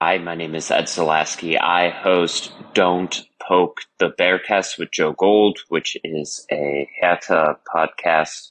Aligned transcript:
Hi, 0.00 0.18
my 0.18 0.36
name 0.36 0.54
is 0.54 0.70
Ed 0.70 0.84
Zalaski. 0.84 1.60
I 1.60 1.88
host 1.88 2.52
Don't 2.72 3.20
Poke 3.42 3.80
the 3.98 4.10
Bearcast 4.10 4.78
with 4.78 4.92
Joe 4.92 5.12
Gold, 5.12 5.58
which 5.70 5.96
is 6.04 6.46
a 6.52 6.88
Hertha 7.00 7.58
podcast 7.74 8.50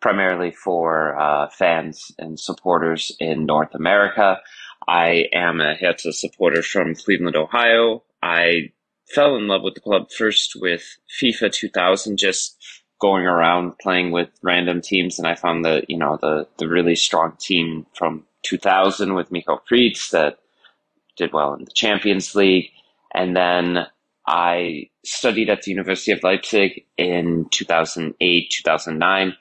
primarily 0.00 0.52
for 0.52 1.18
uh, 1.20 1.48
fans 1.48 2.12
and 2.16 2.38
supporters 2.38 3.10
in 3.18 3.44
North 3.44 3.74
America. 3.74 4.38
I 4.86 5.24
am 5.32 5.60
a 5.60 5.74
Hertha 5.74 6.12
supporter 6.12 6.62
from 6.62 6.94
Cleveland, 6.94 7.34
Ohio. 7.34 8.04
I 8.22 8.70
fell 9.12 9.34
in 9.34 9.48
love 9.48 9.62
with 9.64 9.74
the 9.74 9.80
club 9.80 10.12
first 10.16 10.52
with 10.54 10.84
FIFA 11.20 11.50
2000, 11.50 12.18
just 12.18 12.56
going 13.00 13.24
around 13.24 13.80
playing 13.80 14.12
with 14.12 14.28
random 14.44 14.80
teams, 14.80 15.18
and 15.18 15.26
I 15.26 15.34
found 15.34 15.64
the 15.64 15.82
you 15.88 15.98
know 15.98 16.18
the 16.20 16.46
the 16.58 16.68
really 16.68 16.94
strong 16.94 17.32
team 17.40 17.84
from 17.94 18.26
2000 18.44 19.14
with 19.14 19.32
Michael 19.32 19.60
Preetz 19.68 20.10
that 20.10 20.38
did 21.16 21.32
well 21.32 21.54
in 21.54 21.64
the 21.64 21.72
Champions 21.72 22.34
League, 22.34 22.70
and 23.14 23.36
then 23.36 23.86
I 24.26 24.88
studied 25.04 25.50
at 25.50 25.62
the 25.62 25.70
University 25.70 26.12
of 26.12 26.22
Leipzig 26.22 26.84
in 26.96 27.46
2008, 27.50 28.50
2009, 28.50 29.36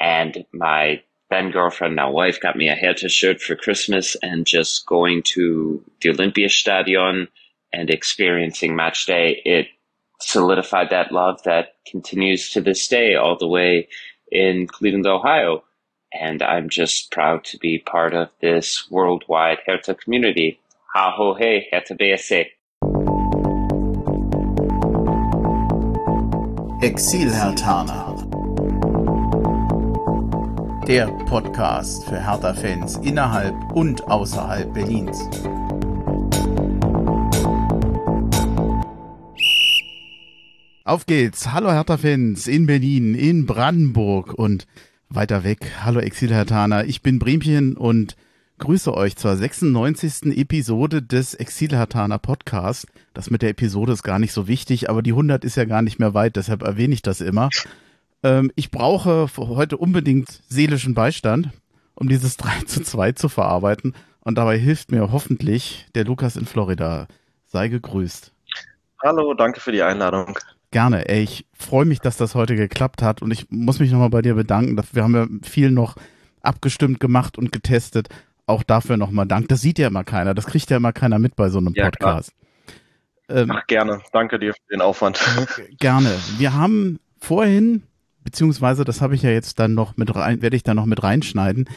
and 0.00 0.44
my 0.52 1.02
then 1.30 1.50
girlfriend, 1.50 1.96
now 1.96 2.10
wife, 2.10 2.40
got 2.40 2.56
me 2.56 2.68
a 2.68 2.76
Hertha 2.76 3.08
shirt 3.08 3.40
for 3.40 3.56
Christmas, 3.56 4.16
and 4.22 4.46
just 4.46 4.86
going 4.86 5.22
to 5.34 5.82
the 6.00 6.10
Olympiastadion 6.10 7.28
and 7.72 7.90
experiencing 7.90 8.76
match 8.76 9.06
day, 9.06 9.42
it 9.44 9.66
solidified 10.20 10.90
that 10.90 11.12
love 11.12 11.42
that 11.42 11.74
continues 11.86 12.50
to 12.50 12.60
this 12.60 12.86
day 12.86 13.16
all 13.16 13.36
the 13.36 13.46
way 13.46 13.88
in 14.30 14.66
Cleveland, 14.66 15.06
Ohio. 15.06 15.64
And 16.12 16.42
I'm 16.42 16.68
just 16.70 17.10
proud 17.10 17.44
to 17.44 17.58
be 17.58 17.78
part 17.78 18.14
of 18.14 18.30
this 18.40 18.88
worldwide 18.90 19.58
Hertha 19.66 19.94
community. 19.94 20.60
Ha 20.96 21.14
ho 21.14 21.36
hey, 21.36 21.66
Hertha 21.70 21.94
BSC. 21.94 22.46
Exil-Hertaner. 26.80 28.16
Der 30.88 31.08
Podcast 31.26 32.08
für 32.08 32.18
Hertha-Fans 32.18 32.96
innerhalb 33.04 33.54
und 33.74 34.04
außerhalb 34.04 34.72
Berlins. 34.72 35.20
Auf 40.84 41.04
geht's. 41.04 41.52
Hallo 41.52 41.72
Hertha-Fans 41.72 42.46
in 42.46 42.64
Berlin, 42.64 43.14
in 43.14 43.44
Brandenburg 43.44 44.32
und 44.32 44.66
weiter 45.10 45.44
weg. 45.44 45.72
Hallo 45.84 46.00
Exil-Hertaner. 46.00 46.86
Ich 46.86 47.02
bin 47.02 47.18
Bremchen 47.18 47.76
und 47.76 48.16
grüße 48.58 48.94
euch 48.94 49.16
zur 49.16 49.36
96. 49.36 50.36
Episode 50.36 51.02
des 51.02 51.34
Exil-Hertaner 51.34 52.18
Podcast. 52.18 52.86
Das 53.12 53.30
mit 53.30 53.42
der 53.42 53.50
Episode 53.50 53.92
ist 53.92 54.02
gar 54.02 54.18
nicht 54.18 54.32
so 54.32 54.48
wichtig, 54.48 54.88
aber 54.88 55.02
die 55.02 55.12
100 55.12 55.44
ist 55.44 55.56
ja 55.56 55.64
gar 55.64 55.82
nicht 55.82 55.98
mehr 55.98 56.14
weit, 56.14 56.36
deshalb 56.36 56.62
erwähne 56.62 56.94
ich 56.94 57.02
das 57.02 57.20
immer. 57.20 57.50
Ähm, 58.22 58.50
ich 58.56 58.70
brauche 58.70 59.28
heute 59.36 59.76
unbedingt 59.76 60.42
seelischen 60.48 60.94
Beistand, 60.94 61.50
um 61.94 62.08
dieses 62.08 62.36
3 62.38 62.62
zu 62.66 62.82
2 62.82 63.12
zu 63.12 63.28
verarbeiten. 63.28 63.94
Und 64.20 64.38
dabei 64.38 64.58
hilft 64.58 64.90
mir 64.90 65.12
hoffentlich 65.12 65.86
der 65.94 66.04
Lukas 66.04 66.36
in 66.36 66.46
Florida. 66.46 67.06
Sei 67.46 67.68
gegrüßt. 67.68 68.32
Hallo, 69.04 69.34
danke 69.34 69.60
für 69.60 69.70
die 69.70 69.82
Einladung. 69.82 70.36
Gerne. 70.70 71.08
Ey, 71.08 71.22
ich 71.22 71.46
freue 71.52 71.84
mich, 71.84 72.00
dass 72.00 72.16
das 72.16 72.34
heute 72.34 72.56
geklappt 72.56 73.02
hat 73.02 73.22
und 73.22 73.30
ich 73.30 73.46
muss 73.50 73.78
mich 73.78 73.92
nochmal 73.92 74.10
bei 74.10 74.22
dir 74.22 74.34
bedanken. 74.34 74.76
Wir 74.92 75.02
haben 75.04 75.14
ja 75.14 75.26
viel 75.42 75.70
noch 75.70 75.94
abgestimmt 76.42 77.00
gemacht 77.00 77.38
und 77.38 77.52
getestet 77.52 78.08
auch 78.46 78.62
dafür 78.62 78.96
nochmal 78.96 79.26
Dank. 79.26 79.48
Das 79.48 79.60
sieht 79.60 79.78
ja 79.78 79.88
immer 79.88 80.04
keiner, 80.04 80.34
das 80.34 80.46
kriegt 80.46 80.70
ja 80.70 80.76
immer 80.76 80.92
keiner 80.92 81.18
mit 81.18 81.36
bei 81.36 81.48
so 81.48 81.58
einem 81.58 81.72
ja, 81.74 81.86
Podcast. 81.86 82.32
Ähm, 83.28 83.50
Ach, 83.50 83.66
gerne. 83.66 84.00
Danke 84.12 84.38
dir 84.38 84.54
für 84.54 84.72
den 84.72 84.80
Aufwand. 84.80 85.20
Gerne. 85.78 86.14
Wir 86.38 86.54
haben 86.54 87.00
vorhin, 87.18 87.82
beziehungsweise 88.22 88.84
das 88.84 89.00
habe 89.00 89.14
ich 89.14 89.22
ja 89.22 89.30
jetzt 89.30 89.58
dann 89.58 89.74
noch 89.74 89.96
mit 89.96 90.14
rein, 90.14 90.42
werde 90.42 90.56
ich 90.56 90.62
da 90.62 90.74
noch 90.74 90.86
mit 90.86 91.02
reinschneiden, 91.02 91.68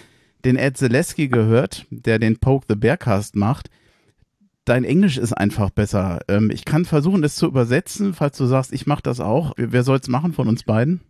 den 0.46 0.56
Ed 0.56 0.78
Zaleski 0.78 1.28
gehört, 1.28 1.86
der 1.90 2.20
den 2.20 2.40
Poke 2.40 2.66
the 2.70 2.76
Bearcast 2.76 3.36
macht. 3.36 3.70
Dein 4.66 4.84
Englisch 4.84 5.18
ist 5.18 5.34
einfach 5.34 5.72
besser. 5.72 6.20
Ähm, 6.28 6.52
ich 6.52 6.66
kann 6.66 6.86
versuchen, 6.86 7.24
es 7.24 7.36
zu 7.36 7.48
übersetzen, 7.48 8.14
falls 8.14 8.38
du 8.38 8.46
sagst, 8.46 8.72
ich 8.72 8.86
mache 8.86 9.02
das 9.02 9.20
auch. 9.20 9.54
Wer 9.58 9.84
soll 9.84 9.98
es 9.98 10.08
machen 10.08 10.34
von 10.34 10.48
uns 10.48 10.64
beiden? 10.64 11.02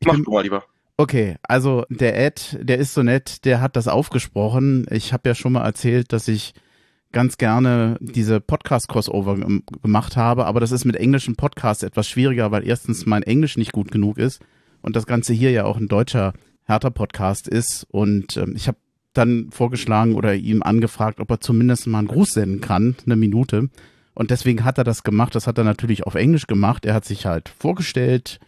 Ich 0.00 0.08
Mach 0.08 0.14
bin, 0.14 0.24
du 0.24 0.32
mal 0.32 0.42
lieber. 0.42 0.64
Okay, 0.96 1.36
also 1.42 1.84
der 1.88 2.16
Ed, 2.16 2.56
der 2.60 2.78
ist 2.78 2.94
so 2.94 3.02
nett, 3.02 3.44
der 3.44 3.60
hat 3.60 3.74
das 3.74 3.88
aufgesprochen. 3.88 4.86
Ich 4.90 5.12
habe 5.12 5.28
ja 5.28 5.34
schon 5.34 5.52
mal 5.52 5.64
erzählt, 5.64 6.12
dass 6.12 6.28
ich 6.28 6.54
ganz 7.10 7.36
gerne 7.36 7.96
diese 8.00 8.40
Podcast-Crossover 8.40 9.36
gemacht 9.82 10.16
habe, 10.16 10.46
aber 10.46 10.60
das 10.60 10.72
ist 10.72 10.84
mit 10.84 10.96
englischen 10.96 11.34
Podcasts 11.34 11.82
etwas 11.82 12.08
schwieriger, 12.08 12.52
weil 12.52 12.66
erstens 12.66 13.06
mein 13.06 13.24
Englisch 13.24 13.56
nicht 13.56 13.72
gut 13.72 13.90
genug 13.90 14.18
ist 14.18 14.40
und 14.82 14.94
das 14.94 15.06
Ganze 15.06 15.32
hier 15.32 15.50
ja 15.50 15.64
auch 15.64 15.78
ein 15.78 15.88
deutscher 15.88 16.32
Hertha-Podcast 16.64 17.48
ist. 17.48 17.86
Und 17.90 18.36
ähm, 18.36 18.54
ich 18.54 18.68
habe 18.68 18.78
dann 19.14 19.50
vorgeschlagen 19.50 20.14
oder 20.14 20.34
ihm 20.34 20.62
angefragt, 20.62 21.20
ob 21.20 21.30
er 21.30 21.40
zumindest 21.40 21.86
mal 21.86 22.00
einen 22.00 22.08
Gruß 22.08 22.30
senden 22.30 22.60
kann, 22.60 22.96
eine 23.04 23.16
Minute. 23.16 23.68
Und 24.14 24.30
deswegen 24.30 24.64
hat 24.64 24.78
er 24.78 24.84
das 24.84 25.02
gemacht. 25.02 25.34
Das 25.34 25.46
hat 25.46 25.58
er 25.58 25.64
natürlich 25.64 26.04
auf 26.04 26.14
Englisch 26.14 26.46
gemacht. 26.46 26.84
Er 26.84 26.94
hat 26.94 27.04
sich 27.04 27.26
halt 27.26 27.48
vorgestellt, 27.48 28.38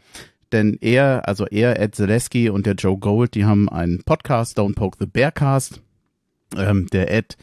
denn 0.52 0.78
er, 0.80 1.28
also 1.28 1.46
er, 1.46 1.80
Ed 1.80 1.94
Zaleski 1.94 2.50
und 2.50 2.66
der 2.66 2.74
Joe 2.74 2.98
Gold, 2.98 3.34
die 3.34 3.44
haben 3.44 3.68
einen 3.68 4.02
Podcast, 4.04 4.58
Don't 4.58 4.74
Poke 4.74 4.96
the 5.00 5.06
Bearcast. 5.06 5.82
Ähm, 6.56 6.86
der 6.92 7.12
Ed 7.12 7.36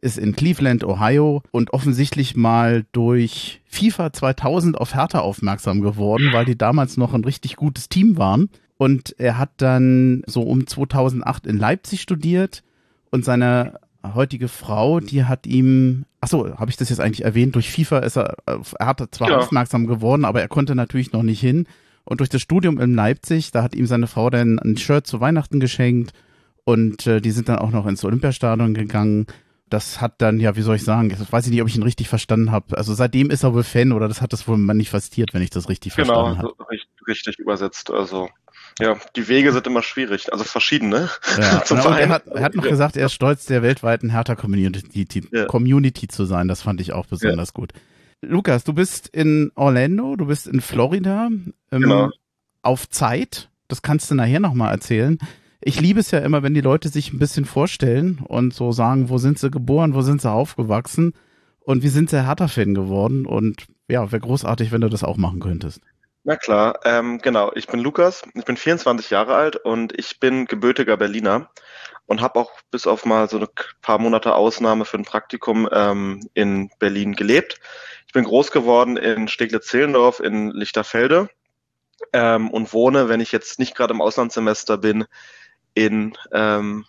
ist 0.00 0.18
in 0.18 0.34
Cleveland, 0.34 0.84
Ohio 0.84 1.42
und 1.50 1.72
offensichtlich 1.72 2.36
mal 2.36 2.84
durch 2.92 3.60
FIFA 3.66 4.12
2000 4.12 4.78
auf 4.78 4.94
Hertha 4.94 5.20
aufmerksam 5.20 5.80
geworden, 5.80 6.32
weil 6.32 6.44
die 6.44 6.56
damals 6.56 6.96
noch 6.96 7.14
ein 7.14 7.24
richtig 7.24 7.56
gutes 7.56 7.88
Team 7.88 8.16
waren. 8.16 8.48
Und 8.76 9.14
er 9.18 9.36
hat 9.36 9.50
dann 9.58 10.22
so 10.26 10.42
um 10.42 10.66
2008 10.66 11.46
in 11.46 11.58
Leipzig 11.58 12.00
studiert 12.00 12.62
und 13.10 13.24
seine 13.24 13.78
heutige 14.02 14.48
Frau, 14.48 15.00
die 15.00 15.24
hat 15.24 15.46
ihm, 15.46 16.06
achso, 16.20 16.56
habe 16.56 16.70
ich 16.70 16.78
das 16.78 16.88
jetzt 16.88 17.00
eigentlich 17.00 17.24
erwähnt, 17.24 17.54
durch 17.54 17.70
FIFA 17.70 17.98
ist 17.98 18.16
er, 18.16 18.36
er 18.46 18.86
hat 18.86 19.06
zwar 19.12 19.28
ja. 19.28 19.38
aufmerksam 19.38 19.86
geworden, 19.86 20.24
aber 20.24 20.40
er 20.40 20.48
konnte 20.48 20.74
natürlich 20.74 21.12
noch 21.12 21.22
nicht 21.22 21.40
hin. 21.40 21.66
Und 22.04 22.20
durch 22.20 22.28
das 22.30 22.42
Studium 22.42 22.80
in 22.80 22.94
Leipzig, 22.94 23.50
da 23.50 23.62
hat 23.62 23.74
ihm 23.74 23.86
seine 23.86 24.06
Frau 24.06 24.30
dann 24.30 24.58
ein 24.58 24.76
Shirt 24.76 25.06
zu 25.06 25.20
Weihnachten 25.20 25.60
geschenkt 25.60 26.12
und 26.64 27.06
äh, 27.06 27.20
die 27.20 27.30
sind 27.30 27.48
dann 27.48 27.58
auch 27.58 27.70
noch 27.70 27.86
ins 27.86 28.04
Olympiastadion 28.04 28.74
gegangen. 28.74 29.26
Das 29.68 30.00
hat 30.00 30.14
dann, 30.18 30.40
ja, 30.40 30.56
wie 30.56 30.62
soll 30.62 30.76
ich 30.76 30.82
sagen, 30.82 31.10
das 31.10 31.32
weiß 31.32 31.46
ich 31.46 31.52
nicht, 31.52 31.62
ob 31.62 31.68
ich 31.68 31.76
ihn 31.76 31.82
richtig 31.84 32.08
verstanden 32.08 32.50
habe. 32.50 32.76
Also 32.76 32.92
seitdem 32.94 33.30
ist 33.30 33.44
er 33.44 33.54
wohl 33.54 33.62
Fan 33.62 33.92
oder 33.92 34.08
das 34.08 34.20
hat 34.20 34.32
das 34.32 34.48
wohl 34.48 34.58
manifestiert, 34.58 35.32
wenn 35.32 35.42
ich 35.42 35.50
das 35.50 35.68
richtig 35.68 35.94
genau, 35.94 36.14
verstanden 36.14 36.38
habe. 36.38 36.54
Genau, 36.56 36.68
richtig, 36.68 37.06
richtig 37.06 37.38
übersetzt. 37.38 37.90
Also 37.90 38.28
ja, 38.80 38.96
die 39.14 39.28
Wege 39.28 39.52
sind 39.52 39.66
immer 39.66 39.82
schwierig, 39.82 40.32
also 40.32 40.44
verschiedene. 40.44 41.10
Ja, 41.38 41.62
zum 41.64 41.78
er, 41.78 42.08
hat, 42.08 42.26
er 42.26 42.42
hat 42.42 42.54
noch 42.54 42.64
gesagt, 42.64 42.96
er 42.96 43.06
ist 43.06 43.12
stolz, 43.12 43.46
der 43.46 43.62
weltweiten 43.62 44.10
Hertha-Community 44.10 45.28
ja. 45.30 45.44
Community 45.46 46.08
zu 46.08 46.24
sein. 46.24 46.48
Das 46.48 46.62
fand 46.62 46.80
ich 46.80 46.92
auch 46.92 47.06
besonders 47.06 47.48
ja. 47.50 47.52
gut. 47.54 47.72
Lukas, 48.22 48.64
du 48.64 48.74
bist 48.74 49.08
in 49.08 49.50
Orlando, 49.54 50.14
du 50.16 50.26
bist 50.26 50.46
in 50.46 50.60
Florida. 50.60 51.26
Ähm, 51.26 51.54
genau. 51.70 52.10
Auf 52.62 52.88
Zeit. 52.88 53.48
Das 53.68 53.82
kannst 53.82 54.10
du 54.10 54.14
nachher 54.14 54.40
nochmal 54.40 54.72
erzählen. 54.72 55.18
Ich 55.60 55.80
liebe 55.80 56.00
es 56.00 56.10
ja 56.10 56.18
immer, 56.20 56.42
wenn 56.42 56.54
die 56.54 56.60
Leute 56.60 56.88
sich 56.88 57.12
ein 57.12 57.18
bisschen 57.18 57.44
vorstellen 57.44 58.18
und 58.26 58.52
so 58.52 58.72
sagen, 58.72 59.08
wo 59.08 59.18
sind 59.18 59.38
sie 59.38 59.50
geboren, 59.50 59.94
wo 59.94 60.02
sind 60.02 60.20
sie 60.20 60.30
aufgewachsen 60.30 61.14
und 61.60 61.82
wie 61.82 61.88
sind 61.88 62.10
sie 62.10 62.26
Hertha-Fan 62.26 62.74
geworden. 62.74 63.26
Und 63.26 63.66
ja, 63.88 64.10
wäre 64.10 64.20
großartig, 64.20 64.72
wenn 64.72 64.80
du 64.80 64.88
das 64.88 65.04
auch 65.04 65.16
machen 65.16 65.40
könntest. 65.40 65.80
Na 66.24 66.36
klar, 66.36 66.80
ähm, 66.84 67.18
genau. 67.22 67.50
Ich 67.54 67.66
bin 67.66 67.80
Lukas, 67.80 68.22
ich 68.34 68.44
bin 68.44 68.56
24 68.56 69.08
Jahre 69.10 69.34
alt 69.34 69.56
und 69.56 69.98
ich 69.98 70.20
bin 70.20 70.44
gebürtiger 70.46 70.96
Berliner 70.96 71.50
und 72.06 72.20
habe 72.20 72.40
auch 72.40 72.50
bis 72.70 72.86
auf 72.86 73.06
mal 73.06 73.28
so 73.28 73.38
ein 73.38 73.46
paar 73.80 73.98
Monate 73.98 74.34
Ausnahme 74.34 74.84
für 74.84 74.98
ein 74.98 75.04
Praktikum 75.04 75.68
ähm, 75.72 76.28
in 76.34 76.70
Berlin 76.78 77.14
gelebt. 77.14 77.60
Ich 78.10 78.12
bin 78.12 78.24
groß 78.24 78.50
geworden 78.50 78.96
in 78.96 79.28
Steglitz-Zehlendorf 79.28 80.18
in 80.18 80.50
Lichterfelde 80.50 81.30
ähm, 82.12 82.50
und 82.50 82.72
wohne, 82.72 83.08
wenn 83.08 83.20
ich 83.20 83.30
jetzt 83.30 83.60
nicht 83.60 83.76
gerade 83.76 83.94
im 83.94 84.00
Auslandssemester 84.00 84.78
bin, 84.78 85.04
in 85.74 86.18
ähm, 86.32 86.86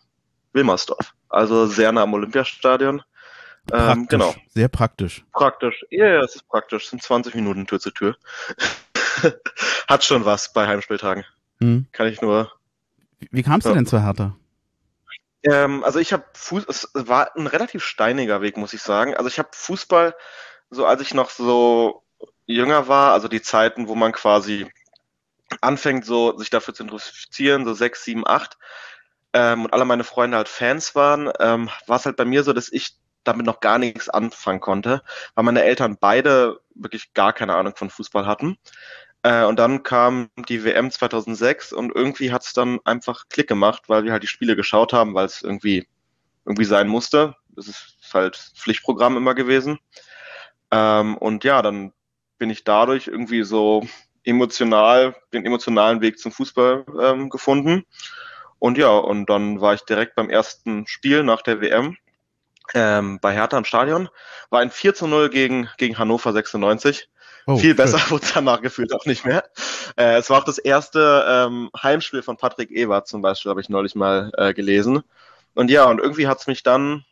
Wilmersdorf. 0.52 1.14
Also 1.30 1.68
sehr 1.68 1.92
nah 1.92 2.02
am 2.02 2.16
Olympiastadion. 2.16 3.04
Ähm, 3.72 4.08
genau. 4.10 4.34
Sehr 4.56 4.68
praktisch. 4.68 5.24
Praktisch. 5.32 5.86
Ja, 5.92 6.08
ja, 6.08 6.22
es 6.22 6.38
ist 6.38 6.48
praktisch. 6.48 6.86
Es 6.86 6.90
sind 6.90 7.04
20 7.04 7.36
Minuten 7.36 7.68
Tür 7.68 7.80
zu 7.80 7.92
Tür. 7.92 8.16
Hat 9.88 10.04
schon 10.04 10.26
was 10.26 10.52
bei 10.54 10.66
Heimspieltagen. 10.66 11.24
Hm. 11.60 11.86
Kann 11.92 12.08
ich 12.08 12.24
nur. 12.24 12.52
Wie, 13.20 13.30
wie 13.32 13.44
kamst 13.44 13.66
ja. 13.66 13.74
du 13.74 13.76
denn 13.76 13.86
zur 13.86 14.02
Hertha? 14.02 14.36
Ähm, 15.44 15.84
also 15.84 16.00
ich 16.00 16.14
habe 16.14 16.24
Fuß, 16.34 16.66
es 16.68 16.90
war 16.96 17.36
ein 17.36 17.46
relativ 17.46 17.84
steiniger 17.84 18.42
Weg, 18.42 18.58
muss 18.58 18.74
ich 18.74 18.82
sagen. 18.82 19.14
Also 19.14 19.28
ich 19.28 19.38
habe 19.38 19.50
Fußball 19.52 20.16
so 20.72 20.86
als 20.86 21.02
ich 21.02 21.14
noch 21.14 21.30
so 21.30 22.04
jünger 22.48 22.88
war, 22.88 23.14
also 23.14 23.28
die 23.28 23.42
Zeiten, 23.42 23.88
wo 23.88 23.96
man 23.96 24.12
quasi 24.12 24.68
anfängt, 25.62 26.06
so 26.06 26.38
sich 26.38 26.50
dafür 26.50 26.74
zu 26.74 26.84
interessieren, 26.84 27.66
so 27.66 27.74
sechs, 27.74 28.04
sieben, 28.04 28.26
acht, 28.26 28.58
ähm, 29.34 29.66
und 29.66 29.74
alle 29.74 29.86
meine 29.86 30.04
Freunde 30.04 30.38
halt 30.38 30.50
Fans 30.50 30.96
waren, 30.96 31.32
ähm, 31.40 31.70
war 31.88 31.98
es 31.98 32.06
halt 32.06 32.18
bei 32.18 32.26
mir 32.26 32.44
so, 32.44 32.54
dass 32.54 32.72
ich 32.72 32.96
damit 33.24 33.46
noch 33.46 33.60
gar 33.60 33.78
nichts 33.78 34.10
anfangen 34.10 34.60
konnte, 34.60 35.04
weil 35.36 35.44
meine 35.44 35.64
Eltern 35.64 35.98
beide 36.00 36.60
wirklich 36.74 37.14
gar 37.14 37.34
keine 37.34 37.56
Ahnung 37.56 37.76
von 37.76 37.90
Fußball 37.90 38.26
hatten. 38.26 38.58
Äh, 39.24 39.46
und 39.46 39.60
dann 39.60 39.84
kam 39.84 40.30
die 40.50 40.64
WM 40.64 40.90
2006 40.90 41.74
und 41.74 41.96
irgendwie 41.96 42.32
hat 42.32 42.44
es 42.44 42.54
dann 42.54 42.80
einfach 42.84 43.26
Klick 43.30 43.48
gemacht, 43.48 43.84
weil 43.88 44.04
wir 44.04 44.12
halt 44.12 44.24
die 44.24 44.28
Spiele 44.28 44.56
geschaut 44.56 44.94
haben, 44.94 45.14
weil 45.14 45.28
es 45.28 45.44
irgendwie, 45.44 45.88
irgendwie 46.46 46.66
sein 46.66 46.88
musste. 46.88 47.36
Das 47.50 47.68
ist 47.68 47.98
halt 48.14 48.36
Pflichtprogramm 48.56 49.18
immer 49.18 49.36
gewesen. 49.36 49.80
Ähm, 50.72 51.18
und 51.18 51.44
ja, 51.44 51.62
dann 51.62 51.94
bin 52.38 52.50
ich 52.50 52.64
dadurch 52.64 53.08
irgendwie 53.08 53.44
so 53.44 53.86
emotional, 54.24 55.16
den 55.34 55.46
emotionalen 55.46 56.02
Weg 56.02 56.20
zum 56.20 56.32
Fußball 56.32 56.86
ähm, 57.02 57.30
gefunden. 57.30 57.86
Und 58.60 58.78
ja, 58.78 58.90
und 58.90 59.30
dann 59.30 59.62
war 59.62 59.74
ich 59.74 59.82
direkt 59.82 60.16
beim 60.16 60.30
ersten 60.30 60.86
Spiel 60.88 61.24
nach 61.24 61.42
der 61.42 61.62
WM 61.62 61.98
ähm, 62.74 63.20
bei 63.20 63.34
Hertha 63.34 63.58
im 63.58 63.66
Stadion. 63.66 64.10
War 64.50 64.62
ein 64.62 64.72
4 64.72 64.94
zu 64.94 65.08
0 65.08 65.30
gegen, 65.30 65.70
gegen 65.78 65.98
Hannover 65.98 66.32
96. 66.32 67.10
Oh, 67.48 67.58
Viel 67.58 67.74
besser 67.74 68.00
wurde 68.12 68.24
es 68.24 68.34
danach 68.34 68.62
gefühlt 68.62 68.94
auch 68.94 69.06
nicht 69.06 69.26
mehr. 69.26 69.44
Äh, 69.98 70.18
es 70.18 70.30
war 70.30 70.40
auch 70.40 70.44
das 70.44 70.60
erste 70.60 71.26
ähm, 71.28 71.70
Heimspiel 71.82 72.22
von 72.22 72.38
Patrick 72.38 72.72
Ewert 72.72 73.08
zum 73.08 73.22
Beispiel, 73.22 73.50
habe 73.50 73.62
ich 73.62 73.70
neulich 73.70 73.96
mal 73.96 74.32
äh, 74.38 74.54
gelesen. 74.54 75.04
Und 75.54 75.72
ja, 75.72 75.86
und 75.86 76.00
irgendwie 76.00 76.28
hat 76.28 76.40
es 76.40 76.48
mich 76.48 76.64
dann 76.64 77.04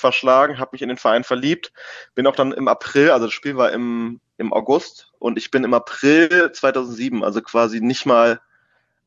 verschlagen, 0.00 0.58
habe 0.58 0.70
mich 0.72 0.82
in 0.82 0.88
den 0.88 0.98
Verein 0.98 1.24
verliebt, 1.24 1.72
bin 2.14 2.26
auch 2.26 2.34
dann 2.34 2.52
im 2.52 2.66
April, 2.68 3.10
also 3.10 3.26
das 3.26 3.34
Spiel 3.34 3.56
war 3.56 3.70
im, 3.72 4.20
im 4.38 4.52
August 4.52 5.12
und 5.18 5.38
ich 5.38 5.50
bin 5.50 5.64
im 5.64 5.74
April 5.74 6.50
2007, 6.52 7.22
also 7.22 7.40
quasi 7.42 7.80
nicht 7.80 8.06
mal 8.06 8.40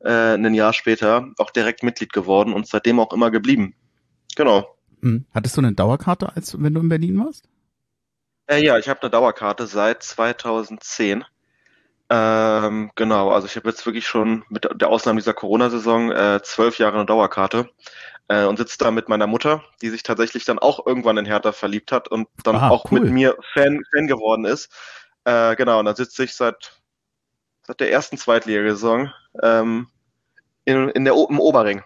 äh, 0.00 0.34
ein 0.34 0.54
Jahr 0.54 0.72
später, 0.72 1.28
auch 1.38 1.50
direkt 1.50 1.82
Mitglied 1.82 2.12
geworden 2.12 2.52
und 2.52 2.66
seitdem 2.66 3.00
auch 3.00 3.12
immer 3.12 3.30
geblieben. 3.30 3.74
Genau. 4.36 4.76
Hm. 5.02 5.26
Hattest 5.34 5.56
du 5.56 5.60
eine 5.60 5.72
Dauerkarte, 5.72 6.34
als 6.34 6.60
wenn 6.60 6.74
du 6.74 6.80
in 6.80 6.88
Berlin 6.88 7.18
warst? 7.18 7.48
Äh, 8.46 8.64
ja, 8.64 8.78
ich 8.78 8.88
habe 8.88 9.00
eine 9.02 9.10
Dauerkarte 9.10 9.66
seit 9.66 10.02
2010. 10.02 11.24
Ähm, 12.10 12.90
genau, 12.96 13.30
also 13.30 13.46
ich 13.46 13.56
habe 13.56 13.68
jetzt 13.68 13.86
wirklich 13.86 14.06
schon 14.06 14.44
mit 14.48 14.68
der 14.74 14.88
Ausnahme 14.88 15.20
dieser 15.20 15.34
Corona-Saison 15.34 16.12
äh, 16.12 16.40
zwölf 16.42 16.78
Jahre 16.78 16.96
eine 16.96 17.06
Dauerkarte 17.06 17.70
äh, 18.28 18.44
und 18.44 18.58
sitze 18.58 18.76
da 18.78 18.90
mit 18.90 19.08
meiner 19.08 19.26
Mutter, 19.26 19.64
die 19.80 19.88
sich 19.88 20.02
tatsächlich 20.02 20.44
dann 20.44 20.58
auch 20.58 20.86
irgendwann 20.86 21.16
in 21.16 21.24
Hertha 21.24 21.52
verliebt 21.52 21.92
hat 21.92 22.08
und 22.08 22.28
dann 22.42 22.56
ah, 22.56 22.68
auch 22.68 22.90
cool. 22.90 23.00
mit 23.00 23.12
mir 23.12 23.36
Fan, 23.54 23.82
Fan 23.90 24.06
geworden 24.06 24.44
ist. 24.44 24.70
Äh, 25.24 25.56
genau, 25.56 25.78
und 25.78 25.86
dann 25.86 25.96
sitze 25.96 26.24
ich 26.24 26.34
seit, 26.34 26.78
seit 27.66 27.80
der 27.80 27.90
ersten 27.90 28.18
Zweitligasaison 28.18 29.10
ähm, 29.42 29.88
in, 30.66 30.90
in 30.90 31.04
der, 31.04 31.14
im 31.14 31.40
Oberring. 31.40 31.82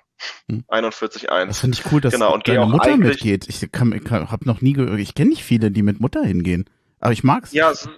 Hm. 0.49 0.65
41-1. 0.69 1.47
Das 1.47 1.61
finde 1.61 1.79
ich 1.79 1.93
cool, 1.93 2.01
dass 2.01 2.13
genau, 2.13 2.37
deine 2.39 2.67
Mutter 2.67 2.97
mitgeht. 2.97 3.49
Ich, 3.49 3.71
kann, 3.71 3.93
ich 3.93 4.11
habe 4.11 4.45
noch 4.47 4.61
nie 4.61 4.73
gehört, 4.73 4.99
ich 4.99 5.15
kenne 5.15 5.31
nicht 5.31 5.45
viele, 5.45 5.71
die 5.71 5.83
mit 5.83 6.01
Mutter 6.01 6.25
hingehen. 6.25 6.69
Aber 6.99 7.13
ich 7.13 7.23
mag's. 7.23 7.53
Ja, 7.53 7.71
es, 7.71 7.89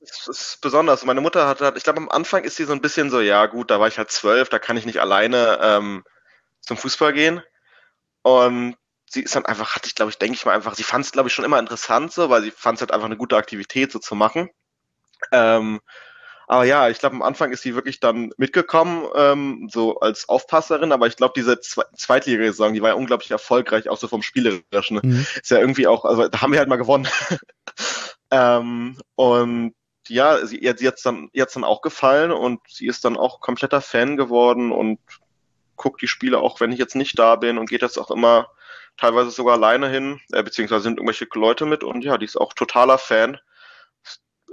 es 0.00 0.28
ist 0.28 0.58
besonders. 0.60 1.04
Meine 1.04 1.20
Mutter 1.20 1.46
hat, 1.46 1.60
hat 1.60 1.76
ich 1.76 1.84
glaube, 1.84 1.98
am 1.98 2.08
Anfang 2.08 2.44
ist 2.44 2.56
sie 2.56 2.64
so 2.64 2.72
ein 2.72 2.80
bisschen 2.80 3.10
so, 3.10 3.20
ja 3.20 3.46
gut, 3.46 3.70
da 3.70 3.80
war 3.80 3.88
ich 3.88 3.98
halt 3.98 4.10
zwölf, 4.10 4.48
da 4.48 4.58
kann 4.58 4.76
ich 4.76 4.86
nicht 4.86 5.00
alleine 5.00 5.58
ähm, 5.62 6.04
zum 6.60 6.76
Fußball 6.76 7.12
gehen. 7.12 7.42
Und 8.22 8.76
sie 9.10 9.22
ist 9.22 9.36
dann 9.36 9.46
einfach, 9.46 9.74
hatte 9.74 9.86
ich 9.86 9.94
glaube 9.94 10.10
ich, 10.10 10.18
denke 10.18 10.36
ich 10.36 10.44
mal 10.44 10.54
einfach, 10.54 10.74
sie 10.74 10.84
fand 10.84 11.04
es 11.04 11.12
glaube 11.12 11.28
ich 11.28 11.34
schon 11.34 11.44
immer 11.44 11.58
interessant 11.58 12.12
so, 12.12 12.30
weil 12.30 12.42
sie 12.42 12.50
fand 12.50 12.76
es 12.76 12.80
halt 12.80 12.92
einfach 12.92 13.06
eine 13.06 13.16
gute 13.16 13.36
Aktivität 13.36 13.92
so 13.92 13.98
zu 13.98 14.14
machen. 14.14 14.50
Ähm, 15.32 15.80
aber 16.48 16.64
ja, 16.64 16.88
ich 16.88 16.98
glaube, 16.98 17.14
am 17.14 17.22
Anfang 17.22 17.52
ist 17.52 17.62
sie 17.62 17.74
wirklich 17.74 18.00
dann 18.00 18.32
mitgekommen, 18.36 19.06
ähm, 19.14 19.68
so 19.72 20.00
als 20.00 20.28
Aufpasserin, 20.28 20.92
aber 20.92 21.06
ich 21.06 21.16
glaube, 21.16 21.34
diese 21.36 21.60
Zwe 21.60 21.84
Zweitliga-Saison, 21.96 22.74
die 22.74 22.82
war 22.82 22.90
ja 22.90 22.94
unglaublich 22.94 23.30
erfolgreich, 23.30 23.88
auch 23.88 23.96
so 23.96 24.08
vom 24.08 24.22
Spielerischen. 24.22 25.00
Mhm. 25.02 25.26
Ist 25.40 25.50
ja 25.50 25.58
irgendwie 25.58 25.86
auch, 25.86 26.04
also 26.04 26.28
da 26.28 26.40
haben 26.40 26.52
wir 26.52 26.58
halt 26.58 26.68
mal 26.68 26.76
gewonnen. 26.76 27.08
ähm, 28.30 28.98
und 29.14 29.74
ja, 30.08 30.44
sie, 30.46 30.58
sie 30.76 30.88
hat 30.88 31.04
dann, 31.04 31.28
jetzt 31.32 31.56
dann 31.56 31.64
auch 31.64 31.82
gefallen 31.82 32.32
und 32.32 32.60
sie 32.68 32.86
ist 32.86 33.04
dann 33.04 33.16
auch 33.16 33.40
kompletter 33.40 33.80
Fan 33.80 34.16
geworden 34.16 34.72
und 34.72 34.98
guckt 35.76 36.02
die 36.02 36.08
Spiele 36.08 36.38
auch, 36.38 36.60
wenn 36.60 36.72
ich 36.72 36.78
jetzt 36.78 36.96
nicht 36.96 37.18
da 37.18 37.36
bin 37.36 37.58
und 37.58 37.68
geht 37.68 37.82
jetzt 37.82 37.98
auch 37.98 38.10
immer 38.10 38.48
teilweise 38.96 39.30
sogar 39.30 39.54
alleine 39.54 39.88
hin, 39.88 40.20
äh, 40.32 40.42
beziehungsweise 40.42 40.82
sind 40.82 40.98
irgendwelche 40.98 41.26
Leute 41.34 41.66
mit 41.66 41.82
und 41.82 42.04
ja, 42.04 42.18
die 42.18 42.26
ist 42.26 42.36
auch 42.36 42.52
totaler 42.52 42.98
Fan 42.98 43.38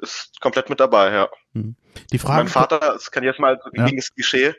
ist 0.01 0.40
komplett 0.40 0.69
mit 0.69 0.80
dabei, 0.80 1.12
ja. 1.12 1.30
Hm. 1.54 1.75
Die 2.12 2.19
Frage. 2.19 2.44
Mein 2.44 2.48
Vater, 2.48 2.80
das 2.80 3.12
kann 3.12 3.24
jetzt 3.24 3.40
mal 3.40 3.60
ja. 3.74 3.86
gegen 3.86 3.98
das 3.98 4.13
Klischee, 4.13 4.56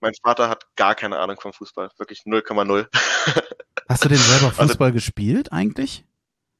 mein 0.00 0.12
Vater 0.22 0.48
hat 0.48 0.66
gar 0.76 0.94
keine 0.94 1.18
Ahnung 1.18 1.40
vom 1.40 1.52
Fußball. 1.52 1.90
Wirklich 1.98 2.20
0,0. 2.20 2.86
Hast 3.88 4.04
du 4.04 4.08
denn 4.08 4.18
selber 4.18 4.46
also 4.46 4.62
Fußball 4.62 4.86
also, 4.88 4.94
gespielt 4.94 5.52
eigentlich? 5.52 6.04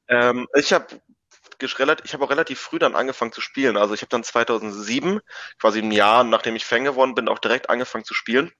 Ähm, 0.07 0.47
ich 0.55 0.73
habe 0.73 0.87
ich 1.59 2.13
habe 2.13 2.23
auch 2.23 2.29
relativ 2.29 2.59
früh 2.59 2.79
dann 2.79 2.95
angefangen 2.95 3.31
zu 3.31 3.41
spielen. 3.41 3.77
Also 3.77 3.93
ich 3.93 4.01
habe 4.01 4.09
dann 4.09 4.23
2007, 4.23 5.19
quasi 5.59 5.79
ein 5.79 5.91
Jahr 5.91 6.23
nachdem 6.23 6.55
ich 6.55 6.65
Fan 6.65 6.83
geworden 6.83 7.15
bin, 7.15 7.27
auch 7.27 7.39
direkt 7.39 7.69
angefangen 7.69 8.05
zu 8.05 8.13
spielen. 8.13 8.51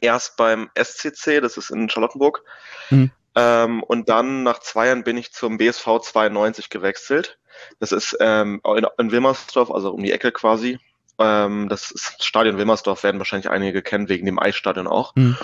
Erst 0.00 0.36
beim 0.36 0.70
SCC, 0.74 1.40
das 1.40 1.56
ist 1.56 1.70
in 1.70 1.88
Charlottenburg. 1.88 2.42
Mhm. 2.90 3.10
Ähm, 3.34 3.82
und 3.82 4.08
dann 4.08 4.42
nach 4.42 4.58
zwei 4.60 4.86
Jahren 4.88 5.04
bin 5.04 5.16
ich 5.16 5.32
zum 5.32 5.58
BSV 5.58 6.00
92 6.02 6.68
gewechselt. 6.70 7.38
Das 7.78 7.92
ist 7.92 8.16
ähm, 8.20 8.60
in, 8.64 8.86
in 8.98 9.10
Wilmersdorf, 9.10 9.70
also 9.70 9.92
um 9.92 10.02
die 10.02 10.12
Ecke 10.12 10.32
quasi. 10.32 10.78
Ähm, 11.18 11.68
das 11.68 11.90
ist 11.90 12.24
Stadion 12.24 12.58
Wilmersdorf, 12.58 13.02
werden 13.02 13.18
wahrscheinlich 13.18 13.50
einige 13.50 13.82
kennen, 13.82 14.08
wegen 14.08 14.26
dem 14.26 14.38
Eisstadion 14.38 14.86
auch. 14.86 15.14
Mhm. 15.14 15.36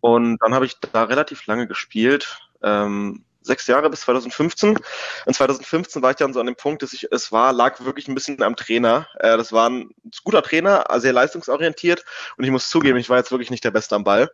Und 0.00 0.38
dann 0.42 0.54
habe 0.54 0.66
ich 0.66 0.78
da 0.80 1.04
relativ 1.04 1.46
lange 1.46 1.66
gespielt. 1.66 2.38
Ähm, 2.62 3.24
sechs 3.42 3.66
Jahre 3.66 3.90
bis 3.90 4.00
2015. 4.02 4.78
Und 5.26 5.34
2015 5.34 6.02
war 6.02 6.10
ich 6.10 6.16
dann 6.16 6.32
so 6.32 6.40
an 6.40 6.46
dem 6.46 6.56
Punkt, 6.56 6.82
dass 6.82 6.92
ich, 6.92 7.08
es 7.10 7.32
war, 7.32 7.52
lag 7.52 7.84
wirklich 7.84 8.08
ein 8.08 8.14
bisschen 8.14 8.42
am 8.42 8.56
Trainer. 8.56 9.08
Äh, 9.18 9.36
das 9.36 9.52
war 9.52 9.68
ein 9.68 9.90
guter 10.24 10.42
Trainer, 10.42 10.86
sehr 10.96 11.12
leistungsorientiert. 11.12 12.04
Und 12.36 12.44
ich 12.44 12.50
muss 12.50 12.68
zugeben, 12.68 12.98
ich 12.98 13.10
war 13.10 13.18
jetzt 13.18 13.30
wirklich 13.30 13.50
nicht 13.50 13.64
der 13.64 13.70
Beste 13.70 13.94
am 13.94 14.04
Ball. 14.04 14.30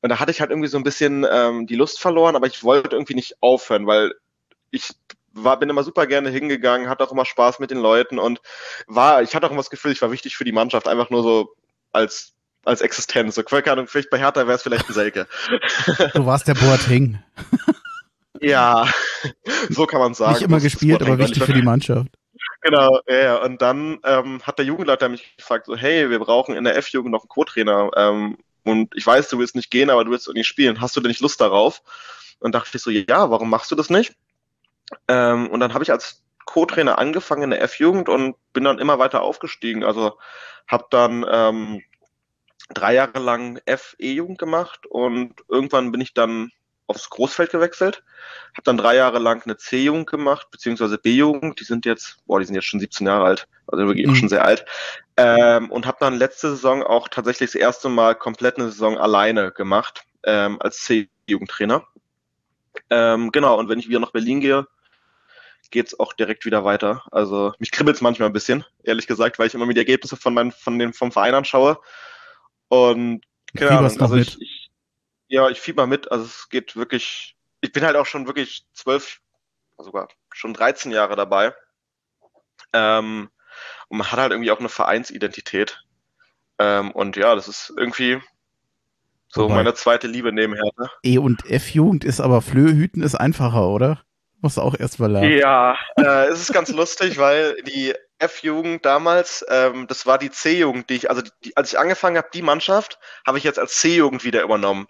Und 0.00 0.08
da 0.08 0.18
hatte 0.18 0.32
ich 0.32 0.40
halt 0.40 0.50
irgendwie 0.50 0.68
so 0.68 0.76
ein 0.76 0.82
bisschen 0.84 1.26
ähm, 1.30 1.66
die 1.66 1.76
Lust 1.76 2.00
verloren, 2.00 2.36
aber 2.36 2.46
ich 2.46 2.64
wollte 2.64 2.96
irgendwie 2.96 3.14
nicht 3.14 3.36
aufhören, 3.40 3.86
weil 3.86 4.14
ich 4.70 4.90
war, 5.32 5.58
bin 5.58 5.70
immer 5.70 5.84
super 5.84 6.06
gerne 6.06 6.28
hingegangen, 6.28 6.88
hatte 6.88 7.04
auch 7.04 7.12
immer 7.12 7.24
Spaß 7.24 7.60
mit 7.60 7.70
den 7.70 7.78
Leuten 7.78 8.18
und 8.18 8.40
war, 8.86 9.22
ich 9.22 9.34
hatte 9.34 9.46
auch 9.46 9.50
immer 9.50 9.60
das 9.60 9.70
Gefühl, 9.70 9.92
ich 9.92 10.02
war 10.02 10.10
wichtig 10.10 10.36
für 10.36 10.44
die 10.44 10.52
Mannschaft, 10.52 10.88
einfach 10.88 11.10
nur 11.10 11.22
so 11.22 11.54
als 11.92 12.34
als 12.64 12.80
Existenz. 12.80 13.34
So, 13.34 13.42
keine 13.42 13.72
Ahnung, 13.72 13.86
vielleicht 13.88 14.10
bei 14.10 14.18
Hertha 14.18 14.46
wäre 14.46 14.54
es 14.54 14.62
vielleicht 14.62 14.88
ein 14.88 14.94
Selke. 14.94 15.26
Du 16.14 16.26
warst 16.26 16.46
der 16.46 16.54
Boateng. 16.54 17.22
ja, 18.40 18.88
so 19.70 19.86
kann 19.86 20.00
man 20.00 20.14
sagen. 20.14 20.32
Nicht 20.34 20.42
immer 20.42 20.60
gespielt, 20.60 21.02
aber 21.02 21.18
wichtig 21.18 21.42
für 21.42 21.52
die 21.52 21.62
Mannschaft. 21.62 22.08
Genau, 22.62 23.00
ja, 23.08 23.16
ja. 23.16 23.36
Und 23.42 23.60
dann 23.60 23.98
ähm, 24.04 24.40
hat 24.42 24.58
der 24.58 24.64
Jugendleiter 24.64 25.08
mich 25.08 25.36
gefragt, 25.36 25.66
so, 25.66 25.76
hey, 25.76 26.10
wir 26.10 26.18
brauchen 26.20 26.54
in 26.54 26.64
der 26.64 26.76
F-Jugend 26.76 27.10
noch 27.10 27.22
einen 27.22 27.28
Co-Trainer. 27.28 27.90
Ähm, 27.96 28.38
und 28.64 28.94
ich 28.94 29.04
weiß, 29.04 29.28
du 29.28 29.38
willst 29.38 29.56
nicht 29.56 29.70
gehen, 29.70 29.90
aber 29.90 30.04
du 30.04 30.12
willst 30.12 30.32
nicht 30.32 30.46
spielen. 30.46 30.80
Hast 30.80 30.96
du 30.96 31.00
denn 31.00 31.08
nicht 31.08 31.20
Lust 31.20 31.40
darauf? 31.40 31.82
Und 32.38 32.54
dachte 32.54 32.70
ich 32.74 32.82
so, 32.82 32.90
ja, 32.90 33.30
warum 33.30 33.50
machst 33.50 33.70
du 33.70 33.74
das 33.74 33.90
nicht? 33.90 34.14
Ähm, 35.08 35.48
und 35.48 35.60
dann 35.60 35.74
habe 35.74 35.82
ich 35.82 35.90
als 35.90 36.22
Co-Trainer 36.44 36.98
angefangen 36.98 37.44
in 37.44 37.50
der 37.50 37.62
F-Jugend 37.62 38.08
und 38.08 38.36
bin 38.52 38.64
dann 38.64 38.78
immer 38.78 38.98
weiter 38.98 39.22
aufgestiegen. 39.22 39.82
Also 39.82 40.18
habe 40.68 40.86
dann 40.90 41.24
ähm, 41.28 41.82
drei 42.72 42.94
Jahre 42.94 43.18
lang 43.18 43.60
F-E-Jugend 43.64 44.38
gemacht 44.38 44.86
und 44.86 45.34
irgendwann 45.48 45.90
bin 45.90 46.00
ich 46.00 46.14
dann 46.14 46.50
aufs 46.94 47.10
Großfeld 47.10 47.50
gewechselt, 47.50 48.02
habe 48.52 48.62
dann 48.64 48.76
drei 48.76 48.96
Jahre 48.96 49.18
lang 49.18 49.42
eine 49.44 49.56
C-Jugend 49.56 50.06
gemacht, 50.08 50.48
beziehungsweise 50.50 50.98
B-Jugend, 50.98 51.58
die 51.60 51.64
sind 51.64 51.84
jetzt, 51.86 52.18
boah, 52.26 52.38
die 52.38 52.46
sind 52.46 52.54
jetzt 52.54 52.66
schon 52.66 52.80
17 52.80 53.06
Jahre 53.06 53.24
alt, 53.24 53.48
also 53.66 53.86
wirklich 53.86 54.06
mhm. 54.06 54.12
auch 54.12 54.16
schon 54.16 54.28
sehr 54.28 54.44
alt, 54.44 54.64
ähm, 55.16 55.70
und 55.70 55.86
habe 55.86 55.98
dann 56.00 56.14
letzte 56.14 56.50
Saison 56.50 56.82
auch 56.82 57.08
tatsächlich 57.08 57.52
das 57.52 57.60
erste 57.60 57.88
Mal 57.88 58.14
komplett 58.14 58.58
eine 58.58 58.70
Saison 58.70 58.98
alleine 58.98 59.50
gemacht, 59.50 60.04
ähm, 60.24 60.58
als 60.60 60.78
C-Jugendtrainer. 60.78 61.84
Ähm, 62.90 63.32
genau, 63.32 63.58
und 63.58 63.68
wenn 63.68 63.78
ich 63.78 63.88
wieder 63.88 64.00
nach 64.00 64.12
Berlin 64.12 64.40
gehe, 64.40 64.66
geht's 65.72 65.98
auch 65.98 66.12
direkt 66.12 66.44
wieder 66.44 66.64
weiter. 66.64 67.02
Also 67.10 67.52
mich 67.58 67.72
kribbelt's 67.72 68.00
manchmal 68.00 68.28
ein 68.28 68.32
bisschen, 68.32 68.64
ehrlich 68.84 69.08
gesagt, 69.08 69.38
weil 69.38 69.48
ich 69.48 69.54
immer 69.54 69.66
mir 69.66 69.74
die 69.74 69.80
Ergebnisse 69.80 70.16
von 70.16 70.34
meinen, 70.34 70.52
von 70.52 70.78
den, 70.78 70.92
vom 70.92 71.10
Verein 71.10 71.34
anschaue. 71.34 71.80
Und 72.68 73.22
keine 73.56 73.72
Ahnung, 73.72 74.00
also 74.00 74.16
ich, 74.16 74.40
ich, 74.40 74.61
ja, 75.32 75.48
ich 75.48 75.60
fieber 75.60 75.86
mit. 75.86 76.12
Also 76.12 76.26
es 76.26 76.50
geht 76.50 76.76
wirklich, 76.76 77.36
ich 77.62 77.72
bin 77.72 77.84
halt 77.84 77.96
auch 77.96 78.04
schon 78.04 78.26
wirklich 78.26 78.66
zwölf, 78.74 79.20
sogar 79.78 80.08
schon 80.30 80.52
13 80.52 80.92
Jahre 80.92 81.16
dabei. 81.16 81.54
Ähm, 82.74 83.30
und 83.88 83.98
man 83.98 84.12
hat 84.12 84.18
halt 84.18 84.32
irgendwie 84.32 84.50
auch 84.50 84.60
eine 84.60 84.68
Vereinsidentität. 84.68 85.82
Ähm, 86.58 86.90
und 86.92 87.16
ja, 87.16 87.34
das 87.34 87.48
ist 87.48 87.72
irgendwie 87.76 88.20
so 89.28 89.44
Wobei. 89.44 89.54
meine 89.54 89.72
zweite 89.72 90.06
Liebe 90.06 90.32
nebenher. 90.32 90.70
Ne? 90.78 90.90
E- 91.02 91.16
und 91.16 91.48
F-Jugend 91.48 92.04
ist 92.04 92.20
aber 92.20 92.42
Flöhüten 92.42 93.02
ist 93.02 93.14
einfacher, 93.14 93.68
oder? 93.68 94.04
Muss 94.42 94.58
auch 94.58 94.74
erst 94.78 95.00
mal 95.00 95.10
lernen. 95.10 95.38
Ja, 95.38 95.78
äh, 95.96 96.26
es 96.26 96.42
ist 96.42 96.52
ganz 96.52 96.68
lustig, 96.72 97.16
weil 97.16 97.56
die 97.62 97.94
F-Jugend 98.18 98.84
damals, 98.84 99.46
ähm, 99.48 99.86
das 99.86 100.04
war 100.04 100.18
die 100.18 100.30
C-Jugend, 100.30 100.90
die 100.90 100.96
ich, 100.96 101.08
also 101.08 101.22
die, 101.42 101.56
als 101.56 101.72
ich 101.72 101.78
angefangen 101.78 102.18
habe, 102.18 102.28
die 102.34 102.42
Mannschaft, 102.42 102.98
habe 103.26 103.38
ich 103.38 103.44
jetzt 103.44 103.58
als 103.58 103.76
C-Jugend 103.76 104.24
wieder 104.24 104.42
übernommen. 104.42 104.88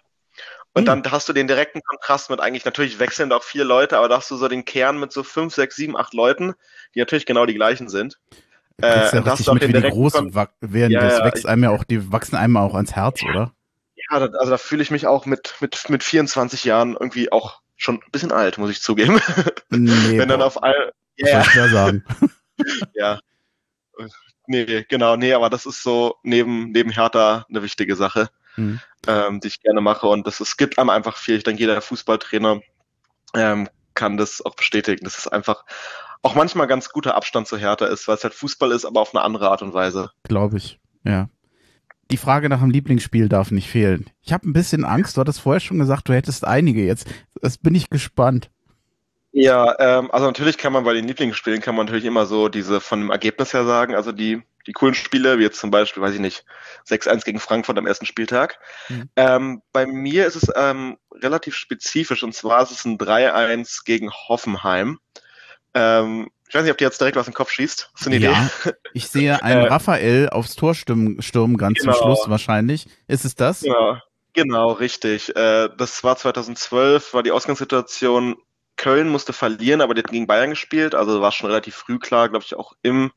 Und 0.75 0.85
dann 0.85 1.03
hast 1.11 1.29
du 1.29 1.33
den 1.33 1.47
direkten 1.47 1.81
Kontrast 1.83 2.31
mit 2.31 2.39
eigentlich, 2.39 2.65
natürlich 2.65 2.97
wechseln 2.97 3.29
da 3.29 3.37
auch 3.37 3.43
vier 3.43 3.63
Leute, 3.63 3.97
aber 3.97 4.09
da 4.09 4.17
hast 4.17 4.31
du 4.31 4.37
so 4.37 4.47
den 4.47 4.65
Kern 4.65 4.99
mit 4.99 5.11
so 5.11 5.21
fünf, 5.21 5.53
sechs, 5.53 5.75
sieben, 5.75 5.95
acht 5.95 6.13
Leuten, 6.13 6.55
die 6.95 6.99
natürlich 6.99 7.27
genau 7.27 7.45
die 7.45 7.53
gleichen 7.53 7.89
sind. 7.89 8.19
Du 8.77 8.87
äh, 8.87 9.13
ja 9.13 9.19
richtig 9.19 9.53
mit, 9.53 9.67
wie 9.67 9.73
die 9.73 9.81
groß 9.81 10.13
werden. 10.13 10.91
Ja, 10.91 11.01
das 11.01 11.23
wächst 11.23 11.45
einem 11.45 11.63
ja 11.63 11.69
auch, 11.69 11.83
die 11.83 12.11
wachsen 12.11 12.35
einem 12.35 12.57
auch 12.57 12.73
ans 12.73 12.93
Herz, 12.95 13.21
oder? 13.23 13.53
Ja, 13.95 14.17
also 14.17 14.49
da 14.49 14.57
fühle 14.57 14.81
ich 14.81 14.89
mich 14.89 15.05
auch 15.05 15.27
mit, 15.27 15.55
mit, 15.59 15.89
mit 15.89 16.03
24 16.03 16.63
Jahren 16.63 16.93
irgendwie 16.93 17.31
auch 17.31 17.61
schon 17.75 17.95
ein 17.95 18.11
bisschen 18.11 18.31
alt, 18.31 18.57
muss 18.57 18.71
ich 18.71 18.81
zugeben. 18.81 19.21
Nee, 19.69 20.17
Wenn 20.17 20.29
dann 20.29 20.41
auf 20.41 20.61
all, 20.63 20.91
yeah. 21.19 21.41
Ich 21.41 21.53
da 21.53 21.67
sagen? 21.69 22.03
ja. 22.93 23.19
Nee, 24.47 24.85
genau, 24.89 25.15
nee, 25.15 25.33
aber 25.33 25.49
das 25.49 25.65
ist 25.65 25.83
so 25.83 26.15
neben, 26.23 26.71
neben 26.71 26.89
Hertha 26.89 27.45
eine 27.47 27.61
wichtige 27.61 27.95
Sache, 27.95 28.29
mhm. 28.55 28.79
ähm, 29.07 29.39
die 29.39 29.47
ich 29.47 29.61
gerne 29.61 29.81
mache. 29.81 30.07
Und 30.07 30.27
das, 30.27 30.39
es 30.39 30.57
gibt 30.57 30.77
einem 30.77 30.89
einfach 30.89 31.17
viel. 31.17 31.37
Ich 31.37 31.43
denke, 31.43 31.61
jeder 31.61 31.81
Fußballtrainer 31.81 32.61
ähm, 33.35 33.69
kann 33.93 34.17
das 34.17 34.43
auch 34.43 34.55
bestätigen. 34.55 35.03
Das 35.03 35.17
ist 35.17 35.27
einfach 35.27 35.65
auch 36.21 36.35
manchmal 36.35 36.67
ganz 36.67 36.89
guter 36.89 37.15
Abstand 37.15 37.47
zu 37.47 37.57
Hertha 37.57 37.85
ist, 37.85 38.07
weil 38.07 38.15
es 38.15 38.23
halt 38.23 38.33
Fußball 38.33 38.71
ist, 38.71 38.85
aber 38.85 39.01
auf 39.01 39.13
eine 39.13 39.23
andere 39.23 39.49
Art 39.49 39.61
und 39.61 39.73
Weise. 39.73 40.11
Glaube 40.23 40.57
ich, 40.57 40.79
ja. 41.03 41.29
Die 42.11 42.17
Frage 42.17 42.49
nach 42.49 42.59
dem 42.59 42.69
Lieblingsspiel 42.69 43.27
darf 43.27 43.51
nicht 43.51 43.69
fehlen. 43.69 44.09
Ich 44.21 44.33
habe 44.33 44.47
ein 44.47 44.53
bisschen 44.53 44.85
Angst, 44.85 45.17
du 45.17 45.21
hattest 45.21 45.41
vorher 45.41 45.59
schon 45.59 45.79
gesagt, 45.79 46.07
du 46.07 46.13
hättest 46.13 46.45
einige 46.45 46.85
jetzt. 46.85 47.07
Das 47.41 47.57
bin 47.57 47.75
ich 47.75 47.89
gespannt. 47.89 48.49
Ja, 49.31 49.75
ähm, 49.79 50.11
also 50.11 50.27
natürlich 50.27 50.57
kann 50.59 50.73
man 50.73 50.83
bei 50.83 50.93
den 50.93 51.07
Lieblingsspielen 51.07 51.59
kann 51.59 51.75
man 51.75 51.87
natürlich 51.87 52.05
immer 52.05 52.27
so 52.27 52.49
diese 52.49 52.79
von 52.79 53.01
dem 53.01 53.09
Ergebnis 53.09 53.53
her 53.53 53.65
sagen, 53.65 53.95
also 53.95 54.11
die, 54.11 54.43
die 54.67 54.73
coolen 54.73 54.93
Spiele, 54.93 55.39
wie 55.39 55.43
jetzt 55.43 55.59
zum 55.59 55.71
Beispiel, 55.71 56.01
weiß 56.01 56.13
ich 56.13 56.19
nicht, 56.19 56.45
6-1 56.87 57.25
gegen 57.25 57.39
Frankfurt 57.39 57.77
am 57.77 57.87
ersten 57.87 58.05
Spieltag. 58.05 58.59
Mhm. 58.89 59.09
Ähm, 59.15 59.61
bei 59.71 59.85
mir 59.85 60.25
ist 60.25 60.35
es 60.35 60.51
ähm, 60.55 60.97
relativ 61.13 61.55
spezifisch 61.55 62.23
und 62.23 62.33
zwar 62.33 62.63
ist 62.63 62.71
es 62.71 62.85
ein 62.85 62.97
3-1 62.97 63.85
gegen 63.85 64.11
Hoffenheim. 64.11 64.99
Ähm, 65.73 66.29
ich 66.47 66.55
weiß 66.55 66.63
nicht, 66.63 66.71
ob 66.71 66.77
dir 66.77 66.85
jetzt 66.85 67.01
direkt 67.01 67.17
was 67.17 67.27
in 67.27 67.31
den 67.31 67.37
Kopf 67.37 67.51
schießt. 67.51 67.91
Hast 67.93 68.05
du 68.05 68.09
eine 68.11 68.19
ja, 68.19 68.49
Idee? 68.63 68.73
Ich 68.93 69.07
sehe 69.07 69.41
einen 69.41 69.65
äh, 69.65 69.67
Raphael 69.67 70.29
aufs 70.29 70.55
Tor 70.55 70.75
stürmen, 70.75 71.21
stürmen 71.21 71.57
ganz 71.57 71.79
genau. 71.79 71.93
zum 71.93 72.03
Schluss 72.03 72.29
wahrscheinlich. 72.29 72.87
Ist 73.07 73.25
es 73.25 73.33
das? 73.35 73.61
Genau, 73.61 73.97
genau 74.33 74.71
richtig. 74.71 75.35
Äh, 75.35 75.69
das 75.75 76.03
war 76.03 76.15
2012, 76.15 77.13
war 77.13 77.23
die 77.23 77.31
Ausgangssituation 77.31 78.35
Köln 78.75 79.09
musste 79.09 79.33
verlieren, 79.33 79.81
aber 79.81 79.93
die 79.93 79.99
hat 79.99 80.11
gegen 80.11 80.27
Bayern 80.27 80.49
gespielt, 80.49 80.95
also 80.95 81.21
war 81.21 81.31
schon 81.31 81.49
relativ 81.49 81.75
früh 81.75 81.99
klar, 81.99 82.29
glaube 82.29 82.43
ich, 82.45 82.55
auch 82.55 82.73
im 82.81 83.11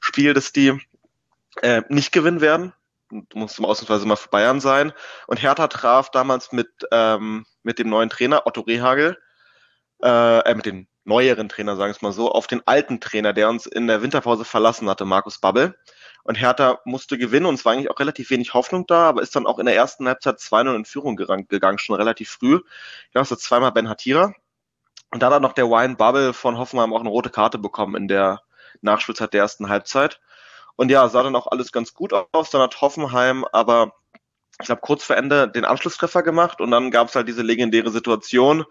Spiel, 0.00 0.34
dass 0.34 0.52
die 0.52 0.80
äh, 1.60 1.82
nicht 1.88 2.12
gewinnen 2.12 2.40
werden. 2.40 2.72
Du 3.10 3.38
musst 3.38 3.60
ausnahmsweise 3.60 4.06
mal 4.06 4.16
für 4.16 4.30
Bayern 4.30 4.60
sein. 4.60 4.92
Und 5.26 5.42
Hertha 5.42 5.68
traf 5.68 6.10
damals 6.10 6.52
mit, 6.52 6.68
ähm, 6.90 7.44
mit 7.62 7.78
dem 7.78 7.90
neuen 7.90 8.08
Trainer 8.08 8.46
Otto 8.46 8.62
Rehagel, 8.62 9.18
äh, 10.02 10.38
äh, 10.38 10.54
mit 10.54 10.64
dem 10.64 10.86
neueren 11.04 11.48
Trainer, 11.48 11.76
sagen 11.76 11.90
wir 11.90 11.96
es 11.96 12.02
mal 12.02 12.12
so, 12.12 12.30
auf 12.30 12.46
den 12.46 12.62
alten 12.66 13.00
Trainer, 13.00 13.32
der 13.32 13.48
uns 13.48 13.66
in 13.66 13.86
der 13.86 14.02
Winterpause 14.02 14.44
verlassen 14.44 14.88
hatte, 14.88 15.04
Markus 15.04 15.38
Babbel. 15.38 15.76
Und 16.24 16.36
Hertha 16.36 16.80
musste 16.84 17.18
gewinnen 17.18 17.46
und 17.46 17.56
es 17.56 17.64
war 17.64 17.72
eigentlich 17.72 17.90
auch 17.90 17.98
relativ 17.98 18.30
wenig 18.30 18.54
Hoffnung 18.54 18.86
da, 18.86 19.08
aber 19.08 19.22
ist 19.22 19.34
dann 19.34 19.46
auch 19.46 19.58
in 19.58 19.66
der 19.66 19.74
ersten 19.74 20.06
Halbzeit 20.06 20.38
2-0 20.38 20.76
in 20.76 20.84
Führung 20.84 21.16
gegangen, 21.16 21.78
schon 21.78 21.96
relativ 21.96 22.30
früh. 22.30 22.60
Ich 23.06 23.12
glaube, 23.12 23.34
es 23.34 23.40
zweimal 23.40 23.72
Ben 23.72 23.88
Hatira, 23.88 24.32
und 25.12 25.22
da 25.22 25.30
hat 25.30 25.42
noch 25.42 25.52
der 25.52 25.68
Wine 25.68 25.96
Bubble 25.96 26.32
von 26.32 26.56
Hoffenheim 26.56 26.94
auch 26.94 27.00
eine 27.00 27.10
rote 27.10 27.28
Karte 27.28 27.58
bekommen 27.58 27.94
in 27.96 28.08
der 28.08 28.40
Nachspielzeit 28.80 29.34
der 29.34 29.42
ersten 29.42 29.68
Halbzeit. 29.68 30.20
Und 30.76 30.90
ja, 30.90 31.08
sah 31.08 31.22
dann 31.22 31.36
auch 31.36 31.46
alles 31.46 31.72
ganz 31.72 31.94
gut 31.94 32.12
aus. 32.32 32.50
Dann 32.50 32.62
hat 32.62 32.80
Hoffenheim 32.80 33.44
aber, 33.52 33.94
ich 34.60 34.66
glaube, 34.66 34.80
kurz 34.80 35.04
vor 35.04 35.16
Ende 35.16 35.48
den 35.48 35.64
Anschlusstreffer 35.64 36.22
gemacht 36.22 36.60
und 36.60 36.70
dann 36.70 36.90
gab 36.90 37.08
es 37.08 37.14
halt 37.14 37.28
diese 37.28 37.42
legendäre 37.42 37.90
Situation. 37.90 38.64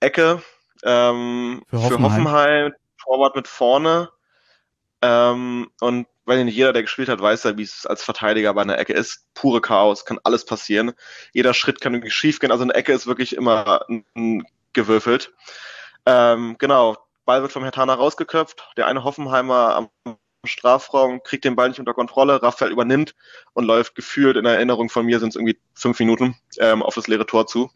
Ecke 0.00 0.42
ähm, 0.84 1.62
für 1.70 1.78
Hoffenheim, 1.78 1.98
für 1.98 2.02
Hoffenheim 2.02 2.72
Torwart 3.02 3.36
mit 3.36 3.48
vorne. 3.48 4.10
Ähm, 5.02 5.70
und 5.80 6.06
weil 6.24 6.44
nicht 6.44 6.56
jeder, 6.56 6.72
der 6.72 6.82
gespielt 6.82 7.08
hat, 7.08 7.20
weiß 7.20 7.44
ja, 7.44 7.56
wie 7.56 7.62
es 7.62 7.86
als 7.86 8.02
Verteidiger 8.02 8.52
bei 8.52 8.62
einer 8.62 8.78
Ecke 8.78 8.92
ist. 8.92 9.26
Pure 9.34 9.60
Chaos, 9.60 10.04
kann 10.04 10.18
alles 10.24 10.44
passieren. 10.44 10.92
Jeder 11.32 11.54
Schritt 11.54 11.80
kann 11.80 11.94
irgendwie 11.94 12.10
schief 12.10 12.40
gehen. 12.40 12.50
Also 12.50 12.64
eine 12.64 12.74
Ecke 12.74 12.92
ist 12.92 13.06
wirklich 13.06 13.36
immer 13.36 13.86
gewürfelt. 14.72 15.32
Ähm, 16.04 16.56
genau, 16.58 16.96
Ball 17.24 17.42
wird 17.42 17.52
vom 17.52 17.62
Hertana 17.62 17.94
rausgeköpft. 17.94 18.68
Der 18.76 18.86
eine 18.86 19.04
Hoffenheimer 19.04 19.76
am 19.76 20.16
Strafraum 20.46 21.22
kriegt 21.22 21.44
den 21.44 21.56
Ball 21.56 21.68
nicht 21.68 21.78
unter 21.78 21.94
Kontrolle. 21.94 22.42
Raphael 22.42 22.72
übernimmt 22.72 23.14
und 23.52 23.64
läuft 23.64 23.94
gefühlt, 23.94 24.36
in 24.36 24.44
Erinnerung 24.44 24.88
von 24.88 25.06
mir 25.06 25.20
sind 25.20 25.30
es 25.30 25.36
irgendwie 25.36 25.58
fünf 25.74 25.98
Minuten, 25.98 26.36
ähm, 26.58 26.82
auf 26.82 26.94
das 26.94 27.06
leere 27.06 27.26
Tor 27.26 27.46
zu. 27.46 27.70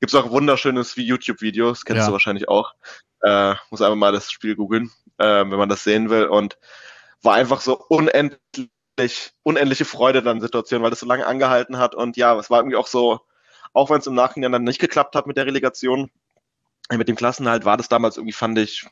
Gibt 0.00 0.12
es 0.12 0.14
auch 0.14 0.26
ein 0.26 0.30
wunderschönes 0.30 0.94
YouTube-Video, 0.96 1.70
das 1.70 1.84
kennst 1.84 2.00
ja. 2.00 2.06
du 2.06 2.12
wahrscheinlich 2.12 2.48
auch. 2.48 2.74
Äh, 3.22 3.54
muss 3.70 3.82
einfach 3.82 3.96
mal 3.96 4.12
das 4.12 4.30
Spiel 4.30 4.56
googeln, 4.56 4.90
äh, 5.18 5.24
wenn 5.24 5.50
man 5.50 5.68
das 5.68 5.84
sehen 5.84 6.10
will. 6.10 6.26
Und 6.26 6.58
war 7.22 7.34
einfach 7.34 7.60
so 7.60 7.78
unendlich, 7.88 9.32
unendliche 9.42 9.84
Freude 9.84 10.22
dann 10.22 10.40
Situation, 10.40 10.82
weil 10.82 10.90
das 10.90 11.00
so 11.00 11.06
lange 11.06 11.26
angehalten 11.26 11.78
hat. 11.78 11.94
Und 11.94 12.16
ja, 12.16 12.38
es 12.38 12.50
war 12.50 12.60
irgendwie 12.60 12.76
auch 12.76 12.86
so, 12.86 13.20
auch 13.72 13.90
wenn 13.90 13.98
es 13.98 14.06
im 14.06 14.14
Nachhinein 14.14 14.52
dann 14.52 14.64
nicht 14.64 14.80
geklappt 14.80 15.14
hat 15.14 15.26
mit 15.26 15.36
der 15.36 15.46
Relegation, 15.46 16.10
mit 16.90 17.08
dem 17.08 17.16
Klassenhalt 17.16 17.64
war 17.64 17.76
das 17.76 17.88
damals 17.88 18.16
irgendwie, 18.16 18.32
fand 18.32 18.58
ich, 18.58 18.86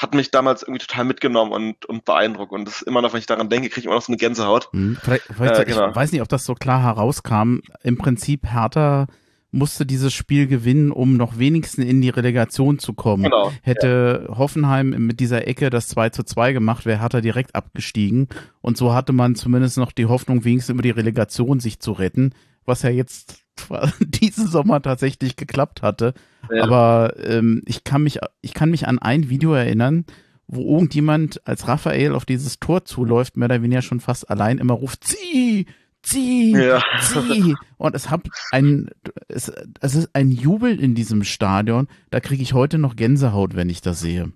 hat 0.00 0.14
mich 0.14 0.30
damals 0.30 0.62
irgendwie 0.62 0.78
total 0.78 1.04
mitgenommen 1.04 1.52
und, 1.52 1.84
und 1.84 2.06
beeindruckt. 2.06 2.52
Und 2.52 2.64
das 2.64 2.76
ist 2.76 2.82
immer 2.88 3.02
noch, 3.02 3.12
wenn 3.12 3.20
ich 3.20 3.26
daran 3.26 3.50
denke, 3.50 3.68
kriege 3.68 3.80
ich 3.80 3.84
immer 3.84 3.96
noch 3.96 4.02
so 4.02 4.10
eine 4.10 4.16
Gänsehaut. 4.16 4.70
Hm, 4.72 4.96
vielleicht, 5.00 5.24
vielleicht, 5.24 5.60
äh, 5.60 5.64
genau. 5.66 5.90
Ich 5.90 5.96
weiß 5.96 6.12
nicht, 6.12 6.22
ob 6.22 6.28
das 6.28 6.44
so 6.44 6.54
klar 6.54 6.82
herauskam. 6.82 7.58
Im 7.82 7.98
Prinzip 7.98 8.50
Hertha 8.50 9.08
musste 9.52 9.84
dieses 9.84 10.14
Spiel 10.14 10.46
gewinnen, 10.46 10.90
um 10.90 11.18
noch 11.18 11.38
wenigstens 11.38 11.84
in 11.84 12.00
die 12.00 12.08
Relegation 12.08 12.78
zu 12.78 12.94
kommen. 12.94 13.24
Genau, 13.24 13.52
Hätte 13.62 14.26
ja. 14.26 14.38
Hoffenheim 14.38 14.88
mit 14.90 15.20
dieser 15.20 15.46
Ecke 15.46 15.68
das 15.68 15.88
2 15.88 16.10
zu 16.10 16.22
2 16.22 16.54
gemacht, 16.54 16.86
wäre 16.86 17.00
Hertha 17.00 17.20
direkt 17.20 17.54
abgestiegen. 17.54 18.28
Und 18.62 18.78
so 18.78 18.94
hatte 18.94 19.12
man 19.12 19.34
zumindest 19.34 19.76
noch 19.76 19.92
die 19.92 20.06
Hoffnung, 20.06 20.44
wenigstens 20.44 20.72
über 20.72 20.82
die 20.82 20.90
Relegation 20.90 21.60
sich 21.60 21.78
zu 21.78 21.92
retten, 21.92 22.32
was 22.64 22.82
ja 22.82 22.90
jetzt 22.90 23.44
diesen 24.00 24.46
Sommer 24.46 24.82
tatsächlich 24.82 25.36
geklappt 25.36 25.82
hatte. 25.82 26.14
Ja. 26.52 26.64
Aber 26.64 27.14
ähm, 27.18 27.62
ich 27.66 27.84
kann 27.84 28.02
mich, 28.02 28.18
ich 28.40 28.54
kann 28.54 28.70
mich 28.70 28.88
an 28.88 28.98
ein 28.98 29.28
Video 29.28 29.52
erinnern, 29.52 30.04
wo 30.46 30.74
irgendjemand 30.74 31.46
als 31.46 31.68
Raphael 31.68 32.14
auf 32.14 32.24
dieses 32.24 32.58
Tor 32.58 32.84
zuläuft, 32.84 33.36
mehr 33.36 33.46
oder 33.46 33.62
weniger 33.62 33.82
schon 33.82 34.00
fast 34.00 34.28
allein 34.28 34.58
immer 34.58 34.74
ruft, 34.74 35.04
zieh, 35.04 35.66
zieh, 36.02 36.52
ja. 36.52 36.82
zieh. 37.00 37.54
Und 37.76 37.94
es 37.94 38.10
hat 38.10 38.22
ein, 38.50 38.90
es, 39.28 39.52
es 39.80 39.94
ist 39.94 40.10
ein 40.12 40.30
Jubel 40.30 40.78
in 40.80 40.94
diesem 40.94 41.22
Stadion. 41.22 41.86
Da 42.10 42.20
kriege 42.20 42.42
ich 42.42 42.52
heute 42.52 42.78
noch 42.78 42.96
Gänsehaut, 42.96 43.54
wenn 43.54 43.70
ich 43.70 43.80
das 43.80 44.00
sehe. 44.00 44.32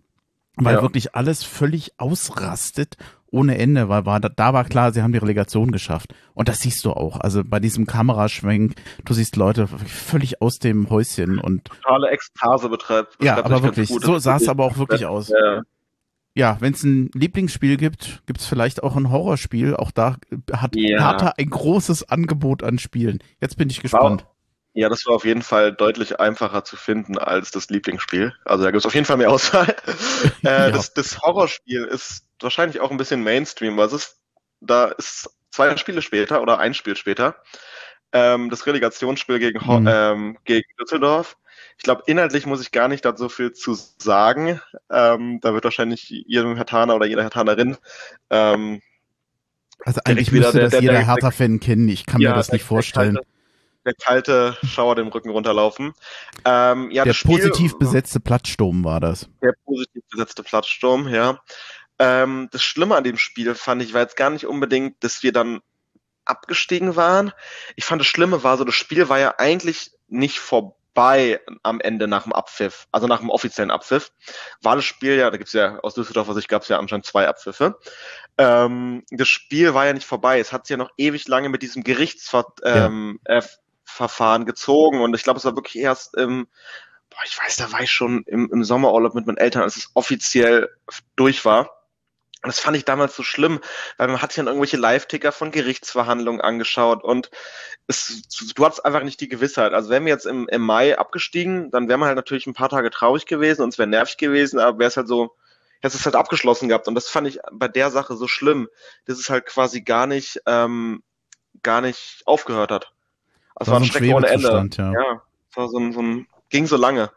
Weil 0.57 0.77
ja. 0.77 0.83
wirklich 0.83 1.15
alles 1.15 1.43
völlig 1.43 1.99
ausrastet 1.99 2.97
ohne 3.35 3.59
Ende, 3.59 3.89
weil 3.89 4.07
war, 4.07 4.21
da 4.21 4.53
war 4.53 4.65
klar, 4.65 4.93
sie 4.93 5.03
haben 5.03 5.13
die 5.13 5.19
Relegation 5.19 5.73
geschafft. 5.73 6.15
Und 6.35 6.49
das 6.49 6.61
siehst 6.61 6.85
du 6.85 6.93
auch. 6.93 7.19
Also 7.21 7.43
bei 7.45 7.59
diesem 7.59 7.85
Kameraschwenk, 7.85 8.75
du 9.05 9.13
siehst 9.13 9.35
Leute 9.37 9.67
völlig 9.67 10.41
aus 10.41 10.61
dem 10.61 10.89
Häuschen 10.89 11.41
und. 11.41 11.65
Totale 11.65 12.11
Ekstase 12.11 12.69
betreibt. 12.69 13.17
Ja, 13.21 13.45
aber 13.45 13.63
wirklich. 13.63 13.89
So 13.89 14.19
sah 14.19 14.37
es 14.37 14.49
aber 14.49 14.65
auch 14.65 14.79
wirklich 14.79 15.05
aus. 15.05 15.29
Ja. 15.29 15.63
Ja, 16.37 16.57
wenn 16.59 16.73
es 16.73 16.83
ein 16.83 17.11
Lieblingsspiel 17.15 17.77
gibt, 17.77 18.23
gibt 18.27 18.41
es 18.41 18.47
vielleicht 18.47 18.83
auch 18.83 18.97
ein 18.97 19.11
Horrorspiel. 19.11 19.77
Auch 19.77 19.93
da 19.93 20.17
hat 20.53 20.75
ja. 20.75 20.99
Hertha 20.99 21.35
ein 21.39 21.49
großes 21.49 22.09
Angebot 22.09 22.65
an 22.65 22.79
Spielen. 22.79 23.21
Jetzt 23.41 23.57
bin 23.57 23.71
ich 23.71 23.81
gespannt. 23.81 24.23
Wow. 24.23 24.34
Ja, 24.77 24.89
das 24.89 25.07
war 25.07 25.15
auf 25.15 25.25
jeden 25.25 25.43
Fall 25.43 25.73
deutlich 25.73 26.19
einfacher 26.19 26.65
zu 26.65 26.77
finden 26.77 27.17
als 27.17 27.53
das 27.53 27.71
Lieblingsspiel. 27.71 28.35
Also 28.45 28.65
da 28.65 28.73
gibt 28.73 28.81
es 28.81 28.87
auf 28.87 28.95
jeden 28.95 29.07
Fall 29.07 29.17
mehr 29.17 29.31
Auswahl. 29.31 29.75
äh, 30.43 30.49
ja. 30.49 30.71
das, 30.71 30.93
das 30.95 31.21
Horrorspiel 31.23 31.85
ist 31.85 32.27
wahrscheinlich 32.41 32.81
auch 32.81 32.91
ein 32.91 32.97
bisschen 32.97 33.23
Mainstream, 33.23 33.77
weil 33.77 33.87
es 33.87 33.93
ist, 33.93 34.21
da 34.61 34.87
ist 34.87 35.31
zwei 35.53 35.77
Spiele 35.77 36.03
später 36.03 36.43
oder 36.43 36.59
ein 36.59 36.75
Spiel 36.75 36.97
später 36.97 37.37
ähm, 38.13 38.51
das 38.51 38.67
Relegationsspiel 38.67 39.39
gegen, 39.39 39.61
mhm. 39.65 39.89
ähm, 39.89 40.39
gegen 40.45 40.67
Düsseldorf. 40.81 41.37
Ich 41.77 41.85
glaube, 41.85 42.03
inhaltlich 42.07 42.45
muss 42.45 42.61
ich 42.61 42.73
gar 42.73 42.89
nicht 42.89 43.05
dazu 43.05 43.29
viel 43.29 43.53
zu 43.53 43.75
sagen. 43.75 44.61
Ähm, 44.91 45.39
da 45.41 45.55
wird 45.55 45.63
wahrscheinlich 45.63 46.09
jedem 46.09 46.57
Hertaner 46.57 46.97
oder 46.97 47.07
jeder 47.07 47.23
Hertanerin 47.23 47.77
ähm, 48.31 48.81
also 49.85 50.01
eigentlich 50.05 50.33
müsste 50.33 50.53
der, 50.53 50.63
das 50.63 50.71
der, 50.73 50.81
jeder 50.81 51.05
Hertha-Fan 51.05 51.61
kennen. 51.61 51.89
Ich 51.89 52.07
kann 52.07 52.21
ja, 52.21 52.31
mir 52.31 52.37
das 52.37 52.51
nicht 52.51 52.65
vorstellen. 52.65 53.15
Kalte, 53.15 53.29
der 53.85 53.95
kalte 53.95 54.57
Schauer 54.65 54.95
dem 54.97 55.09
Rücken 55.09 55.31
runterlaufen. 55.31 55.93
Ähm, 56.45 56.91
ja, 56.91 57.05
der 57.05 57.13
Spiel, 57.13 57.39
positiv 57.39 57.79
besetzte 57.79 58.21
Plattsturm 58.21 58.85
war 58.85 59.01
das. 59.01 59.29
Der 59.43 59.55
positiv 59.65 60.03
besetzte 60.11 60.43
Plattsturm, 60.43 61.09
ja. 61.09 61.41
Ähm, 61.99 62.49
das 62.51 62.63
Schlimme 62.63 62.97
an 62.97 63.05
dem 63.05 63.19
Spiel 63.19 63.55
fand 63.55 63.83
ich 63.83 63.95
war 63.95 64.01
jetzt 64.01 64.17
gar 64.17 64.31
nicht 64.31 64.47
unbedingt, 64.47 65.03
dass 65.05 65.23
wir 65.23 65.33
dann 65.33 65.61
abgestiegen 66.25 66.97
waren. 66.97 67.33
Ich 67.77 67.85
fand 67.85 68.01
das 68.01 68.07
Schlimme 68.07 68.43
war 68.43 68.57
so, 68.57 68.65
das 68.65 68.75
Spiel 68.75 69.09
war 69.09 69.19
ja 69.19 69.35
eigentlich 69.39 69.93
nicht 70.09 70.39
vorbei 70.39 71.41
am 71.63 71.81
Ende 71.81 72.09
nach 72.09 72.23
dem 72.25 72.33
Abpfiff, 72.33 72.89
also 72.93 73.07
nach 73.07 73.21
dem 73.21 73.31
offiziellen 73.31 73.71
Abpfiff. 73.71 74.11
War 74.63 74.77
das 74.77 74.85
Spiel 74.85 75.17
ja, 75.17 75.31
da 75.31 75.37
gibt's 75.37 75.53
ja 75.53 75.79
aus 75.81 75.95
Düsseldorfer 75.95 76.35
Sicht 76.35 76.49
gab 76.49 76.63
es 76.63 76.69
ja 76.69 76.79
anscheinend 76.79 77.07
zwei 77.07 77.29
Abpfiffe. 77.29 77.79
Ähm, 78.39 79.05
das 79.11 79.29
Spiel 79.29 79.75
war 79.75 79.87
ja 79.87 79.93
nicht 79.93 80.07
vorbei. 80.07 80.41
Es 80.41 80.53
hat 80.53 80.67
sich 80.67 80.75
ja 80.75 80.79
noch 80.79 80.91
ewig 80.97 81.29
lange 81.29 81.49
mit 81.49 81.63
diesem 81.63 81.85
Gerichtsver 81.85 82.47
ähm, 82.65 83.21
ja. 83.29 83.39
äh, 83.39 83.43
Verfahren 83.85 84.47
gezogen 84.47 85.01
und 85.01 85.15
ich 85.15 85.23
glaube, 85.23 85.39
es 85.39 85.45
war 85.45 85.57
wirklich 85.57 85.77
erst 85.77 86.17
im, 86.17 86.47
boah, 87.11 87.23
ich 87.25 87.39
weiß, 87.39 87.57
da 87.57 87.73
war 87.73 87.81
ich 87.81 87.91
schon 87.91 88.25
im, 88.27 88.51
im 88.53 88.65
Sommerurlaub 88.65 89.15
mit 89.15 89.27
meinen 89.27 89.37
Eltern, 89.37 89.63
als 89.63 89.77
es 89.77 89.91
offiziell 89.95 90.71
durch 91.17 91.45
war. 91.45 91.71
Und 92.43 92.49
das 92.49 92.61
fand 92.61 92.77
ich 92.77 92.85
damals 92.85 93.17
so 93.17 93.23
schlimm, 93.23 93.59
weil 93.97 94.09
man 94.09 94.21
hat 94.21 94.33
sich 94.33 94.37
dann 94.37 94.49
irgendwelche 94.49 94.77
Live-Ticker 94.77 95.33
von 95.33 95.51
Gerichtsverhandlungen 95.51 96.43
angeschaut 96.43 97.03
und 97.03 97.31
es, 97.87 98.23
du 98.55 98.65
hattest 98.67 98.85
einfach 98.85 99.03
nicht 99.03 99.21
die 99.21 99.29
Gewissheit. 99.29 99.73
Also 99.73 99.89
wären 99.89 100.05
wir 100.05 100.13
jetzt 100.13 100.27
im, 100.27 100.47
im 100.49 100.61
Mai 100.61 100.99
abgestiegen, 100.99 101.71
dann 101.71 101.89
wäre 101.89 101.99
man 101.99 102.09
halt 102.09 102.17
natürlich 102.17 102.47
ein 102.47 102.53
paar 102.53 102.69
Tage 102.69 102.91
traurig 102.91 103.25
gewesen 103.25 103.63
und 103.63 103.71
es 103.71 103.79
wäre 103.79 103.89
nervig 103.89 104.19
gewesen, 104.19 104.59
aber 104.59 104.79
wäre 104.79 104.89
es 104.89 104.99
halt 104.99 105.09
so, 105.09 105.35
hättest 105.81 106.01
es 106.01 106.05
halt 106.05 106.17
abgeschlossen 106.17 106.69
gehabt. 106.69 106.87
Und 106.87 106.95
das 106.95 107.09
fand 107.09 107.29
ich 107.29 107.39
bei 107.51 107.69
der 107.69 107.91
Sache 107.91 108.15
so 108.15 108.29
schlimm, 108.29 108.69
dass 109.07 109.19
es 109.19 109.31
halt 109.31 109.47
quasi 109.47 109.81
gar 109.81 110.07
nicht, 110.07 110.41
ähm, 110.45 111.03
gar 111.63 111.81
nicht 111.81 112.23
aufgehört 112.27 112.71
hat. 112.71 112.94
Also 113.55 113.73
war, 113.73 113.81
war 113.81 113.87
ein 113.87 113.91
Schreck 113.91 114.15
ohne 114.15 114.29
Ende. 114.29 114.69
Ja. 114.77 114.93
ja, 114.93 115.23
es 115.51 115.57
war 115.57 115.69
so 115.69 115.79
ein, 115.79 115.93
so 115.93 116.01
ein, 116.01 116.27
ging 116.51 116.67
so 116.67 116.77
lange. 116.77 117.11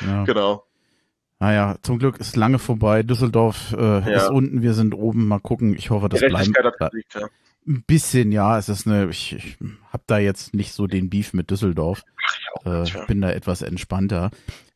Ja. 0.00 0.24
genau. 0.26 0.64
Naja, 1.42 1.76
zum 1.82 1.98
Glück 1.98 2.18
ist 2.18 2.36
lange 2.36 2.60
vorbei. 2.60 3.02
Düsseldorf 3.02 3.72
äh, 3.72 3.82
ja. 3.82 4.00
ist 4.00 4.30
unten, 4.30 4.62
wir 4.62 4.74
sind 4.74 4.94
oben. 4.94 5.26
Mal 5.26 5.40
gucken. 5.40 5.74
Ich 5.74 5.90
hoffe, 5.90 6.08
das 6.08 6.20
bleibt. 6.20 6.56
Ja. 7.14 7.28
Ein 7.66 7.82
bisschen, 7.84 8.30
ja. 8.30 8.58
Es 8.58 8.68
ist 8.68 8.86
eine. 8.86 9.10
Ich, 9.10 9.32
ich 9.34 9.56
habe 9.92 10.04
da 10.06 10.18
jetzt 10.18 10.54
nicht 10.54 10.72
so 10.72 10.86
den 10.86 11.10
Beef 11.10 11.32
mit 11.32 11.50
Düsseldorf. 11.50 12.04
Ach, 12.64 12.66
äh, 12.66 12.82
ich 12.84 13.06
bin 13.06 13.20
da 13.20 13.30
etwas 13.30 13.62
entspannter. 13.62 14.30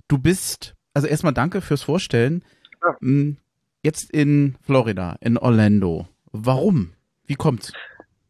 Du 0.08 0.18
bist, 0.18 0.74
also 0.92 1.06
erstmal 1.06 1.32
danke 1.32 1.60
fürs 1.60 1.82
Vorstellen. 1.82 2.44
Ja. 2.82 2.96
Hm, 2.98 3.36
jetzt 3.84 4.10
in 4.10 4.56
Florida, 4.62 5.16
in 5.20 5.38
Orlando. 5.38 6.08
Warum? 6.32 6.94
Wie 7.26 7.36
kommt's? 7.36 7.72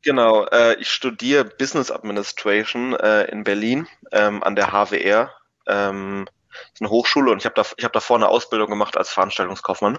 Genau, 0.06 0.44
äh, 0.52 0.76
ich 0.76 0.88
studiere 0.88 1.44
Business 1.44 1.90
Administration 1.90 2.94
äh, 2.94 3.24
in 3.24 3.42
Berlin 3.42 3.88
ähm, 4.12 4.40
an 4.44 4.54
der 4.54 4.70
HWR. 4.70 5.32
Ähm, 5.66 6.28
ist 6.72 6.80
eine 6.80 6.90
Hochschule 6.90 7.32
und 7.32 7.38
ich 7.38 7.44
habe 7.44 7.56
da, 7.56 7.64
ich 7.76 7.84
hab 7.84 7.92
davor 7.92 8.14
eine 8.14 8.28
Ausbildung 8.28 8.70
gemacht 8.70 8.96
als 8.96 9.10
Veranstaltungskaufmann. 9.10 9.98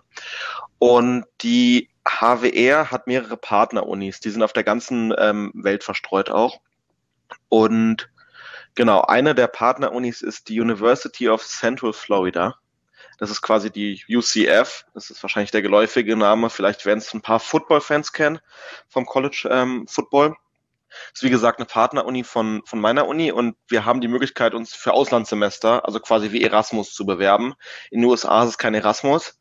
Und 0.80 1.26
die 1.42 1.90
HWR 2.08 2.90
hat 2.90 3.08
mehrere 3.08 3.36
Partnerunis, 3.36 4.22
die 4.22 4.30
sind 4.30 4.44
auf 4.44 4.54
der 4.54 4.64
ganzen 4.64 5.14
ähm, 5.18 5.52
Welt 5.54 5.84
verstreut 5.84 6.30
auch. 6.32 6.62
Und 7.50 8.10
genau, 8.76 9.02
eine 9.02 9.36
der 9.36 9.48
Partnerunis 9.48 10.22
ist 10.22 10.48
die 10.48 10.62
University 10.62 11.28
of 11.28 11.46
Central 11.46 11.92
Florida. 11.92 12.56
Das 13.18 13.32
ist 13.32 13.42
quasi 13.42 13.72
die 13.72 14.04
UCF. 14.10 14.86
Das 14.94 15.10
ist 15.10 15.24
wahrscheinlich 15.24 15.52
der 15.52 15.62
geläufige 15.62 16.16
Name. 16.16 16.50
Vielleicht 16.50 16.86
werden 16.86 17.00
es 17.00 17.14
ein 17.14 17.22
paar 17.22 17.40
Football-Fans 17.40 18.14
kennen 18.14 18.40
vom 18.88 19.06
College 19.06 19.50
ähm, 19.52 19.88
Football. 19.88 20.36
Das 20.90 21.22
ist 21.22 21.24
wie 21.24 21.30
gesagt 21.30 21.60
eine 21.60 21.66
Partneruni 21.66 22.24
von, 22.24 22.62
von 22.66 22.80
meiner 22.80 23.08
Uni 23.08 23.32
und 23.32 23.56
wir 23.68 23.86
haben 23.86 24.02
die 24.02 24.08
Möglichkeit, 24.08 24.54
uns 24.54 24.74
für 24.74 24.94
Auslandssemester, 24.94 25.86
also 25.86 26.00
quasi 26.00 26.32
wie 26.32 26.44
Erasmus 26.44 26.94
zu 26.94 27.06
bewerben. 27.06 27.54
In 27.92 28.02
den 28.02 28.10
USA 28.10 28.44
ist 28.44 28.50
es 28.52 28.58
kein 28.58 28.74
Erasmus. 28.74 29.40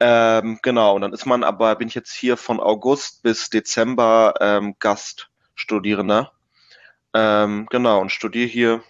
Ähm, 0.00 0.60
genau, 0.62 0.94
und 0.94 1.02
dann 1.02 1.12
ist 1.12 1.26
man 1.26 1.42
aber, 1.42 1.74
bin 1.76 1.88
ich 1.88 1.94
jetzt 1.94 2.12
hier 2.12 2.36
von 2.36 2.60
August 2.60 3.22
bis 3.22 3.50
Dezember 3.50 4.34
ähm, 4.40 4.76
Gaststudierender. 4.78 6.32
Ähm, 7.14 7.66
genau, 7.68 8.00
und 8.00 8.12
studiere 8.12 8.48
hier 8.48 8.82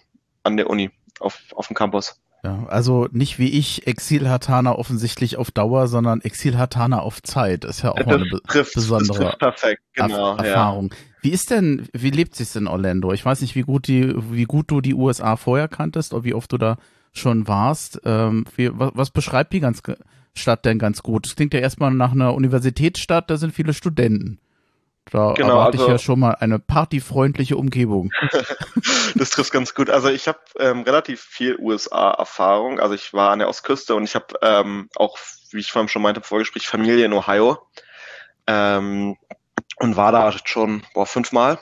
an 0.43 0.55
der 0.55 0.69
Uni 0.69 0.91
auf, 1.19 1.39
auf 1.55 1.67
dem 1.67 1.75
Campus. 1.75 2.21
Ja, 2.43 2.65
also 2.67 3.07
nicht 3.11 3.37
wie 3.37 3.49
ich 3.49 3.85
Exil-Hatana 3.85 4.73
offensichtlich 4.73 5.35
auf 5.35 5.51
Dauer, 5.51 5.87
sondern 5.87 6.21
Exil-Hatana 6.21 6.99
auf 6.99 7.21
Zeit. 7.21 7.65
Ist 7.65 7.81
ja 7.81 7.91
auch 7.91 7.97
das 7.97 8.07
eine 8.07 8.41
trifft, 8.47 8.75
besondere 8.75 9.35
perfekt, 9.37 9.81
genau, 9.93 10.37
Erfahrung. 10.37 10.89
Ja. 10.91 10.97
Wie 11.21 11.31
ist 11.31 11.51
denn, 11.51 11.89
wie 11.91 12.11
lebt 12.11 12.35
sich's 12.35 12.55
in 12.55 12.67
Orlando? 12.67 13.11
Ich 13.11 13.25
weiß 13.25 13.41
nicht, 13.41 13.55
wie 13.55 13.63
gut 13.63 13.87
die, 13.87 14.13
wie 14.31 14.45
gut 14.45 14.71
du 14.71 14.79
die 14.79 14.93
USA 14.93 15.35
vorher 15.35 15.67
kanntest 15.67 16.13
oder 16.13 16.23
wie 16.23 16.33
oft 16.33 16.51
du 16.53 16.57
da 16.57 16.77
schon 17.11 17.47
warst. 17.47 17.99
Ähm, 18.05 18.45
wie, 18.55 18.69
was, 18.71 18.91
was 18.93 19.11
beschreibt 19.11 19.51
die 19.51 19.59
ganz 19.59 19.81
Stadt 20.33 20.63
denn 20.63 20.79
ganz 20.79 21.03
gut? 21.03 21.27
Es 21.27 21.35
klingt 21.35 21.53
ja 21.53 21.59
erstmal 21.59 21.91
nach 21.91 22.13
einer 22.13 22.33
Universitätsstadt, 22.33 23.29
da 23.29 23.35
sind 23.35 23.53
viele 23.53 23.73
Studenten. 23.73 24.39
Da 25.11 25.33
genau, 25.33 25.49
erwarte 25.49 25.77
also, 25.79 25.85
ich 25.85 25.91
ja 25.91 25.97
schon 25.97 26.19
mal 26.19 26.35
eine 26.39 26.59
partyfreundliche 26.59 27.57
Umgebung. 27.57 28.11
das 29.15 29.31
trifft 29.31 29.51
ganz 29.51 29.73
gut. 29.73 29.89
Also 29.89 30.09
ich 30.09 30.27
habe 30.27 30.39
ähm, 30.59 30.83
relativ 30.83 31.21
viel 31.21 31.57
USA-Erfahrung. 31.57 32.79
Also 32.79 32.95
ich 32.95 33.13
war 33.13 33.31
an 33.31 33.39
der 33.39 33.49
Ostküste 33.49 33.95
und 33.95 34.03
ich 34.03 34.15
habe 34.15 34.35
ähm, 34.41 34.89
auch, 34.95 35.17
wie 35.51 35.59
ich 35.59 35.71
vorhin 35.71 35.89
schon 35.89 36.01
meinte 36.01 36.19
im 36.19 36.23
Vorgespräch, 36.23 36.67
Familie 36.67 37.05
in 37.05 37.13
Ohio. 37.13 37.57
Ähm, 38.47 39.17
und 39.77 39.95
war 39.95 40.11
da 40.11 40.31
schon 40.45 40.83
boah, 40.93 41.05
fünfmal. 41.05 41.59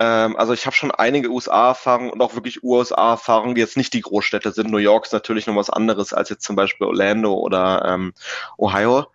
Ähm, 0.00 0.36
also 0.36 0.52
ich 0.52 0.66
habe 0.66 0.74
schon 0.74 0.90
einige 0.90 1.30
USA-Erfahrungen 1.30 2.10
und 2.10 2.20
auch 2.20 2.34
wirklich 2.34 2.62
USA-Erfahrungen, 2.62 3.54
die 3.54 3.60
jetzt 3.60 3.76
nicht 3.76 3.94
die 3.94 4.00
Großstädte 4.00 4.50
sind. 4.52 4.70
New 4.70 4.78
York 4.78 5.06
ist 5.06 5.12
natürlich 5.12 5.46
noch 5.46 5.56
was 5.56 5.70
anderes 5.70 6.12
als 6.12 6.28
jetzt 6.28 6.44
zum 6.44 6.56
Beispiel 6.56 6.86
Orlando 6.86 7.32
oder 7.32 7.84
ähm, 7.86 8.12
Ohio. 8.58 9.06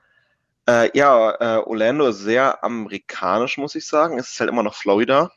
Äh, 0.69 0.95
ja, 0.95 1.32
äh, 1.39 1.63
Orlando 1.63 2.08
ist 2.10 2.19
sehr 2.19 2.63
amerikanisch, 2.63 3.58
muss 3.58 3.73
ich 3.73 3.88
sagen. 3.88 4.19
Es 4.19 4.34
ist 4.34 4.39
halt 4.39 4.51
immer 4.51 4.62
noch 4.62 4.75
Florida. 4.75 5.32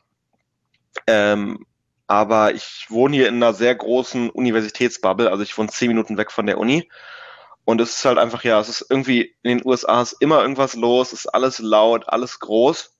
Ähm, 1.07 1.65
aber 2.05 2.53
ich 2.53 2.85
wohne 2.89 3.15
hier 3.15 3.29
in 3.29 3.37
einer 3.37 3.53
sehr 3.53 3.73
großen 3.73 4.29
Universitätsbubble. 4.29 5.31
Also 5.31 5.41
ich 5.41 5.57
wohne 5.57 5.69
zehn 5.69 5.87
Minuten 5.87 6.17
weg 6.17 6.31
von 6.31 6.45
der 6.45 6.59
Uni. 6.59 6.87
Und 7.65 7.81
es 7.81 7.95
ist 7.95 8.05
halt 8.05 8.19
einfach, 8.19 8.43
ja, 8.43 8.59
es 8.59 8.69
ist 8.69 8.85
irgendwie, 8.91 9.35
in 9.41 9.57
den 9.57 9.67
USA 9.67 10.03
ist 10.03 10.17
immer 10.19 10.41
irgendwas 10.41 10.75
los, 10.75 11.13
ist 11.13 11.25
alles 11.25 11.57
laut, 11.57 12.07
alles 12.09 12.39
groß. 12.39 12.95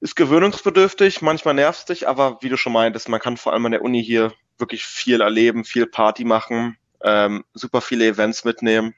Ist 0.00 0.16
gewöhnungsbedürftig, 0.16 1.22
manchmal 1.22 1.54
nervt 1.54 1.88
dich, 1.88 2.06
aber 2.06 2.36
wie 2.42 2.50
du 2.50 2.58
schon 2.58 2.74
meintest, 2.74 3.08
man 3.08 3.20
kann 3.20 3.38
vor 3.38 3.54
allem 3.54 3.64
an 3.64 3.72
der 3.72 3.82
Uni 3.82 4.04
hier 4.04 4.34
wirklich 4.58 4.84
viel 4.84 5.22
erleben, 5.22 5.64
viel 5.64 5.86
Party 5.86 6.24
machen, 6.24 6.76
ähm, 7.02 7.44
super 7.54 7.80
viele 7.80 8.06
Events 8.06 8.44
mitnehmen. 8.44 8.94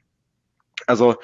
Also 0.87 1.17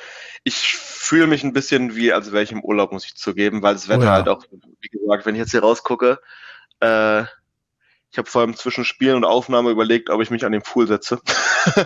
ich 0.44 0.76
fühle 0.76 1.26
mich 1.26 1.44
ein 1.44 1.52
bisschen 1.52 1.94
wie, 1.94 2.12
als 2.12 2.32
wäre 2.32 2.42
ich 2.42 2.52
im 2.52 2.64
Urlaub, 2.64 2.92
muss 2.92 3.04
ich 3.04 3.16
zugeben, 3.16 3.62
weil 3.62 3.74
das 3.74 3.88
Wetter 3.88 4.00
oh 4.00 4.04
ja. 4.04 4.12
halt 4.12 4.28
auch, 4.28 4.44
wie 4.80 4.88
gesagt, 4.88 5.26
wenn 5.26 5.34
ich 5.34 5.40
jetzt 5.40 5.50
hier 5.50 5.60
rausgucke, 5.60 6.20
äh, 6.80 7.22
ich 8.12 8.18
habe 8.18 8.28
vor 8.28 8.42
allem 8.42 8.56
zwischen 8.56 8.84
Spielen 8.84 9.16
und 9.16 9.24
Aufnahme 9.24 9.70
überlegt, 9.70 10.10
ob 10.10 10.20
ich 10.20 10.30
mich 10.30 10.44
an 10.44 10.52
den 10.52 10.62
Pool 10.62 10.86
setze. 10.86 11.20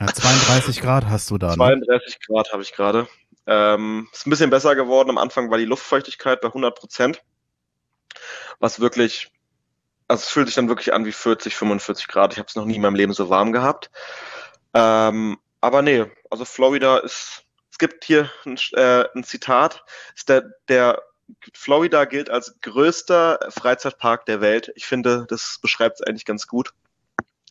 ja, 0.00 0.06
32 0.06 0.80
Grad 0.80 1.06
hast 1.06 1.30
du 1.30 1.38
da. 1.38 1.48
Ne? 1.48 1.54
32 1.54 2.20
Grad 2.20 2.52
habe 2.52 2.62
ich 2.62 2.72
gerade. 2.72 3.08
Ähm, 3.46 4.08
ist 4.12 4.26
ein 4.26 4.30
bisschen 4.30 4.50
besser 4.50 4.76
geworden. 4.76 5.10
Am 5.10 5.18
Anfang 5.18 5.50
war 5.50 5.58
die 5.58 5.64
Luftfeuchtigkeit 5.64 6.40
bei 6.40 6.48
100 6.48 6.78
Prozent, 6.78 7.22
was 8.60 8.78
wirklich, 8.78 9.32
also 10.06 10.22
es 10.22 10.28
fühlt 10.28 10.46
sich 10.46 10.54
dann 10.54 10.68
wirklich 10.68 10.94
an 10.94 11.04
wie 11.06 11.12
40, 11.12 11.56
45 11.56 12.06
Grad. 12.06 12.32
Ich 12.32 12.38
habe 12.38 12.48
es 12.48 12.54
noch 12.54 12.66
nie 12.66 12.76
in 12.76 12.82
meinem 12.82 12.94
Leben 12.94 13.12
so 13.12 13.28
warm 13.28 13.52
gehabt. 13.52 13.90
Ähm, 14.74 15.38
aber 15.64 15.80
nee, 15.80 16.04
also 16.30 16.44
Florida 16.44 16.98
ist, 16.98 17.44
es 17.70 17.78
gibt 17.78 18.04
hier 18.04 18.30
ein, 18.44 18.58
äh, 18.72 19.06
ein 19.14 19.24
Zitat, 19.24 19.82
ist 20.14 20.28
der, 20.28 20.52
der 20.68 21.02
Florida 21.54 22.04
gilt 22.04 22.28
als 22.28 22.60
größter 22.60 23.38
Freizeitpark 23.48 24.26
der 24.26 24.42
Welt. 24.42 24.70
Ich 24.74 24.84
finde, 24.84 25.24
das 25.26 25.58
beschreibt 25.62 26.00
es 26.00 26.06
eigentlich 26.06 26.26
ganz 26.26 26.46
gut. 26.46 26.74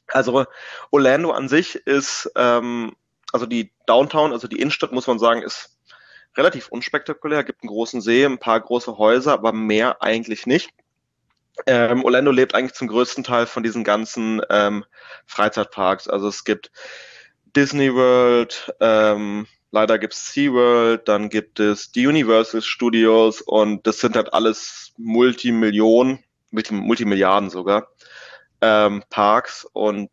Also 0.07 0.45
Orlando 0.91 1.31
an 1.31 1.49
sich 1.49 1.75
ist, 1.87 2.31
ähm, 2.35 2.95
also 3.31 3.47
die 3.47 3.71
Downtown, 3.87 4.31
also 4.31 4.47
die 4.47 4.59
Innenstadt, 4.59 4.91
muss 4.91 5.07
man 5.07 5.17
sagen, 5.17 5.41
ist 5.41 5.75
relativ 6.37 6.67
unspektakulär. 6.67 7.43
Gibt 7.43 7.63
einen 7.63 7.69
großen 7.69 7.99
See, 7.99 8.23
ein 8.23 8.37
paar 8.37 8.59
große 8.59 8.99
Häuser, 8.99 9.33
aber 9.33 9.53
mehr 9.53 10.03
eigentlich 10.03 10.45
nicht. 10.45 10.69
Ähm, 11.65 12.05
Orlando 12.05 12.29
lebt 12.29 12.53
eigentlich 12.53 12.73
zum 12.73 12.89
größten 12.89 13.23
Teil 13.23 13.47
von 13.47 13.63
diesen 13.63 13.83
ganzen 13.83 14.39
ähm, 14.51 14.85
Freizeitparks. 15.25 16.07
Also 16.07 16.27
es 16.27 16.43
gibt 16.43 16.71
Disney 17.55 17.93
World, 17.93 18.73
ähm, 18.79 19.47
leider 19.71 19.99
gibt 19.99 20.13
es 20.13 20.33
SeaWorld, 20.33 21.07
dann 21.07 21.29
gibt 21.29 21.59
es 21.59 21.91
die 21.91 22.07
Universal 22.07 22.61
Studios 22.61 23.41
und 23.41 23.85
das 23.85 23.99
sind 23.99 24.15
halt 24.15 24.33
alles 24.33 24.93
Multimillionen, 24.97 26.19
Multimilliarden 26.51 27.49
sogar, 27.49 27.87
ähm, 28.61 29.03
Parks 29.09 29.67
und 29.73 30.09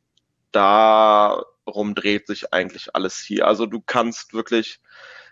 darum 0.53 1.95
dreht 1.95 2.27
sich 2.27 2.53
eigentlich 2.53 2.95
alles 2.95 3.19
hier. 3.19 3.47
Also 3.47 3.67
du 3.67 3.81
kannst 3.81 4.35
wirklich 4.35 4.81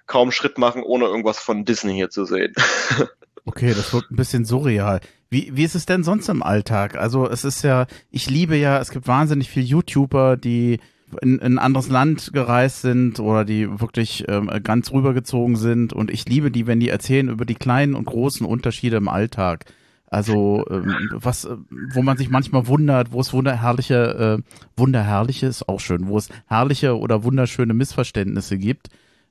kaum 0.07 0.31
Schritt 0.31 0.59
machen, 0.59 0.83
ohne 0.83 1.07
irgendwas 1.07 1.39
von 1.39 1.65
Disney 1.65 1.95
hier 1.95 2.11
zu 2.11 2.25
sehen. 2.25 2.55
Okay, 3.45 3.73
das 3.73 3.95
wird 3.95 4.11
ein 4.11 4.17
bisschen 4.17 4.45
surreal. 4.45 5.01
Wie, 5.31 5.57
wie 5.57 5.65
ist 5.65 5.75
es 5.75 5.87
denn 5.87 6.05
sonst 6.05 6.29
im 6.29 6.43
Alltag? 6.43 6.99
Also 6.99 7.27
es 7.27 7.45
ist 7.45 7.63
ja, 7.63 7.87
ich 8.11 8.29
liebe 8.29 8.57
ja, 8.57 8.79
es 8.79 8.91
gibt 8.91 9.07
wahnsinnig 9.07 9.49
viele 9.49 9.65
YouTuber, 9.65 10.37
die 10.37 10.81
in, 11.21 11.39
in 11.39 11.41
ein 11.41 11.59
anderes 11.59 11.89
Land 11.89 12.33
gereist 12.33 12.83
sind 12.83 13.21
oder 13.21 13.45
die 13.45 13.81
wirklich 13.81 14.25
ähm, 14.29 14.51
ganz 14.63 14.93
rübergezogen 14.93 15.57
sind. 15.57 15.93
Und 15.93 16.11
ich 16.11 16.29
liebe 16.29 16.51
die, 16.51 16.67
wenn 16.67 16.81
die 16.81 16.89
erzählen 16.89 17.29
über 17.29 17.45
die 17.45 17.55
kleinen 17.55 17.95
und 17.95 18.05
großen 18.05 18.47
Unterschiede 18.47 18.97
im 18.97 19.09
Alltag. 19.09 19.65
Also 20.11 20.65
ähm, 20.71 21.11
was, 21.13 21.49
wo 21.93 22.03
man 22.03 22.17
sich 22.17 22.31
manchmal 22.31 22.67
wundert, 22.67 23.13
wo 23.13 23.21
es 23.21 23.33
wunderherrliche, 23.33 24.39
äh, 24.39 24.53
wunderherrliche 24.77 25.47
ist 25.47 25.69
auch 25.69 25.81
schön, 25.81 26.09
wo 26.09 26.17
es 26.17 26.31
herrliche 26.47 26.99
oder 26.99 27.25
wunderschöne 27.25 27.75
Missverständnisse 27.75 28.57
gibt. 28.57 28.89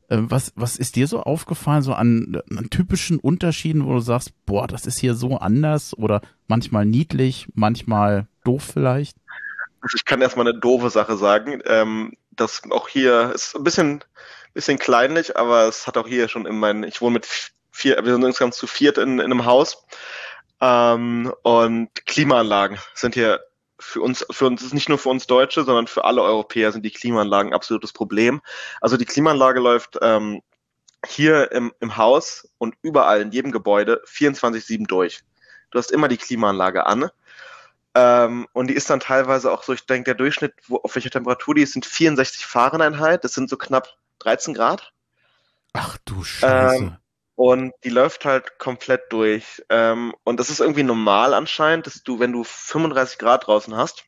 Äh, 0.09 0.19
was, 0.21 0.53
was 0.55 0.77
ist 0.77 0.95
dir 0.95 1.07
so 1.07 1.21
aufgefallen, 1.21 1.81
so 1.81 1.93
an, 1.93 2.39
an 2.55 2.69
typischen 2.69 3.17
Unterschieden, 3.17 3.85
wo 3.85 3.93
du 3.93 3.99
sagst, 3.99 4.33
boah, 4.45 4.67
das 4.67 4.85
ist 4.85 4.99
hier 4.99 5.15
so 5.15 5.37
anders 5.37 5.97
oder 5.97 6.21
manchmal 6.47 6.85
niedlich, 6.85 7.47
manchmal 7.55 8.27
doof 8.43 8.71
vielleicht? 8.73 9.17
Also 9.81 9.95
ich 9.95 10.05
kann 10.05 10.21
erstmal 10.21 10.47
eine 10.47 10.59
doofe 10.59 10.89
Sache 10.89 11.17
sagen. 11.17 11.61
Ähm, 11.65 12.13
das 12.31 12.61
auch 12.69 12.87
hier 12.87 13.31
ist 13.33 13.55
ein 13.55 13.63
bisschen, 13.63 14.03
bisschen 14.53 14.79
kleinlich, 14.79 15.37
aber 15.37 15.67
es 15.67 15.87
hat 15.87 15.97
auch 15.97 16.07
hier 16.07 16.27
schon 16.27 16.45
in 16.45 16.59
meinen, 16.59 16.83
ich 16.83 17.01
wohne 17.01 17.13
mit 17.13 17.27
vier, 17.71 18.03
wir 18.03 18.11
sind 18.11 18.23
insgesamt 18.23 18.55
zu 18.55 18.67
viert 18.67 18.97
in, 18.97 19.19
in 19.19 19.25
einem 19.25 19.45
Haus. 19.45 19.85
Ähm, 20.59 21.33
und 21.43 21.89
Klimaanlagen 22.05 22.79
sind 22.95 23.13
hier 23.13 23.41
für 23.79 24.01
uns, 24.01 24.25
für 24.31 24.47
uns 24.47 24.63
ist 24.63 24.73
nicht 24.73 24.89
nur 24.89 24.97
für 24.97 25.09
uns 25.09 25.27
Deutsche, 25.27 25.63
sondern 25.63 25.87
für 25.87 26.03
alle 26.03 26.23
Europäer 26.23 26.71
sind 26.71 26.83
die 26.83 26.91
Klimaanlagen 26.91 27.53
absolutes 27.53 27.93
Problem. 27.93 28.41
Also 28.81 28.97
die 28.97 29.05
Klimaanlage 29.05 29.59
läuft 29.59 29.99
ähm, 30.01 30.41
hier 31.05 31.51
im, 31.51 31.71
im 31.79 31.95
Haus 31.95 32.49
und 32.57 32.75
überall 32.81 33.21
in 33.21 33.31
jedem 33.31 33.51
Gebäude 33.51 34.01
24-7 34.07 34.87
durch. 34.87 35.21
Du 35.69 35.77
hast 35.77 35.91
immer 35.91 36.07
die 36.07 36.17
Klimaanlage 36.17 36.85
an. 36.85 37.09
Ähm, 37.97 38.47
und 38.53 38.67
die 38.67 38.75
ist 38.75 38.91
dann 38.91 38.99
teilweise 38.99 39.51
auch 39.51 39.63
so, 39.63 39.73
ich 39.73 39.87
denke, 39.87 40.03
der 40.05 40.13
Durchschnitt, 40.13 40.53
wo, 40.67 40.77
auf 40.77 40.93
welcher 40.93 41.09
Temperatur 41.09 41.55
die 41.55 41.63
ist, 41.63 41.73
sind 41.73 41.83
64 41.83 42.45
Fahrenheit. 42.45 43.23
Das 43.23 43.33
sind 43.33 43.49
so 43.49 43.57
knapp 43.57 43.97
13 44.19 44.53
Grad. 44.53 44.93
Ach 45.73 45.97
du 46.05 46.23
Scheiße. 46.23 46.75
Ähm, 46.75 46.97
und 47.33 47.73
die 47.83 47.89
läuft 47.89 48.23
halt 48.23 48.59
komplett 48.59 49.11
durch. 49.11 49.63
Ähm, 49.69 50.13
und 50.23 50.39
das 50.39 50.51
ist 50.51 50.59
irgendwie 50.59 50.83
normal 50.83 51.33
anscheinend, 51.33 51.87
dass 51.87 52.03
du, 52.03 52.19
wenn 52.19 52.33
du 52.33 52.43
35 52.43 53.17
Grad 53.17 53.47
draußen 53.47 53.75
hast, 53.75 54.05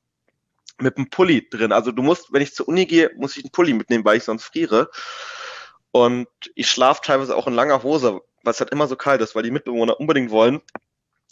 mit 0.77 0.97
einem 0.97 1.09
Pulli 1.09 1.49
drin. 1.49 1.71
Also 1.71 1.91
du 1.91 2.03
musst, 2.03 2.31
wenn 2.31 2.43
ich 2.43 2.53
zur 2.53 2.67
Uni 2.67 2.85
gehe, 2.85 3.09
muss 3.17 3.37
ich 3.37 3.43
einen 3.43 3.51
Pulli 3.51 3.73
mitnehmen, 3.73 4.05
weil 4.05 4.17
ich 4.17 4.23
sonst 4.23 4.43
friere. 4.43 4.91
Und 5.89 6.27
ich 6.53 6.69
schlafe 6.69 7.01
teilweise 7.03 7.35
auch 7.35 7.47
in 7.47 7.55
langer 7.55 7.81
Hose, 7.81 8.21
weil 8.43 8.51
es 8.51 8.59
halt 8.59 8.69
immer 8.69 8.87
so 8.87 8.95
kalt 8.95 9.21
ist, 9.21 9.33
weil 9.33 9.43
die 9.43 9.51
Mitbewohner 9.51 9.99
unbedingt 9.99 10.29
wollen, 10.29 10.61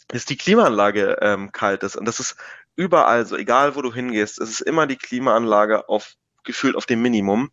dass 0.08 0.24
die 0.24 0.36
Klimaanlage 0.36 1.18
ähm, 1.20 1.52
kalt 1.52 1.82
ist. 1.82 1.96
Und 1.96 2.06
das 2.06 2.20
ist 2.20 2.36
überall 2.76 3.26
so, 3.26 3.36
egal 3.36 3.76
wo 3.76 3.82
du 3.82 3.92
hingehst, 3.92 4.40
es 4.40 4.50
ist 4.50 4.60
immer 4.60 4.86
die 4.86 4.96
Klimaanlage 4.96 5.88
auf 5.88 6.14
gefühlt 6.44 6.76
auf 6.76 6.86
dem 6.86 7.02
Minimum. 7.02 7.50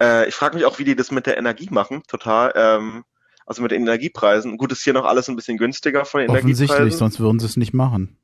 Äh, 0.00 0.28
ich 0.28 0.34
frage 0.34 0.56
mich 0.56 0.64
auch, 0.64 0.78
wie 0.78 0.84
die 0.84 0.96
das 0.96 1.10
mit 1.10 1.26
der 1.26 1.36
Energie 1.36 1.68
machen, 1.70 2.02
total. 2.08 2.52
Ähm, 2.56 3.04
also 3.46 3.62
mit 3.62 3.72
den 3.72 3.82
Energiepreisen. 3.82 4.56
Gut, 4.58 4.72
ist 4.72 4.82
hier 4.82 4.92
noch 4.92 5.04
alles 5.04 5.28
ein 5.28 5.36
bisschen 5.36 5.58
günstiger 5.58 6.04
von 6.04 6.20
den 6.20 6.30
Offensichtlich, 6.30 6.70
Energiepreisen. 6.70 6.98
sonst 6.98 7.20
würden 7.20 7.40
sie 7.40 7.46
es 7.46 7.56
nicht 7.56 7.74
machen. 7.74 8.16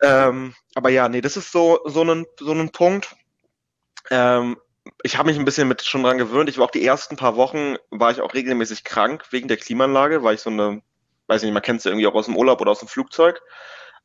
Ähm, 0.00 0.54
aber 0.74 0.88
ja, 0.90 1.08
nee, 1.08 1.20
das 1.20 1.36
ist 1.36 1.52
so, 1.52 1.80
so 1.84 2.02
ein, 2.02 2.26
so 2.40 2.52
ein 2.52 2.70
Punkt. 2.70 3.14
Ähm, 4.10 4.56
ich 5.02 5.16
habe 5.16 5.28
mich 5.28 5.38
ein 5.38 5.44
bisschen 5.44 5.68
mit 5.68 5.82
schon 5.82 6.02
dran 6.02 6.18
gewöhnt. 6.18 6.48
Ich 6.48 6.58
war 6.58 6.64
auch 6.64 6.70
die 6.70 6.84
ersten 6.84 7.16
paar 7.16 7.36
Wochen, 7.36 7.76
war 7.90 8.10
ich 8.10 8.20
auch 8.20 8.34
regelmäßig 8.34 8.82
krank 8.82 9.26
wegen 9.30 9.46
der 9.46 9.58
Klimaanlage, 9.58 10.22
weil 10.24 10.34
ich 10.34 10.40
so 10.40 10.50
eine, 10.50 10.82
weiß 11.32 11.42
nicht, 11.42 11.52
man 11.52 11.62
kennt 11.62 11.78
es 11.78 11.84
ja 11.84 11.90
irgendwie 11.90 12.06
auch 12.06 12.14
aus 12.14 12.26
dem 12.26 12.36
Urlaub 12.36 12.60
oder 12.60 12.70
aus 12.70 12.80
dem 12.80 12.88
Flugzeug. 12.88 13.40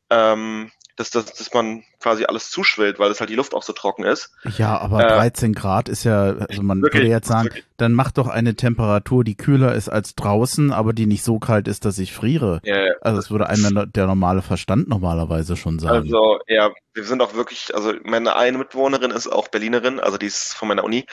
Ähm, 0.09 0.71
dass, 0.97 1.11
dass, 1.11 1.25
dass 1.25 1.53
man 1.53 1.83
quasi 1.99 2.25
alles 2.25 2.49
zuschwillt, 2.49 2.97
weil 2.97 3.11
es 3.11 3.19
halt 3.19 3.29
die 3.29 3.35
Luft 3.35 3.53
auch 3.53 3.61
so 3.61 3.71
trocken 3.71 4.03
ist. 4.03 4.33
Ja, 4.57 4.79
aber 4.79 5.05
äh, 5.05 5.07
13 5.07 5.53
Grad 5.53 5.89
ist 5.89 6.03
ja, 6.03 6.33
also 6.33 6.63
man 6.63 6.81
wirklich, 6.81 7.03
würde 7.03 7.11
jetzt 7.11 7.27
sagen, 7.27 7.45
wirklich. 7.45 7.65
dann 7.77 7.93
mach 7.93 8.11
doch 8.11 8.27
eine 8.27 8.55
Temperatur, 8.55 9.23
die 9.23 9.35
kühler 9.35 9.75
ist 9.75 9.89
als 9.89 10.15
draußen, 10.15 10.73
aber 10.73 10.93
die 10.93 11.05
nicht 11.05 11.23
so 11.23 11.37
kalt 11.37 11.67
ist, 11.67 11.85
dass 11.85 11.99
ich 11.99 12.13
friere. 12.13 12.61
Ja, 12.63 12.79
ja. 12.79 12.93
Also 13.01 13.17
das 13.17 13.29
würde 13.29 13.47
einem 13.47 13.91
der 13.91 14.07
normale 14.07 14.41
Verstand 14.41 14.87
normalerweise 14.87 15.55
schon 15.55 15.77
sagen. 15.77 15.97
Also 15.97 16.39
ja, 16.47 16.71
wir 16.95 17.03
sind 17.03 17.21
auch 17.21 17.35
wirklich, 17.35 17.75
also 17.75 17.93
meine 18.03 18.35
eine 18.35 18.57
Mitbewohnerin 18.57 19.11
ist 19.11 19.27
auch 19.27 19.49
Berlinerin, 19.49 19.99
also 19.99 20.17
die 20.17 20.25
ist 20.25 20.55
von 20.55 20.67
meiner 20.67 20.83
Uni 20.83 21.05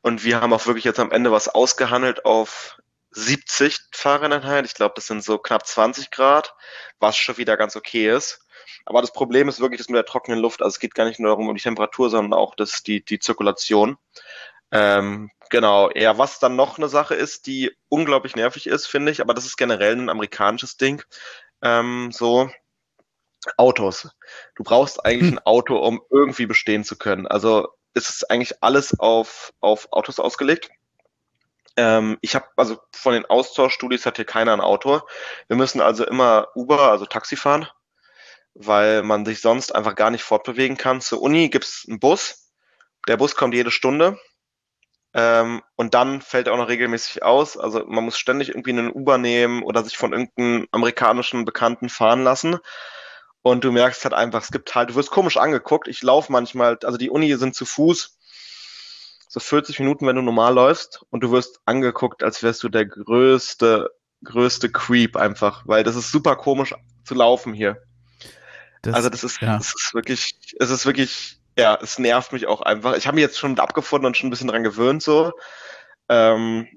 und 0.00 0.24
wir 0.24 0.40
haben 0.40 0.52
auch 0.52 0.66
wirklich 0.66 0.84
jetzt 0.84 1.00
am 1.00 1.10
Ende 1.10 1.32
was 1.32 1.48
ausgehandelt 1.48 2.24
auf 2.24 2.78
70 3.14 3.78
Fahrenheit. 3.92 4.66
Ich 4.66 4.74
glaube, 4.74 4.94
das 4.96 5.06
sind 5.06 5.22
so 5.24 5.38
knapp 5.38 5.66
20 5.66 6.10
Grad, 6.10 6.54
was 6.98 7.16
schon 7.16 7.36
wieder 7.36 7.56
ganz 7.56 7.76
okay 7.76 8.10
ist. 8.10 8.40
Aber 8.86 9.00
das 9.00 9.12
Problem 9.12 9.48
ist 9.48 9.60
wirklich 9.60 9.78
das 9.78 9.88
mit 9.88 9.96
der 9.96 10.04
trockenen 10.04 10.40
Luft. 10.40 10.62
Also 10.62 10.74
es 10.74 10.80
geht 10.80 10.94
gar 10.94 11.06
nicht 11.06 11.20
nur 11.20 11.30
darum, 11.30 11.48
um 11.48 11.54
die 11.54 11.62
Temperatur, 11.62 12.10
sondern 12.10 12.38
auch 12.38 12.54
das, 12.54 12.82
die, 12.82 13.04
die 13.04 13.18
Zirkulation. 13.18 13.96
Ähm, 14.70 15.30
genau. 15.50 15.90
Ja, 15.94 16.18
was 16.18 16.38
dann 16.38 16.56
noch 16.56 16.78
eine 16.78 16.88
Sache 16.88 17.14
ist, 17.14 17.46
die 17.46 17.72
unglaublich 17.88 18.36
nervig 18.36 18.66
ist, 18.66 18.86
finde 18.86 19.12
ich, 19.12 19.20
aber 19.20 19.34
das 19.34 19.46
ist 19.46 19.56
generell 19.56 19.96
ein 19.96 20.10
amerikanisches 20.10 20.76
Ding. 20.76 21.02
Ähm, 21.62 22.10
so 22.12 22.50
Autos. 23.56 24.08
Du 24.54 24.64
brauchst 24.64 25.04
eigentlich 25.04 25.30
hm. 25.30 25.38
ein 25.38 25.46
Auto, 25.46 25.76
um 25.76 26.02
irgendwie 26.10 26.46
bestehen 26.46 26.84
zu 26.84 26.96
können. 26.96 27.26
Also 27.26 27.68
ist 27.94 28.10
es 28.10 28.24
eigentlich 28.24 28.62
alles 28.62 28.98
auf, 28.98 29.52
auf 29.60 29.88
Autos 29.92 30.18
ausgelegt. 30.18 30.70
Ähm, 31.76 32.18
ich 32.20 32.34
habe, 32.34 32.46
also 32.56 32.78
von 32.92 33.14
den 33.14 33.26
Austauschstudios 33.26 34.06
hat 34.06 34.16
hier 34.16 34.24
keiner 34.24 34.52
ein 34.52 34.60
Auto. 34.60 35.00
Wir 35.48 35.56
müssen 35.56 35.80
also 35.80 36.04
immer 36.06 36.48
Uber, 36.54 36.90
also 36.90 37.06
Taxi 37.06 37.36
fahren 37.36 37.68
weil 38.54 39.02
man 39.02 39.24
sich 39.24 39.40
sonst 39.40 39.74
einfach 39.74 39.94
gar 39.94 40.10
nicht 40.10 40.22
fortbewegen 40.22 40.76
kann. 40.76 41.00
Zur 41.00 41.20
Uni 41.20 41.48
gibt's 41.48 41.84
einen 41.88 42.00
Bus. 42.00 42.52
Der 43.08 43.16
Bus 43.16 43.34
kommt 43.34 43.54
jede 43.54 43.70
Stunde. 43.70 44.18
Ähm, 45.12 45.62
und 45.76 45.94
dann 45.94 46.22
fällt 46.22 46.46
er 46.46 46.54
auch 46.54 46.58
noch 46.58 46.68
regelmäßig 46.68 47.22
aus. 47.22 47.56
Also 47.56 47.84
man 47.86 48.04
muss 48.04 48.18
ständig 48.18 48.48
irgendwie 48.48 48.70
einen 48.70 48.90
Uber 48.90 49.18
nehmen 49.18 49.62
oder 49.62 49.84
sich 49.84 49.96
von 49.96 50.12
irgendeinem 50.12 50.68
amerikanischen 50.72 51.44
Bekannten 51.44 51.88
fahren 51.88 52.24
lassen. 52.24 52.58
Und 53.42 53.64
du 53.64 53.72
merkst 53.72 54.04
halt 54.04 54.14
einfach, 54.14 54.42
es 54.42 54.50
gibt 54.50 54.74
halt, 54.74 54.90
du 54.90 54.94
wirst 54.94 55.10
komisch 55.10 55.36
angeguckt. 55.36 55.88
Ich 55.88 56.02
laufe 56.02 56.32
manchmal, 56.32 56.78
also 56.82 56.96
die 56.96 57.10
Uni 57.10 57.34
sind 57.36 57.54
zu 57.54 57.66
Fuß 57.66 58.13
so 59.34 59.40
40 59.40 59.80
Minuten, 59.80 60.06
wenn 60.06 60.14
du 60.14 60.22
normal 60.22 60.54
läufst 60.54 61.04
und 61.10 61.24
du 61.24 61.32
wirst 61.32 61.58
angeguckt, 61.64 62.22
als 62.22 62.44
wärst 62.44 62.62
du 62.62 62.68
der 62.68 62.86
größte, 62.86 63.90
größte 64.22 64.70
Creep 64.70 65.16
einfach, 65.16 65.66
weil 65.66 65.82
das 65.82 65.96
ist 65.96 66.12
super 66.12 66.36
komisch 66.36 66.72
zu 67.02 67.16
laufen 67.16 67.52
hier. 67.52 67.82
Das, 68.82 68.94
also 68.94 69.10
das 69.10 69.24
ist, 69.24 69.40
ja. 69.40 69.56
das 69.56 69.74
ist 69.74 69.90
wirklich, 69.92 70.38
es 70.60 70.70
ist 70.70 70.86
wirklich, 70.86 71.40
ja, 71.58 71.76
es 71.82 71.98
nervt 71.98 72.32
mich 72.32 72.46
auch 72.46 72.60
einfach. 72.60 72.96
Ich 72.96 73.08
habe 73.08 73.16
mich 73.16 73.22
jetzt 73.22 73.36
schon 73.36 73.58
abgefunden 73.58 74.06
und 74.06 74.16
schon 74.16 74.28
ein 74.28 74.30
bisschen 74.30 74.46
dran 74.46 74.62
gewöhnt 74.62 75.02
so. 75.02 75.32
Ähm, 76.08 76.68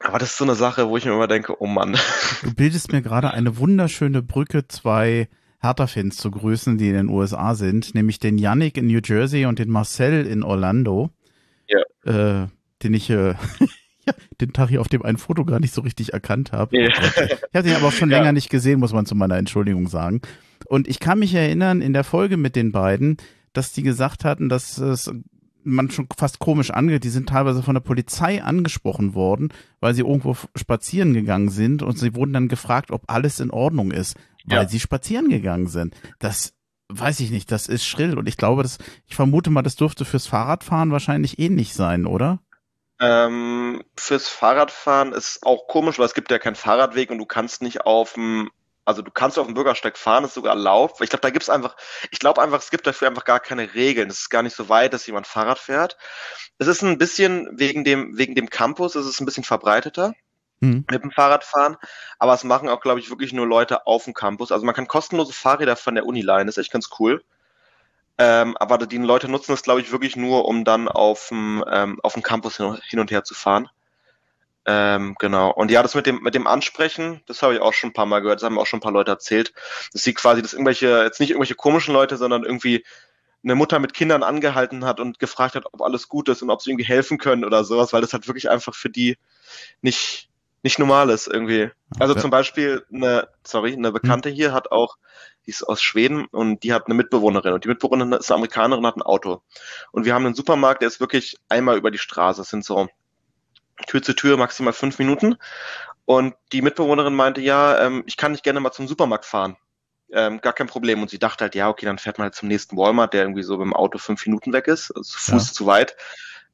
aber 0.00 0.18
das 0.18 0.32
ist 0.32 0.36
so 0.36 0.44
eine 0.44 0.56
Sache, 0.56 0.90
wo 0.90 0.98
ich 0.98 1.06
mir 1.06 1.12
immer 1.12 1.26
denke, 1.26 1.58
oh 1.58 1.66
Mann. 1.66 1.96
Du 2.42 2.52
bildest 2.52 2.92
mir 2.92 3.00
gerade 3.00 3.30
eine 3.30 3.56
wunderschöne 3.56 4.20
Brücke, 4.20 4.68
zwei 4.68 5.30
Hertha-Fans 5.60 6.18
zu 6.18 6.30
grüßen, 6.30 6.76
die 6.76 6.90
in 6.90 6.96
den 6.96 7.08
USA 7.08 7.54
sind, 7.54 7.94
nämlich 7.94 8.20
den 8.20 8.36
Yannick 8.36 8.76
in 8.76 8.88
New 8.88 9.00
Jersey 9.02 9.46
und 9.46 9.58
den 9.58 9.70
Marcel 9.70 10.26
in 10.26 10.42
Orlando. 10.42 11.12
Ja. 11.68 12.42
Äh, 12.42 12.48
den 12.82 12.94
ich 12.94 13.10
äh, 13.10 13.34
ja, 14.06 14.14
den 14.40 14.52
Tag 14.52 14.68
hier 14.68 14.80
auf 14.80 14.88
dem 14.88 15.02
einen 15.02 15.18
Foto 15.18 15.44
gar 15.44 15.60
nicht 15.60 15.74
so 15.74 15.82
richtig 15.82 16.12
erkannt 16.12 16.52
habe. 16.52 16.76
Ja. 16.76 16.88
Ich 16.88 17.54
habe 17.54 17.68
den 17.68 17.76
aber 17.76 17.88
auch 17.88 17.92
schon 17.92 18.10
länger 18.10 18.32
nicht 18.32 18.50
gesehen, 18.50 18.80
muss 18.80 18.92
man 18.92 19.06
zu 19.06 19.14
meiner 19.14 19.36
Entschuldigung 19.36 19.88
sagen. 19.88 20.20
Und 20.66 20.88
ich 20.88 21.00
kann 21.00 21.18
mich 21.18 21.34
erinnern, 21.34 21.80
in 21.80 21.92
der 21.92 22.04
Folge 22.04 22.36
mit 22.36 22.56
den 22.56 22.72
beiden, 22.72 23.16
dass 23.52 23.72
die 23.72 23.82
gesagt 23.82 24.24
hatten, 24.24 24.48
dass 24.48 24.78
es 24.78 25.10
man 25.64 25.90
schon 25.90 26.08
fast 26.16 26.38
komisch 26.38 26.70
angeht. 26.70 27.04
Die 27.04 27.10
sind 27.10 27.28
teilweise 27.28 27.62
von 27.62 27.74
der 27.74 27.80
Polizei 27.80 28.42
angesprochen 28.42 29.14
worden, 29.14 29.50
weil 29.80 29.94
sie 29.94 30.02
irgendwo 30.02 30.36
spazieren 30.56 31.14
gegangen 31.14 31.50
sind 31.50 31.82
und 31.82 31.98
sie 31.98 32.14
wurden 32.14 32.32
dann 32.32 32.48
gefragt, 32.48 32.90
ob 32.90 33.02
alles 33.06 33.40
in 33.40 33.50
Ordnung 33.50 33.90
ist, 33.90 34.16
weil 34.46 34.62
ja. 34.62 34.68
sie 34.68 34.80
spazieren 34.80 35.28
gegangen 35.28 35.66
sind. 35.66 35.94
Das 36.18 36.54
weiß 36.88 37.20
ich 37.20 37.30
nicht, 37.30 37.50
das 37.52 37.66
ist 37.66 37.86
schrill 37.86 38.18
und 38.18 38.28
ich 38.28 38.36
glaube, 38.36 38.62
das, 38.62 38.78
ich 39.06 39.14
vermute 39.14 39.50
mal, 39.50 39.62
das 39.62 39.76
dürfte 39.76 40.04
fürs 40.04 40.26
Fahrradfahren 40.26 40.90
wahrscheinlich 40.90 41.38
ähnlich 41.38 41.74
sein, 41.74 42.06
oder? 42.06 42.40
Ähm, 43.00 43.82
fürs 43.96 44.28
Fahrradfahren 44.28 45.12
ist 45.12 45.44
auch 45.44 45.68
komisch, 45.68 45.98
weil 45.98 46.06
es 46.06 46.14
gibt 46.14 46.30
ja 46.30 46.38
keinen 46.38 46.56
Fahrradweg 46.56 47.10
und 47.10 47.18
du 47.18 47.26
kannst 47.26 47.62
nicht 47.62 47.82
auf 47.82 48.14
dem 48.14 48.50
also 48.88 49.02
du 49.02 49.10
kannst 49.10 49.38
auf 49.38 49.44
dem 49.44 49.52
Bürgersteig 49.52 49.98
fahren, 49.98 50.24
ist 50.24 50.32
sogar 50.32 50.54
erlaubt. 50.54 51.02
Ich 51.02 51.10
glaube, 51.10 51.20
da 51.20 51.28
gibt's 51.28 51.50
einfach, 51.50 51.76
ich 52.10 52.20
glaube 52.20 52.40
einfach, 52.40 52.58
es 52.58 52.70
gibt 52.70 52.86
dafür 52.86 53.08
einfach 53.08 53.26
gar 53.26 53.38
keine 53.38 53.74
Regeln. 53.74 54.08
Es 54.08 54.20
ist 54.20 54.30
gar 54.30 54.42
nicht 54.42 54.56
so 54.56 54.70
weit, 54.70 54.94
dass 54.94 55.06
jemand 55.06 55.26
Fahrrad 55.26 55.58
fährt. 55.58 55.98
Es 56.56 56.68
ist 56.68 56.82
ein 56.82 56.96
bisschen 56.96 57.50
wegen 57.52 57.84
dem, 57.84 58.16
wegen 58.16 58.34
dem 58.34 58.48
Campus, 58.48 58.94
es 58.94 59.04
ist 59.04 59.20
ein 59.20 59.26
bisschen 59.26 59.44
verbreiteter. 59.44 60.14
Mhm. 60.60 60.84
mit 60.90 61.02
dem 61.02 61.10
Fahrradfahren, 61.10 61.76
aber 62.18 62.34
es 62.34 62.44
machen 62.44 62.68
auch, 62.68 62.80
glaube 62.80 63.00
ich, 63.00 63.10
wirklich 63.10 63.32
nur 63.32 63.46
Leute 63.46 63.86
auf 63.86 64.04
dem 64.04 64.14
Campus. 64.14 64.50
Also 64.50 64.66
man 64.66 64.74
kann 64.74 64.88
kostenlose 64.88 65.32
Fahrräder 65.32 65.76
von 65.76 65.94
der 65.94 66.06
Uni 66.06 66.20
leihen, 66.20 66.48
ist 66.48 66.58
echt 66.58 66.72
ganz 66.72 66.90
cool. 66.98 67.22
Ähm, 68.18 68.56
aber 68.56 68.78
die 68.78 68.98
Leute 68.98 69.28
nutzen 69.28 69.52
es, 69.52 69.62
glaube 69.62 69.80
ich, 69.80 69.92
wirklich 69.92 70.16
nur, 70.16 70.46
um 70.46 70.64
dann 70.64 70.88
auf 70.88 71.28
dem, 71.28 71.64
ähm, 71.70 72.00
auf 72.02 72.14
dem 72.14 72.24
Campus 72.24 72.56
hin 72.56 72.98
und 72.98 73.10
her 73.12 73.22
zu 73.22 73.34
fahren. 73.34 73.68
Ähm, 74.66 75.14
genau. 75.18 75.50
Und 75.52 75.70
ja, 75.70 75.82
das 75.82 75.94
mit 75.94 76.06
dem, 76.06 76.20
mit 76.22 76.34
dem 76.34 76.46
Ansprechen, 76.46 77.22
das 77.26 77.42
habe 77.42 77.54
ich 77.54 77.60
auch 77.60 77.72
schon 77.72 77.90
ein 77.90 77.94
paar 77.94 78.06
Mal 78.06 78.20
gehört, 78.20 78.40
das 78.40 78.44
haben 78.46 78.58
auch 78.58 78.66
schon 78.66 78.78
ein 78.78 78.82
paar 78.82 78.92
Leute 78.92 79.12
erzählt, 79.12 79.54
dass 79.92 80.02
sie 80.02 80.12
quasi, 80.12 80.42
dass 80.42 80.52
irgendwelche, 80.52 81.04
jetzt 81.04 81.20
nicht 81.20 81.30
irgendwelche 81.30 81.54
komischen 81.54 81.94
Leute, 81.94 82.16
sondern 82.16 82.44
irgendwie 82.44 82.84
eine 83.44 83.54
Mutter 83.54 83.78
mit 83.78 83.94
Kindern 83.94 84.22
angehalten 84.22 84.84
hat 84.84 85.00
und 85.00 85.20
gefragt 85.20 85.54
hat, 85.54 85.64
ob 85.72 85.80
alles 85.80 86.08
gut 86.08 86.28
ist 86.28 86.42
und 86.42 86.50
ob 86.50 86.60
sie 86.60 86.70
irgendwie 86.70 86.84
helfen 86.84 87.18
können 87.18 87.44
oder 87.44 87.64
sowas, 87.64 87.92
weil 87.92 88.00
das 88.00 88.12
halt 88.12 88.26
wirklich 88.26 88.50
einfach 88.50 88.74
für 88.74 88.90
die 88.90 89.16
nicht, 89.80 90.27
nicht 90.62 90.78
normal 90.78 91.10
ist 91.10 91.28
irgendwie. 91.28 91.70
Also 91.98 92.14
zum 92.14 92.30
Beispiel 92.30 92.84
eine, 92.92 93.28
sorry, 93.44 93.72
eine 93.72 93.92
Bekannte 93.92 94.28
hm. 94.30 94.34
hier 94.34 94.52
hat 94.52 94.70
auch, 94.72 94.96
die 95.46 95.50
ist 95.50 95.62
aus 95.62 95.80
Schweden 95.80 96.26
und 96.26 96.62
die 96.62 96.72
hat 96.72 96.86
eine 96.86 96.94
Mitbewohnerin 96.94 97.54
und 97.54 97.64
die 97.64 97.68
Mitbewohnerin 97.68 98.12
ist 98.12 98.30
eine 98.30 98.36
Amerikanerin 98.36 98.86
hat 98.86 98.96
ein 98.96 99.02
Auto. 99.02 99.42
Und 99.92 100.04
wir 100.04 100.14
haben 100.14 100.26
einen 100.26 100.34
Supermarkt, 100.34 100.82
der 100.82 100.88
ist 100.88 101.00
wirklich 101.00 101.38
einmal 101.48 101.76
über 101.76 101.90
die 101.90 101.98
Straße, 101.98 102.40
das 102.40 102.50
sind 102.50 102.64
so 102.64 102.88
Tür 103.86 104.02
zu 104.02 104.14
Tür 104.14 104.36
maximal 104.36 104.72
fünf 104.72 104.98
Minuten. 104.98 105.36
Und 106.04 106.34
die 106.52 106.62
Mitbewohnerin 106.62 107.14
meinte, 107.14 107.40
ja, 107.40 107.78
ähm, 107.80 108.02
ich 108.06 108.16
kann 108.16 108.32
nicht 108.32 108.42
gerne 108.42 108.60
mal 108.60 108.72
zum 108.72 108.88
Supermarkt 108.88 109.24
fahren. 109.24 109.56
Ähm, 110.10 110.40
gar 110.40 110.54
kein 110.54 110.66
Problem. 110.66 111.02
Und 111.02 111.10
sie 111.10 111.18
dachte 111.18 111.44
halt, 111.44 111.54
ja, 111.54 111.68
okay, 111.68 111.84
dann 111.84 111.98
fährt 111.98 112.18
man 112.18 112.24
halt 112.24 112.34
zum 112.34 112.48
nächsten 112.48 112.76
Walmart, 112.78 113.12
der 113.12 113.22
irgendwie 113.22 113.42
so 113.42 113.58
mit 113.58 113.66
dem 113.66 113.74
Auto 113.74 113.98
fünf 113.98 114.24
Minuten 114.24 114.52
weg 114.54 114.68
ist, 114.68 114.90
also 114.96 115.18
Fuß 115.18 115.48
ja. 115.48 115.52
zu 115.52 115.66
weit. 115.66 115.96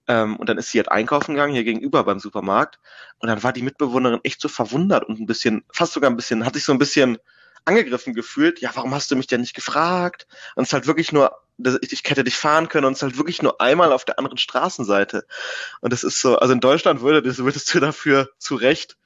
Ähm, 0.06 0.36
und 0.36 0.48
dann 0.48 0.58
ist 0.58 0.70
sie 0.70 0.78
halt 0.78 0.90
einkaufen 0.90 1.34
gegangen, 1.34 1.54
hier 1.54 1.64
gegenüber 1.64 2.04
beim 2.04 2.18
Supermarkt. 2.18 2.78
Und 3.18 3.28
dann 3.28 3.42
war 3.42 3.52
die 3.52 3.62
Mitbewohnerin 3.62 4.20
echt 4.22 4.40
so 4.40 4.48
verwundert 4.48 5.04
und 5.04 5.20
ein 5.20 5.26
bisschen, 5.26 5.64
fast 5.72 5.92
sogar 5.92 6.10
ein 6.10 6.16
bisschen, 6.16 6.44
hat 6.44 6.54
sich 6.54 6.64
so 6.64 6.72
ein 6.72 6.78
bisschen 6.78 7.18
angegriffen 7.64 8.14
gefühlt. 8.14 8.60
Ja, 8.60 8.70
warum 8.74 8.94
hast 8.94 9.10
du 9.10 9.16
mich 9.16 9.26
denn 9.26 9.40
nicht 9.40 9.54
gefragt? 9.54 10.26
Und 10.54 10.64
es 10.64 10.68
ist 10.68 10.72
halt 10.74 10.86
wirklich 10.86 11.12
nur, 11.12 11.32
ich 11.58 12.02
hätte 12.04 12.24
dich 12.24 12.36
fahren 12.36 12.68
können 12.68 12.86
und 12.86 12.92
es 12.92 12.98
ist 12.98 13.02
halt 13.02 13.18
wirklich 13.18 13.42
nur 13.42 13.60
einmal 13.60 13.92
auf 13.92 14.04
der 14.04 14.18
anderen 14.18 14.38
Straßenseite. 14.38 15.26
Und 15.80 15.92
das 15.92 16.04
ist 16.04 16.20
so, 16.20 16.38
also 16.38 16.52
in 16.52 16.60
Deutschland 16.60 17.00
würde, 17.00 17.22
das 17.22 17.38
würdest 17.38 17.72
du 17.74 17.80
dafür 17.80 18.28
zu 18.38 18.56
Recht 18.56 18.96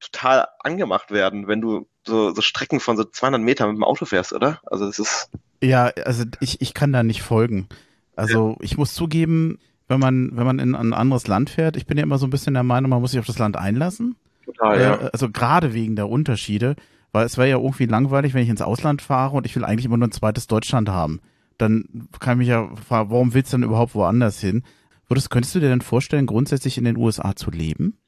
total 0.00 0.46
angemacht 0.60 1.10
werden, 1.10 1.48
wenn 1.48 1.60
du 1.60 1.88
so, 2.06 2.32
so 2.32 2.40
Strecken 2.40 2.78
von 2.78 2.96
so 2.96 3.04
200 3.04 3.40
Metern 3.40 3.68
mit 3.68 3.78
dem 3.78 3.84
Auto 3.84 4.04
fährst, 4.04 4.32
oder? 4.32 4.60
Also 4.66 4.86
das 4.86 4.98
ist. 4.98 5.30
Ja, 5.60 5.86
also 6.04 6.24
ich, 6.40 6.60
ich 6.60 6.72
kann 6.72 6.92
da 6.92 7.02
nicht 7.02 7.22
folgen. 7.22 7.68
Also 8.14 8.56
ich 8.60 8.76
muss 8.76 8.94
zugeben, 8.94 9.58
wenn 9.88 10.00
man, 10.00 10.30
wenn 10.36 10.46
man 10.46 10.58
in 10.58 10.74
ein 10.74 10.92
anderes 10.92 11.26
Land 11.26 11.50
fährt, 11.50 11.76
ich 11.76 11.86
bin 11.86 11.96
ja 11.96 12.02
immer 12.02 12.18
so 12.18 12.26
ein 12.26 12.30
bisschen 12.30 12.54
der 12.54 12.62
Meinung, 12.62 12.90
man 12.90 13.00
muss 13.00 13.10
sich 13.10 13.20
auf 13.20 13.26
das 13.26 13.38
Land 13.38 13.56
einlassen. 13.56 14.16
Total, 14.44 14.80
ja. 14.80 14.94
Äh, 14.94 15.10
also 15.12 15.30
gerade 15.30 15.74
wegen 15.74 15.96
der 15.96 16.08
Unterschiede, 16.08 16.76
weil 17.12 17.26
es 17.26 17.38
wäre 17.38 17.48
ja 17.48 17.56
irgendwie 17.56 17.86
langweilig, 17.86 18.34
wenn 18.34 18.42
ich 18.42 18.48
ins 18.48 18.62
Ausland 18.62 19.02
fahre 19.02 19.36
und 19.36 19.46
ich 19.46 19.56
will 19.56 19.64
eigentlich 19.64 19.86
immer 19.86 19.96
nur 19.96 20.08
ein 20.08 20.12
zweites 20.12 20.46
Deutschland 20.46 20.88
haben. 20.88 21.20
Dann 21.56 22.08
kann 22.20 22.34
ich 22.34 22.38
mich 22.38 22.48
ja 22.48 22.68
fragen, 22.76 23.10
warum 23.10 23.34
willst 23.34 23.52
du 23.52 23.56
denn 23.56 23.64
überhaupt 23.64 23.94
woanders 23.94 24.40
hin? 24.40 24.62
Würdest, 25.08 25.30
könntest 25.30 25.54
du 25.54 25.60
dir 25.60 25.68
denn 25.68 25.80
vorstellen, 25.80 26.26
grundsätzlich 26.26 26.76
in 26.78 26.84
den 26.84 26.98
USA 26.98 27.34
zu 27.34 27.50
leben? 27.50 27.98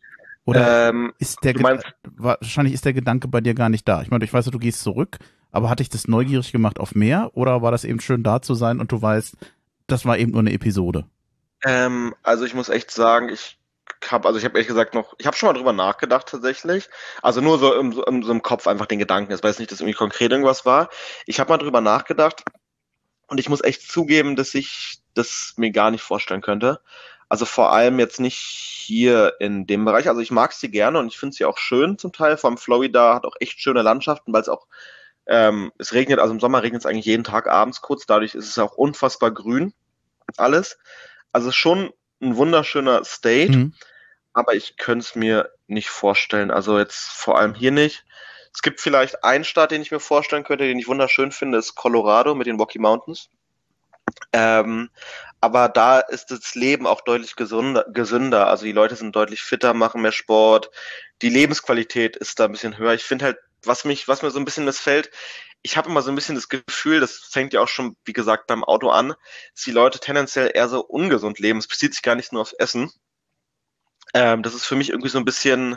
Oder 0.45 0.90
ähm, 0.90 1.12
ist 1.19 1.43
der 1.45 1.59
meinst, 1.61 1.85
wahrscheinlich 2.16 2.75
ist 2.75 2.85
der 2.85 2.93
Gedanke 2.93 3.29
bei 3.29 3.40
dir 3.40 3.55
gar 3.55 3.69
nicht 3.69 3.88
da. 3.88 4.03
Ich 4.03 4.11
meine, 4.11 4.25
ich 4.25 4.33
weiß, 4.33 4.47
du 4.47 4.59
gehst 4.59 4.83
zurück, 4.83 5.19
aber 5.51 5.71
hat 5.71 5.81
dich 5.81 5.88
das 5.88 6.09
neugierig 6.09 6.53
gemacht 6.53 6.79
auf 6.79 6.95
mehr 6.95 7.31
oder 7.35 7.62
war 7.62 7.71
das 7.71 7.85
eben 7.85 8.01
schön 8.01 8.23
da 8.23 8.43
zu 8.43 8.55
sein 8.55 8.81
und 8.81 8.93
du 8.93 9.01
weißt, 9.01 9.37
das 9.87 10.05
war 10.05 10.19
eben 10.19 10.33
nur 10.33 10.40
eine 10.40 10.53
Episode? 10.53 11.07
Ähm, 11.64 12.14
also 12.23 12.44
ich 12.44 12.55
muss 12.55 12.68
echt 12.68 12.90
sagen, 12.90 13.29
ich 13.29 13.59
habe, 14.09 14.27
also 14.27 14.38
ich 14.38 14.44
habe 14.44 14.57
ehrlich 14.57 14.68
gesagt 14.68 14.94
noch, 14.94 15.14
ich 15.18 15.27
habe 15.27 15.37
schon 15.37 15.49
mal 15.49 15.53
drüber 15.53 15.73
nachgedacht 15.73 16.29
tatsächlich. 16.29 16.88
Also 17.23 17.40
nur 17.40 17.59
so 17.59 17.75
im, 17.75 17.92
im, 18.07 18.23
so 18.23 18.33
im 18.33 18.42
Kopf 18.42 18.66
einfach 18.66 18.87
den 18.87 18.99
Gedanken. 18.99 19.33
Ich 19.33 19.42
weiß 19.42 19.59
nicht, 19.59 19.70
dass 19.70 19.81
irgendwie 19.81 19.96
konkret 19.96 20.31
irgendwas 20.31 20.64
war. 20.64 20.88
Ich 21.27 21.40
habe 21.40 21.51
mal 21.51 21.59
drüber 21.59 21.81
nachgedacht 21.81 22.44
und 23.29 23.38
ich 23.38 23.49
muss 23.49 23.62
echt 23.62 23.83
zugeben, 23.90 24.37
dass 24.37 24.55
ich 24.55 25.01
das 25.14 25.55
mir 25.57 25.70
gar 25.70 25.90
nicht 25.90 26.03
vorstellen 26.03 26.40
könnte. 26.40 26.81
Also 27.29 27.44
vor 27.44 27.73
allem 27.73 27.99
jetzt 27.99 28.20
nicht 28.20 28.38
hier 28.38 29.35
in 29.38 29.66
dem 29.66 29.85
Bereich. 29.85 30.09
Also 30.09 30.20
ich 30.20 30.31
mag 30.33 30.53
sie 30.53 30.70
gerne 30.70 30.99
und 30.99 31.09
ich 31.09 31.18
finde 31.18 31.37
sie 31.37 31.44
auch 31.44 31.59
schön 31.59 31.99
zum 31.99 32.12
Teil. 32.12 32.37
Vor 32.37 32.51
allem 32.51 32.59
Florida 32.59 33.14
hat 33.14 33.25
auch 33.25 33.37
echt 33.38 33.61
schöne 33.61 33.83
Landschaften, 33.83 34.33
weil 34.33 34.42
es 34.42 34.49
auch 34.49 34.66
ähm, 35.27 35.73
es 35.79 35.92
regnet, 35.92 36.18
also 36.18 36.35
im 36.35 36.40
Sommer 36.40 36.62
regnet 36.62 36.83
es 36.83 36.87
eigentlich 36.87 37.07
jeden 37.07 37.23
Tag 37.23 37.46
abends 37.49 37.83
kurz. 37.83 38.07
Dadurch 38.07 38.35
ist 38.35 38.49
es 38.49 38.59
auch 38.59 38.75
unfassbar 38.75 39.31
grün 39.31 39.73
alles. 40.37 40.79
Also 41.33 41.53
schon 41.53 41.93
ein 42.21 42.37
wunderschöner 42.37 43.05
State, 43.05 43.53
mhm. 43.53 43.75
aber 44.33 44.55
ich 44.55 44.77
könnte 44.77 45.05
es 45.05 45.14
mir 45.14 45.51
nicht 45.66 45.88
vorstellen. 45.88 46.51
Also 46.51 46.79
jetzt 46.79 46.99
vor 46.99 47.38
allem 47.38 47.55
hier 47.55 47.71
nicht. 47.71 48.05
Es 48.53 48.62
gibt 48.62 48.81
vielleicht 48.81 49.23
einen 49.23 49.45
Staat, 49.45 49.71
den 49.71 49.83
ich 49.83 49.90
mir 49.90 50.01
vorstellen 50.01 50.45
könnte, 50.45 50.66
den 50.66 50.79
ich 50.79 50.88
wunderschön 50.88 51.31
finde, 51.31 51.59
ist 51.59 51.77
Colorado 51.77 52.35
mit 52.35 52.47
den 52.47 52.57
Rocky 52.57 52.79
Mountains. 52.79 53.31
Ähm, 54.33 54.90
aber 55.40 55.69
da 55.69 56.01
ist 56.01 56.31
das 56.31 56.55
Leben 56.55 56.87
auch 56.87 57.01
deutlich 57.01 57.37
gesunder, 57.37 57.87
gesünder. 57.93 58.49
Also 58.49 58.64
die 58.64 58.73
Leute 58.73 58.97
sind 58.97 59.14
deutlich 59.14 59.43
fitter, 59.43 59.73
machen 59.73 60.03
mehr 60.03 60.12
Sport. 60.12 60.71
Die 61.23 61.31
Lebensqualität 61.31 62.16
ist 62.16 62.40
da 62.40 62.47
ein 62.47 62.53
bisschen 62.53 62.77
höher. 62.77 62.95
Ich 62.95 63.05
finde 63.05 63.27
halt, 63.27 63.38
was 63.64 63.85
mich, 63.85 64.09
was 64.09 64.23
mir 64.23 64.31
so 64.31 64.38
ein 64.38 64.44
bisschen 64.44 64.64
missfällt, 64.64 65.11
ich 65.62 65.77
habe 65.77 65.90
immer 65.90 66.03
so 66.03 66.11
ein 66.11 66.14
bisschen 66.14 66.35
das 66.35 66.49
Gefühl, 66.49 67.01
das 67.01 67.16
fängt 67.16 67.53
ja 67.53 67.61
auch 67.61 67.68
schon, 67.68 67.96
wie 68.05 68.12
gesagt, 68.12 68.46
beim 68.46 68.64
Auto 68.64 68.90
an, 68.90 69.09
dass 69.55 69.64
die 69.64 69.73
Leute 69.73 70.01
tendenziell 70.01 70.51
eher 70.55 70.68
so 70.68 70.81
ungesund 70.81 71.38
leben. 71.38 71.59
Es 71.59 71.68
bezieht 71.68 71.92
sich 71.92 72.03
gar 72.03 72.14
nicht 72.14 72.33
nur 72.33 72.42
aufs 72.42 72.55
Essen. 72.55 72.90
Ähm, 74.14 74.42
das 74.42 74.55
ist 74.55 74.64
für 74.64 74.77
mich 74.77 74.90
irgendwie 74.90 75.11
so 75.11 75.18
ein 75.18 75.25
bisschen, 75.25 75.77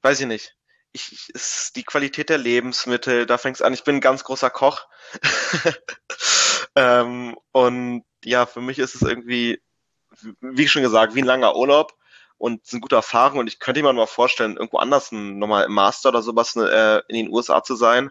weiß 0.00 0.20
ich 0.20 0.26
nicht. 0.26 0.56
Ich, 0.92 1.12
ich 1.12 1.28
ist 1.30 1.76
die 1.76 1.84
Qualität 1.84 2.28
der 2.28 2.38
Lebensmittel, 2.38 3.26
da 3.26 3.38
fängt 3.38 3.56
es 3.56 3.62
an. 3.62 3.74
Ich 3.74 3.84
bin 3.84 3.96
ein 3.96 4.00
ganz 4.00 4.24
großer 4.24 4.50
Koch. 4.50 4.86
ähm, 6.74 7.36
und 7.52 8.04
ja, 8.24 8.46
für 8.46 8.60
mich 8.60 8.78
ist 8.78 8.94
es 8.94 9.02
irgendwie, 9.02 9.60
wie 10.40 10.68
schon 10.68 10.82
gesagt, 10.82 11.14
wie 11.14 11.22
ein 11.22 11.26
langer 11.26 11.56
Urlaub 11.56 11.94
und 12.42 12.66
sind 12.66 12.80
gute 12.80 12.96
Erfahrungen 12.96 13.40
und 13.40 13.46
ich 13.46 13.58
könnte 13.58 13.82
mir 13.82 13.92
mal 13.92 14.06
vorstellen, 14.06 14.56
irgendwo 14.56 14.78
anders 14.78 15.12
nochmal 15.12 15.64
im 15.64 15.72
Master 15.72 16.08
oder 16.08 16.22
sowas 16.22 16.56
äh, 16.56 17.00
in 17.08 17.16
den 17.16 17.28
USA 17.28 17.62
zu 17.62 17.76
sein 17.76 18.10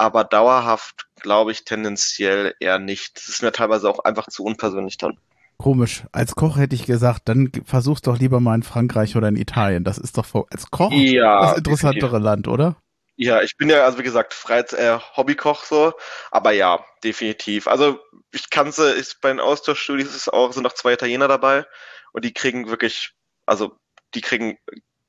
aber 0.00 0.24
dauerhaft 0.24 1.08
glaube 1.20 1.52
ich 1.52 1.64
tendenziell 1.64 2.54
eher 2.58 2.78
nicht. 2.78 3.16
Das 3.16 3.28
ist 3.28 3.42
mir 3.42 3.52
teilweise 3.52 3.88
auch 3.88 3.98
einfach 4.02 4.28
zu 4.28 4.44
unpersönlich 4.44 4.96
dann. 4.96 5.18
Komisch. 5.58 6.04
Als 6.10 6.34
Koch 6.34 6.56
hätte 6.56 6.74
ich 6.74 6.86
gesagt, 6.86 7.28
dann 7.28 7.52
versuch's 7.66 8.00
doch 8.00 8.18
lieber 8.18 8.40
mal 8.40 8.54
in 8.54 8.62
Frankreich 8.62 9.14
oder 9.14 9.28
in 9.28 9.36
Italien. 9.36 9.84
Das 9.84 9.98
ist 9.98 10.16
doch 10.16 10.26
als 10.50 10.70
Koch 10.70 10.90
ja, 10.90 11.42
das 11.42 11.58
interessantere 11.58 12.00
definitiv. 12.00 12.24
Land, 12.24 12.48
oder? 12.48 12.76
Ja, 13.16 13.42
ich 13.42 13.58
bin 13.58 13.68
ja, 13.68 13.84
also 13.84 13.98
wie 13.98 14.02
gesagt, 14.02 14.32
Freiz 14.32 14.72
äh, 14.72 14.98
Hobbykoch 15.14 15.64
so, 15.64 15.92
aber 16.30 16.52
ja, 16.52 16.82
definitiv. 17.04 17.68
Also 17.68 17.98
ich 18.32 18.48
kann 18.48 18.72
sie, 18.72 18.94
bei 19.20 19.28
den 19.28 19.40
Austauschstudios 19.40 20.16
ist 20.16 20.32
auch, 20.32 20.50
sind 20.54 20.62
noch 20.62 20.72
zwei 20.72 20.94
Italiener 20.94 21.28
dabei 21.28 21.66
und 22.12 22.24
die 22.24 22.32
kriegen 22.32 22.70
wirklich, 22.70 23.12
also 23.50 23.76
die 24.14 24.20
kriegen 24.20 24.58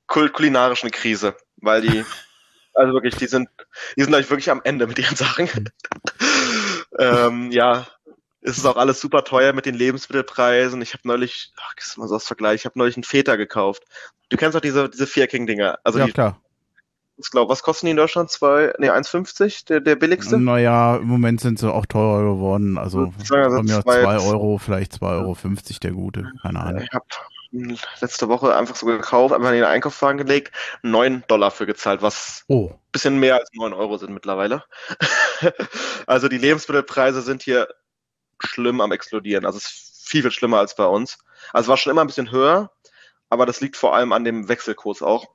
kul 0.08 0.30
kulinarische 0.30 0.90
Krise, 0.90 1.36
weil 1.58 1.82
die 1.82 2.06
Also 2.74 2.94
wirklich, 2.94 3.16
die 3.16 3.28
sind, 3.28 3.50
die 3.98 4.04
sind, 4.04 4.16
ich, 4.16 4.30
wirklich 4.30 4.50
am 4.50 4.62
Ende 4.64 4.88
mit 4.88 4.98
ihren 4.98 5.16
Sachen. 5.16 5.50
ähm, 7.00 7.52
ja, 7.52 7.86
es 8.42 8.58
ist 8.58 8.66
auch 8.66 8.78
alles 8.78 9.02
super 9.02 9.24
teuer 9.24 9.54
mit 9.54 9.66
den 9.66 9.76
Lebensmittelpreisen. 9.76 10.82
Ich 10.82 10.94
habe 10.94 11.08
neulich, 11.08 11.52
ach, 11.58 11.74
ist 11.78 11.98
mal 11.98 12.08
so 12.08 12.16
das 12.16 12.26
Vergleich, 12.26 12.62
ich 12.62 12.66
habe 12.66 12.80
neulich 12.80 12.96
einen 12.96 13.04
Feta 13.04 13.36
gekauft. 13.36 13.84
Du 14.30 14.38
kennst 14.38 14.56
doch 14.56 14.62
diese, 14.62 14.90
diese 14.90 15.06
Vierking-Dinger. 15.06 15.80
Also 15.84 16.00
ja, 16.00 16.06
die, 16.06 16.14
klar. 16.14 16.40
Ich 17.18 17.30
glaube, 17.30 17.52
was 17.52 17.62
kosten 17.62 17.86
die 17.86 17.92
in 17.92 17.98
Deutschland? 17.98 18.32
Zwei, 18.32 18.74
nee, 18.80 18.90
1,50, 18.90 19.68
der, 19.68 19.80
der 19.82 19.96
billigste? 19.96 20.40
Naja, 20.40 20.96
im 20.96 21.08
Moment 21.08 21.42
sind 21.42 21.60
sie 21.60 21.72
auch 21.72 21.86
teurer 21.86 22.24
geworden. 22.24 22.80
Also, 22.80 23.14
also 23.20 23.58
von 23.58 23.66
mir 23.66 23.82
zwei, 23.82 24.18
Euro, 24.18 24.58
vielleicht 24.58 24.94
2,50 24.94 25.02
Euro 25.04 25.38
der 25.84 25.92
gute. 25.92 26.32
Keine 26.42 26.60
Ahnung. 26.62 26.82
Ich 26.82 26.92
habe 26.94 27.06
letzte 27.52 28.30
Woche 28.30 28.56
einfach 28.56 28.76
so 28.76 28.86
gekauft, 28.86 29.34
einfach 29.34 29.50
in 29.50 29.56
den 29.56 29.66
Einkaufswagen 29.66 30.18
gelegt, 30.18 30.54
neun 30.82 31.24
Dollar 31.28 31.52
für 31.52 31.66
gezahlt, 31.66 32.02
was 32.02 32.46
oh. 32.48 32.72
bisschen 32.92 33.20
mehr 33.20 33.36
als 33.36 33.50
neun 33.54 33.74
Euro 33.74 33.98
sind 33.98 34.14
mittlerweile. 34.14 34.64
also 36.08 36.28
die 36.28 36.38
Lebensmittelpreise 36.38 37.22
sind 37.22 37.44
hier 37.44 37.68
schlimm 38.40 38.82
am 38.82 38.92
explodieren. 38.92 39.46
Also 39.46 39.58
es 39.58 39.66
ist 39.66 40.08
viel, 40.08 40.22
viel 40.22 40.32
schlimmer 40.32 40.60
als 40.60 40.76
bei 40.76 40.86
uns. 40.86 41.20
Also 41.54 41.66
es 41.66 41.70
war 41.70 41.78
schon 41.78 41.92
immer 41.92 42.02
ein 42.02 42.08
bisschen 42.08 42.32
höher, 42.32 42.72
aber 43.30 43.46
das 43.46 43.62
liegt 43.62 43.78
vor 43.78 43.96
allem 43.96 44.14
an 44.14 44.24
dem 44.24 44.48
Wechselkurs 44.48 45.02
auch. 45.02 45.30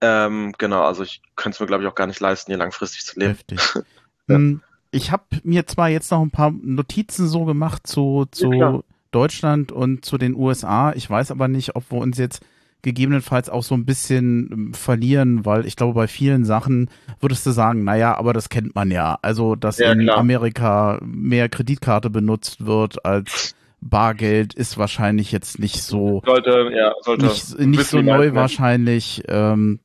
Ähm, 0.00 0.54
genau, 0.58 0.84
also 0.84 1.02
ich 1.02 1.22
könnte 1.36 1.56
es 1.56 1.60
mir, 1.60 1.66
glaube 1.66 1.82
ich, 1.82 1.88
auch 1.88 1.94
gar 1.94 2.06
nicht 2.06 2.20
leisten, 2.20 2.50
hier 2.50 2.58
langfristig 2.58 3.04
zu 3.04 3.18
leben. 3.18 3.32
Heftig. 3.32 3.58
ja. 4.28 4.34
Hm, 4.34 4.62
ich 4.90 5.10
habe 5.10 5.24
mir 5.42 5.66
zwar 5.66 5.88
jetzt 5.88 6.10
noch 6.10 6.22
ein 6.22 6.30
paar 6.30 6.50
Notizen 6.50 7.26
so 7.26 7.44
gemacht 7.44 7.86
zu, 7.86 8.26
zu 8.30 8.52
ja, 8.52 8.80
Deutschland 9.12 9.70
und 9.72 10.04
zu 10.04 10.18
den 10.18 10.34
USA. 10.34 10.92
Ich 10.94 11.08
weiß 11.08 11.30
aber 11.30 11.48
nicht, 11.48 11.76
ob 11.76 11.90
wir 11.90 11.98
uns 11.98 12.18
jetzt 12.18 12.44
gegebenenfalls 12.82 13.48
auch 13.48 13.62
so 13.62 13.74
ein 13.74 13.84
bisschen 13.84 14.50
ähm, 14.52 14.74
verlieren, 14.74 15.46
weil 15.46 15.66
ich 15.66 15.76
glaube, 15.76 15.94
bei 15.94 16.08
vielen 16.08 16.44
Sachen 16.44 16.90
würdest 17.20 17.46
du 17.46 17.52
sagen, 17.52 17.84
naja, 17.84 18.16
aber 18.16 18.32
das 18.32 18.48
kennt 18.48 18.74
man 18.74 18.90
ja. 18.90 19.18
Also, 19.22 19.54
dass 19.54 19.78
ja, 19.78 19.92
in. 19.92 20.10
Amerika 20.10 20.98
mehr 21.04 21.48
Kreditkarte 21.48 22.10
benutzt 22.10 22.66
wird 22.66 23.04
als 23.04 23.54
Bargeld, 23.80 24.54
ist 24.54 24.78
wahrscheinlich 24.78 25.32
jetzt 25.32 25.58
nicht 25.58 25.82
so 25.82 26.22
sollte, 26.24 26.70
ja, 26.74 26.92
sollte 27.00 27.26
nicht, 27.26 27.58
nicht 27.58 27.86
so 27.86 28.00
neu 28.00 28.34
wahrscheinlich. 28.34 29.22
Ähm, 29.28 29.80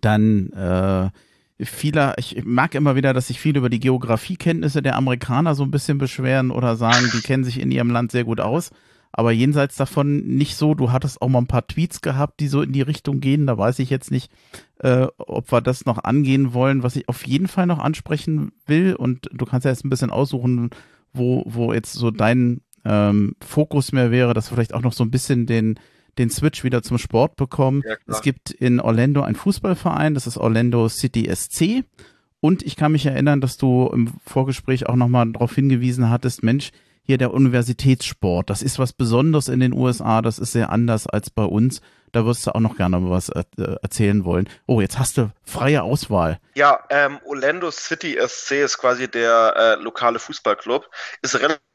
dann 0.00 0.50
äh, 0.52 1.10
viele, 1.60 2.14
ich 2.18 2.44
mag 2.44 2.74
immer 2.74 2.96
wieder, 2.96 3.14
dass 3.14 3.28
sich 3.28 3.40
viele 3.40 3.58
über 3.58 3.70
die 3.70 3.80
Geografiekenntnisse 3.80 4.82
der 4.82 4.96
Amerikaner 4.96 5.54
so 5.54 5.62
ein 5.62 5.70
bisschen 5.70 5.98
beschweren 5.98 6.50
oder 6.50 6.76
sagen, 6.76 7.10
die 7.14 7.20
kennen 7.20 7.44
sich 7.44 7.60
in 7.60 7.70
ihrem 7.70 7.90
Land 7.90 8.12
sehr 8.12 8.24
gut 8.24 8.40
aus. 8.40 8.70
Aber 9.12 9.32
jenseits 9.32 9.76
davon 9.76 10.26
nicht 10.26 10.56
so. 10.56 10.74
Du 10.74 10.92
hattest 10.92 11.22
auch 11.22 11.28
mal 11.28 11.38
ein 11.38 11.46
paar 11.46 11.66
Tweets 11.66 12.02
gehabt, 12.02 12.38
die 12.38 12.48
so 12.48 12.60
in 12.60 12.72
die 12.72 12.82
Richtung 12.82 13.20
gehen. 13.20 13.46
Da 13.46 13.56
weiß 13.56 13.78
ich 13.78 13.88
jetzt 13.88 14.10
nicht, 14.10 14.30
äh, 14.80 15.06
ob 15.16 15.50
wir 15.50 15.62
das 15.62 15.86
noch 15.86 16.04
angehen 16.04 16.52
wollen. 16.52 16.82
Was 16.82 16.96
ich 16.96 17.08
auf 17.08 17.26
jeden 17.26 17.48
Fall 17.48 17.66
noch 17.66 17.78
ansprechen 17.78 18.52
will, 18.66 18.94
und 18.94 19.30
du 19.32 19.46
kannst 19.46 19.64
ja 19.64 19.70
jetzt 19.70 19.86
ein 19.86 19.90
bisschen 19.90 20.10
aussuchen, 20.10 20.68
wo, 21.14 21.44
wo 21.46 21.72
jetzt 21.72 21.94
so 21.94 22.10
dein 22.10 22.60
ähm, 22.84 23.36
Fokus 23.42 23.92
mehr 23.92 24.10
wäre, 24.10 24.34
dass 24.34 24.50
wir 24.50 24.56
vielleicht 24.56 24.74
auch 24.74 24.82
noch 24.82 24.92
so 24.92 25.02
ein 25.02 25.10
bisschen 25.10 25.46
den, 25.46 25.78
den 26.18 26.30
Switch 26.30 26.64
wieder 26.64 26.82
zum 26.82 26.98
Sport 26.98 27.36
bekommen. 27.36 27.82
Ja, 27.86 27.96
es 28.06 28.22
gibt 28.22 28.50
in 28.50 28.80
Orlando 28.80 29.22
einen 29.22 29.36
Fußballverein, 29.36 30.14
das 30.14 30.26
ist 30.26 30.38
Orlando 30.38 30.88
City 30.88 31.30
SC. 31.34 31.84
Und 32.40 32.62
ich 32.62 32.76
kann 32.76 32.92
mich 32.92 33.06
erinnern, 33.06 33.40
dass 33.40 33.56
du 33.56 33.90
im 33.92 34.12
Vorgespräch 34.24 34.88
auch 34.88 34.96
nochmal 34.96 35.32
darauf 35.32 35.54
hingewiesen 35.54 36.10
hattest, 36.10 36.42
Mensch, 36.42 36.70
hier 37.06 37.18
der 37.18 37.32
Universitätssport, 37.32 38.50
das 38.50 38.62
ist 38.62 38.78
was 38.80 38.92
Besonderes 38.92 39.48
in 39.48 39.60
den 39.60 39.72
USA, 39.72 40.22
das 40.22 40.40
ist 40.40 40.52
sehr 40.52 40.70
anders 40.70 41.06
als 41.06 41.30
bei 41.30 41.44
uns. 41.44 41.80
Da 42.12 42.24
wirst 42.24 42.46
du 42.46 42.54
auch 42.54 42.60
noch 42.60 42.76
gerne 42.76 43.10
was 43.10 43.28
äh, 43.28 43.44
erzählen 43.82 44.24
wollen. 44.24 44.48
Oh, 44.66 44.80
jetzt 44.80 44.98
hast 44.98 45.18
du 45.18 45.30
freie 45.44 45.82
Auswahl. 45.82 46.38
Ja, 46.54 46.80
ähm, 46.88 47.18
Orlando 47.26 47.70
City 47.70 48.18
SC 48.26 48.52
ist 48.62 48.78
quasi 48.78 49.08
der 49.08 49.54
äh, 49.56 49.82
lokale 49.82 50.18
Fußballclub. 50.18 50.88
Ist 51.22 51.38
relativ 51.38 51.65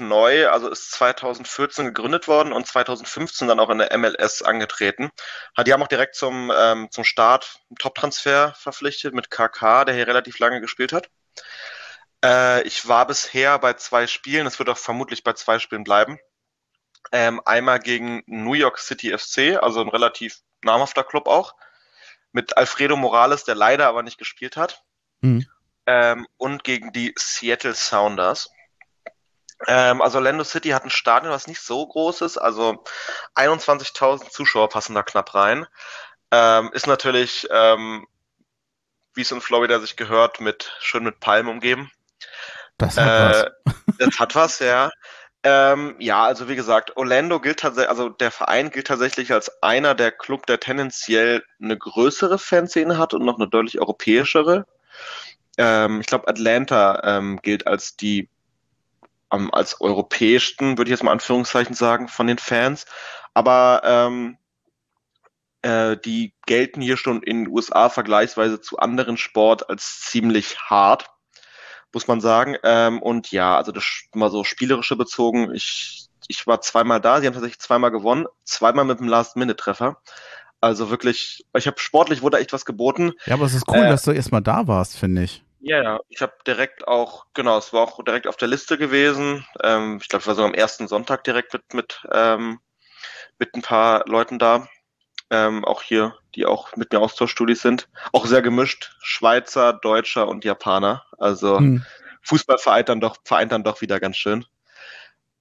neu, 0.00 0.48
also 0.48 0.68
ist 0.68 0.90
2014 0.92 1.84
gegründet 1.84 2.26
worden 2.28 2.52
und 2.52 2.66
2015 2.66 3.48
dann 3.48 3.60
auch 3.60 3.70
in 3.70 3.78
der 3.78 3.96
MLS 3.98 4.42
angetreten. 4.42 5.10
Die 5.64 5.72
haben 5.72 5.82
auch 5.82 5.88
direkt 5.88 6.14
zum, 6.14 6.52
ähm, 6.56 6.88
zum 6.90 7.04
Start 7.04 7.60
einen 7.68 7.76
Top-Transfer 7.76 8.54
verpflichtet 8.54 9.14
mit 9.14 9.30
KK, 9.30 9.84
der 9.84 9.94
hier 9.94 10.06
relativ 10.06 10.38
lange 10.38 10.60
gespielt 10.60 10.92
hat. 10.92 11.08
Äh, 12.24 12.62
ich 12.62 12.88
war 12.88 13.06
bisher 13.06 13.58
bei 13.58 13.74
zwei 13.74 14.06
Spielen, 14.06 14.46
es 14.46 14.58
wird 14.58 14.68
auch 14.70 14.78
vermutlich 14.78 15.22
bei 15.22 15.34
zwei 15.34 15.58
Spielen 15.58 15.84
bleiben. 15.84 16.18
Ähm, 17.12 17.40
einmal 17.44 17.78
gegen 17.78 18.22
New 18.26 18.54
York 18.54 18.78
City 18.78 19.16
FC, 19.16 19.62
also 19.62 19.80
ein 19.80 19.88
relativ 19.88 20.38
namhafter 20.62 21.04
Club 21.04 21.28
auch, 21.28 21.54
mit 22.32 22.56
Alfredo 22.56 22.96
Morales, 22.96 23.44
der 23.44 23.54
leider 23.54 23.86
aber 23.86 24.02
nicht 24.02 24.18
gespielt 24.18 24.56
hat. 24.56 24.82
Mhm. 25.20 25.46
Ähm, 25.86 26.26
und 26.36 26.64
gegen 26.64 26.92
die 26.92 27.14
Seattle 27.16 27.74
Sounders. 27.74 28.50
Ähm, 29.66 30.00
also 30.00 30.18
Orlando 30.18 30.44
City 30.44 30.70
hat 30.70 30.84
ein 30.84 30.90
Stadion, 30.90 31.32
was 31.32 31.46
nicht 31.46 31.60
so 31.60 31.86
groß 31.86 32.20
ist, 32.22 32.38
also 32.38 32.84
21.000 33.34 34.30
Zuschauer 34.30 34.68
passen 34.68 34.94
da 34.94 35.02
knapp 35.02 35.34
rein. 35.34 35.66
Ähm, 36.30 36.70
ist 36.72 36.86
natürlich, 36.86 37.48
ähm, 37.50 38.06
wie 39.14 39.22
es 39.22 39.32
in 39.32 39.40
Florida 39.40 39.80
sich 39.80 39.96
gehört, 39.96 40.40
mit 40.40 40.72
schön 40.80 41.04
mit 41.04 41.20
Palmen 41.20 41.50
umgeben. 41.50 41.90
Das 42.76 42.96
hat 42.96 43.06
äh, 43.06 43.50
was. 43.64 43.74
Das 43.98 44.20
hat 44.20 44.34
was, 44.36 44.58
ja. 44.60 44.90
Ähm, 45.42 45.96
ja, 45.98 46.24
also 46.24 46.48
wie 46.48 46.56
gesagt, 46.56 46.96
Orlando 46.96 47.40
gilt 47.40 47.60
tatsächlich, 47.60 47.90
also 47.90 48.08
der 48.08 48.30
Verein 48.30 48.70
gilt 48.70 48.88
tatsächlich 48.88 49.32
als 49.32 49.62
einer 49.62 49.94
der 49.94 50.12
Club, 50.12 50.46
der 50.46 50.60
tendenziell 50.60 51.44
eine 51.62 51.76
größere 51.76 52.38
Fanszene 52.38 52.98
hat 52.98 53.14
und 53.14 53.24
noch 53.24 53.38
eine 53.38 53.48
deutlich 53.48 53.80
europäischere. 53.80 54.66
Ähm, 55.56 56.00
ich 56.00 56.06
glaube, 56.06 56.28
Atlanta 56.28 57.00
ähm, 57.04 57.40
gilt 57.42 57.66
als 57.66 57.96
die 57.96 58.28
ähm, 59.32 59.52
als 59.52 59.80
europäischsten, 59.80 60.78
würde 60.78 60.90
ich 60.90 60.92
jetzt 60.92 61.02
mal 61.02 61.12
Anführungszeichen 61.12 61.74
sagen, 61.74 62.08
von 62.08 62.26
den 62.26 62.38
Fans. 62.38 62.86
Aber 63.34 63.82
ähm, 63.84 64.38
äh, 65.62 65.96
die 65.96 66.34
gelten 66.46 66.80
hier 66.80 66.96
schon 66.96 67.22
in 67.22 67.44
den 67.44 67.52
USA 67.52 67.88
vergleichsweise 67.88 68.60
zu 68.60 68.78
anderen 68.78 69.16
Sport 69.16 69.68
als 69.68 70.00
ziemlich 70.00 70.58
hart 70.58 71.10
muss 71.92 72.06
man 72.06 72.20
sagen. 72.20 72.56
Ähm, 72.62 73.00
und 73.02 73.30
ja, 73.30 73.56
also 73.56 73.72
das 73.72 73.84
mal 74.14 74.30
so 74.30 74.44
spielerische 74.44 74.96
bezogen. 74.96 75.54
Ich, 75.54 76.08
ich 76.28 76.46
war 76.46 76.60
zweimal 76.60 77.00
da, 77.00 77.20
sie 77.20 77.26
haben 77.26 77.34
tatsächlich 77.34 77.60
zweimal 77.60 77.90
gewonnen, 77.90 78.26
zweimal 78.44 78.84
mit 78.84 79.00
dem 79.00 79.08
Last-Minute-Treffer. 79.08 79.96
Also 80.60 80.90
wirklich, 80.90 81.46
ich 81.56 81.66
habe 81.66 81.78
sportlich 81.78 82.22
wurde 82.22 82.38
echt 82.38 82.52
was 82.52 82.64
geboten. 82.64 83.12
Ja, 83.26 83.34
aber 83.34 83.46
es 83.46 83.54
ist 83.54 83.68
cool, 83.68 83.78
äh, 83.84 83.88
dass 83.88 84.02
du 84.02 84.10
erstmal 84.10 84.42
da 84.42 84.66
warst, 84.66 84.96
finde 84.96 85.22
ich. 85.22 85.44
Ja, 85.60 85.82
ja, 85.82 86.00
ich 86.08 86.22
habe 86.22 86.34
direkt 86.46 86.86
auch, 86.86 87.26
genau, 87.34 87.58
es 87.58 87.72
war 87.72 87.82
auch 87.82 88.02
direkt 88.04 88.26
auf 88.26 88.36
der 88.36 88.48
Liste 88.48 88.78
gewesen. 88.78 89.44
Ähm, 89.62 89.98
ich 90.00 90.08
glaube, 90.08 90.22
ich 90.22 90.26
war 90.26 90.34
sogar 90.34 90.48
am 90.48 90.54
ersten 90.54 90.86
Sonntag 90.86 91.24
direkt 91.24 91.52
mit, 91.52 91.74
mit, 91.74 92.06
ähm, 92.12 92.60
mit 93.38 93.54
ein 93.54 93.62
paar 93.62 94.04
Leuten 94.06 94.38
da 94.38 94.68
ähm, 95.30 95.64
auch 95.64 95.82
hier, 95.82 96.16
die 96.34 96.46
auch 96.46 96.74
mit 96.76 96.92
mir 96.92 97.00
Austauschstudis 97.00 97.60
sind. 97.60 97.88
Auch 98.12 98.26
sehr 98.26 98.42
gemischt, 98.42 98.96
Schweizer, 99.00 99.72
Deutscher 99.72 100.28
und 100.28 100.44
Japaner. 100.44 101.04
Also 101.18 101.58
hm. 101.58 101.84
Fußball 102.22 102.58
vereint 102.58 102.88
dann 102.88 103.00
doch, 103.00 103.16
vereint 103.24 103.52
dann 103.52 103.64
doch 103.64 103.80
wieder 103.80 104.00
ganz 104.00 104.16
schön. 104.16 104.44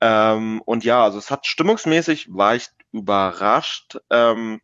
Ähm, 0.02 0.62
und 0.62 0.84
ja, 0.84 1.04
also 1.04 1.18
es 1.18 1.32
hat 1.32 1.48
stimmungsmäßig, 1.48 2.34
war 2.34 2.56
ich 2.56 2.70
überrascht. 2.92 3.98
Ähm, 4.10 4.62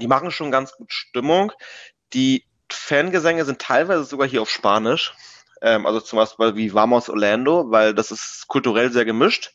die 0.00 0.08
machen 0.08 0.30
schon 0.30 0.50
ganz 0.50 0.72
gut 0.72 0.92
Stimmung. 0.92 1.52
Die 2.12 2.44
Fangesänge 2.72 3.44
sind 3.44 3.60
teilweise 3.60 4.04
sogar 4.04 4.28
hier 4.28 4.42
auf 4.42 4.50
Spanisch. 4.50 5.14
Ähm, 5.60 5.86
also 5.86 6.00
zum 6.00 6.18
Beispiel 6.18 6.56
wie 6.56 6.74
Vamos 6.74 7.08
Orlando, 7.08 7.70
weil 7.70 7.94
das 7.94 8.10
ist 8.10 8.46
kulturell 8.48 8.92
sehr 8.92 9.04
gemischt. 9.04 9.52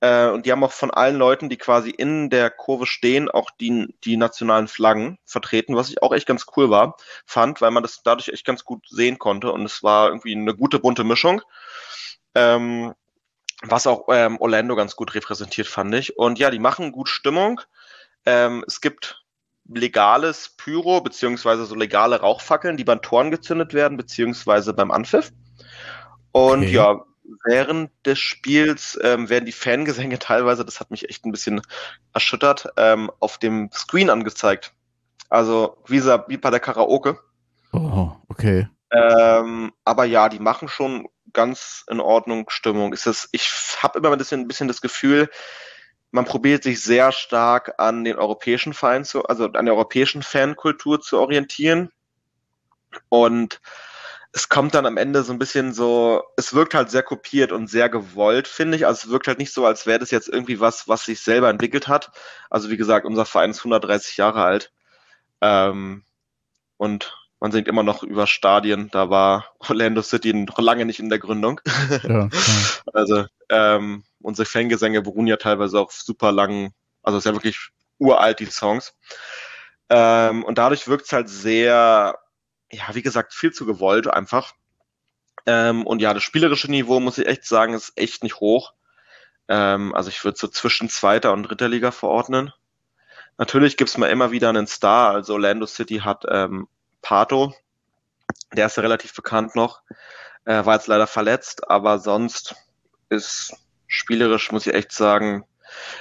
Äh, 0.00 0.28
und 0.28 0.46
die 0.46 0.52
haben 0.52 0.64
auch 0.64 0.72
von 0.72 0.90
allen 0.90 1.16
Leuten, 1.16 1.48
die 1.48 1.56
quasi 1.56 1.90
in 1.90 2.28
der 2.28 2.50
Kurve 2.50 2.86
stehen, 2.86 3.30
auch 3.30 3.50
die, 3.60 3.94
die 4.04 4.16
nationalen 4.16 4.68
Flaggen 4.68 5.18
vertreten, 5.24 5.76
was 5.76 5.90
ich 5.90 6.02
auch 6.02 6.12
echt 6.12 6.26
ganz 6.26 6.46
cool 6.56 6.70
war, 6.70 6.96
fand, 7.24 7.60
weil 7.60 7.70
man 7.70 7.84
das 7.84 8.02
dadurch 8.02 8.28
echt 8.28 8.44
ganz 8.44 8.64
gut 8.64 8.84
sehen 8.88 9.18
konnte. 9.18 9.52
Und 9.52 9.64
es 9.64 9.82
war 9.82 10.08
irgendwie 10.08 10.34
eine 10.34 10.54
gute 10.56 10.80
bunte 10.80 11.04
Mischung. 11.04 11.42
Ähm, 12.34 12.94
was 13.62 13.86
auch 13.86 14.08
ähm, 14.08 14.38
Orlando 14.40 14.74
ganz 14.74 14.96
gut 14.96 15.14
repräsentiert, 15.14 15.68
fand 15.68 15.94
ich. 15.94 16.18
Und 16.18 16.38
ja, 16.40 16.50
die 16.50 16.58
machen 16.58 16.90
gut 16.90 17.08
Stimmung. 17.08 17.60
Ähm, 18.26 18.64
es 18.66 18.80
gibt 18.80 19.21
legales 19.68 20.54
Pyro, 20.56 21.00
beziehungsweise 21.00 21.66
so 21.66 21.74
legale 21.74 22.20
Rauchfackeln, 22.20 22.76
die 22.76 22.84
beim 22.84 23.02
Toren 23.02 23.30
gezündet 23.30 23.74
werden, 23.74 23.96
beziehungsweise 23.96 24.74
beim 24.74 24.90
Anpfiff. 24.90 25.32
Und 26.32 26.62
okay. 26.62 26.72
ja, 26.72 27.04
während 27.44 27.90
des 28.04 28.18
Spiels 28.18 28.98
ähm, 29.02 29.28
werden 29.28 29.46
die 29.46 29.52
Fangesänge 29.52 30.18
teilweise, 30.18 30.64
das 30.64 30.80
hat 30.80 30.90
mich 30.90 31.08
echt 31.08 31.24
ein 31.24 31.32
bisschen 31.32 31.62
erschüttert, 32.12 32.68
ähm, 32.76 33.10
auf 33.20 33.38
dem 33.38 33.70
Screen 33.72 34.10
angezeigt. 34.10 34.72
Also 35.28 35.78
wie, 35.86 36.02
wie 36.04 36.36
bei 36.36 36.50
der 36.50 36.60
Karaoke. 36.60 37.18
Oh, 37.72 38.10
okay. 38.28 38.68
Ähm, 38.90 39.72
aber 39.84 40.04
ja, 40.04 40.28
die 40.28 40.38
machen 40.38 40.68
schon 40.68 41.08
ganz 41.32 41.84
in 41.88 42.00
Ordnung 42.00 42.50
Stimmung. 42.50 42.92
Ist 42.92 43.06
das, 43.06 43.28
ich 43.32 43.50
habe 43.82 43.98
immer 43.98 44.12
ein 44.12 44.18
bisschen, 44.18 44.42
ein 44.42 44.48
bisschen 44.48 44.68
das 44.68 44.82
Gefühl, 44.82 45.30
man 46.12 46.26
probiert 46.26 46.62
sich 46.62 46.82
sehr 46.82 47.10
stark 47.10 47.74
an 47.78 48.04
den 48.04 48.16
europäischen 48.16 48.74
Verein 48.74 49.04
zu, 49.04 49.24
also 49.24 49.46
an 49.46 49.64
der 49.64 49.74
europäischen 49.74 50.22
Fankultur 50.22 51.00
zu 51.00 51.18
orientieren. 51.18 51.90
Und 53.08 53.60
es 54.32 54.50
kommt 54.50 54.74
dann 54.74 54.86
am 54.86 54.98
Ende 54.98 55.22
so 55.22 55.32
ein 55.32 55.38
bisschen 55.38 55.72
so, 55.72 56.22
es 56.36 56.54
wirkt 56.54 56.74
halt 56.74 56.90
sehr 56.90 57.02
kopiert 57.02 57.50
und 57.50 57.68
sehr 57.68 57.88
gewollt, 57.88 58.46
finde 58.46 58.76
ich. 58.76 58.86
Also 58.86 59.06
es 59.06 59.10
wirkt 59.10 59.26
halt 59.26 59.38
nicht 59.38 59.52
so, 59.52 59.64
als 59.64 59.86
wäre 59.86 59.98
das 59.98 60.10
jetzt 60.10 60.28
irgendwie 60.28 60.60
was, 60.60 60.86
was 60.86 61.04
sich 61.04 61.20
selber 61.20 61.48
entwickelt 61.48 61.88
hat. 61.88 62.10
Also 62.50 62.68
wie 62.68 62.76
gesagt, 62.76 63.06
unser 63.06 63.24
Verein 63.24 63.50
ist 63.50 63.60
130 63.60 64.18
Jahre 64.18 64.44
alt. 64.44 64.72
Ähm, 65.40 66.04
und 66.76 67.16
man 67.40 67.52
singt 67.52 67.68
immer 67.68 67.82
noch 67.82 68.02
über 68.02 68.26
Stadien. 68.26 68.88
Da 68.92 69.08
war 69.08 69.46
Orlando 69.58 70.02
City 70.02 70.34
noch 70.34 70.58
lange 70.58 70.84
nicht 70.84 71.00
in 71.00 71.08
der 71.08 71.18
Gründung. 71.18 71.60
Ja, 72.02 72.28
also 72.92 73.24
ähm, 73.48 74.04
unsere 74.22 74.46
Fangesänge 74.46 75.02
beruhen 75.02 75.26
ja 75.26 75.36
teilweise 75.36 75.80
auf 75.80 75.92
super 75.92 76.32
langen, 76.32 76.72
also 77.02 77.18
es 77.18 77.24
ist 77.24 77.30
ja 77.30 77.34
wirklich 77.34 77.70
uralt, 77.98 78.40
die 78.40 78.46
Songs. 78.46 78.94
Ähm, 79.90 80.44
und 80.44 80.58
dadurch 80.58 80.88
wirkt 80.88 81.06
es 81.06 81.12
halt 81.12 81.28
sehr 81.28 82.18
ja, 82.72 82.94
wie 82.94 83.02
gesagt, 83.02 83.34
viel 83.34 83.52
zu 83.52 83.66
gewollt 83.66 84.08
einfach. 84.08 84.54
Ähm, 85.46 85.86
und 85.86 86.00
ja, 86.00 86.14
das 86.14 86.22
spielerische 86.22 86.70
Niveau, 86.70 87.00
muss 87.00 87.18
ich 87.18 87.26
echt 87.26 87.44
sagen, 87.44 87.74
ist 87.74 87.92
echt 87.96 88.22
nicht 88.22 88.40
hoch. 88.40 88.72
Ähm, 89.48 89.94
also 89.94 90.08
ich 90.08 90.24
würde 90.24 90.38
so 90.38 90.48
zwischen 90.48 90.88
zweiter 90.88 91.32
und 91.32 91.44
dritter 91.44 91.68
Liga 91.68 91.90
verordnen. 91.90 92.52
Natürlich 93.38 93.76
gibt's 93.76 93.98
mal 93.98 94.10
immer 94.10 94.30
wieder 94.30 94.48
einen 94.48 94.66
Star. 94.66 95.12
Also 95.12 95.34
Orlando 95.34 95.66
City 95.66 95.98
hat 95.98 96.24
ähm, 96.28 96.68
Pato, 97.02 97.54
der 98.52 98.66
ist 98.66 98.76
ja 98.76 98.82
relativ 98.82 99.14
bekannt 99.14 99.54
noch. 99.54 99.82
Äh, 100.44 100.64
war 100.64 100.74
jetzt 100.74 100.86
leider 100.86 101.06
verletzt, 101.06 101.68
aber 101.68 101.98
sonst 101.98 102.54
ist 103.08 103.54
spielerisch, 103.92 104.50
muss 104.50 104.66
ich 104.66 104.74
echt 104.74 104.92
sagen, 104.92 105.44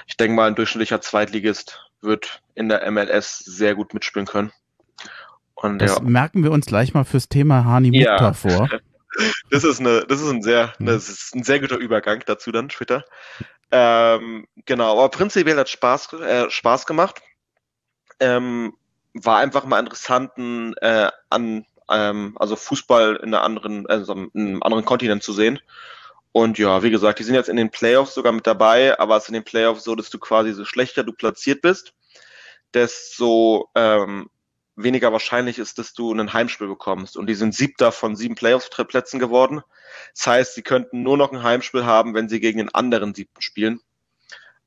ich 0.08 0.18
denke 0.18 0.36
mal, 0.36 0.48
ein 0.48 0.56
durchschnittlicher 0.56 1.02
Zweitligist 1.02 1.92
wird 2.02 2.42
in 2.56 2.70
der 2.70 2.90
MLS 2.90 3.40
sehr 3.40 3.76
gut 3.76 3.94
mitspielen 3.94 4.26
können. 4.26 4.52
Und, 5.56 5.80
das 5.80 5.98
ja. 5.98 6.02
merken 6.02 6.44
wir 6.44 6.52
uns 6.52 6.66
gleich 6.66 6.94
mal 6.94 7.04
fürs 7.04 7.30
Thema 7.30 7.66
Hani 7.66 7.92
Mukta 7.92 8.26
ja. 8.26 8.34
vor. 8.34 8.70
Das 9.50 9.66
ist 9.66 9.82
eine, 9.82 10.06
das 10.08 10.22
ist 10.22 10.30
ein 10.30 10.42
sehr, 10.42 10.74
hm. 10.78 10.86
das 10.86 11.10
ist 11.10 11.36
ein 11.36 11.44
sehr 11.44 11.60
guter 11.60 11.76
Übergang 11.76 12.24
dazu 12.26 12.50
dann 12.54 12.70
später. 12.70 13.04
Ähm, 13.70 14.48
genau, 14.66 14.94
aber 14.94 15.10
prinzipiell 15.10 15.58
hat 15.58 15.68
Spaß, 15.68 16.14
äh, 16.14 16.50
Spaß 16.50 16.86
gemacht. 16.86 17.22
Ähm, 18.22 18.74
war 19.14 19.40
einfach 19.40 19.66
mal 19.66 19.82
interessanten 19.82 20.76
äh, 20.78 21.10
an, 21.30 21.66
ähm, 21.92 22.38
also 22.40 22.56
Fußball 22.56 23.18
in 23.18 23.34
einer 23.34 23.44
anderen, 23.44 23.86
also 23.86 24.14
in 24.14 24.32
einem 24.34 24.64
anderen 24.64 24.86
Kontinent 24.86 25.24
zu 25.24 25.34
sehen. 25.34 25.60
Und 26.34 26.58
ja, 26.58 26.82
wie 26.82 26.92
gesagt, 26.92 27.20
die 27.20 27.24
sind 27.24 27.36
jetzt 27.36 27.50
in 27.50 27.58
den 27.58 27.72
Playoffs 27.72 28.14
sogar 28.14 28.32
mit 28.32 28.48
dabei, 28.48 28.98
aber 29.00 29.18
es 29.18 29.24
ist 29.24 29.30
in 29.30 29.34
den 29.34 29.44
Playoffs 29.44 29.84
so, 29.84 29.96
dass 29.96 30.10
du 30.10 30.18
quasi 30.18 30.54
so 30.54 30.64
schlechter 30.64 31.04
du 31.04 31.12
platziert 31.12 31.62
bist, 31.62 31.94
desto 32.74 33.70
ähm, 33.76 34.30
weniger 34.76 35.12
wahrscheinlich 35.12 35.60
ist, 35.60 35.78
dass 35.78 35.94
du 35.94 36.14
ein 36.14 36.34
Heimspiel 36.34 36.68
bekommst. 36.68 37.18
Und 37.18 37.28
die 37.28 37.36
sind 37.36 37.54
siebter 37.54 37.92
von 37.92 38.16
sieben 38.16 38.36
Playoff-Plätzen 38.36 39.20
geworden. 39.20 39.62
Das 40.16 40.28
heißt, 40.28 40.56
sie 40.56 40.62
könnten 40.62 41.04
nur 41.04 41.18
noch 41.18 41.32
ein 41.32 41.44
Heimspiel 41.44 41.86
haben, 41.86 42.14
wenn 42.14 42.30
sie 42.30 42.40
gegen 42.40 42.60
den 42.60 42.74
anderen 42.74 43.14
siebten 43.14 43.42
spielen. 43.42 43.82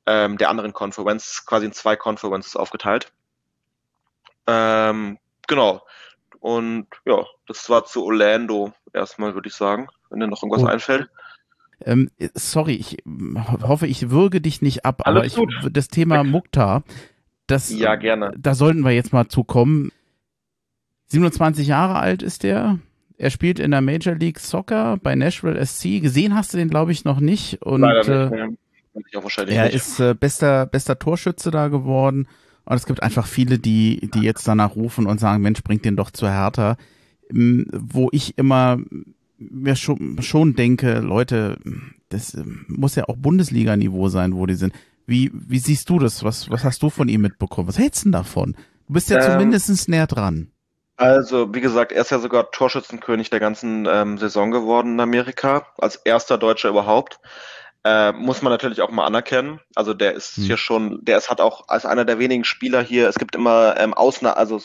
Ähm, 0.06 0.36
der 0.36 0.50
anderen 0.50 0.74
Conference, 0.74 1.46
quasi 1.46 1.64
in 1.64 1.72
zwei 1.72 1.96
Conferences 1.96 2.56
aufgeteilt. 2.56 3.10
Ähm, 4.46 5.18
genau. 5.46 5.82
Und 6.40 6.88
ja, 7.06 7.24
das 7.46 7.70
war 7.70 7.86
zu 7.86 8.04
Orlando 8.04 8.74
erstmal, 8.92 9.34
würde 9.34 9.48
ich 9.48 9.54
sagen, 9.54 9.88
wenn 10.10 10.20
dir 10.20 10.26
noch 10.26 10.42
irgendwas 10.42 10.62
oh. 10.62 10.66
einfällt. 10.66 11.08
Ähm, 11.80 12.10
sorry, 12.34 12.74
ich 12.74 12.98
hoffe, 13.62 13.86
ich 13.86 14.10
würge 14.10 14.40
dich 14.40 14.62
nicht 14.62 14.84
ab, 14.84 15.02
Alles 15.04 15.36
aber 15.36 15.46
ich, 15.66 15.72
das 15.72 15.88
Thema 15.88 16.24
Mukta, 16.24 16.82
Das, 17.46 17.70
Ja, 17.70 17.96
gerne. 17.96 18.32
Da 18.38 18.54
sollten 18.54 18.80
wir 18.80 18.92
jetzt 18.92 19.12
mal 19.12 19.28
zu 19.28 19.44
kommen. 19.44 19.90
27 21.08 21.66
Jahre 21.66 21.96
alt 21.96 22.22
ist 22.22 22.42
der. 22.42 22.78
Er 23.16 23.30
spielt 23.30 23.58
in 23.60 23.70
der 23.70 23.80
Major 23.80 24.14
League 24.14 24.40
Soccer 24.40 24.96
bei 25.02 25.14
Nashville 25.14 25.64
SC. 25.64 26.00
Gesehen 26.00 26.34
hast 26.34 26.52
du 26.52 26.58
den, 26.58 26.68
glaube 26.68 26.92
ich, 26.92 27.04
noch 27.04 27.20
nicht. 27.20 27.62
Und 27.62 27.82
Leider 27.82 28.32
äh, 28.32 28.46
nicht. 28.46 29.16
Auch 29.16 29.22
wahrscheinlich 29.22 29.56
er 29.56 29.66
nicht. 29.66 29.74
ist 29.74 30.00
äh, 30.00 30.14
bester, 30.14 30.66
bester 30.66 30.98
Torschütze 30.98 31.50
da 31.50 31.68
geworden. 31.68 32.26
Und 32.64 32.76
es 32.76 32.86
gibt 32.86 33.02
einfach 33.02 33.26
viele, 33.26 33.58
die, 33.58 34.10
die 34.14 34.22
jetzt 34.22 34.48
danach 34.48 34.74
rufen 34.74 35.06
und 35.06 35.20
sagen, 35.20 35.42
Mensch, 35.42 35.62
bringt 35.62 35.84
den 35.84 35.96
doch 35.96 36.10
zu 36.10 36.28
Hertha. 36.28 36.76
Ähm, 37.30 37.66
Wo 37.72 38.08
ich 38.10 38.36
immer 38.38 38.78
mir 39.50 39.76
schon, 39.76 40.20
schon 40.22 40.54
denke, 40.54 41.00
Leute, 41.00 41.58
das 42.08 42.34
ähm, 42.34 42.64
muss 42.68 42.94
ja 42.94 43.04
auch 43.08 43.16
Bundesliga-Niveau 43.16 44.08
sein, 44.08 44.34
wo 44.34 44.46
die 44.46 44.54
sind. 44.54 44.72
Wie, 45.06 45.30
wie 45.34 45.58
siehst 45.58 45.90
du 45.90 45.98
das? 45.98 46.24
Was, 46.24 46.50
was 46.50 46.64
hast 46.64 46.82
du 46.82 46.90
von 46.90 47.08
ihm 47.08 47.20
mitbekommen? 47.20 47.68
Was 47.68 47.78
hältst 47.78 48.02
du 48.02 48.06
denn 48.06 48.12
davon? 48.12 48.56
Du 48.86 48.94
bist 48.94 49.10
ja 49.10 49.18
Ähm, 49.18 49.32
zumindest 49.32 49.88
näher 49.88 50.06
dran. 50.06 50.50
Also, 50.96 51.52
wie 51.54 51.60
gesagt, 51.60 51.92
er 51.92 52.02
ist 52.02 52.10
ja 52.10 52.20
sogar 52.20 52.50
Torschützenkönig 52.52 53.28
der 53.28 53.40
ganzen 53.40 53.86
ähm, 53.86 54.16
Saison 54.16 54.50
geworden 54.50 54.92
in 54.94 55.00
Amerika, 55.00 55.66
als 55.78 55.96
erster 55.96 56.38
Deutscher 56.38 56.68
überhaupt. 56.68 57.18
Äh, 57.84 58.12
muss 58.12 58.40
man 58.42 58.50
natürlich 58.52 58.80
auch 58.80 58.90
mal 58.90 59.04
anerkennen. 59.04 59.60
Also 59.74 59.92
der 59.92 60.14
ist 60.14 60.36
Hm. 60.36 60.44
hier 60.44 60.56
schon, 60.56 61.04
der 61.04 61.18
ist 61.18 61.28
hat 61.30 61.40
auch 61.40 61.68
als 61.68 61.84
einer 61.84 62.04
der 62.04 62.18
wenigen 62.18 62.44
Spieler 62.44 62.80
hier, 62.82 63.08
es 63.08 63.16
gibt 63.16 63.34
immer 63.34 63.74
ähm, 63.78 63.92
Ausna, 63.92 64.32
also 64.34 64.62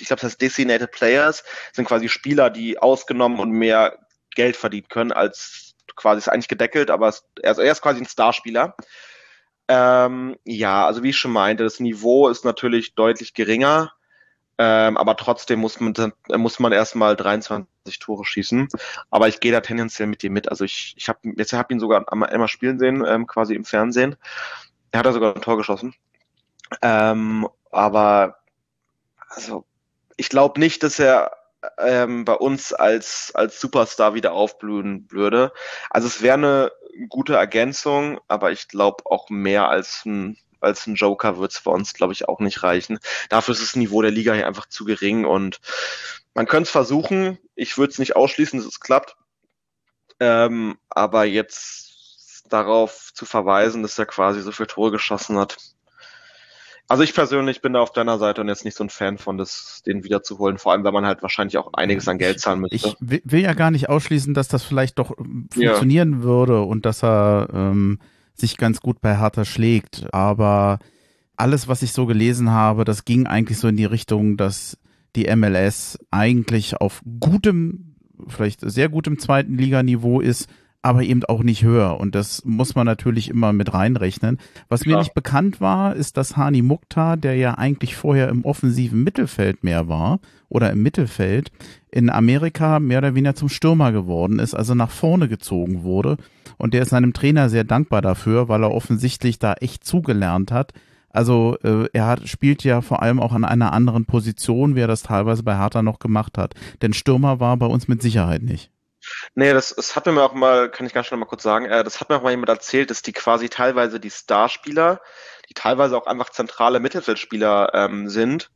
ich 0.00 0.06
glaube, 0.06 0.20
das 0.20 0.30
heißt 0.32 0.40
Designated 0.40 0.90
Players, 0.90 1.44
sind 1.72 1.86
quasi 1.86 2.08
Spieler, 2.08 2.50
die 2.50 2.78
ausgenommen 2.78 3.38
und 3.38 3.50
mehr 3.50 3.98
Geld 4.38 4.56
verdienen 4.56 4.88
können, 4.88 5.10
als 5.10 5.74
quasi 5.96 6.18
ist 6.18 6.28
eigentlich 6.28 6.48
gedeckelt, 6.48 6.90
aber 6.92 7.08
es, 7.08 7.26
er 7.42 7.58
ist 7.58 7.82
quasi 7.82 8.00
ein 8.00 8.06
Starspieler. 8.06 8.76
Ähm, 9.66 10.36
ja, 10.44 10.86
also 10.86 11.02
wie 11.02 11.10
ich 11.10 11.18
schon 11.18 11.32
meinte, 11.32 11.64
das 11.64 11.80
Niveau 11.80 12.28
ist 12.28 12.44
natürlich 12.44 12.94
deutlich 12.94 13.34
geringer. 13.34 13.92
Ähm, 14.60 14.96
aber 14.96 15.16
trotzdem 15.16 15.58
muss 15.58 15.80
man, 15.80 15.92
muss 16.36 16.60
man 16.60 16.72
erstmal 16.72 17.16
23 17.16 17.98
Tore 17.98 18.24
schießen. 18.24 18.68
Aber 19.10 19.26
ich 19.26 19.40
gehe 19.40 19.52
da 19.52 19.60
tendenziell 19.60 20.06
mit 20.06 20.22
dir 20.22 20.30
mit. 20.30 20.48
Also 20.48 20.64
ich, 20.64 20.94
ich 20.96 21.08
habe 21.08 21.18
jetzt 21.36 21.52
hab 21.52 21.70
ihn 21.72 21.80
sogar 21.80 22.10
einmal, 22.12 22.30
einmal 22.30 22.48
spielen 22.48 22.78
sehen, 22.78 23.04
ähm, 23.04 23.26
quasi 23.26 23.54
im 23.54 23.64
Fernsehen. 23.64 24.16
Er 24.92 25.00
hat 25.00 25.06
da 25.06 25.12
sogar 25.12 25.34
ein 25.34 25.42
Tor 25.42 25.56
geschossen. 25.56 25.94
Ähm, 26.80 27.48
aber 27.72 28.38
also 29.28 29.64
ich 30.16 30.28
glaube 30.28 30.60
nicht, 30.60 30.84
dass 30.84 30.98
er 31.00 31.37
ähm, 31.78 32.24
bei 32.24 32.34
uns 32.34 32.72
als, 32.72 33.32
als 33.34 33.60
Superstar 33.60 34.14
wieder 34.14 34.32
aufblühen 34.32 35.06
würde. 35.10 35.52
Also 35.90 36.06
es 36.06 36.22
wäre 36.22 36.34
eine 36.34 36.72
gute 37.08 37.34
Ergänzung, 37.34 38.20
aber 38.28 38.52
ich 38.52 38.68
glaube 38.68 39.06
auch 39.06 39.28
mehr 39.30 39.68
als 39.68 40.04
ein, 40.04 40.38
als 40.60 40.86
ein 40.86 40.94
Joker 40.94 41.38
wird 41.38 41.52
es 41.52 41.60
bei 41.60 41.70
uns, 41.70 41.94
glaube 41.94 42.12
ich, 42.12 42.28
auch 42.28 42.40
nicht 42.40 42.62
reichen. 42.62 42.98
Dafür 43.28 43.52
ist 43.52 43.62
das 43.62 43.76
Niveau 43.76 44.02
der 44.02 44.10
Liga 44.10 44.34
hier 44.34 44.46
einfach 44.46 44.66
zu 44.68 44.84
gering 44.84 45.24
und 45.24 45.60
man 46.34 46.46
könnte 46.46 46.64
es 46.64 46.70
versuchen. 46.70 47.38
Ich 47.54 47.78
würde 47.78 47.92
es 47.92 47.98
nicht 47.98 48.16
ausschließen, 48.16 48.58
dass 48.58 48.68
es 48.68 48.80
klappt. 48.80 49.16
Ähm, 50.20 50.78
aber 50.88 51.24
jetzt 51.24 52.44
darauf 52.48 53.12
zu 53.14 53.24
verweisen, 53.24 53.82
dass 53.82 53.98
er 53.98 54.06
quasi 54.06 54.40
so 54.40 54.52
viele 54.52 54.68
Tore 54.68 54.90
geschossen 54.90 55.38
hat. 55.38 55.58
Also 56.88 57.02
ich 57.02 57.14
persönlich 57.14 57.60
bin 57.60 57.74
da 57.74 57.80
auf 57.80 57.92
deiner 57.92 58.18
Seite 58.18 58.40
und 58.40 58.48
jetzt 58.48 58.64
nicht 58.64 58.76
so 58.76 58.82
ein 58.82 58.88
Fan 58.88 59.18
von, 59.18 59.36
das, 59.36 59.82
den 59.84 60.04
wiederzuholen. 60.04 60.56
Vor 60.56 60.72
allem, 60.72 60.84
weil 60.84 60.92
man 60.92 61.04
halt 61.04 61.20
wahrscheinlich 61.20 61.58
auch 61.58 61.74
einiges 61.74 62.08
an 62.08 62.16
Geld 62.16 62.40
zahlen 62.40 62.60
müsste. 62.60 62.76
Ich 62.76 63.22
will, 63.24 63.42
ja 63.42 63.52
gar 63.52 63.70
nicht 63.70 63.90
ausschließen, 63.90 64.32
dass 64.32 64.48
das 64.48 64.62
vielleicht 64.64 64.98
doch 64.98 65.12
ähm, 65.18 65.48
Ja. 65.54 65.72
funktionieren 65.72 66.22
würde 66.22 66.62
und 66.62 66.86
dass 66.86 67.04
er 67.04 67.48
ähm, 67.52 67.98
sich 68.34 68.56
ganz 68.56 68.80
gut 68.80 69.02
bei 69.02 69.18
Hertha 69.18 69.44
schlägt. 69.44 70.06
Aber 70.14 70.78
alles, 71.36 71.68
was 71.68 71.82
ich 71.82 71.92
so 71.92 72.06
gelesen 72.06 72.50
habe, 72.50 72.84
das 72.84 73.04
ging 73.04 73.26
eigentlich 73.26 73.58
so 73.58 73.68
in 73.68 73.76
die 73.76 73.84
Richtung, 73.84 74.38
dass 74.38 74.78
die 75.14 75.34
MLS 75.36 75.98
eigentlich 76.10 76.76
auf 76.76 77.02
gutem, 77.20 77.96
vielleicht 78.28 78.60
sehr 78.62 78.88
gutem 78.88 79.18
zweiten 79.18 79.58
Liganiveau 79.58 80.20
ist, 80.20 80.48
aber 80.82 81.02
eben 81.02 81.24
auch 81.24 81.42
nicht 81.42 81.64
höher. 81.64 81.98
Und 81.98 82.14
das 82.14 82.44
muss 82.44 82.74
man 82.74 82.86
natürlich 82.86 83.28
immer 83.28 83.52
mit 83.52 83.74
reinrechnen. 83.74 84.38
Was 84.68 84.80
mir 84.80 84.92
Klar. 84.92 85.00
nicht 85.00 85.14
bekannt 85.14 85.60
war, 85.60 85.96
ist, 85.96 86.16
dass 86.16 86.36
Hani 86.36 86.62
Mukhtar, 86.62 87.16
der 87.16 87.36
ja 87.36 87.54
eigentlich 87.54 87.96
vorher 87.96 88.28
im 88.28 88.44
offensiven 88.44 89.02
Mittelfeld 89.02 89.64
mehr 89.64 89.88
war 89.88 90.20
oder 90.48 90.70
im 90.70 90.82
Mittelfeld, 90.82 91.50
in 91.90 92.10
Amerika 92.10 92.78
mehr 92.78 92.98
oder 92.98 93.14
weniger 93.14 93.34
zum 93.34 93.48
Stürmer 93.48 93.92
geworden 93.92 94.38
ist, 94.38 94.54
also 94.54 94.74
nach 94.74 94.90
vorne 94.90 95.28
gezogen 95.28 95.82
wurde. 95.82 96.16
Und 96.56 96.74
der 96.74 96.82
ist 96.82 96.90
seinem 96.90 97.12
Trainer 97.12 97.48
sehr 97.48 97.64
dankbar 97.64 98.02
dafür, 98.02 98.48
weil 98.48 98.62
er 98.62 98.72
offensichtlich 98.72 99.38
da 99.38 99.54
echt 99.54 99.84
zugelernt 99.84 100.52
hat. 100.52 100.72
Also 101.10 101.56
äh, 101.64 101.88
er 101.92 102.06
hat, 102.06 102.28
spielt 102.28 102.62
ja 102.64 102.82
vor 102.82 103.02
allem 103.02 103.18
auch 103.18 103.32
an 103.32 103.44
einer 103.44 103.72
anderen 103.72 104.04
Position, 104.04 104.76
wie 104.76 104.80
er 104.80 104.86
das 104.86 105.02
teilweise 105.02 105.42
bei 105.42 105.56
Hertha 105.56 105.82
noch 105.82 105.98
gemacht 105.98 106.38
hat. 106.38 106.54
Denn 106.82 106.92
Stürmer 106.92 107.40
war 107.40 107.56
bei 107.56 107.66
uns 107.66 107.88
mit 107.88 108.02
Sicherheit 108.02 108.42
nicht. 108.42 108.70
Nee, 109.34 109.52
das, 109.52 109.74
das 109.74 109.96
hat 109.96 110.06
mir 110.06 110.22
auch 110.22 110.34
mal, 110.34 110.70
kann 110.70 110.86
ich 110.86 110.92
ganz 110.92 111.06
schnell 111.06 111.18
mal 111.18 111.26
kurz 111.26 111.42
sagen, 111.42 111.66
äh, 111.66 111.84
das 111.84 112.00
hat 112.00 112.08
mir 112.08 112.16
auch 112.16 112.22
mal 112.22 112.30
jemand 112.30 112.48
erzählt, 112.48 112.90
dass 112.90 113.02
die 113.02 113.12
quasi 113.12 113.48
teilweise 113.48 114.00
die 114.00 114.10
Starspieler, 114.10 115.00
die 115.48 115.54
teilweise 115.54 115.96
auch 115.96 116.06
einfach 116.06 116.30
zentrale 116.30 116.80
Mittelfeldspieler 116.80 117.72
ähm, 117.74 118.08
sind, 118.08 118.50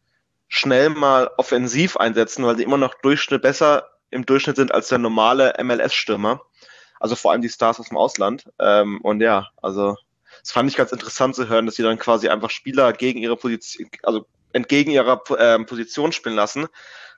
schnell 0.49 0.91
mal 0.91 1.31
offensiv 1.39 1.97
einsetzen, 1.97 2.45
weil 2.45 2.57
sie 2.57 2.63
immer 2.63 2.79
noch 2.79 2.95
Durchschnitt 3.01 3.43
besser 3.43 3.89
im 4.11 4.27
Durchschnitt 4.27 4.57
sind 4.57 4.73
als 4.73 4.89
der 4.89 4.99
normale 4.99 5.55
MLS-Stürmer. 5.63 6.43
Also 7.01 7.17
vor 7.17 7.33
allem 7.33 7.43
die 7.43 7.49
Stars 7.49 7.81
aus 7.81 7.89
dem 7.89 7.97
Ausland. 7.97 8.45
Ähm, 8.61 9.01
und 9.01 9.21
ja, 9.21 9.49
also 9.61 9.97
das 10.41 10.53
fand 10.53 10.69
ich 10.71 10.77
ganz 10.77 10.93
interessant 10.93 11.35
zu 11.35 11.49
hören, 11.49 11.67
dass 11.67 11.77
sie 11.77 11.83
dann 11.83 11.99
quasi 11.99 12.29
einfach 12.29 12.51
Spieler 12.51 12.93
gegen 12.93 13.19
ihre 13.19 13.37
Position, 13.37 13.89
also 14.03 14.27
entgegen 14.53 14.91
ihrer 14.91 15.23
ähm, 15.39 15.67
Position 15.67 16.13
spielen 16.13 16.37
lassen, 16.37 16.67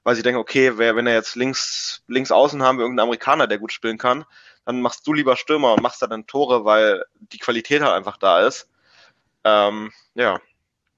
weil 0.05 0.15
sie 0.15 0.23
denken, 0.23 0.39
okay, 0.39 0.73
wer, 0.77 0.95
wenn 0.97 1.07
er 1.07 1.15
jetzt 1.15 1.35
links, 1.35 2.03
links 2.07 2.31
außen 2.31 2.63
haben 2.63 2.79
wir 2.79 2.83
irgendeinen 2.83 3.09
Amerikaner, 3.09 3.47
der 3.47 3.59
gut 3.59 3.73
spielen 3.73 3.99
kann, 3.99 4.25
dann 4.65 4.81
machst 4.81 5.07
du 5.07 5.13
lieber 5.13 5.37
Stürmer 5.37 5.75
und 5.75 5.83
machst 5.83 6.01
da 6.03 6.07
dann 6.07 6.27
Tore, 6.27 6.65
weil 6.65 7.05
die 7.33 7.39
Qualität 7.39 7.83
halt 7.83 7.93
einfach 7.93 8.17
da 8.17 8.41
ist. 8.41 8.69
Ähm, 9.45 9.91
ja. 10.15 10.39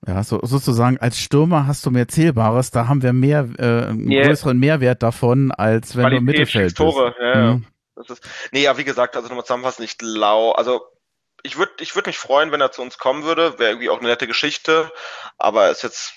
Ja, 0.07 0.23
so, 0.23 0.39
sozusagen 0.43 0.99
als 0.99 1.19
Stürmer 1.19 1.67
hast 1.67 1.85
du 1.87 1.91
mehr 1.91 2.07
Zählbares, 2.07 2.71
da 2.71 2.87
haben 2.87 3.03
wir 3.03 3.13
mehr, 3.13 3.49
äh, 3.59 3.89
einen 3.89 4.11
Yeah. 4.11 4.29
größeren 4.29 4.59
Mehrwert 4.59 5.03
davon, 5.03 5.51
als 5.51 5.97
wenn 5.97 6.11
du 6.11 6.17
im 6.17 6.25
Mittelfeld 6.25 6.77
Tore, 6.77 7.07
bist. 7.11 7.21
ja. 7.21 7.53
Mhm. 7.55 7.67
Das 7.97 8.11
ist, 8.11 8.29
nee, 8.53 8.63
ja, 8.63 8.77
wie 8.77 8.85
gesagt, 8.85 9.17
also 9.17 9.29
nochmal 9.29 9.45
zusammenfassend, 9.45 9.89
ich 9.89 9.97
lau, 10.03 10.53
also 10.53 10.83
ich 11.43 11.57
würde 11.57 11.73
ich 11.81 11.95
würd 11.95 12.07
mich 12.07 12.19
freuen, 12.19 12.53
wenn 12.53 12.61
er 12.61 12.71
zu 12.71 12.83
uns 12.83 12.99
kommen 12.99 13.25
würde, 13.25 13.59
wäre 13.59 13.71
irgendwie 13.71 13.89
auch 13.89 14.01
eine 14.01 14.09
nette 14.09 14.27
Geschichte, 14.27 14.93
aber 15.39 15.71
ist 15.71 15.83
jetzt, 15.83 16.13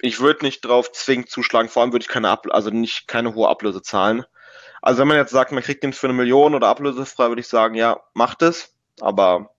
ich 0.00 0.20
würde 0.20 0.44
nicht 0.44 0.64
drauf 0.64 0.92
zwingend 0.92 1.30
zuschlagen, 1.30 1.68
vor 1.68 1.82
allem 1.82 1.92
würde 1.92 2.04
ich 2.04 2.08
keine, 2.08 2.28
Ab 2.28 2.46
also 2.50 2.70
nicht 2.70 3.08
keine 3.08 3.34
hohe 3.34 3.48
Ablöse 3.48 3.82
zahlen. 3.82 4.24
Also 4.82 5.00
wenn 5.00 5.08
man 5.08 5.16
jetzt 5.16 5.32
sagt, 5.32 5.52
man 5.52 5.62
kriegt 5.62 5.82
den 5.82 5.92
für 5.92 6.06
eine 6.06 6.14
Million 6.14 6.54
oder 6.54 6.68
ablösefrei, 6.68 7.28
würde 7.28 7.40
ich 7.40 7.48
sagen, 7.48 7.74
ja, 7.74 7.98
macht 8.14 8.42
es, 8.42 8.74
aber 9.00 9.50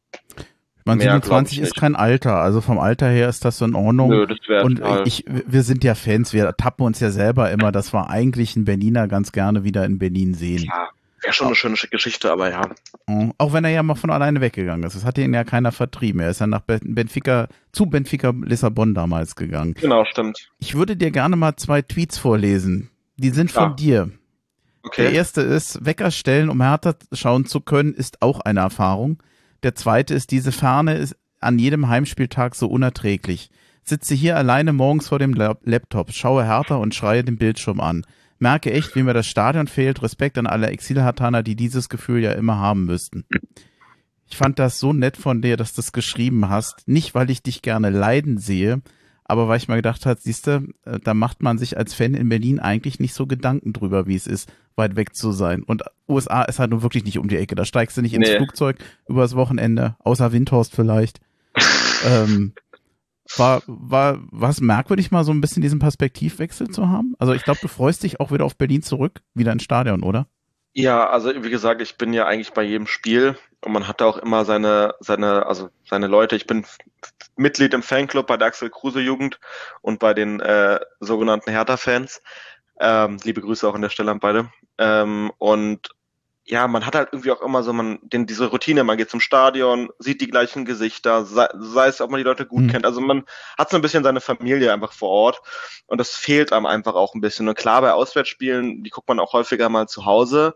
Ich 0.77 0.85
glaub 0.85 1.01
27 1.01 1.57
ich 1.57 1.63
ist 1.63 1.75
kein 1.75 1.95
Alter, 1.95 2.35
also 2.35 2.61
vom 2.61 2.79
Alter 2.79 3.09
her 3.09 3.27
ist 3.27 3.43
das 3.43 3.59
in 3.61 3.75
Ordnung. 3.75 4.09
nö, 4.09 4.25
das 4.25 4.63
Und 4.63 4.81
ich, 5.05 5.25
wir 5.27 5.63
sind 5.63 5.83
ja 5.83 5.95
Fans, 5.95 6.31
wir 6.33 6.55
tappen 6.55 6.85
uns 6.85 6.99
ja 6.99 7.09
selber 7.09 7.51
immer, 7.51 7.71
dass 7.71 7.93
wir 7.93 8.09
eigentlich 8.09 8.55
einen 8.55 8.65
Berliner 8.65 9.07
ganz 9.07 9.31
gerne 9.31 9.63
wieder 9.63 9.83
in 9.85 9.99
Berlin 9.99 10.33
sehen. 10.33 10.63
ja, 10.63 10.89
wäre 11.21 11.33
schon 11.33 11.47
eine 11.47 11.55
schöne 11.55 11.75
Geschichte, 11.91 12.31
aber 12.31 12.49
ja. 12.51 12.69
Mhm. 13.07 13.33
Auch 13.37 13.53
wenn 13.53 13.63
er 13.65 13.71
ja 13.71 13.83
mal 13.83 13.95
von 13.95 14.09
alleine 14.09 14.41
weggegangen 14.41 14.83
ist. 14.85 14.95
Das 14.95 15.03
hat 15.05 15.17
ihn 15.17 15.33
ja 15.33 15.43
keiner 15.43 15.71
vertrieben. 15.71 16.19
Er 16.21 16.29
ist 16.29 16.39
ja 16.41 16.47
nach 16.47 16.61
Ben- 16.61 16.93
Benfica, 16.95 17.47
zu 17.71 17.85
Benfica 17.87 18.33
Lissabon 18.43 18.93
damals 18.93 19.35
gegangen. 19.35 19.73
Genau, 19.73 20.05
stimmt. 20.05 20.49
Ich 20.59 20.75
würde 20.75 20.95
dir 20.95 21.11
gerne 21.11 21.35
mal 21.35 21.55
zwei 21.55 21.81
Tweets 21.81 22.17
vorlesen. 22.17 22.89
Die 23.17 23.29
sind 23.31 23.51
von 23.51 23.69
Ja. 23.69 23.73
dir. 23.75 24.11
Der 24.95 25.07
Okay. 25.07 25.13
erste 25.15 25.41
ist, 25.41 25.83
Wecker 25.85 26.11
stellen, 26.11 26.49
um 26.49 26.61
Hertha 26.61 26.93
schauen 27.11 27.45
zu 27.45 27.59
können, 27.61 27.93
ist 27.93 28.21
auch 28.21 28.39
eine 28.41 28.61
Erfahrung. 28.61 29.21
Der 29.63 29.75
zweite 29.75 30.13
ist, 30.13 30.31
diese 30.31 30.51
Ferne 30.51 30.93
ist 30.95 31.15
an 31.41 31.59
jedem 31.59 31.89
Heimspieltag 31.89 32.55
so 32.55 32.67
unerträglich. 32.67 33.49
Sitze 33.83 34.13
hier 34.15 34.37
alleine 34.37 34.71
morgens 34.73 35.07
vor 35.09 35.19
dem 35.19 35.33
Lap- 35.33 35.61
Laptop, 35.63 36.11
schaue 36.13 36.45
Hertha 36.45 36.75
und 36.75 36.93
schreie 36.95 37.23
den 37.23 37.37
Bildschirm 37.37 37.79
an. 37.79 38.05
Merke 38.39 38.71
echt, 38.71 38.95
wie 38.95 39.03
mir 39.03 39.13
das 39.13 39.27
Stadion 39.27 39.67
fehlt. 39.67 40.01
Respekt 40.01 40.37
an 40.37 40.47
alle 40.47 40.67
Exilhartaner, 40.67 41.43
die 41.43 41.55
dieses 41.55 41.89
Gefühl 41.89 42.21
ja 42.21 42.33
immer 42.33 42.57
haben 42.57 42.85
müssten. 42.85 43.25
Ich 44.29 44.37
fand 44.37 44.59
das 44.59 44.79
so 44.79 44.93
nett 44.93 45.17
von 45.17 45.41
dir, 45.41 45.57
dass 45.57 45.73
du 45.73 45.77
das 45.77 45.91
geschrieben 45.93 46.49
hast. 46.49 46.87
Nicht, 46.87 47.15
weil 47.15 47.29
ich 47.29 47.41
dich 47.41 47.61
gerne 47.61 47.89
leiden 47.89 48.37
sehe, 48.37 48.81
aber 49.23 49.47
weil 49.47 49.57
ich 49.57 49.67
mal 49.67 49.75
gedacht 49.77 50.05
habe, 50.05 50.19
siehste, 50.19 50.63
äh, 50.85 50.99
da 51.03 51.13
macht 51.13 51.41
man 51.41 51.57
sich 51.57 51.77
als 51.77 51.93
Fan 51.93 52.13
in 52.13 52.29
Berlin 52.29 52.59
eigentlich 52.59 52.99
nicht 52.99 53.13
so 53.13 53.25
Gedanken 53.25 53.73
drüber, 53.73 54.05
wie 54.07 54.15
es 54.15 54.27
ist, 54.27 54.51
weit 54.75 54.95
weg 54.95 55.15
zu 55.15 55.31
sein. 55.31 55.63
Und 55.63 55.83
USA 56.07 56.43
ist 56.43 56.59
halt 56.59 56.71
nun 56.71 56.81
wirklich 56.81 57.03
nicht 57.05 57.17
um 57.17 57.27
die 57.27 57.37
Ecke. 57.37 57.55
Da 57.55 57.65
steigst 57.65 57.97
du 57.97 58.01
nicht 58.01 58.13
ins 58.13 58.27
Nee. 58.27 58.37
Flugzeug 58.37 58.77
übers 59.07 59.35
Wochenende, 59.35 59.95
außer 59.99 60.31
Windhorst 60.31 60.75
vielleicht. 60.75 61.19
ähm, 62.05 62.53
war, 63.35 63.61
war, 63.67 64.19
war 64.31 64.49
es 64.49 64.61
merkwürdig, 64.61 65.11
mal 65.11 65.23
so 65.23 65.31
ein 65.31 65.41
bisschen 65.41 65.61
diesen 65.61 65.79
Perspektivwechsel 65.79 66.69
zu 66.69 66.89
haben? 66.89 67.15
Also 67.19 67.33
ich 67.33 67.43
glaube, 67.43 67.59
du 67.61 67.67
freust 67.67 68.03
dich 68.03 68.19
auch 68.19 68.31
wieder 68.31 68.45
auf 68.45 68.57
Berlin 68.57 68.81
zurück, 68.81 69.21
wieder 69.33 69.51
ins 69.51 69.63
Stadion, 69.63 70.03
oder? 70.03 70.27
Ja, 70.73 71.09
also 71.09 71.43
wie 71.43 71.49
gesagt, 71.49 71.81
ich 71.81 71.97
bin 71.97 72.13
ja 72.13 72.27
eigentlich 72.27 72.53
bei 72.53 72.61
jedem 72.63 72.85
Spiel 72.85 73.35
und 73.65 73.71
man 73.71 73.87
hat 73.87 74.01
auch 74.01 74.17
immer 74.17 74.45
seine, 74.45 74.93
seine, 74.99 75.45
also 75.47 75.69
seine 75.89 76.07
Leute. 76.07 76.35
Ich 76.35 76.45
bin 76.45 76.65
Mitglied 77.35 77.73
im 77.73 77.81
Fanclub 77.81 78.27
bei 78.27 78.37
der 78.37 78.47
Axel 78.47 78.69
Kruse 78.69 78.99
Jugend 78.99 79.39
und 79.81 79.99
bei 79.99 80.13
den 80.13 80.39
äh, 80.39 80.79
sogenannten 80.99 81.49
Hertha-Fans. 81.49 82.21
Ähm, 82.79 83.17
liebe 83.23 83.41
Grüße 83.41 83.67
auch 83.67 83.73
an 83.73 83.81
der 83.81 83.89
Stelle 83.89 84.11
an 84.11 84.19
beide. 84.19 84.51
Ähm, 84.77 85.31
und 85.39 85.89
ja, 86.49 86.67
man 86.67 86.85
hat 86.85 86.95
halt 86.95 87.09
irgendwie 87.11 87.31
auch 87.31 87.41
immer 87.41 87.61
so 87.61 87.73
man 87.73 87.99
den, 88.01 88.25
diese 88.25 88.47
Routine, 88.47 88.85
man 88.85 88.97
geht 88.97 89.09
zum 89.09 89.19
Stadion, 89.19 89.89
sieht 89.99 90.21
die 90.21 90.29
gleichen 90.29 90.63
Gesichter, 90.63 91.25
sei, 91.25 91.49
sei 91.59 91.87
es, 91.87 91.99
ob 91.99 92.09
man 92.09 92.19
die 92.19 92.23
Leute 92.23 92.45
gut 92.45 92.63
mhm. 92.63 92.69
kennt. 92.69 92.85
Also 92.85 93.01
man 93.01 93.25
hat 93.57 93.69
so 93.69 93.75
ein 93.75 93.81
bisschen 93.81 94.03
seine 94.03 94.21
Familie 94.21 94.71
einfach 94.71 94.93
vor 94.93 95.09
Ort 95.09 95.41
und 95.87 95.97
das 95.97 96.15
fehlt 96.15 96.53
einem 96.53 96.65
einfach 96.65 96.95
auch 96.95 97.15
ein 97.15 97.21
bisschen. 97.21 97.49
Und 97.49 97.57
klar, 97.57 97.81
bei 97.81 97.91
Auswärtsspielen, 97.91 98.83
die 98.83 98.89
guckt 98.89 99.09
man 99.09 99.19
auch 99.19 99.33
häufiger 99.33 99.67
mal 99.67 99.87
zu 99.87 100.05
Hause. 100.05 100.55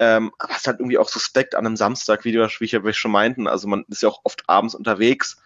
Ähm, 0.00 0.32
aber 0.38 0.52
es 0.52 0.58
ist 0.58 0.66
halt 0.66 0.80
irgendwie 0.80 0.98
auch 0.98 1.08
suspekt 1.08 1.54
an 1.54 1.66
einem 1.66 1.76
Samstag, 1.76 2.24
wie, 2.24 2.32
du, 2.32 2.44
wie 2.48 2.64
ich 2.64 2.98
schon 2.98 3.12
meinten. 3.12 3.46
Also 3.46 3.68
man 3.68 3.84
ist 3.88 4.02
ja 4.02 4.08
auch 4.08 4.22
oft 4.24 4.42
abends 4.48 4.74
unterwegs, 4.74 5.40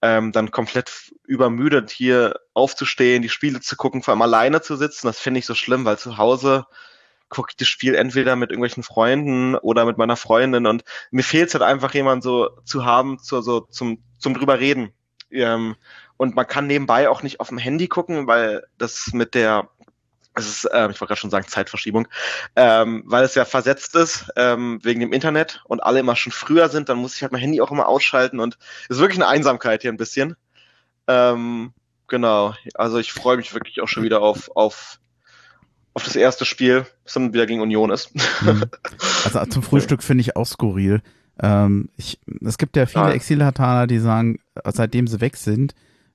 ähm, 0.00 0.32
dann 0.32 0.50
komplett 0.50 1.12
übermüdet 1.26 1.90
hier 1.90 2.40
aufzustehen, 2.54 3.20
die 3.20 3.28
Spiele 3.28 3.60
zu 3.60 3.76
gucken, 3.76 4.02
vor 4.02 4.12
allem 4.12 4.22
alleine 4.22 4.62
zu 4.62 4.76
sitzen. 4.76 5.06
Das 5.06 5.18
finde 5.18 5.40
ich 5.40 5.46
so 5.46 5.54
schlimm, 5.54 5.84
weil 5.84 5.98
zu 5.98 6.16
Hause 6.16 6.64
gucke 7.28 7.50
ich 7.50 7.56
das 7.56 7.68
Spiel 7.68 7.94
entweder 7.94 8.36
mit 8.36 8.50
irgendwelchen 8.50 8.82
Freunden 8.82 9.54
oder 9.56 9.84
mit 9.84 9.98
meiner 9.98 10.16
Freundin 10.16 10.66
und 10.66 10.84
mir 11.10 11.22
fehlt 11.22 11.48
es 11.48 11.54
halt 11.54 11.62
einfach 11.64 11.94
jemand 11.94 12.22
so 12.22 12.50
zu 12.64 12.84
haben, 12.84 13.18
zu, 13.18 13.40
so 13.42 13.60
zum, 13.60 14.02
zum 14.18 14.34
drüber 14.34 14.58
reden. 14.58 14.92
Ähm, 15.30 15.76
und 16.16 16.34
man 16.34 16.46
kann 16.46 16.66
nebenbei 16.66 17.08
auch 17.08 17.22
nicht 17.22 17.40
auf 17.40 17.48
dem 17.48 17.58
Handy 17.58 17.86
gucken, 17.86 18.26
weil 18.26 18.64
das 18.76 19.12
mit 19.12 19.34
der 19.34 19.68
es 20.38 20.46
ist, 20.46 20.64
äh, 20.66 20.90
ich 20.90 21.00
wollte 21.00 21.06
gerade 21.06 21.20
schon 21.20 21.30
sagen, 21.30 21.48
Zeitverschiebung, 21.48 22.08
ähm, 22.56 23.02
weil 23.06 23.24
es 23.24 23.34
ja 23.34 23.44
versetzt 23.44 23.94
ist 23.96 24.30
ähm, 24.36 24.78
wegen 24.82 25.00
dem 25.00 25.12
Internet 25.12 25.62
und 25.64 25.82
alle 25.82 26.00
immer 26.00 26.16
schon 26.16 26.32
früher 26.32 26.68
sind, 26.68 26.88
dann 26.88 26.98
muss 26.98 27.16
ich 27.16 27.22
halt 27.22 27.32
mein 27.32 27.40
Handy 27.40 27.60
auch 27.60 27.70
immer 27.70 27.88
ausschalten 27.88 28.40
und 28.40 28.56
es 28.84 28.96
ist 28.96 29.00
wirklich 29.00 29.18
eine 29.18 29.28
Einsamkeit 29.28 29.82
hier 29.82 29.92
ein 29.92 29.96
bisschen. 29.96 30.36
Ähm, 31.06 31.72
genau, 32.06 32.54
also 32.74 32.98
ich 32.98 33.12
freue 33.12 33.36
mich 33.36 33.54
wirklich 33.54 33.80
auch 33.80 33.88
schon 33.88 34.04
wieder 34.04 34.20
auf, 34.22 34.50
auf 34.54 35.00
auf 35.98 36.04
das 36.04 36.16
erste 36.16 36.44
Spiel, 36.44 36.86
das 37.04 37.14
dann 37.14 37.34
wieder 37.34 37.46
gegen 37.46 37.60
Union 37.60 37.90
ist. 37.90 38.14
Mhm. 38.42 38.64
Also 39.24 39.44
zum 39.46 39.62
Frühstück 39.62 40.02
finde 40.02 40.22
ich 40.22 40.36
auch 40.36 40.46
skurril. 40.46 41.02
Ähm, 41.42 41.90
ich, 41.96 42.20
es 42.40 42.56
gibt 42.56 42.76
ja 42.76 42.86
viele 42.86 43.12
Exilhataner, 43.12 43.86
die 43.86 43.98
sagen, 43.98 44.38
seitdem 44.64 45.06
sie 45.08 45.20
weg 45.20 45.36
sind, 45.36 45.74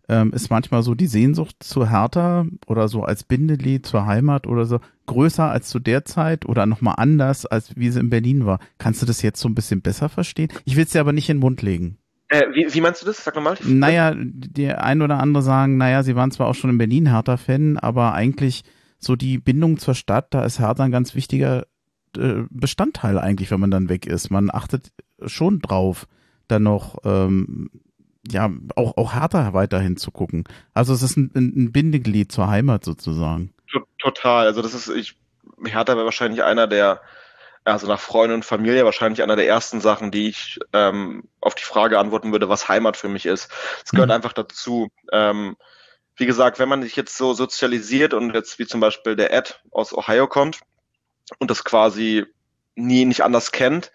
ähm, 0.09 0.31
ist 0.34 0.49
manchmal 0.49 0.84
so 0.84 0.95
die 0.95 1.07
Sehnsucht 1.07 1.57
zu 1.59 1.89
Hertha 1.89 2.45
oder 2.65 2.88
so 2.88 3.03
als 3.03 3.23
Bindeglied 3.23 3.86
zur 3.86 4.05
Heimat 4.05 4.47
oder 4.47 4.65
so 4.65 4.79
größer 5.05 5.49
als 5.49 5.67
zu 5.67 5.79
der 5.79 6.05
Zeit 6.05 6.45
oder 6.45 6.65
nochmal 6.65 6.95
anders, 6.97 7.45
als 7.45 7.75
wie 7.75 7.89
sie 7.89 7.99
in 7.99 8.09
Berlin 8.09 8.45
war. 8.45 8.59
Kannst 8.77 9.01
du 9.01 9.05
das 9.05 9.21
jetzt 9.21 9.39
so 9.39 9.49
ein 9.49 9.55
bisschen 9.55 9.81
besser 9.81 10.09
verstehen? 10.09 10.49
Ich 10.65 10.75
will 10.75 10.86
es 10.86 10.91
dir 10.91 11.01
aber 11.01 11.13
nicht 11.13 11.29
in 11.29 11.38
den 11.38 11.41
Mund 11.41 11.61
legen. 11.61 11.97
Äh, 12.29 12.45
wie, 12.53 12.73
wie 12.73 12.81
meinst 12.81 13.01
du 13.01 13.05
das? 13.05 13.23
Sag 13.23 13.36
nochmal. 13.36 13.57
Naja, 13.63 14.15
die 14.15 14.69
ein 14.69 15.01
oder 15.01 15.19
andere 15.19 15.43
sagen, 15.43 15.77
naja, 15.77 16.03
sie 16.03 16.15
waren 16.15 16.31
zwar 16.31 16.47
auch 16.47 16.55
schon 16.55 16.71
in 16.71 16.77
Berlin 16.77 17.09
Hertha-Fan, 17.09 17.77
aber 17.77 18.13
eigentlich 18.13 18.63
so 19.04 19.16
die 19.16 19.38
Bindung 19.38 19.78
zur 19.78 19.95
Stadt, 19.95 20.34
da 20.34 20.43
ist 20.43 20.60
Hertha 20.60 20.84
ein 20.84 20.91
ganz 20.91 21.16
wichtiger 21.16 21.66
äh, 22.18 22.43
Bestandteil 22.49 23.18
eigentlich, 23.18 23.51
wenn 23.51 23.60
man 23.60 23.72
dann 23.72 23.89
weg 23.89 24.06
ist. 24.06 24.30
Man 24.30 24.49
achtet 24.54 24.91
schon 25.26 25.60
drauf, 25.60 26.08
dann 26.47 26.64
noch 26.64 26.97
ähm, 27.04 27.70
ja 28.30 28.49
auch 28.76 28.97
auch 28.97 29.14
Hertha 29.14 29.54
weiterhin 29.54 29.97
zu 29.97 30.12
gucken. 30.12 30.45
Also 30.74 30.93
es 30.93 31.04
ist 31.04 31.18
ein, 31.18 31.32
ein 31.36 31.72
Bindeglied 31.72 32.32
zur 32.32 32.47
Heimat 32.47 32.86
sozusagen. 32.86 33.54
Total. 33.97 34.47
Also 34.47 34.62
das 34.62 34.74
ist 34.74 34.89
ich 34.89 35.16
Hertha 35.66 35.95
wäre 35.95 36.06
wahrscheinlich 36.06 36.43
einer 36.43 36.68
der 36.68 37.01
also 37.66 37.88
nach 37.88 37.99
Freunde 37.99 38.36
und 38.36 38.43
Familie 38.43 38.84
wahrscheinlich 38.84 39.24
einer 39.24 39.38
der 39.38 39.47
ersten 39.47 39.80
Sachen, 39.80 40.12
die 40.12 40.28
ich 40.28 40.60
ähm, 40.74 41.24
auf 41.39 41.56
die 41.56 41.64
Frage 41.64 41.97
antworten 41.97 42.32
würde, 42.32 42.49
was 42.49 42.68
Heimat 42.68 42.97
für 42.97 43.08
mich 43.08 43.26
ist. 43.26 43.49
Es 43.86 43.91
gehört 43.91 44.10
mhm. 44.10 44.16
einfach 44.16 44.34
dazu. 44.34 44.89
Ähm, 45.12 45.56
wie 46.16 46.26
gesagt, 46.26 46.59
wenn 46.59 46.70
man 46.70 46.84
sich 46.84 46.95
jetzt 46.95 47.18
so 47.18 47.34
sozialisiert 47.34 48.14
und 48.14 48.34
jetzt 48.34 48.59
wie 48.59 48.68
zum 48.68 48.80
Beispiel 48.80 49.16
der 49.16 49.34
Ed 49.34 49.61
aus 49.72 49.93
Ohio 49.93 50.28
kommt 50.28 50.59
und 51.39 51.49
das 51.49 51.64
quasi 51.64 52.26
nie 52.76 53.05
nicht 53.05 53.22
anders 53.22 53.51
kennt, 53.51 53.91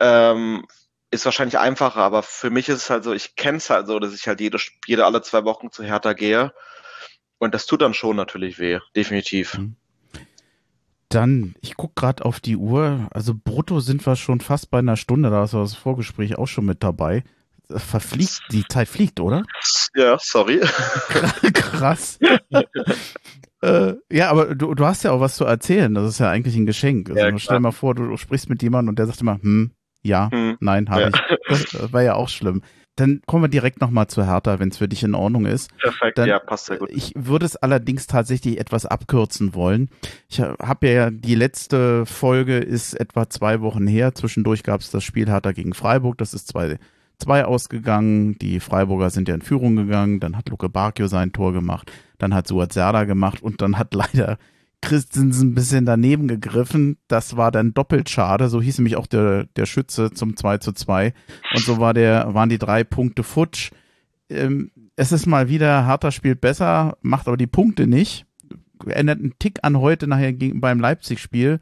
ähm, 0.00 0.66
ist 1.10 1.24
wahrscheinlich 1.24 1.58
einfacher, 1.58 2.00
aber 2.00 2.22
für 2.22 2.50
mich 2.50 2.68
ist 2.68 2.76
es 2.76 2.90
halt 2.90 3.04
so, 3.04 3.12
ich 3.12 3.34
kenne 3.36 3.58
es 3.58 3.70
halt 3.70 3.86
so, 3.86 3.98
dass 3.98 4.14
ich 4.14 4.28
halt 4.28 4.40
jede, 4.40 4.58
jede 4.86 5.06
alle 5.06 5.22
zwei 5.22 5.44
Wochen 5.44 5.70
zu 5.70 5.82
Hertha 5.82 6.12
gehe. 6.12 6.52
Und 7.38 7.54
das 7.54 7.66
tut 7.66 7.82
dann 7.82 7.94
schon 7.94 8.16
natürlich 8.16 8.58
weh, 8.58 8.80
definitiv. 8.94 9.56
Mhm. 9.56 9.76
Dann, 11.08 11.54
ich 11.62 11.76
gucke 11.76 11.94
gerade 11.96 12.24
auf 12.26 12.40
die 12.40 12.56
Uhr, 12.56 13.08
also 13.12 13.32
brutto 13.34 13.80
sind 13.80 14.04
wir 14.04 14.16
schon 14.16 14.40
fast 14.40 14.70
bei 14.70 14.80
einer 14.80 14.96
Stunde, 14.96 15.30
da 15.30 15.44
ist 15.44 15.54
das 15.54 15.74
Vorgespräch 15.74 16.36
auch 16.36 16.48
schon 16.48 16.66
mit 16.66 16.82
dabei 16.82 17.24
verfliegt, 17.70 18.42
die 18.50 18.64
Zeit 18.68 18.88
fliegt, 18.88 19.20
oder? 19.20 19.44
Ja, 19.94 20.16
sorry. 20.20 20.60
Krass. 21.54 22.18
äh, 23.62 23.94
ja, 24.10 24.30
aber 24.30 24.54
du, 24.54 24.74
du 24.74 24.84
hast 24.84 25.04
ja 25.04 25.12
auch 25.12 25.20
was 25.20 25.36
zu 25.36 25.44
erzählen. 25.44 25.94
Das 25.94 26.08
ist 26.08 26.20
ja 26.20 26.30
eigentlich 26.30 26.56
ein 26.56 26.66
Geschenk. 26.66 27.10
Also 27.10 27.20
ja, 27.20 27.38
stell 27.38 27.56
dir 27.56 27.60
mal 27.60 27.72
vor, 27.72 27.94
du, 27.94 28.06
du, 28.06 28.16
sprichst 28.16 28.48
mit 28.48 28.62
jemandem 28.62 28.90
und 28.90 28.98
der 28.98 29.06
sagt 29.06 29.20
immer, 29.20 29.38
hm, 29.40 29.72
ja, 30.02 30.30
hm. 30.30 30.56
nein, 30.60 30.88
habe 30.88 31.02
ja. 31.02 31.08
ich. 31.08 31.70
Das 31.70 31.92
war 31.92 32.02
ja 32.02 32.14
auch 32.14 32.28
schlimm. 32.28 32.62
Dann 32.96 33.20
kommen 33.26 33.44
wir 33.44 33.48
direkt 33.48 33.80
nochmal 33.80 34.08
zu 34.08 34.26
Hertha, 34.26 34.58
wenn 34.58 34.70
es 34.70 34.78
für 34.78 34.88
dich 34.88 35.04
in 35.04 35.14
Ordnung 35.14 35.46
ist. 35.46 35.70
Perfekt, 35.78 36.18
Dann, 36.18 36.28
ja, 36.28 36.40
passt 36.40 36.66
sehr 36.66 36.78
gut. 36.78 36.90
Ich 36.90 37.12
würde 37.14 37.46
es 37.46 37.54
allerdings 37.54 38.08
tatsächlich 38.08 38.58
etwas 38.58 38.86
abkürzen 38.86 39.54
wollen. 39.54 39.88
Ich 40.28 40.40
habe 40.40 40.88
ja, 40.88 41.10
die 41.10 41.36
letzte 41.36 42.06
Folge 42.06 42.58
ist 42.58 42.94
etwa 42.94 43.30
zwei 43.30 43.60
Wochen 43.60 43.86
her. 43.86 44.16
Zwischendurch 44.16 44.64
gab 44.64 44.80
es 44.80 44.90
das 44.90 45.04
Spiel 45.04 45.28
Hertha 45.28 45.52
gegen 45.52 45.74
Freiburg. 45.74 46.18
Das 46.18 46.34
ist 46.34 46.48
zwei 46.48 46.78
2 47.18 47.44
ausgegangen. 47.44 48.38
Die 48.38 48.60
Freiburger 48.60 49.10
sind 49.10 49.28
ja 49.28 49.34
in 49.34 49.42
Führung 49.42 49.76
gegangen. 49.76 50.20
Dann 50.20 50.36
hat 50.36 50.48
Luke 50.48 50.68
Bakio 50.68 51.06
sein 51.06 51.32
Tor 51.32 51.52
gemacht. 51.52 51.90
Dann 52.18 52.34
hat 52.34 52.46
Suat 52.46 52.72
Serda 52.72 53.04
gemacht 53.04 53.42
und 53.42 53.60
dann 53.62 53.78
hat 53.78 53.94
leider 53.94 54.38
Christensen 54.80 55.50
ein 55.50 55.54
bisschen 55.54 55.84
daneben 55.84 56.28
gegriffen. 56.28 56.98
Das 57.08 57.36
war 57.36 57.50
dann 57.50 57.74
doppelt 57.74 58.08
schade. 58.08 58.48
So 58.48 58.62
hieß 58.62 58.78
nämlich 58.78 58.96
auch 58.96 59.06
der, 59.06 59.44
der 59.56 59.66
Schütze 59.66 60.12
zum 60.12 60.36
2 60.36 60.58
zu 60.58 60.72
2. 60.72 61.12
Und 61.54 61.64
so 61.64 61.78
war 61.78 61.94
der, 61.94 62.34
waren 62.34 62.48
die 62.48 62.58
drei 62.58 62.84
Punkte 62.84 63.22
futsch. 63.22 63.70
Ähm, 64.30 64.70
es 64.96 65.12
ist 65.12 65.26
mal 65.26 65.48
wieder, 65.48 65.86
Harter 65.86 66.10
spielt 66.10 66.40
besser, 66.40 66.96
macht 67.02 67.28
aber 67.28 67.36
die 67.36 67.46
Punkte 67.46 67.86
nicht. 67.86 68.26
Ändert 68.86 69.18
einen 69.18 69.38
Tick 69.38 69.58
an 69.62 69.78
heute 69.78 70.06
nachher 70.06 70.32
beim 70.32 70.80
Leipzig-Spiel. 70.80 71.58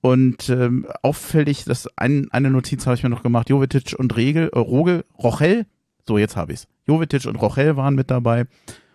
Und 0.00 0.48
ähm, 0.48 0.86
auffällig, 1.02 1.64
dass 1.64 1.88
ein, 1.96 2.28
eine 2.30 2.50
Notiz 2.50 2.86
habe 2.86 2.94
ich 2.94 3.02
mir 3.02 3.08
noch 3.08 3.22
gemacht, 3.22 3.50
Jovetic 3.50 3.96
und 3.98 4.16
Regel, 4.16 4.48
äh, 4.52 4.58
Rogel, 4.58 5.04
Rochel, 5.18 5.66
so 6.06 6.18
jetzt 6.18 6.36
habe 6.36 6.52
ich's. 6.52 6.68
Jovetic 6.86 7.26
und 7.26 7.36
Rochel 7.36 7.76
waren 7.76 7.94
mit 7.94 8.10
dabei. 8.10 8.46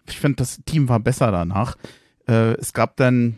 Ich 0.08 0.20
finde, 0.20 0.38
das 0.38 0.62
Team 0.66 0.88
war 0.90 1.00
besser 1.00 1.32
danach. 1.32 1.78
Äh, 2.28 2.54
es 2.54 2.74
gab 2.74 2.96
dann 2.98 3.38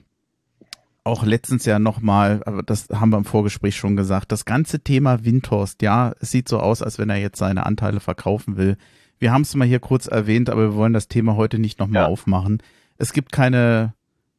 auch 1.03 1.23
letztens 1.23 1.65
ja 1.65 1.79
nochmal, 1.79 2.41
aber 2.45 2.63
das 2.63 2.89
haben 2.89 3.11
wir 3.11 3.17
im 3.17 3.25
Vorgespräch 3.25 3.75
schon 3.75 3.95
gesagt, 3.95 4.31
das 4.31 4.45
ganze 4.45 4.79
Thema 4.79 5.23
Windhorst, 5.23 5.81
ja, 5.81 6.13
es 6.19 6.31
sieht 6.31 6.49
so 6.49 6.59
aus, 6.59 6.81
als 6.81 6.97
wenn 6.97 7.09
er 7.09 7.17
jetzt 7.17 7.37
seine 7.37 7.65
Anteile 7.65 7.99
verkaufen 7.99 8.57
will. 8.57 8.77
Wir 9.19 9.31
haben 9.31 9.43
es 9.43 9.55
mal 9.55 9.67
hier 9.67 9.79
kurz 9.79 10.07
erwähnt, 10.07 10.49
aber 10.49 10.61
wir 10.61 10.75
wollen 10.75 10.93
das 10.93 11.07
Thema 11.07 11.35
heute 11.35 11.59
nicht 11.59 11.79
nochmal 11.79 12.03
ja. 12.03 12.07
aufmachen. 12.07 12.61
Es 12.97 13.13
gibt 13.13 13.31
keine 13.31 13.93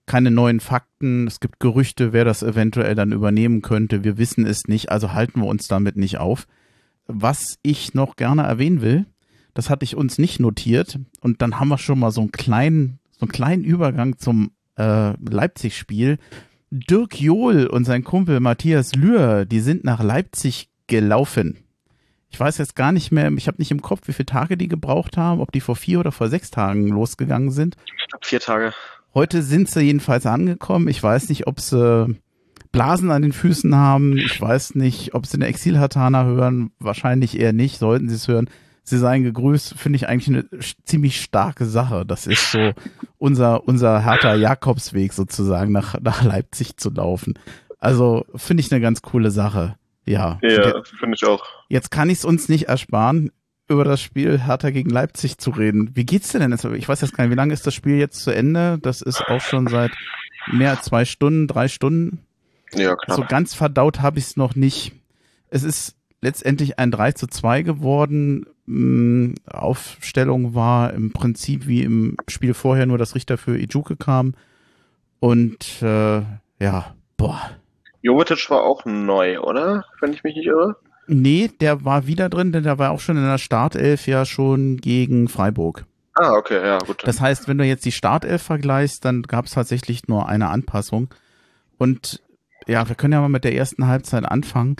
keine 0.07 0.31
neuen 0.31 0.61
Fakten. 0.61 1.27
Es 1.27 1.41
gibt 1.41 1.61
Gerüchte, 1.61 2.13
wer 2.13 2.25
das 2.25 2.43
eventuell 2.43 2.95
dann 2.95 3.13
übernehmen 3.13 3.63
könnte. 3.63 4.05
Wir 4.05 4.19
wissen 4.19 4.47
es 4.47 4.67
nicht, 4.67 4.91
also 4.91 5.13
halten 5.13 5.41
wir 5.41 5.47
uns 5.47 5.69
damit 5.69 5.97
nicht 5.97 6.19
auf. 6.19 6.47
Was 7.07 7.59
ich 7.63 7.95
noch 7.95 8.17
gerne 8.17 8.43
erwähnen 8.43 8.81
will, 8.81 9.07
das 9.55 9.71
hatte 9.71 9.85
ich 9.85 9.97
uns 9.97 10.19
nicht 10.19 10.41
notiert 10.41 10.99
und 11.21 11.43
dann 11.43 11.59
haben 11.59 11.69
wir 11.69 11.79
schon 11.79 11.99
mal 11.99 12.11
so 12.11 12.21
einen 12.21 12.33
kleinen, 12.33 12.99
so 13.11 13.23
einen 13.23 13.33
kleinen 13.33 13.65
Übergang 13.65 14.19
zum 14.19 14.53
äh, 14.77 15.13
Leipzig-Spiel. 15.19 16.19
Dirk 16.71 17.21
Johl 17.21 17.67
und 17.67 17.85
sein 17.85 18.05
Kumpel 18.05 18.41
Matthias 18.41 18.95
Lühr, 18.95 19.45
die 19.45 19.61
sind 19.61 19.85
nach 19.85 20.03
Leipzig 20.03 20.69
gelaufen. 20.89 21.59
Ich 22.29 22.41
weiß 22.41 22.59
jetzt 22.59 22.77
gar 22.77 22.93
nicht 22.93 23.13
mehr, 23.13 23.31
ich 23.33 23.47
habe 23.47 23.59
nicht 23.59 23.71
im 23.71 23.81
Kopf, 23.81 24.09
wie 24.09 24.13
viele 24.13 24.27
Tage 24.27 24.57
die 24.57 24.69
gebraucht 24.69 25.17
haben, 25.17 25.41
ob 25.41 25.53
die 25.53 25.61
vor 25.61 25.77
vier 25.77 26.01
oder 26.01 26.13
vor 26.13 26.29
sechs 26.29 26.51
Tagen 26.51 26.89
losgegangen 26.89 27.51
sind. 27.51 27.77
Ich 27.87 28.09
glaube 28.09 28.27
vier 28.27 28.41
Tage. 28.41 28.75
Heute 29.17 29.43
sind 29.43 29.71
sie 29.71 29.81
jedenfalls 29.81 30.27
angekommen. 30.27 30.89
Ich 30.89 31.03
weiß 31.03 31.31
nicht, 31.31 31.47
ob 31.47 31.59
sie 31.59 32.19
Blasen 32.71 33.11
an 33.11 33.23
den 33.23 33.33
Füßen 33.33 33.75
haben. 33.75 34.19
Ich 34.19 34.39
weiß 34.39 34.75
nicht, 34.75 35.15
ob 35.15 35.25
sie 35.25 35.39
eine 35.39 35.47
Exilhatana 35.47 36.25
hören. 36.25 36.71
Wahrscheinlich 36.81 37.41
eher 37.41 37.55
nicht. 37.55 37.79
Sollten 37.79 38.11
sie 38.11 38.17
es 38.17 38.29
hören. 38.29 38.51
Sie 38.83 38.99
seien 38.99 39.23
gegrüßt, 39.23 39.73
finde 39.73 39.97
ich 39.97 40.07
eigentlich 40.07 40.29
eine 40.29 40.45
ziemlich 40.85 41.19
starke 41.19 41.65
Sache. 41.65 42.05
Das 42.05 42.27
ist 42.27 42.53
so 42.53 42.75
unser, 43.17 43.67
unser 43.67 44.01
härter 44.01 44.35
Jakobsweg 44.35 45.15
sozusagen 45.15 45.73
nach, 45.73 45.99
nach 45.99 46.23
Leipzig 46.23 46.77
zu 46.77 46.91
laufen. 46.91 47.39
Also 47.79 48.27
finde 48.35 48.61
ich 48.61 48.71
eine 48.71 48.83
ganz 48.83 49.01
coole 49.01 49.31
Sache. 49.31 49.77
Ja. 50.05 50.39
Ja, 50.43 50.83
finde 50.85 51.17
ich 51.17 51.25
auch. 51.25 51.43
Jetzt 51.71 51.91
kann 51.91 52.11
ich 52.11 52.19
es 52.19 52.27
uns 52.27 52.51
nicht 52.51 52.69
ersparen 52.69 53.31
über 53.69 53.85
das 53.85 54.01
Spiel 54.01 54.39
Hertha 54.39 54.71
gegen 54.71 54.91
Leipzig 54.91 55.39
zu 55.39 55.51
reden. 55.51 55.91
Wie 55.95 56.07
geht's 56.07 56.31
dir 56.31 56.39
denn 56.39 56.53
jetzt? 56.53 56.65
Ich 56.65 56.89
weiß 56.89 57.01
jetzt 57.01 57.17
gar 57.17 57.25
nicht, 57.25 57.33
wie 57.33 57.37
lange 57.37 57.53
ist 57.53 57.67
das 57.67 57.75
Spiel 57.75 57.97
jetzt 57.97 58.23
zu 58.23 58.31
Ende? 58.31 58.79
Das 58.81 59.03
ist 59.03 59.23
auch 59.29 59.41
schon 59.41 59.67
seit 59.67 59.93
mehr 60.53 60.71
als 60.71 60.83
zwei 60.83 61.05
Stunden, 61.05 61.49
drei 61.49 61.69
Stunden. 61.69 62.21
Ja, 62.75 62.97
knapp. 62.97 63.17
so 63.17 63.25
ganz 63.27 63.55
verdaut 63.55 64.01
habe 64.01 64.19
ich 64.19 64.27
es 64.27 64.37
noch 64.37 64.55
nicht. 64.55 64.93
Es 65.49 65.63
ist 65.63 65.97
letztendlich 66.21 66.79
ein 66.79 66.91
3 66.91 67.13
zu 67.13 67.27
2 67.27 67.63
geworden. 67.63 68.47
Mm, 68.67 69.35
Aufstellung 69.47 70.55
war 70.55 70.93
im 70.93 71.13
Prinzip 71.13 71.67
wie 71.67 71.83
im 71.83 72.17
Spiel 72.29 72.55
vorher, 72.55 72.87
nur 72.87 72.99
dass 72.99 73.15
Richter 73.15 73.39
für 73.39 73.59
Ijuke 73.59 73.97
kam. 73.97 74.35
Und 75.21 75.83
äh, 75.83 76.23
ja, 76.61 76.95
boah. 77.17 77.51
Jovetic 78.03 78.51
war 78.51 78.63
auch 78.63 78.85
neu, 78.85 79.41
oder? 79.41 79.85
Wenn 80.01 80.13
ich 80.13 80.25
mich 80.25 80.37
nicht 80.37 80.47
irre. 80.47 80.77
Nee, 81.07 81.51
der 81.61 81.85
war 81.85 82.07
wieder 82.07 82.29
drin, 82.29 82.53
denn 82.53 82.65
der 82.65 82.79
war 82.79 82.91
auch 82.91 83.01
schon 83.01 83.17
in 83.17 83.25
der 83.25 83.39
Startelf 83.39 84.07
ja 84.07 84.25
schon 84.25 84.79
gegen 84.79 85.29
Freiburg. 85.29 85.87
Ah, 86.15 86.33
okay, 86.33 86.65
ja, 86.65 86.79
gut. 86.79 87.03
Das 87.05 87.21
heißt, 87.21 87.47
wenn 87.47 87.59
du 87.59 87.65
jetzt 87.65 87.85
die 87.85 87.93
Startelf 87.93 88.43
vergleichst, 88.43 89.05
dann 89.05 89.23
gab 89.23 89.47
es 89.47 89.53
tatsächlich 89.53 90.09
nur 90.09 90.29
eine 90.29 90.49
Anpassung. 90.49 91.09
Und 91.79 92.23
ja, 92.67 92.89
wir 92.89 92.97
können 92.97 93.13
ja 93.13 93.21
mal 93.21 93.29
mit 93.29 93.45
der 93.45 93.55
ersten 93.55 93.87
Halbzeit 93.87 94.25
anfangen. 94.25 94.77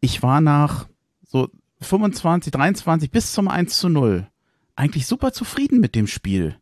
Ich 0.00 0.22
war 0.22 0.40
nach 0.40 0.88
so 1.22 1.48
25, 1.80 2.50
23 2.52 3.10
bis 3.10 3.32
zum 3.32 3.48
1 3.48 3.76
zu 3.76 3.88
0 3.88 4.26
eigentlich 4.74 5.06
super 5.06 5.32
zufrieden 5.32 5.80
mit 5.80 5.94
dem 5.94 6.06
Spiel. 6.06 6.56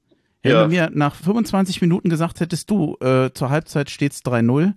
Ja. 0.44 0.62
Wenn 0.62 0.70
du 0.70 0.76
mir 0.76 0.90
nach 0.92 1.14
25 1.14 1.80
Minuten 1.80 2.08
gesagt 2.08 2.40
hättest, 2.40 2.70
du, 2.70 2.96
äh, 3.00 3.30
zur 3.32 3.50
Halbzeit 3.50 3.90
steht's 3.90 4.22
3-0, 4.22 4.74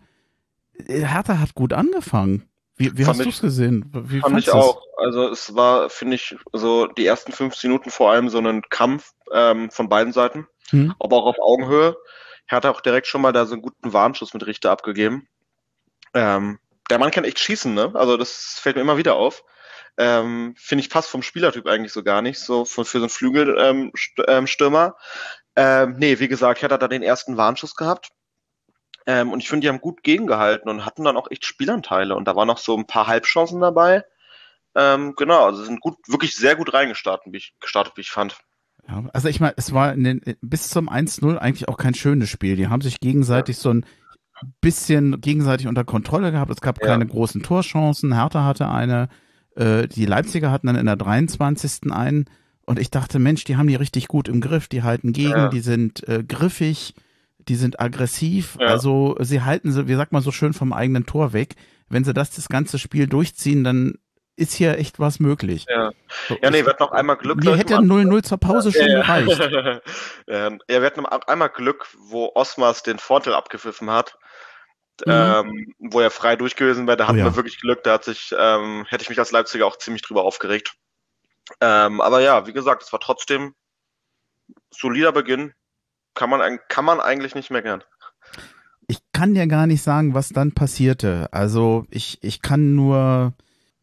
äh, 0.88 1.06
Hertha 1.06 1.40
hat 1.40 1.56
gut 1.56 1.74
angefangen. 1.74 2.44
Wie, 2.76 2.98
wie 2.98 3.06
hast 3.06 3.24
du 3.24 3.30
es 3.30 3.42
gesehen? 3.42 3.86
Wie 3.94 4.20
fand 4.20 4.40
ich 4.40 4.52
auch. 4.52 4.82
Also 4.98 5.30
es 5.30 5.54
war, 5.56 5.90
finde 5.90 6.16
ich, 6.16 6.36
so 6.54 6.88
die 6.88 7.06
ersten 7.06 7.32
15 7.32 7.70
Minuten 7.70 7.92
vor 7.92 8.12
allem 8.12 8.30
so 8.30 8.40
ein 8.40 8.62
Kampf 8.70 9.12
ähm, 9.32 9.70
von 9.70 9.90
beiden 9.90 10.14
Seiten, 10.14 10.48
hm. 10.70 10.96
aber 11.00 11.18
auch 11.18 11.26
auf 11.26 11.40
Augenhöhe. 11.40 11.96
Hertha 12.48 12.70
auch 12.70 12.82
direkt 12.82 13.08
schon 13.08 13.22
mal 13.22 13.32
da 13.32 13.46
so 13.46 13.54
einen 13.54 13.62
guten 13.62 13.94
Warnschuss 13.94 14.34
mit 14.34 14.46
Richter 14.46 14.72
abgegeben. 14.72 15.28
Ähm, 16.14 16.60
der 16.90 17.00
Mann 17.00 17.12
kann 17.12 17.24
echt 17.24 17.40
schießen, 17.40 17.74
ne? 17.74 17.92
Also 17.94 18.18
das 18.18 18.60
fällt 18.60 18.76
mir 18.76 18.82
immer 18.82 18.98
wieder 18.98 19.16
auf. 19.16 19.44
Ähm, 19.98 20.56
Finde 20.58 20.84
ich 20.84 20.90
passt 20.90 21.10
vom 21.10 21.22
Spielertyp 21.22 21.68
eigentlich 21.68 21.94
so 21.94 22.04
gar 22.04 22.22
nicht, 22.22 22.40
so 22.40 22.66
für, 22.66 22.84
für 22.86 23.00
so 23.00 23.06
einen 23.06 23.10
Flügelstürmer. 23.10 24.96
Ähm, 25.56 25.92
ähm, 25.92 25.96
nee, 26.00 26.20
wie 26.20 26.28
gesagt, 26.28 26.60
ich 26.60 26.64
hatte 26.64 26.78
da 26.78 26.88
den 26.88 27.04
ersten 27.04 27.38
Warnschuss 27.38 27.76
gehabt. 27.76 28.10
Ähm, 29.06 29.32
und 29.32 29.40
ich 29.40 29.50
finde, 29.50 29.66
die 29.66 29.70
haben 29.70 29.82
gut 29.82 30.04
gegengehalten 30.04 30.70
und 30.70 30.86
hatten 30.86 31.04
dann 31.04 31.18
auch 31.18 31.30
echt 31.30 31.46
Spielanteile. 31.46 32.16
Und 32.16 32.28
da 32.28 32.36
waren 32.36 32.48
noch 32.48 32.58
so 32.58 32.78
ein 32.78 32.88
paar 32.88 33.08
Halbchancen 33.08 33.60
dabei. 33.60 34.04
Ähm, 34.76 35.14
genau, 35.16 35.46
also 35.46 35.64
sind 35.64 35.82
gut, 35.82 35.98
wirklich 36.08 36.36
sehr 36.36 36.56
gut 36.56 36.74
reingestartet, 36.74 37.32
wie 37.32 37.38
ich, 37.38 37.54
gestartet, 37.60 37.94
wie 37.96 38.02
ich 38.02 38.12
fand. 38.12 38.38
Ja, 38.88 39.04
also 39.14 39.28
ich 39.28 39.40
meine, 39.40 39.54
es 39.58 39.74
war 39.74 39.96
den, 39.96 40.22
bis 40.42 40.70
zum 40.70 40.90
1-0 40.90 41.38
eigentlich 41.38 41.70
auch 41.70 41.78
kein 41.78 41.94
schönes 41.94 42.30
Spiel. 42.30 42.56
Die 42.56 42.68
haben 42.68 42.82
sich 42.82 43.00
gegenseitig 43.00 43.58
ja. 43.58 43.62
so 43.62 43.70
ein 43.72 43.86
bisschen 44.62 45.22
gegenseitig 45.22 45.68
unter 45.68 45.84
Kontrolle 45.84 46.32
gehabt. 46.32 46.52
Es 46.52 46.62
gab 46.62 46.82
ja. 46.82 46.88
keine 46.88 47.06
großen 47.06 47.44
Torchancen. 47.44 48.14
Hertha 48.14 48.44
hatte 48.44 48.70
eine, 48.70 49.10
äh, 49.56 49.88
die 49.88 50.06
Leipziger 50.06 50.52
hatten 50.52 50.68
dann 50.68 50.76
in 50.76 50.86
der 50.86 50.96
23. 50.96 51.92
einen. 51.92 52.26
Und 52.66 52.80
ich 52.80 52.92
dachte, 52.92 53.20
Mensch, 53.20 53.44
die 53.44 53.58
haben 53.58 53.68
die 53.68 53.76
richtig 53.76 54.08
gut 54.08 54.28
im 54.28 54.42
Griff. 54.42 54.68
Die 54.68 54.84
halten 54.84 55.14
gegen, 55.14 55.50
die 55.52 55.60
sind 55.60 56.08
äh, 56.08 56.24
griffig, 56.24 56.94
die 57.48 57.56
sind 57.56 57.80
aggressiv. 57.80 58.58
Ja. 58.60 58.68
Also 58.68 59.16
sie 59.20 59.42
halten 59.42 59.72
sie, 59.72 59.88
wie 59.88 59.96
sagt 59.96 60.12
man 60.12 60.22
so 60.22 60.32
schön, 60.32 60.54
vom 60.54 60.74
eigenen 60.74 61.06
Tor 61.06 61.34
weg. 61.34 61.56
Wenn 61.90 62.04
sie 62.04 62.14
das 62.14 62.32
das 62.32 62.50
ganze 62.50 62.80
Spiel 62.80 63.08
durchziehen, 63.08 63.64
dann 63.64 64.00
ist 64.36 64.54
hier 64.54 64.78
echt 64.80 65.00
was 65.00 65.20
möglich. 65.20 65.66
Ja, 65.70 65.92
ja 66.42 66.50
nee, 66.50 66.64
wir 66.64 66.70
hatten 66.70 66.84
noch 66.84 66.92
einmal 66.92 67.18
Glück. 67.18 67.44
Mir 67.44 67.56
hätte 67.56 67.76
0-0 67.76 68.24
zur 68.24 68.38
Pause 68.40 68.72
schon 68.72 68.88
ja, 68.88 69.02
gereicht. 69.02 69.40
ja, 70.28 70.52
wir 70.68 70.82
hatten 70.82 71.02
noch 71.02 71.28
einmal 71.28 71.50
Glück, 71.50 71.88
wo 71.98 72.32
Osmas 72.34 72.84
den 72.84 72.98
Vorteil 72.98 73.36
abgepfiffen 73.36 73.92
hat. 73.92 74.18
Mhm. 75.06 75.12
Ähm, 75.12 75.74
wo 75.80 76.00
er 76.02 76.12
frei 76.12 76.36
durch 76.36 76.56
gewesen 76.56 76.86
wäre, 76.86 76.98
da 76.98 77.08
hatten 77.08 77.18
oh, 77.18 77.20
ja. 77.20 77.26
wir 77.26 77.36
wirklich 77.36 77.60
Glück, 77.60 77.84
da 77.84 77.94
hat 77.94 78.04
sich, 78.04 78.34
ähm, 78.38 78.86
hätte 78.88 79.02
ich 79.02 79.10
mich 79.10 79.18
als 79.18 79.32
Leipziger 79.32 79.66
auch 79.66 79.78
ziemlich 79.78 80.04
drüber 80.04 80.24
aufgeregt. 80.24 80.76
Ähm, 81.62 82.00
aber 82.00 82.22
ja, 82.22 82.46
wie 82.46 82.54
gesagt, 82.54 82.84
es 82.84 82.94
war 82.94 83.00
trotzdem 83.00 83.56
solider 84.70 85.12
Beginn. 85.12 85.54
Kann 86.16 86.30
man, 86.30 86.60
kann 86.70 86.86
man 86.86 87.00
eigentlich 87.00 87.36
nicht 87.36 87.52
meckern. 87.52 87.84
Ich 88.88 89.00
kann 89.14 89.34
dir 89.34 89.48
gar 89.48 89.68
nicht 89.68 89.82
sagen, 89.82 90.14
was 90.14 90.30
dann 90.30 90.52
passierte. 90.52 91.30
Also 91.32 91.86
ich, 91.90 92.20
ich 92.22 92.42
kann 92.42 92.76
nur, 92.76 93.34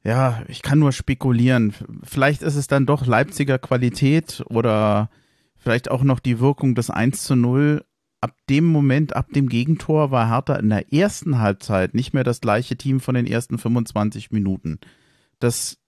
ja, 0.04 0.42
ich 0.48 0.62
kann 0.62 0.78
nur 0.78 0.92
spekulieren. 0.92 1.74
Vielleicht 2.02 2.42
ist 2.42 2.56
es 2.56 2.66
dann 2.66 2.86
doch 2.86 3.06
Leipziger 3.06 3.58
Qualität 3.58 4.42
oder 4.48 5.10
vielleicht 5.56 5.90
auch 5.90 6.02
noch 6.02 6.20
die 6.20 6.40
Wirkung 6.40 6.74
des 6.74 6.90
1 6.90 7.22
zu 7.22 7.36
0 7.36 7.84
ab 8.20 8.34
dem 8.48 8.66
Moment, 8.66 9.16
ab 9.16 9.32
dem 9.32 9.48
Gegentor, 9.48 10.10
war 10.10 10.28
Hertha 10.28 10.56
in 10.56 10.68
der 10.68 10.92
ersten 10.92 11.38
Halbzeit 11.38 11.94
nicht 11.94 12.12
mehr 12.12 12.24
das 12.24 12.40
gleiche 12.40 12.76
Team 12.76 13.00
von 13.00 13.14
den 13.14 13.26
ersten 13.26 13.58
25 13.58 14.30
Minuten. 14.30 14.78
Das 15.38 15.78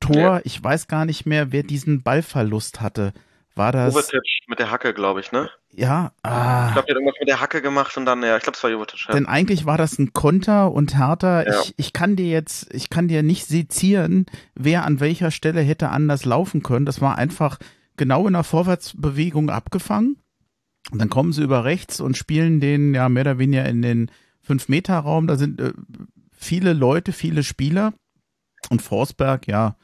Tor, 0.00 0.16
ja. 0.16 0.40
ich 0.44 0.62
weiß 0.62 0.88
gar 0.88 1.04
nicht 1.04 1.26
mehr, 1.26 1.52
wer 1.52 1.62
diesen 1.62 2.02
Ballverlust 2.02 2.80
hatte. 2.80 3.12
War 3.54 3.72
das. 3.72 3.94
Jovetic 3.94 4.22
mit 4.46 4.58
der 4.58 4.70
Hacke, 4.70 4.94
glaube 4.94 5.20
ich, 5.20 5.30
ne? 5.30 5.50
Ja. 5.72 6.12
Ah. 6.22 6.68
Ich 6.68 6.72
glaube, 6.72 6.86
der 6.86 6.94
hat 6.94 7.00
irgendwas 7.00 7.14
mit 7.20 7.28
der 7.28 7.40
Hacke 7.40 7.60
gemacht 7.62 7.96
und 7.96 8.06
dann, 8.06 8.22
ja, 8.22 8.36
ich 8.36 8.42
glaube, 8.42 8.56
es 8.56 8.62
war 8.62 8.70
Jovetic. 8.70 9.06
Ja. 9.08 9.14
Denn 9.14 9.26
eigentlich 9.26 9.66
war 9.66 9.76
das 9.76 9.98
ein 9.98 10.12
Konter 10.12 10.72
und 10.72 10.96
Hertha, 10.96 11.42
ja. 11.42 11.60
ich, 11.60 11.74
ich 11.76 11.92
kann 11.92 12.16
dir 12.16 12.28
jetzt, 12.28 12.72
ich 12.72 12.88
kann 12.88 13.08
dir 13.08 13.22
nicht 13.22 13.46
sezieren, 13.46 14.26
wer 14.54 14.84
an 14.84 15.00
welcher 15.00 15.30
Stelle 15.30 15.60
hätte 15.60 15.90
anders 15.90 16.24
laufen 16.24 16.62
können. 16.62 16.86
Das 16.86 17.00
war 17.00 17.18
einfach 17.18 17.58
genau 17.96 18.26
in 18.26 18.32
der 18.32 18.44
Vorwärtsbewegung 18.44 19.50
abgefangen. 19.50 20.16
Und 20.90 20.98
dann 20.98 21.10
kommen 21.10 21.32
sie 21.32 21.42
über 21.42 21.64
rechts 21.64 22.00
und 22.00 22.16
spielen 22.16 22.60
den 22.60 22.94
ja 22.94 23.08
mehr 23.08 23.22
oder 23.22 23.38
weniger 23.38 23.66
in 23.66 23.82
den 23.82 24.10
5-Meter-Raum. 24.46 25.26
Da 25.26 25.36
sind 25.36 25.60
äh, 25.60 25.72
viele 26.32 26.72
Leute, 26.72 27.12
viele 27.12 27.42
Spieler. 27.42 27.92
Und 28.70 28.82
Forsberg, 28.82 29.46
ja, 29.46 29.76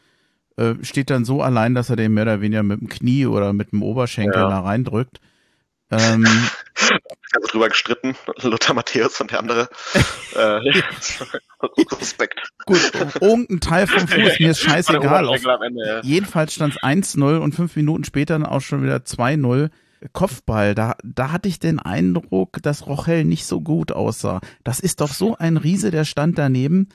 äh, 0.58 0.74
steht 0.82 1.10
dann 1.10 1.24
so 1.24 1.40
allein, 1.42 1.74
dass 1.74 1.88
er 1.88 1.96
den 1.96 2.14
mehr 2.14 2.24
oder 2.24 2.40
weniger 2.40 2.62
mit 2.62 2.80
dem 2.80 2.88
Knie 2.88 3.26
oder 3.26 3.52
mit 3.52 3.72
dem 3.72 3.82
Oberschenkel 3.82 4.40
ja. 4.40 4.48
da 4.48 4.60
reindrückt. 4.60 5.20
Ähm, 5.90 6.26
also 7.32 7.48
drüber 7.48 7.68
gestritten, 7.68 8.14
Lothar 8.42 8.74
Matthäus 8.74 9.20
und 9.20 9.30
der 9.30 9.38
andere. 9.38 9.68
äh, 10.34 10.60
Respekt. 12.00 12.40
Gut, 12.66 12.92
irgendein 13.20 13.60
Teil 13.60 13.86
vom 13.86 14.06
Fuß, 14.06 14.40
mir 14.40 14.50
ist 14.50 14.60
scheißegal. 14.60 15.26
Auf, 15.26 15.44
Ende, 15.64 15.86
ja. 15.86 16.00
Jedenfalls 16.02 16.54
stand 16.54 16.74
es 16.74 16.82
1-0 16.82 17.38
und 17.38 17.54
fünf 17.54 17.76
Minuten 17.76 18.04
später 18.04 18.34
dann 18.34 18.46
auch 18.46 18.60
schon 18.60 18.82
wieder 18.82 18.96
2-0. 18.96 19.70
Kopfball, 20.12 20.76
da, 20.76 20.94
da 21.02 21.32
hatte 21.32 21.48
ich 21.48 21.58
den 21.58 21.80
Eindruck, 21.80 22.58
dass 22.62 22.86
Rochel 22.86 23.24
nicht 23.24 23.46
so 23.46 23.60
gut 23.60 23.90
aussah. 23.90 24.40
Das 24.62 24.78
ist 24.78 25.00
doch 25.00 25.12
so 25.12 25.36
ein 25.36 25.56
Riese, 25.56 25.90
der 25.90 26.04
stand 26.04 26.38
daneben. 26.38 26.88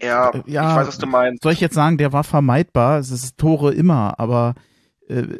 Ja, 0.00 0.32
ja, 0.46 0.70
ich 0.70 0.76
weiß, 0.76 0.88
was 0.88 0.98
du 0.98 1.06
meinst. 1.06 1.42
Soll 1.42 1.52
ich 1.52 1.60
jetzt 1.60 1.74
sagen, 1.74 1.98
der 1.98 2.12
war 2.12 2.24
vermeidbar? 2.24 2.98
Es 2.98 3.10
ist 3.10 3.38
Tore 3.38 3.74
immer, 3.74 4.18
aber 4.18 4.54
äh, 5.08 5.38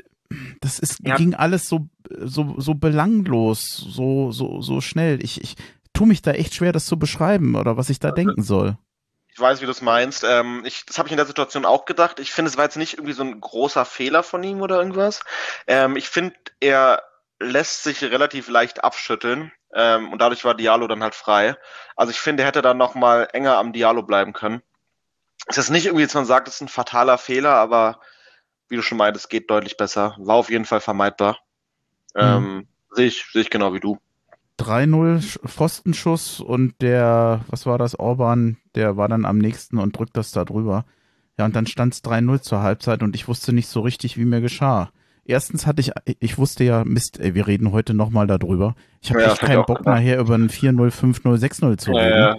das 0.60 0.78
ist, 0.78 0.98
ja. 1.02 1.16
ging 1.16 1.34
alles 1.34 1.68
so, 1.68 1.88
so, 2.10 2.54
so 2.58 2.74
belanglos, 2.74 3.66
so, 3.76 4.32
so, 4.32 4.60
so 4.60 4.80
schnell. 4.80 5.22
Ich, 5.22 5.42
ich 5.42 5.56
tue 5.92 6.06
mich 6.06 6.22
da 6.22 6.32
echt 6.32 6.54
schwer, 6.54 6.72
das 6.72 6.86
zu 6.86 6.98
beschreiben 6.98 7.54
oder 7.54 7.76
was 7.76 7.90
ich 7.90 7.98
da 7.98 8.08
also, 8.08 8.16
denken 8.16 8.42
soll. 8.42 8.76
Ich 9.32 9.40
weiß, 9.40 9.60
wie 9.60 9.66
du 9.66 9.70
es 9.70 9.82
meinst. 9.82 10.24
Ähm, 10.28 10.62
ich, 10.64 10.84
das 10.84 10.98
habe 10.98 11.08
ich 11.08 11.12
in 11.12 11.16
der 11.16 11.26
Situation 11.26 11.64
auch 11.64 11.84
gedacht. 11.84 12.18
Ich 12.18 12.32
finde, 12.32 12.50
es 12.50 12.56
war 12.56 12.64
jetzt 12.64 12.76
nicht 12.76 12.94
irgendwie 12.94 13.12
so 13.12 13.22
ein 13.22 13.40
großer 13.40 13.84
Fehler 13.84 14.22
von 14.22 14.42
ihm 14.42 14.60
oder 14.60 14.78
irgendwas. 14.78 15.22
Ähm, 15.66 15.96
ich 15.96 16.08
finde, 16.08 16.34
er 16.60 17.02
lässt 17.38 17.84
sich 17.84 18.02
relativ 18.02 18.48
leicht 18.48 18.82
abschütteln. 18.82 19.52
Ähm, 19.74 20.12
und 20.12 20.20
dadurch 20.20 20.44
war 20.44 20.54
Diallo 20.54 20.86
dann 20.86 21.02
halt 21.02 21.14
frei. 21.14 21.56
Also 21.96 22.10
ich 22.10 22.20
finde, 22.20 22.42
er 22.42 22.48
hätte 22.48 22.62
dann 22.62 22.78
nochmal 22.78 23.28
enger 23.32 23.58
am 23.58 23.72
Diallo 23.72 24.02
bleiben 24.02 24.32
können. 24.32 24.62
Es 25.46 25.58
ist 25.58 25.70
nicht 25.70 25.86
irgendwie, 25.86 26.04
dass 26.04 26.14
man 26.14 26.24
sagt, 26.24 26.48
es 26.48 26.54
ist 26.54 26.60
ein 26.62 26.68
fataler 26.68 27.18
Fehler, 27.18 27.54
aber 27.54 28.00
wie 28.68 28.76
du 28.76 28.82
schon 28.82 28.98
meintest, 28.98 29.30
geht 29.30 29.50
deutlich 29.50 29.76
besser. 29.76 30.14
War 30.18 30.36
auf 30.36 30.50
jeden 30.50 30.64
Fall 30.64 30.80
vermeidbar. 30.80 31.38
Mhm. 32.14 32.20
Ähm, 32.20 32.68
Sehe 32.90 33.06
ich, 33.06 33.24
sehe 33.32 33.42
ich 33.42 33.50
genau 33.50 33.74
wie 33.74 33.80
du. 33.80 33.98
3-0 34.58 35.20
Pfostenschuss 35.46 36.40
und 36.40 36.80
der, 36.82 37.44
was 37.48 37.66
war 37.66 37.78
das, 37.78 37.98
Orban, 37.98 38.56
der 38.74 38.96
war 38.96 39.08
dann 39.08 39.24
am 39.24 39.38
nächsten 39.38 39.78
und 39.78 39.96
drückt 39.96 40.16
das 40.16 40.32
da 40.32 40.44
drüber. 40.44 40.84
Ja, 41.38 41.44
und 41.44 41.54
dann 41.54 41.66
stand 41.66 41.94
es 41.94 42.02
3-0 42.02 42.40
zur 42.40 42.62
Halbzeit 42.62 43.02
und 43.02 43.14
ich 43.14 43.28
wusste 43.28 43.52
nicht 43.52 43.68
so 43.68 43.80
richtig, 43.80 44.16
wie 44.16 44.24
mir 44.24 44.40
geschah. 44.40 44.90
Erstens 45.28 45.66
hatte 45.66 45.82
ich, 45.82 45.92
ich 46.20 46.38
wusste 46.38 46.64
ja, 46.64 46.84
Mist, 46.84 47.20
ey, 47.20 47.34
wir 47.34 47.46
reden 47.46 47.70
heute 47.70 47.92
nochmal 47.92 48.26
darüber. 48.26 48.74
Ich 49.02 49.10
habe 49.10 49.20
ja, 49.20 49.32
echt 49.32 49.42
keinen 49.42 49.66
Bock 49.66 49.84
nachher 49.84 50.18
über 50.18 50.34
ein 50.34 50.48
4-0, 50.48 50.90
5-0, 50.90 51.22
6-0 51.22 51.76
zu 51.76 51.90
reden. 51.90 52.08
Ja, 52.08 52.18
ja. 52.30 52.36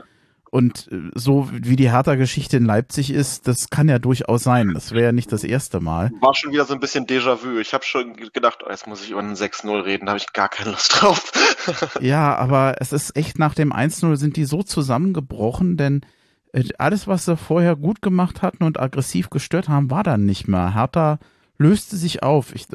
Und 0.49 0.89
äh, 0.91 1.11
so 1.13 1.47
wie 1.51 1.75
die 1.75 1.91
Hertha-Geschichte 1.91 2.57
in 2.57 2.65
Leipzig 2.65 3.11
ist, 3.11 3.47
das 3.47 3.69
kann 3.69 3.89
ja 3.89 3.99
durchaus 3.99 4.41
sein. 4.41 4.73
Das 4.73 4.91
wäre 4.91 5.03
ja 5.03 5.11
nicht 5.11 5.31
das 5.31 5.43
erste 5.43 5.79
Mal. 5.79 6.09
War 6.19 6.33
schon 6.33 6.51
wieder 6.51 6.65
so 6.65 6.73
ein 6.73 6.79
bisschen 6.79 7.05
Déjà-vu. 7.05 7.59
Ich 7.59 7.75
habe 7.75 7.85
schon 7.85 8.15
gedacht, 8.33 8.63
oh, 8.65 8.69
jetzt 8.71 8.87
muss 8.87 9.03
ich 9.03 9.11
über 9.11 9.19
einen 9.19 9.35
6-0 9.35 9.85
reden, 9.85 10.07
da 10.07 10.13
habe 10.13 10.19
ich 10.19 10.33
gar 10.33 10.49
keine 10.49 10.71
Lust 10.71 10.99
drauf. 10.99 11.31
ja, 12.01 12.35
aber 12.37 12.77
es 12.79 12.91
ist 12.91 13.15
echt 13.15 13.37
nach 13.37 13.53
dem 13.53 13.71
1-0 13.71 14.15
sind 14.15 14.35
die 14.35 14.45
so 14.45 14.63
zusammengebrochen, 14.63 15.77
denn 15.77 16.01
äh, 16.53 16.63
alles, 16.79 17.07
was 17.07 17.25
sie 17.25 17.37
vorher 17.37 17.75
gut 17.75 18.01
gemacht 18.01 18.41
hatten 18.41 18.63
und 18.63 18.79
aggressiv 18.79 19.29
gestört 19.29 19.69
haben, 19.69 19.91
war 19.91 20.01
dann 20.01 20.25
nicht 20.25 20.47
mehr. 20.47 20.73
Hertha 20.73 21.19
löste 21.59 21.95
sich 21.95 22.23
auf. 22.23 22.55
Ich 22.55 22.65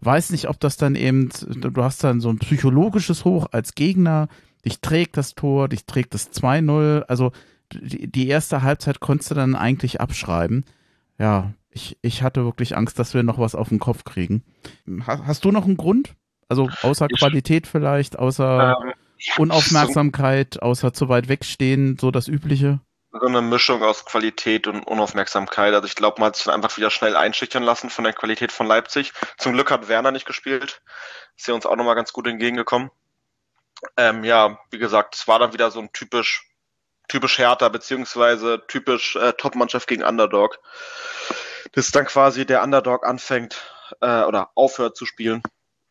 weiß 0.00 0.30
nicht, 0.30 0.48
ob 0.48 0.58
das 0.58 0.78
dann 0.78 0.94
eben, 0.94 1.28
du 1.48 1.84
hast 1.84 2.02
dann 2.02 2.20
so 2.20 2.30
ein 2.30 2.38
psychologisches 2.38 3.26
Hoch 3.26 3.48
als 3.52 3.74
Gegner 3.74 4.28
dich 4.64 4.80
trägt 4.80 5.16
das 5.16 5.34
Tor, 5.34 5.68
dich 5.68 5.86
trägt 5.86 6.14
das 6.14 6.32
2-0. 6.32 7.02
Also 7.02 7.32
die, 7.72 8.10
die 8.10 8.28
erste 8.28 8.62
Halbzeit 8.62 9.00
konntest 9.00 9.30
du 9.30 9.34
dann 9.34 9.54
eigentlich 9.54 10.00
abschreiben. 10.00 10.64
Ja, 11.18 11.52
ich, 11.70 11.98
ich 12.02 12.22
hatte 12.22 12.44
wirklich 12.44 12.76
Angst, 12.76 12.98
dass 12.98 13.14
wir 13.14 13.22
noch 13.22 13.38
was 13.38 13.54
auf 13.54 13.68
den 13.68 13.78
Kopf 13.78 14.04
kriegen. 14.04 14.42
Hast, 15.06 15.24
hast 15.24 15.44
du 15.44 15.50
noch 15.50 15.64
einen 15.64 15.76
Grund? 15.76 16.14
Also 16.48 16.68
außer 16.82 17.06
ich, 17.10 17.18
Qualität 17.18 17.66
vielleicht, 17.66 18.18
außer 18.18 18.76
ähm, 18.82 18.92
Unaufmerksamkeit, 19.38 20.60
außer 20.62 20.92
zu 20.92 21.08
weit 21.08 21.28
wegstehen, 21.28 21.96
so 21.98 22.10
das 22.10 22.28
Übliche? 22.28 22.80
So 23.12 23.26
eine 23.26 23.42
Mischung 23.42 23.82
aus 23.82 24.06
Qualität 24.06 24.66
und 24.66 24.84
Unaufmerksamkeit. 24.84 25.74
Also 25.74 25.86
ich 25.86 25.94
glaube, 25.94 26.18
man 26.18 26.28
hat 26.28 26.36
sich 26.36 26.46
dann 26.46 26.54
einfach 26.54 26.76
wieder 26.78 26.90
schnell 26.90 27.14
einschüchtern 27.14 27.62
lassen 27.62 27.90
von 27.90 28.04
der 28.04 28.14
Qualität 28.14 28.52
von 28.52 28.66
Leipzig. 28.66 29.12
Zum 29.36 29.52
Glück 29.52 29.70
hat 29.70 29.88
Werner 29.88 30.12
nicht 30.12 30.26
gespielt. 30.26 30.80
Ist 31.36 31.46
ja 31.46 31.54
uns 31.54 31.66
auch 31.66 31.76
nochmal 31.76 31.94
ganz 31.94 32.14
gut 32.14 32.26
entgegengekommen. 32.26 32.90
Ähm, 33.98 34.24
ja, 34.24 34.58
wie 34.70 34.78
gesagt, 34.78 35.14
es 35.14 35.28
war 35.28 35.38
dann 35.38 35.52
wieder 35.52 35.70
so 35.70 35.80
ein 35.80 35.92
typisch, 35.92 36.48
typisch 37.08 37.36
Hertha, 37.36 37.68
beziehungsweise 37.68 38.64
typisch 38.66 39.16
äh, 39.16 39.34
Top-Mannschaft 39.34 39.88
gegen 39.88 40.04
Underdog. 40.04 40.58
Das 41.72 41.86
ist 41.86 41.94
dann 41.94 42.06
quasi 42.06 42.46
der 42.46 42.62
Underdog 42.62 43.06
anfängt 43.06 43.62
äh, 44.00 44.22
oder 44.22 44.50
aufhört 44.54 44.96
zu 44.96 45.04
spielen. 45.04 45.42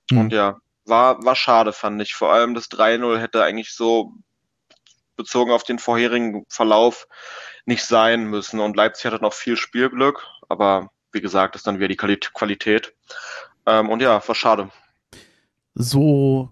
Mhm. 0.10 0.18
Und 0.18 0.34
ja, 0.34 0.60
war, 0.86 1.24
war 1.24 1.36
schade, 1.36 1.74
fand 1.74 2.02
ich. 2.02 2.16
Vor 2.16 2.34
allem 2.34 2.56
das 2.56 2.72
3-0 2.72 3.20
hätte 3.20 3.44
eigentlich 3.44 3.74
so 3.74 4.14
bezogen 5.22 5.52
auf 5.52 5.64
den 5.64 5.80
vorherigen 5.80 6.46
Verlauf 6.50 7.08
nicht 7.66 7.84
sein 7.84 8.26
müssen. 8.26 8.60
Und 8.60 8.76
Leipzig 8.76 9.06
hatte 9.06 9.22
noch 9.22 9.34
viel 9.34 9.56
Spielglück, 9.56 10.26
aber 10.50 10.90
wie 11.12 11.22
gesagt, 11.22 11.56
ist 11.56 11.68
dann 11.68 11.80
wieder 11.80 11.88
die 11.88 11.98
Qualität. 11.98 12.94
Ähm, 13.66 13.90
und 13.90 14.02
ja, 14.02 14.26
war 14.26 14.36
schade. 14.36 14.70
So 15.74 16.50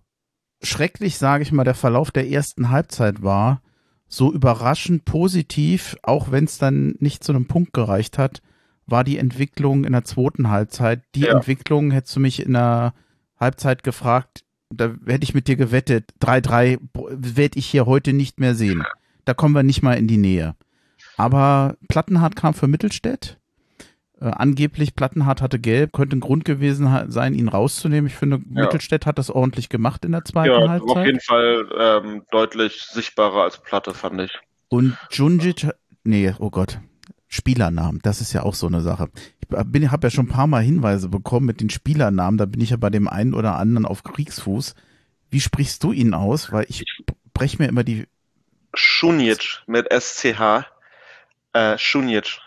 schrecklich, 0.61 1.17
sage 1.17 1.43
ich 1.43 1.51
mal, 1.51 1.63
der 1.63 1.76
Verlauf 1.76 2.11
der 2.11 2.30
ersten 2.30 2.70
Halbzeit 2.70 3.24
war, 3.24 3.61
so 4.07 4.32
überraschend 4.34 5.05
positiv, 5.05 5.95
auch 6.03 6.32
wenn 6.32 6.45
es 6.45 6.57
dann 6.57 6.95
nicht 6.99 7.24
zu 7.24 7.32
einem 7.32 7.47
Punkt 7.47 7.74
gereicht 7.74 8.17
hat, 8.17 8.41
war 8.86 9.03
die 9.03 9.20
Entwicklung 9.20 9.86
in 9.86 9.93
der 9.93 10.03
zweiten 10.03 10.49
Halbzeit. 10.49 11.03
Die 11.15 11.22
ja. 11.22 11.34
Entwicklung 11.34 11.91
hättest 11.91 12.15
du 12.15 12.20
mich 12.20 12.41
in 12.41 12.53
der 12.53 12.93
Halbzeit 13.39 13.84
gefragt, 13.84 14.43
da 14.70 14.93
hätte 15.05 15.24
ich 15.24 15.34
mit 15.34 15.47
dir 15.47 15.55
gewettet, 15.55 16.11
3-3 16.22 16.80
werde 16.93 17.57
ich 17.57 17.65
hier 17.65 17.86
heute 17.86 18.13
nicht 18.13 18.39
mehr 18.39 18.55
sehen. 18.55 18.84
Da 19.26 19.34
kommen 19.34 19.55
wir 19.55 19.63
nicht 19.63 19.82
mal 19.82 19.93
in 19.93 20.07
die 20.07 20.17
Nähe. 20.17 20.55
Aber 21.17 21.76
Plattenhardt 21.88 22.36
kam 22.36 22.53
für 22.53 22.67
Mittelstädt. 22.67 23.38
Äh, 24.22 24.26
angeblich 24.26 24.95
Plattenhardt 24.95 25.41
hatte 25.41 25.59
gelb, 25.59 25.93
könnte 25.93 26.17
ein 26.17 26.20
Grund 26.20 26.45
gewesen 26.45 27.09
sein, 27.09 27.34
ihn 27.34 27.47
rauszunehmen. 27.47 28.07
Ich 28.07 28.15
finde, 28.15 28.38
ja. 28.38 28.63
Mittelstädt 28.63 29.05
hat 29.05 29.17
das 29.17 29.30
ordentlich 29.30 29.70
gemacht 29.70 30.03
in 30.03 30.11
der 30.11 30.26
zweiten 30.26 30.61
ja, 30.61 30.70
Halbzeit. 30.70 30.97
Auf 30.97 31.05
jeden 31.05 31.22
Fall 31.22 31.70
ähm, 31.78 32.24
deutlich 32.32 32.84
sichtbarer 32.84 33.43
als 33.43 33.61
Platte, 33.61 33.93
fand 33.93 34.22
ich. 34.22 34.39
Und 34.67 34.97
Junjic, 35.11 35.67
nee, 36.03 36.34
oh 36.38 36.49
Gott, 36.49 36.80
Spielernamen, 37.32 38.00
das 38.02 38.22
ist 38.22 38.34
ja 38.34 38.42
auch 38.42 38.56
so 38.56 38.66
eine 38.66 38.82
Sache. 38.82 39.10
Ich 39.50 39.56
habe 39.92 40.08
ja 40.08 40.10
schon 40.10 40.26
ein 40.26 40.32
paar 40.32 40.48
Mal 40.48 40.64
Hinweise 40.64 41.10
bekommen 41.10 41.46
mit 41.46 41.62
den 41.62 41.70
Spielernamen, 41.70 42.40
da 42.40 42.46
bin 42.46 42.60
ich 42.60 42.72
ja 42.72 42.78
bei 42.78 42.90
dem 42.90 43.08
einen 43.08 43.36
oder 43.36 43.56
anderen 43.56 43.86
auf 43.86 44.04
Kriegsfuß. 44.04 44.74
Wie 45.30 45.40
sprichst 45.40 45.84
du 45.84 45.92
ihn 45.92 46.16
aus? 46.16 46.52
Weil 46.52 46.66
ich 46.70 46.84
breche 47.34 47.58
mir 47.60 47.70
immer 47.70 47.84
die. 47.84 48.08
Schunic 48.74 49.62
mit 49.68 49.88
SCH. 49.92 50.66
Äh, 51.54 51.78
Schunic. 51.78 52.40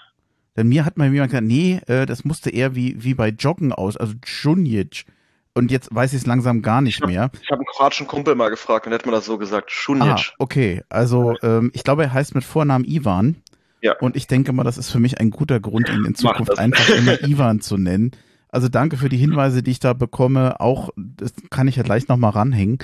Denn 0.56 0.68
mir 0.68 0.84
hat 0.84 0.98
mal 0.98 1.10
jemand 1.12 1.30
gesagt, 1.30 1.46
nee, 1.46 1.80
äh, 1.86 2.04
das 2.04 2.24
musste 2.24 2.50
eher 2.50 2.74
wie, 2.74 3.02
wie 3.02 3.14
bei 3.14 3.28
Joggen 3.28 3.72
aus, 3.72 3.96
also 3.96 4.14
Schunic. 4.24 5.06
Und 5.54 5.70
jetzt 5.70 5.94
weiß 5.94 6.12
ich 6.12 6.20
es 6.20 6.26
langsam 6.26 6.62
gar 6.62 6.80
nicht 6.80 7.06
mehr. 7.06 7.30
Ich 7.40 7.50
habe 7.50 7.60
einen 7.60 7.66
kroatischen 7.66 8.06
Kumpel 8.06 8.34
mal 8.34 8.48
gefragt 8.48 8.86
und 8.86 8.90
der 8.90 8.98
hat 8.98 9.06
mir 9.06 9.12
das 9.12 9.26
so 9.26 9.38
gesagt, 9.38 9.70
Schunic. 9.70 10.08
Ah, 10.08 10.34
okay, 10.38 10.82
also 10.88 11.34
ähm, 11.42 11.70
ich 11.74 11.84
glaube, 11.84 12.04
er 12.04 12.12
heißt 12.12 12.34
mit 12.34 12.44
Vornamen 12.44 12.84
Ivan. 12.84 13.36
Ja. 13.82 13.98
Und 13.98 14.16
ich 14.16 14.26
denke 14.28 14.52
mal, 14.52 14.64
das 14.64 14.78
ist 14.78 14.90
für 14.90 15.00
mich 15.00 15.20
ein 15.20 15.30
guter 15.30 15.60
Grund, 15.60 15.88
ihn 15.88 16.04
in 16.04 16.14
Zukunft 16.14 16.58
einfach 16.58 16.88
immer 16.90 17.22
Ivan 17.24 17.60
zu 17.60 17.76
nennen. 17.76 18.12
Also 18.48 18.68
danke 18.68 18.96
für 18.96 19.08
die 19.08 19.16
Hinweise, 19.16 19.62
die 19.62 19.72
ich 19.72 19.80
da 19.80 19.92
bekomme. 19.92 20.60
Auch, 20.60 20.90
das 20.96 21.32
kann 21.50 21.68
ich 21.68 21.76
ja 21.76 21.82
gleich 21.82 22.06
nochmal 22.08 22.30
ranhängen. 22.30 22.78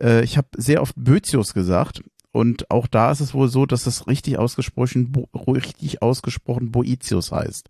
Äh, 0.00 0.22
ich 0.22 0.36
habe 0.36 0.48
sehr 0.56 0.80
oft 0.80 0.94
Bözius 0.96 1.54
gesagt. 1.54 2.02
Und 2.30 2.70
auch 2.70 2.86
da 2.86 3.10
ist 3.10 3.20
es 3.20 3.34
wohl 3.34 3.48
so, 3.48 3.64
dass 3.66 3.86
es 3.86 4.06
richtig 4.06 4.38
ausgesprochen, 4.38 5.12
richtig 5.46 6.02
ausgesprochen 6.02 6.72
Boetius 6.72 7.32
heißt. 7.32 7.68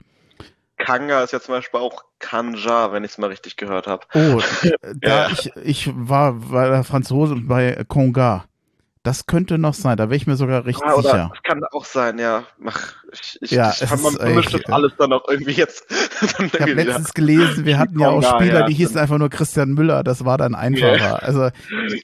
Kanga 0.77 1.23
ist 1.23 1.33
ja 1.33 1.41
zum 1.41 1.55
Beispiel 1.55 1.81
auch 1.81 2.05
Kanja, 2.19 2.93
wenn 2.93 3.05
ich 3.05 3.13
es 3.13 3.19
mal 3.19 3.29
richtig 3.29 3.57
gehört 3.57 3.87
habe. 3.87 4.07
Oh, 4.15 4.41
da 4.97 5.29
ja. 5.29 5.31
ich, 5.31 5.53
ich 5.63 5.91
war 5.95 6.35
bei 6.35 6.69
der 6.69 6.85
Franzose 6.85 7.37
bei 7.37 7.85
Konga. 7.87 8.47
Das 9.05 9.27
könnte 9.27 9.59
noch 9.59 9.75
sein, 9.75 9.99
da 9.99 10.05
wäre 10.05 10.17
ich 10.17 10.27
mir 10.27 10.37
sogar 10.37 10.65
recht 10.65 10.81
ja, 10.81 10.97
sicher. 10.97 11.31
Das 11.31 11.43
kann 11.43 11.63
auch 11.73 11.85
sein, 11.85 12.19
ja. 12.19 12.45
Ach, 12.65 12.95
ich, 13.13 13.39
ich, 13.43 13.51
ja, 13.51 13.71
ich, 13.71 13.83
man 13.91 14.15
vermischt 14.15 14.55
das 14.55 14.65
alles 14.65 14.93
dann 14.97 15.13
auch 15.13 15.29
irgendwie 15.29 15.53
jetzt. 15.53 15.85
ich 16.23 16.61
habe 16.61 16.73
letztens 16.73 17.13
gelesen, 17.13 17.67
wir 17.67 17.79
hatten 17.79 18.01
ja 18.01 18.09
auch 18.09 18.23
Spieler, 18.23 18.61
ja, 18.61 18.67
die 18.67 18.73
hießen 18.73 18.97
einfach 18.97 19.19
nur 19.19 19.29
Christian 19.29 19.75
Müller, 19.75 20.05
das 20.05 20.25
war 20.25 20.39
dann 20.39 20.55
einfacher. 20.55 20.97
Ja. 20.97 21.15
Also 21.17 21.51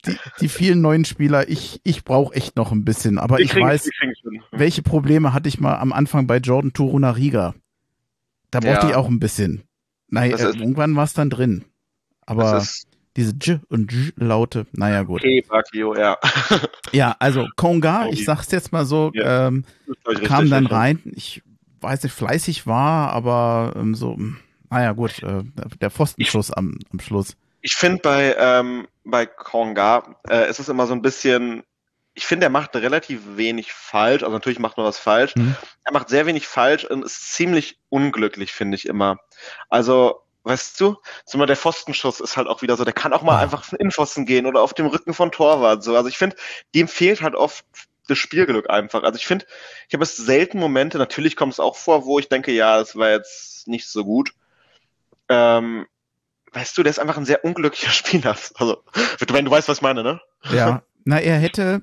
die, 0.07 0.19
die 0.43 0.49
vielen 0.51 0.83
neuen 0.83 1.07
Spieler, 1.07 1.49
ich, 1.49 1.81
ich 1.85 2.05
brauche 2.05 2.35
echt 2.35 2.57
noch 2.57 2.71
ein 2.71 2.85
bisschen, 2.85 3.19
aber 3.19 3.39
die 3.39 3.45
ich 3.45 3.57
weiß, 3.57 3.89
welche 4.53 4.83
Probleme 4.83 5.33
hatte 5.33 5.49
ich 5.49 5.59
mal 5.59 5.77
am 5.77 5.95
Anfang 5.95 6.27
bei 6.27 6.37
Jordan 6.37 6.75
Turunariga. 6.75 7.55
Da 8.51 8.61
brauchte 8.61 8.89
ich 8.89 8.95
auch 8.95 9.09
ein 9.09 9.21
bisschen. 9.21 9.63
Nein, 10.09 10.33
äh, 10.33 10.37
irgendwann 10.37 10.95
war 10.97 11.05
es 11.05 11.15
dann 11.15 11.31
drin. 11.31 11.65
Aber 12.27 12.63
diese 13.17 13.33
J 13.33 13.61
und 13.69 13.93
J 13.93 14.13
Laute, 14.17 14.67
naja 14.73 15.03
gut. 15.03 15.21
Okay, 15.21 15.45
Bakio, 15.47 15.97
ja. 15.97 16.17
ja, 16.93 17.17
also 17.19 17.47
Konga, 17.57 18.07
ich 18.09 18.25
sag's 18.25 18.51
jetzt 18.53 18.73
mal 18.73 18.85
so, 18.85 19.11
ja, 19.15 19.49
ähm, 19.49 19.65
kam 20.25 20.49
dann 20.49 20.67
rein. 20.67 21.01
Ich 21.17 21.43
weiß 21.81 22.03
nicht, 22.03 22.13
fleißig 22.13 22.67
war, 22.67 23.11
aber 23.13 23.75
ähm, 23.77 23.95
so, 23.95 24.17
naja 24.71 24.93
gut, 24.93 25.23
äh, 25.23 25.43
der 25.81 25.91
Pfostenschuss 25.91 26.53
am, 26.53 26.79
am 26.93 27.01
Schluss. 27.01 27.37
Ich 27.63 27.75
finde 27.75 28.01
bei, 28.03 28.37
ähm, 28.39 28.87
bei 29.05 29.27
Konga 29.27 30.17
äh, 30.29 30.49
ist 30.49 30.61
es 30.61 30.69
immer 30.69 30.87
so 30.87 30.95
ein 30.95 31.03
bisschen, 31.03 31.63
ich 32.15 32.27
finde, 32.27 32.47
er 32.47 32.51
macht 32.51 32.77
relativ 32.77 33.37
wenig 33.37 33.73
falsch, 33.73 34.23
also 34.23 34.33
natürlich 34.33 34.59
macht 34.59 34.79
er 34.79 34.85
was 34.85 34.99
falsch. 34.99 35.35
Mhm. 35.37 35.57
Er 35.85 35.93
macht 35.93 36.09
sehr 36.09 36.27
wenig 36.27 36.47
falsch 36.47 36.85
und 36.85 37.05
ist 37.05 37.33
ziemlich 37.33 37.79
unglücklich, 37.89 38.53
finde 38.53 38.77
ich 38.77 38.87
immer. 38.87 39.19
Also 39.69 40.23
Weißt 40.43 40.81
du? 40.81 40.97
So 41.27 41.37
mal 41.37 41.47
der 41.47 41.57
Pfostenschuss 41.57 42.21
ist 42.21 42.37
halt 42.37 42.49
auch 42.49 42.63
wieder 42.63 42.77
so, 42.77 42.85
der 42.85 42.95
kann 42.95 43.13
auch 43.13 43.23
mal 43.23 43.35
ja. 43.35 43.41
einfach 43.41 43.61
auf 43.61 43.71
den 43.71 43.79
Innenpfosten 43.79 44.25
gehen 44.25 44.47
oder 44.47 44.63
auf 44.63 44.73
dem 44.73 44.87
Rücken 44.87 45.13
von 45.13 45.31
Torwart. 45.31 45.83
So. 45.83 45.95
Also 45.95 46.09
ich 46.09 46.17
finde, 46.17 46.37
dem 46.75 46.89
fehlt 46.89 47.21
halt 47.21 47.35
oft 47.35 47.65
das 48.09 48.19
Spielglück 48.19 48.69
einfach. 48.71 49.03
Also 49.03 49.19
ich 49.19 49.27
finde, 49.27 49.47
ich 49.89 49.95
habe 49.95 50.03
es 50.03 50.17
selten 50.17 50.59
Momente, 50.59 50.99
natürlich 50.99 51.37
kommt 51.37 51.53
es 51.53 51.61
auch 51.61 51.77
vor, 51.77 52.07
wo 52.07 52.19
ich 52.19 52.29
denke, 52.29 52.53
ja, 52.53 52.79
das 52.79 52.97
war 52.97 53.11
jetzt 53.11 53.69
nicht 53.69 53.87
so 53.87 54.05
gut. 54.05 54.33
Ähm, 55.29 55.87
weißt 56.53 56.77
du, 56.77 56.83
der 56.83 56.91
ist 56.91 56.99
einfach 56.99 57.17
ein 57.17 57.25
sehr 57.25 57.45
unglücklicher 57.45 57.91
Spieler. 57.93 58.37
Also, 58.55 58.83
wenn 59.29 59.45
du 59.45 59.51
weißt, 59.51 59.69
was 59.69 59.79
ich 59.79 59.83
meine, 59.83 60.03
ne? 60.03 60.21
Ja, 60.53 60.83
na, 61.05 61.19
er 61.19 61.37
hätte, 61.37 61.83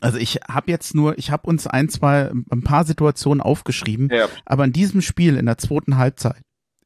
also 0.00 0.18
ich 0.18 0.40
habe 0.48 0.70
jetzt 0.70 0.94
nur, 0.94 1.18
ich 1.18 1.30
habe 1.30 1.48
uns 1.48 1.66
ein, 1.66 1.88
zwei, 1.88 2.30
ein 2.50 2.62
paar 2.62 2.84
Situationen 2.84 3.40
aufgeschrieben, 3.40 4.10
ja. 4.12 4.28
aber 4.44 4.64
in 4.64 4.72
diesem 4.72 5.00
Spiel 5.00 5.36
in 5.36 5.46
der 5.46 5.58
zweiten 5.58 5.96
Halbzeit 5.96 6.42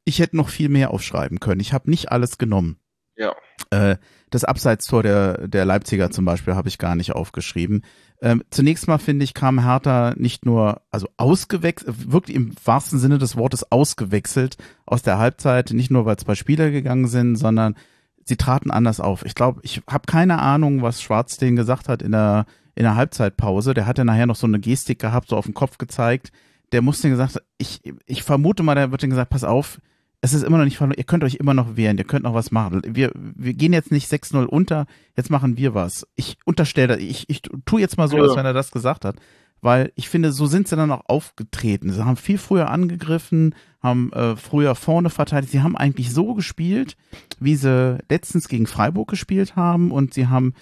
ich 0.07 0.19
hätte 0.19 0.37
noch 0.37 0.47
viel 0.47 0.69
mehr 0.69 0.91
aufschreiben 0.91 1.41
können. 1.41 1.59
Ich 1.59 1.73
habe 1.73 1.89
nicht 1.89 2.11
alles 2.11 2.37
genommen. 2.37 2.77
Ja. 3.17 3.33
Äh, 3.71 3.97
das 4.29 4.45
Abseitstor 4.45 5.03
der, 5.03 5.47
der 5.47 5.65
Leipziger 5.65 6.11
zum 6.11 6.23
Beispiel 6.23 6.55
habe 6.55 6.69
ich 6.69 6.77
gar 6.77 6.95
nicht 6.95 7.11
aufgeschrieben. 7.11 7.83
Ähm, 8.21 8.41
zunächst 8.49 8.87
mal 8.87 8.99
finde 8.99 9.25
ich, 9.25 9.33
kam 9.33 9.63
Hertha 9.63 10.13
nicht 10.15 10.45
nur, 10.45 10.81
also 10.91 11.09
ausgewechselt, 11.17 12.11
wirklich 12.11 12.37
im 12.37 12.53
wahrsten 12.63 12.99
Sinne 12.99 13.17
des 13.17 13.35
Wortes 13.35 13.69
ausgewechselt 13.69 14.55
aus 14.85 15.01
der 15.01 15.17
Halbzeit, 15.17 15.71
nicht 15.71 15.91
nur, 15.91 16.05
weil 16.05 16.17
zwei 16.17 16.35
Spieler 16.35 16.71
gegangen 16.71 17.07
sind, 17.07 17.35
sondern 17.35 17.75
sie 18.23 18.37
traten 18.37 18.71
anders 18.71 19.01
auf. 19.01 19.25
Ich 19.25 19.35
glaube, 19.35 19.59
ich 19.63 19.81
habe 19.89 20.05
keine 20.07 20.39
Ahnung, 20.39 20.81
was 20.83 21.01
Schwarz 21.01 21.35
denen 21.35 21.57
gesagt 21.57 21.89
hat 21.89 22.01
in 22.01 22.13
der, 22.13 22.45
in 22.75 22.83
der 22.83 22.95
Halbzeitpause. 22.95 23.73
Der 23.73 23.85
hat 23.85 23.97
ja 23.97 24.05
nachher 24.05 24.25
noch 24.25 24.37
so 24.37 24.47
eine 24.47 24.59
Gestik 24.59 24.99
gehabt, 24.99 25.27
so 25.29 25.35
auf 25.35 25.45
den 25.45 25.53
Kopf 25.53 25.77
gezeigt. 25.77 26.31
Der 26.71 26.81
musste 26.81 27.09
gesagt, 27.09 27.41
ich, 27.57 27.81
ich 28.05 28.23
vermute 28.23 28.63
mal, 28.63 28.75
der 28.75 28.91
wird 28.91 29.01
denen 29.01 29.11
gesagt, 29.11 29.31
pass 29.31 29.43
auf, 29.43 29.79
es 30.21 30.33
ist 30.33 30.43
immer 30.43 30.57
noch 30.57 30.65
nicht 30.65 30.77
verloren. 30.77 30.97
Ihr 30.97 31.03
könnt 31.03 31.23
euch 31.23 31.35
immer 31.35 31.53
noch 31.53 31.77
wehren. 31.77 31.97
Ihr 31.97 32.03
könnt 32.03 32.23
noch 32.23 32.33
was 32.33 32.51
machen. 32.51 32.81
Wir, 32.85 33.11
wir 33.13 33.53
gehen 33.53 33.73
jetzt 33.73 33.91
nicht 33.91 34.11
6-0 34.11 34.45
unter. 34.45 34.87
Jetzt 35.15 35.29
machen 35.29 35.57
wir 35.57 35.73
was. 35.73 36.07
Ich 36.15 36.37
unterstelle, 36.45 36.97
ich, 36.97 37.29
ich 37.29 37.41
tue 37.65 37.81
jetzt 37.81 37.97
mal 37.97 38.07
so, 38.07 38.17
ja. 38.17 38.23
als 38.23 38.35
wenn 38.35 38.45
er 38.45 38.53
das 38.53 38.71
gesagt 38.71 39.05
hat. 39.05 39.17
Weil 39.61 39.91
ich 39.95 40.09
finde, 40.09 40.31
so 40.31 40.45
sind 40.45 40.67
sie 40.67 40.75
dann 40.75 40.91
auch 40.91 41.05
aufgetreten. 41.07 41.91
Sie 41.91 42.03
haben 42.03 42.15
viel 42.15 42.37
früher 42.37 42.69
angegriffen, 42.69 43.55
haben 43.81 44.11
äh, 44.13 44.35
früher 44.35 44.75
vorne 44.75 45.09
verteidigt. 45.09 45.51
Sie 45.51 45.61
haben 45.61 45.77
eigentlich 45.77 46.13
so 46.13 46.33
gespielt, 46.33 46.95
wie 47.39 47.55
sie 47.55 47.97
letztens 48.09 48.47
gegen 48.47 48.67
Freiburg 48.67 49.09
gespielt 49.09 49.55
haben. 49.55 49.91
Und 49.91 50.13
sie 50.13 50.27
haben 50.27 50.53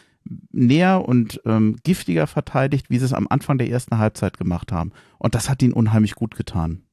näher 0.51 1.07
und 1.07 1.41
ähm, 1.45 1.77
giftiger 1.83 2.27
verteidigt, 2.27 2.89
wie 2.89 2.97
sie 2.97 3.05
es 3.05 3.13
am 3.13 3.27
Anfang 3.29 3.57
der 3.57 3.69
ersten 3.69 3.97
Halbzeit 3.97 4.37
gemacht 4.37 4.71
haben. 4.71 4.91
Und 5.17 5.35
das 5.35 5.49
hat 5.49 5.61
ihnen 5.61 5.73
unheimlich 5.73 6.15
gut 6.15 6.35
getan. 6.35 6.83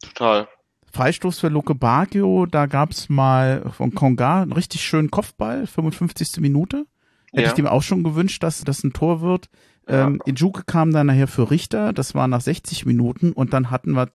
Total. 0.00 0.48
Freistoß 0.94 1.40
für 1.40 1.48
Luke 1.48 1.74
Bacchio, 1.74 2.46
da 2.46 2.66
gab 2.66 2.92
es 2.92 3.08
mal 3.08 3.70
von 3.76 3.94
Konga 3.94 4.42
einen 4.42 4.52
richtig 4.52 4.82
schönen 4.82 5.10
Kopfball, 5.10 5.66
55. 5.66 6.40
Minute. 6.40 6.86
Hätte 7.32 7.42
Ja. 7.42 7.48
ich 7.48 7.54
dem 7.54 7.66
auch 7.66 7.82
schon 7.82 8.04
gewünscht, 8.04 8.42
dass 8.42 8.62
das 8.62 8.84
ein 8.84 8.92
Tor 8.92 9.20
wird. 9.20 9.48
Ähm, 9.88 10.22
Ijuke 10.24 10.62
kam 10.64 10.92
dann 10.92 11.08
nachher 11.08 11.26
für 11.26 11.50
Richter, 11.50 11.92
das 11.92 12.14
war 12.14 12.26
nach 12.28 12.40
60 12.40 12.86
Minuten 12.86 13.32
und 13.32 13.52
dann 13.52 13.70
hatten 13.70 13.92
wir, 13.92 14.08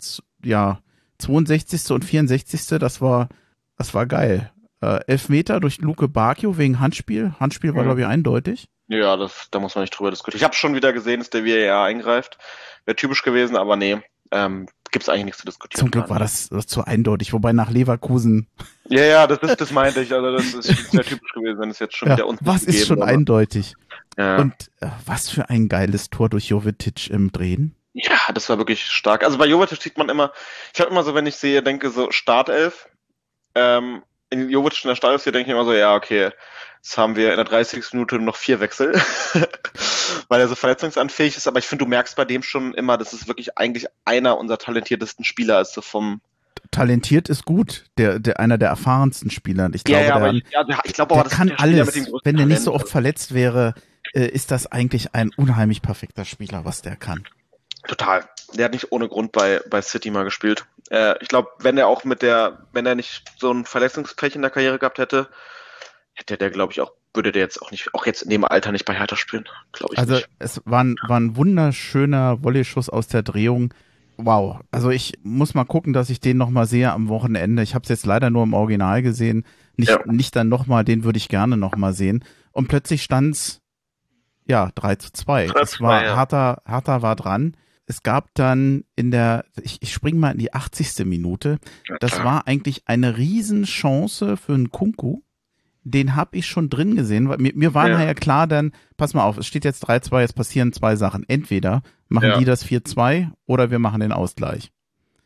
ja, 0.44 0.80
62. 1.20 1.92
und 1.92 2.06
64. 2.06 2.80
Das 2.80 3.02
war, 3.02 3.28
das 3.78 3.94
war 3.94 4.06
geil. 4.06 4.50
Äh, 4.82 5.02
Elfmeter 5.08 5.60
durch 5.60 5.80
Luke 5.80 6.08
Bacchio 6.08 6.58
wegen 6.58 6.80
Handspiel. 6.80 7.34
Handspiel 7.40 7.76
war, 7.76 7.82
Mhm. 7.82 7.88
glaube 7.88 8.02
ich, 8.02 8.08
eindeutig. 8.08 8.70
Ja, 8.88 9.18
das, 9.18 9.50
da 9.52 9.60
muss 9.60 9.76
man 9.76 9.84
nicht 9.84 9.92
drüber 9.92 10.10
diskutieren. 10.12 10.40
Ich 10.40 10.44
habe 10.46 10.56
schon 10.56 10.74
wieder 10.74 10.94
gesehen, 10.94 11.20
dass 11.20 11.30
der 11.30 11.46
VAR 11.46 11.84
eingreift. 11.84 12.38
Wäre 12.86 12.96
typisch 12.96 13.22
gewesen, 13.22 13.56
aber 13.58 13.76
nee, 13.76 13.98
ähm, 14.32 14.66
gibt's 14.92 15.10
eigentlich 15.10 15.26
nichts 15.26 15.40
zu 15.40 15.46
diskutieren. 15.46 15.80
Zum 15.80 15.92
Glück 15.92 16.10
war 16.10 16.20
das, 16.20 16.50
das 16.50 16.68
zu 16.68 16.84
eindeutig, 16.84 17.34
wobei 17.34 17.54
nach 17.54 17.70
Leverkusen, 17.70 18.48
Ja, 18.90 19.04
ja, 19.04 19.28
das 19.28 19.38
ist, 19.40 19.62
das 19.62 19.72
meinte 19.72 20.02
ich. 20.02 20.12
Also 20.12 20.32
das 20.32 20.46
ist 20.54 20.92
sehr 20.92 21.04
typisch 21.04 21.32
gewesen, 21.34 21.60
wenn 21.60 21.70
es 21.70 21.78
jetzt 21.78 21.96
schon 21.96 22.10
ja, 22.10 22.16
wieder 22.16 22.28
uns 22.28 22.40
was 22.42 22.64
ist 22.64 22.88
schon 22.88 23.00
gegeben, 23.00 23.18
eindeutig. 23.18 23.76
aber, 24.18 24.24
ja. 24.24 24.38
Und 24.38 24.54
äh, 24.82 24.88
was 25.06 25.30
für 25.30 25.50
ein 25.50 25.70
geiles 25.70 26.10
Tor 26.10 26.28
durch 26.28 26.50
Jovetic 26.50 27.10
im 27.12 27.32
Drehen. 27.32 27.76
Ja, 27.94 28.18
das 28.34 28.50
war 28.50 28.58
wirklich 28.58 28.84
stark. 28.86 29.24
Also 29.24 29.38
bei 29.38 29.46
Jovetic 29.46 29.82
sieht 29.82 29.98
man 29.98 30.10
immer, 30.10 30.32
ich 30.74 30.82
habe 30.82 30.90
immer 30.90 31.04
so, 31.04 31.14
wenn 31.14 31.28
ich 31.28 31.36
sehe, 31.36 31.62
denke 31.62 31.92
so 31.92 32.10
Startelf, 32.12 32.88
ähm, 33.54 34.04
in 34.32 34.50
Jovetic 34.50 34.86
in 34.86 34.90
der 34.90 34.96
Startelf 34.96 35.22
sehe, 35.22 35.34
denke 35.34 35.50
ich 35.50 35.54
immer 35.54 35.66
so, 35.66 35.74
ja, 35.74 35.94
okay, 35.96 36.32
jetzt 36.82 36.98
haben 36.98 37.16
wir 37.16 37.32
in 37.32 37.38
der 37.38 37.46
30. 37.46 37.94
Minute 37.94 38.20
noch 38.20 38.36
vier 38.36 38.60
Wechsel, 38.60 38.94
weil 40.28 40.42
er 40.42 40.48
so 40.48 40.56
verletzungsanfähig 40.56 41.38
ist, 41.38 41.48
aber 41.48 41.60
ich 41.60 41.66
finde, 41.66 41.86
du 41.86 41.90
merkst 41.90 42.16
bei 42.16 42.26
dem 42.26 42.44
schon 42.44 42.74
immer, 42.74 42.98
dass 42.98 43.14
es 43.14 43.28
wirklich 43.28 43.58
eigentlich 43.58 43.88
einer 44.06 44.38
unserer 44.38 44.58
talentiertesten 44.58 45.26
Spieler 45.26 45.62
ist, 45.62 45.74
so 45.74 45.82
vom, 45.82 46.22
Talentiert 46.72 47.30
ist 47.30 47.46
gut, 47.46 47.86
der, 47.98 48.20
der 48.20 48.40
einer 48.40 48.60
der 48.60 48.70
erfahrensten 48.70 49.32
Spieler. 49.32 49.70
Ich 49.74 49.84
glaube, 49.84 50.04
ja, 50.04 50.20
ja, 50.20 50.20
der, 50.20 50.34
ich, 50.34 50.44
ja, 50.52 50.80
ich 50.84 50.94
glaube 50.94 51.16
der 51.16 51.24
kann 51.24 51.48
der 51.48 51.60
alles. 51.60 51.96
Wenn 52.24 52.38
der 52.38 52.46
nicht 52.46 52.62
so 52.62 52.74
oft 52.74 52.88
verletzt 52.88 53.34
wäre, 53.34 53.74
äh, 54.14 54.28
ist 54.28 54.52
das 54.52 54.68
eigentlich 54.68 55.16
ein 55.16 55.32
unheimlich 55.36 55.82
perfekter 55.82 56.26
Spieler, 56.26 56.66
was 56.66 56.84
der 56.84 56.96
kann. 56.96 57.24
Total. 57.88 58.26
Der 58.54 58.66
hat 58.66 58.74
nicht 58.74 58.92
ohne 58.92 59.08
Grund 59.08 59.32
bei, 59.32 59.62
bei 59.70 59.82
City 59.82 60.12
mal 60.12 60.26
gespielt. 60.26 60.66
Äh, 60.92 61.16
ich 61.22 61.28
glaube, 61.28 61.50
wenn 61.60 61.78
er 61.78 61.88
auch 61.88 62.04
mit 62.04 62.22
der, 62.22 62.68
wenn 62.72 62.86
er 62.86 62.96
nicht 62.96 63.24
so 63.38 63.52
ein 63.52 63.66
Verletzungspech 63.66 64.36
in 64.36 64.42
der 64.42 64.52
Karriere 64.52 64.78
gehabt 64.78 65.00
hätte, 65.00 65.30
hätte 66.20 66.38
der, 66.38 66.50
glaube 66.52 66.74
ich, 66.74 66.82
auch, 66.82 66.92
würde 67.14 67.32
der 67.32 67.42
jetzt 67.42 67.62
auch 67.62 67.72
nicht, 67.72 67.94
auch 67.94 68.06
jetzt 68.06 68.22
in 68.22 68.30
dem 68.30 68.46
Alter 68.46 68.72
nicht 68.72 68.86
bei 68.86 68.94
Hertha 68.94 69.16
spielen. 69.16 69.46
Glaube 69.72 69.94
ich 69.94 70.00
Also 70.00 70.16
nicht. 70.16 70.30
es 70.40 70.62
war 70.66 70.84
ein, 70.84 70.96
war 71.08 71.20
ein 71.20 71.36
wunderschöner 71.36 72.44
Volley-Schuss 72.44 72.90
aus 72.90 73.08
der 73.08 73.24
Drehung. 73.24 73.74
Wow. 74.18 74.60
Also 74.72 74.90
ich 74.90 75.14
muss 75.24 75.54
mal 75.54 75.64
gucken, 75.64 75.94
dass 75.94 76.10
ich 76.10 76.20
den 76.20 76.38
nochmal 76.38 76.66
sehe 76.66 76.92
am 76.92 77.08
Wochenende. 77.08 77.64
Ich 77.64 77.74
habe 77.74 77.84
es 77.84 77.90
jetzt 77.90 78.06
leider 78.06 78.30
nur 78.30 78.44
im 78.44 78.54
Original 78.54 79.02
gesehen. 79.02 79.46
Nicht, 79.78 79.90
Ja. 79.90 80.00
nicht 80.06 80.36
dann 80.36 80.50
nochmal, 80.50 80.84
den 80.84 81.04
würde 81.06 81.18
ich 81.18 81.30
gerne 81.30 81.56
nochmal 81.56 81.94
sehen. 81.94 82.24
Und 82.52 82.68
plötzlich 82.68 83.02
stand's 83.04 83.62
ja 84.46 84.72
3 84.76 84.96
zu 84.96 85.12
2. 85.14 85.48
3 85.48 85.62
Es 85.62 85.72
zu 85.72 85.84
war 85.84 86.00
2, 86.02 86.06
ja. 86.06 86.16
Hertha, 86.18 86.62
Hertha 86.66 87.02
war 87.02 87.16
dran. 87.16 87.56
Es 87.86 88.04
gab 88.04 88.30
dann 88.36 88.84
in 88.96 89.10
der, 89.10 89.46
ich, 89.64 89.78
ich 89.82 89.94
spring 89.94 90.20
mal 90.20 90.32
in 90.32 90.38
die 90.38 90.54
80. 90.54 91.06
Minute. 91.06 91.58
Das 92.02 92.24
war 92.24 92.46
eigentlich 92.46 92.84
eine 92.88 93.18
Riesenchance 93.18 94.38
für 94.38 94.54
einen 94.54 94.70
Kunku. 94.70 95.22
Den 95.92 96.16
habe 96.16 96.38
ich 96.38 96.46
schon 96.46 96.70
drin 96.70 96.96
gesehen, 96.96 97.30
weil 97.30 97.38
mir, 97.38 97.52
mir 97.56 97.74
war 97.74 97.88
Ja. 97.88 97.98
nachher 97.98 98.16
klar 98.16 98.48
dann, 98.48 98.72
pass 98.98 99.14
mal 99.14 99.24
auf, 99.24 99.38
es 99.38 99.48
steht 99.48 99.66
jetzt 99.66 99.88
3-2, 99.88 100.22
jetzt 100.22 100.36
passieren 100.36 100.74
zwei 100.74 100.96
Sachen. 100.96 101.24
Entweder 101.28 101.82
machen 102.08 102.30
Ja. 102.30 102.38
die 102.38 102.46
das 102.46 102.64
4-2 102.66 103.30
oder 103.46 103.72
wir 103.72 103.80
machen 103.80 104.02
den 104.02 104.12
Ausgleich. 104.12 104.72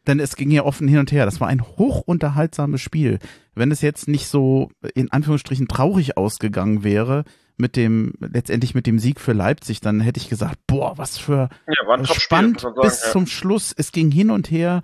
Denn 0.05 0.20
es 0.20 0.36
ging 0.36 0.51
ja 0.51 0.64
offen 0.64 0.88
hin 0.88 0.99
und 0.99 1.11
her. 1.11 1.26
Das 1.26 1.39
war 1.39 1.47
ein 1.47 1.61
hochunterhaltsames 1.61 2.82
Spiel. 2.82 3.20
Wenn 3.55 3.72
es 3.72 3.82
jetzt 3.82 4.07
nicht 4.07 4.28
so 4.28 4.70
in 4.95 5.11
Anführungsstrichen 5.11 5.68
traurig 5.68 6.18
ausgegangen 6.18 6.84
wäre, 6.84 7.24
mit 7.55 7.76
dem, 7.76 8.14
letztendlich 8.20 8.74
mit 8.76 8.88
dem 8.88 8.99
Sieg 8.99 9.20
für 9.20 9.34
Leipzig, 9.34 9.80
dann 9.80 10.01
hätte 10.01 10.20
ich 10.20 10.28
gesagt, 10.28 10.57
boah, 10.68 10.97
was 10.97 11.18
für 11.18 11.49
ja, 11.68 11.95
Top-Spiel, 11.97 12.20
spannend 12.20 12.66
bis 12.82 13.03
ja. 13.05 13.11
zum 13.11 13.28
Schluss. 13.28 13.74
Es 13.78 13.91
ging 13.91 14.11
hin 14.11 14.32
und 14.32 14.49
her. 14.51 14.82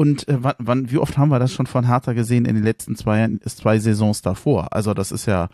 Und 0.00 0.28
äh, 0.28 0.42
wann, 0.42 0.54
wann, 0.56 0.90
wie 0.90 0.96
oft 0.96 1.18
haben 1.18 1.28
wir 1.28 1.38
das 1.38 1.52
schon 1.52 1.66
von 1.66 1.86
Hertha 1.86 2.14
gesehen 2.14 2.46
in 2.46 2.54
den 2.54 2.64
letzten 2.64 2.96
zwei, 2.96 3.28
zwei 3.44 3.78
Saisons 3.78 4.22
davor? 4.22 4.72
Also 4.72 4.94
das 4.94 5.12
ist 5.12 5.26
ja 5.26 5.50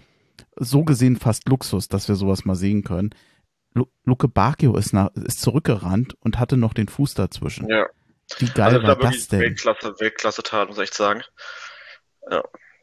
so 0.54 0.84
gesehen 0.84 1.16
fast 1.16 1.48
Luxus, 1.48 1.88
dass 1.88 2.06
wir 2.06 2.14
sowas 2.14 2.44
mal 2.44 2.54
sehen 2.54 2.84
können. 2.84 3.10
Lu 3.74 3.86
Luke 4.04 4.28
Bacchio 4.28 4.76
ist, 4.76 4.92
nach, 4.92 5.10
ist 5.16 5.40
zurückgerannt 5.40 6.14
und 6.20 6.38
hatte 6.38 6.56
noch 6.56 6.74
den 6.74 6.86
Fuß 6.86 7.14
dazwischen. 7.14 7.68
Ja. 7.68 7.86
Wie 8.38 8.46
geil 8.46 8.76
Also, 8.76 8.86
war 8.86 8.94
das 8.94 9.26
denn? 9.26 9.40
Weltklasse, 9.40 9.94
Weltklasse-Tat, 9.98 10.68
muss 10.68 10.76
ich 10.76 10.84
echt 10.84 10.94
sagen. 10.94 11.22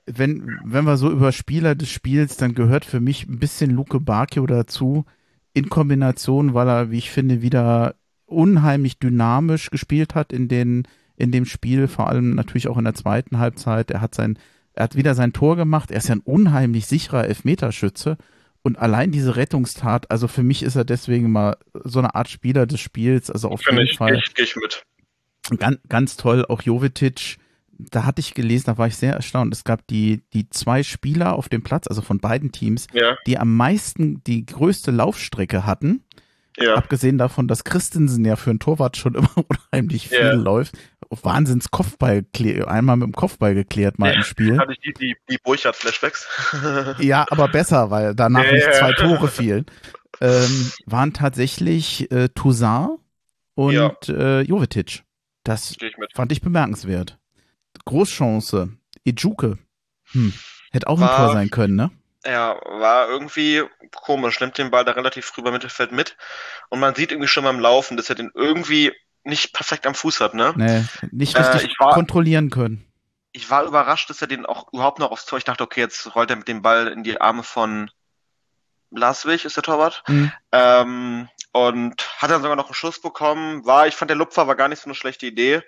wenn, 0.05 0.59
wenn 0.65 0.83
wir 0.83 0.97
so 0.97 1.09
über 1.09 1.31
Spieler 1.31 1.75
des 1.75 1.87
Spiels, 1.87 2.35
dann 2.35 2.55
gehört 2.55 2.83
für 2.83 2.99
mich 2.99 3.25
ein 3.29 3.39
bisschen 3.39 3.71
Luke 3.71 4.01
Bacchio 4.01 4.45
dazu, 4.47 5.05
in 5.53 5.69
Kombination, 5.69 6.53
weil 6.53 6.67
er, 6.67 6.91
wie 6.91 6.97
ich 6.97 7.09
finde, 7.09 7.41
wieder 7.41 7.95
unheimlich 8.25 8.99
dynamisch 8.99 9.69
gespielt 9.69 10.13
hat 10.13 10.33
in 10.33 10.49
den, 10.49 10.87
in 11.15 11.31
dem 11.31 11.45
Spiel, 11.45 11.87
vor 11.87 12.09
allem 12.09 12.35
natürlich 12.35 12.67
auch 12.67 12.77
in 12.77 12.85
der 12.85 12.93
zweiten 12.95 13.39
Halbzeit. 13.39 13.91
Er 13.91 14.01
hat 14.01 14.15
sein, 14.15 14.37
er 14.73 14.85
hat 14.85 14.95
wieder 14.95 15.13
sein 15.15 15.33
Tor 15.33 15.55
gemacht, 15.55 15.91
er 15.91 15.97
ist 15.97 16.07
ja 16.09 16.15
ein 16.15 16.21
unheimlich 16.21 16.85
sicherer 16.87 17.25
Elfmeterschütze. 17.25 18.17
Und 18.61 18.79
allein 18.79 19.11
diese 19.11 19.35
Rettungstat, 19.35 20.09
also 20.09 20.27
für 20.29 20.41
mich 20.43 20.63
ist 20.63 20.75
er 20.75 20.85
deswegen 20.85 21.31
mal 21.31 21.57
so 21.83 21.99
eine 21.99 22.15
Art 22.15 22.29
Spieler 22.29 22.65
des 22.65 22.79
Spiels, 22.79 23.29
also 23.29 23.49
auf 23.49 23.61
jeden 23.65 23.79
ich, 23.81 23.97
Fall. 23.97 24.15
ich, 24.15 24.31
ich 24.39 24.55
mit. 24.55 24.83
Ganz, 25.59 25.79
ganz 25.89 26.15
toll, 26.17 26.45
auch 26.47 26.61
Jovetic. 26.61 27.37
Da 27.77 28.05
hatte 28.05 28.21
ich 28.21 28.33
gelesen, 28.33 28.65
da 28.67 28.77
war 28.77 28.87
ich 28.87 28.95
sehr 28.95 29.13
erstaunt. 29.13 29.53
Es 29.53 29.65
gab 29.65 29.85
die, 29.87 30.21
die 30.33 30.49
zwei 30.49 30.83
Spieler 30.83 31.33
auf 31.35 31.49
dem 31.49 31.63
Platz, 31.63 31.87
also 31.87 32.01
von 32.01 32.19
beiden 32.19 32.51
Teams, 32.53 32.87
Ja, 32.93 33.17
die 33.27 33.37
am 33.37 33.53
meisten 33.55 34.23
die 34.23 34.45
größte 34.45 34.91
Laufstrecke 34.91 35.65
hatten. 35.65 36.03
ja. 36.57 36.75
Abgesehen 36.75 37.17
davon, 37.17 37.47
dass 37.49 37.65
Christensen 37.65 38.23
ja 38.23 38.37
für 38.37 38.51
einen 38.51 38.59
Torwart 38.59 38.95
schon 38.95 39.15
immer 39.15 39.31
unheimlich 39.49 40.07
viel 40.07 40.19
Ja. 40.19 40.33
läuft. 40.33 40.77
Wahnsinns 41.23 41.71
Kopfball, 41.71 42.25
einmal 42.67 42.97
mit 42.97 43.07
dem 43.07 43.13
Kopfball 43.13 43.53
geklärt 43.53 43.99
mal 43.99 44.11
Ja, 44.11 44.15
im 44.17 44.23
Spiel. 44.23 44.57
Hatte 44.57 44.73
ich 44.73 44.79
die, 44.79 44.93
die, 44.93 45.15
die 45.29 45.37
Burchard-Flashbacks. 45.43 46.27
Ja, 46.99 47.25
aber 47.29 47.47
besser, 47.47 47.91
weil 47.91 48.15
danach 48.15 48.43
Ja, 48.45 48.51
nicht 48.53 48.73
zwei 48.73 48.93
Tore 48.93 49.27
fielen. 49.27 49.65
Ähm, 50.21 50.71
waren 50.85 51.13
tatsächlich 51.13 52.09
äh, 52.11 52.29
Toussaint 52.29 52.91
und 53.55 53.73
Ja. 53.73 53.91
äh, 54.07 54.41
Jovetic. 54.41 55.03
Das 55.43 55.75
ich 55.79 55.97
mit. 55.97 56.13
Fand 56.15 56.31
ich 56.31 56.41
bemerkenswert. 56.41 57.17
Großchance. 57.85 58.69
Ijuke. 59.03 59.57
Hm. 60.11 60.33
Hätte 60.71 60.87
auch 60.87 60.97
ein 60.97 61.01
War- 61.07 61.17
Tor 61.17 61.33
sein 61.33 61.49
können, 61.49 61.75
ne? 61.75 61.91
Ja, 62.25 62.55
war 62.79 63.09
irgendwie 63.09 63.63
komisch. 63.93 64.39
Nimmt 64.39 64.57
den 64.57 64.71
Ball 64.71 64.85
da 64.85 64.93
relativ 64.93 65.25
früh 65.25 65.41
beim 65.41 65.51
Mittelfeld 65.51 65.91
mit. 65.91 66.15
Und 66.69 66.79
man 66.79 66.95
sieht 66.95 67.11
irgendwie 67.11 67.27
schon 67.27 67.43
beim 67.43 67.59
Laufen, 67.59 67.97
dass 67.97 68.09
er 68.09 68.15
den 68.15 68.31
irgendwie 68.33 68.93
nicht 69.23 69.53
perfekt 69.53 69.87
am 69.87 69.95
Fuß 69.95 70.19
hat, 70.21 70.33
ne? 70.33 70.53
Nee, 70.55 70.83
nicht 71.11 71.35
Äh, 71.35 71.41
richtig 71.41 71.71
ich 71.71 71.79
war- 71.79 71.93
kontrollieren 71.93 72.49
können. 72.49 72.85
Ich 73.31 73.49
war 73.49 73.63
überrascht, 73.63 74.09
dass 74.09 74.21
er 74.21 74.27
den 74.27 74.45
auch 74.45 74.71
überhaupt 74.73 74.99
noch 74.99 75.11
aufs 75.11 75.25
Tor. 75.25 75.37
Ich 75.39 75.43
dachte, 75.43 75.63
okay, 75.63 75.79
jetzt 75.79 76.13
rollt 76.15 76.29
er 76.29 76.35
mit 76.35 76.47
dem 76.47 76.61
Ball 76.61 76.87
in 76.87 77.03
die 77.03 77.19
Arme 77.19 77.41
von 77.43 77.89
Blaswig, 78.91 79.45
ist 79.45 79.55
der 79.55 79.63
Torwart. 79.63 80.03
Hm. 80.05 80.31
Ähm, 80.51 81.29
und 81.51 82.21
hat 82.21 82.29
dann 82.29 82.41
sogar 82.41 82.55
noch 82.55 82.65
einen 82.67 82.75
Schuss 82.75 83.01
bekommen. 83.01 83.65
War, 83.65 83.87
ich 83.87 83.95
fand 83.95 84.09
der 84.09 84.17
Lupfer 84.17 84.47
war 84.47 84.55
gar 84.55 84.67
nicht 84.67 84.81
so 84.81 84.85
eine 84.85 84.95
schlechte 84.95 85.25
Idee. 85.25 85.63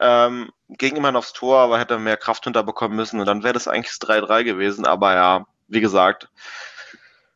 Ähm, 0.00 0.50
ging 0.68 0.96
immerhin 0.96 1.16
aufs 1.16 1.32
Tor, 1.34 1.58
aber 1.58 1.78
hätte 1.78 1.98
mehr 1.98 2.16
Kraft 2.16 2.44
hinterbekommen 2.44 2.96
müssen 2.96 3.20
und 3.20 3.26
dann 3.26 3.42
wäre 3.44 3.54
das 3.54 3.68
eigentlich 3.68 3.96
das 3.98 4.08
3-3 4.08 4.42
gewesen. 4.44 4.86
Aber 4.86 5.14
ja, 5.14 5.46
wie 5.68 5.80
gesagt, 5.80 6.28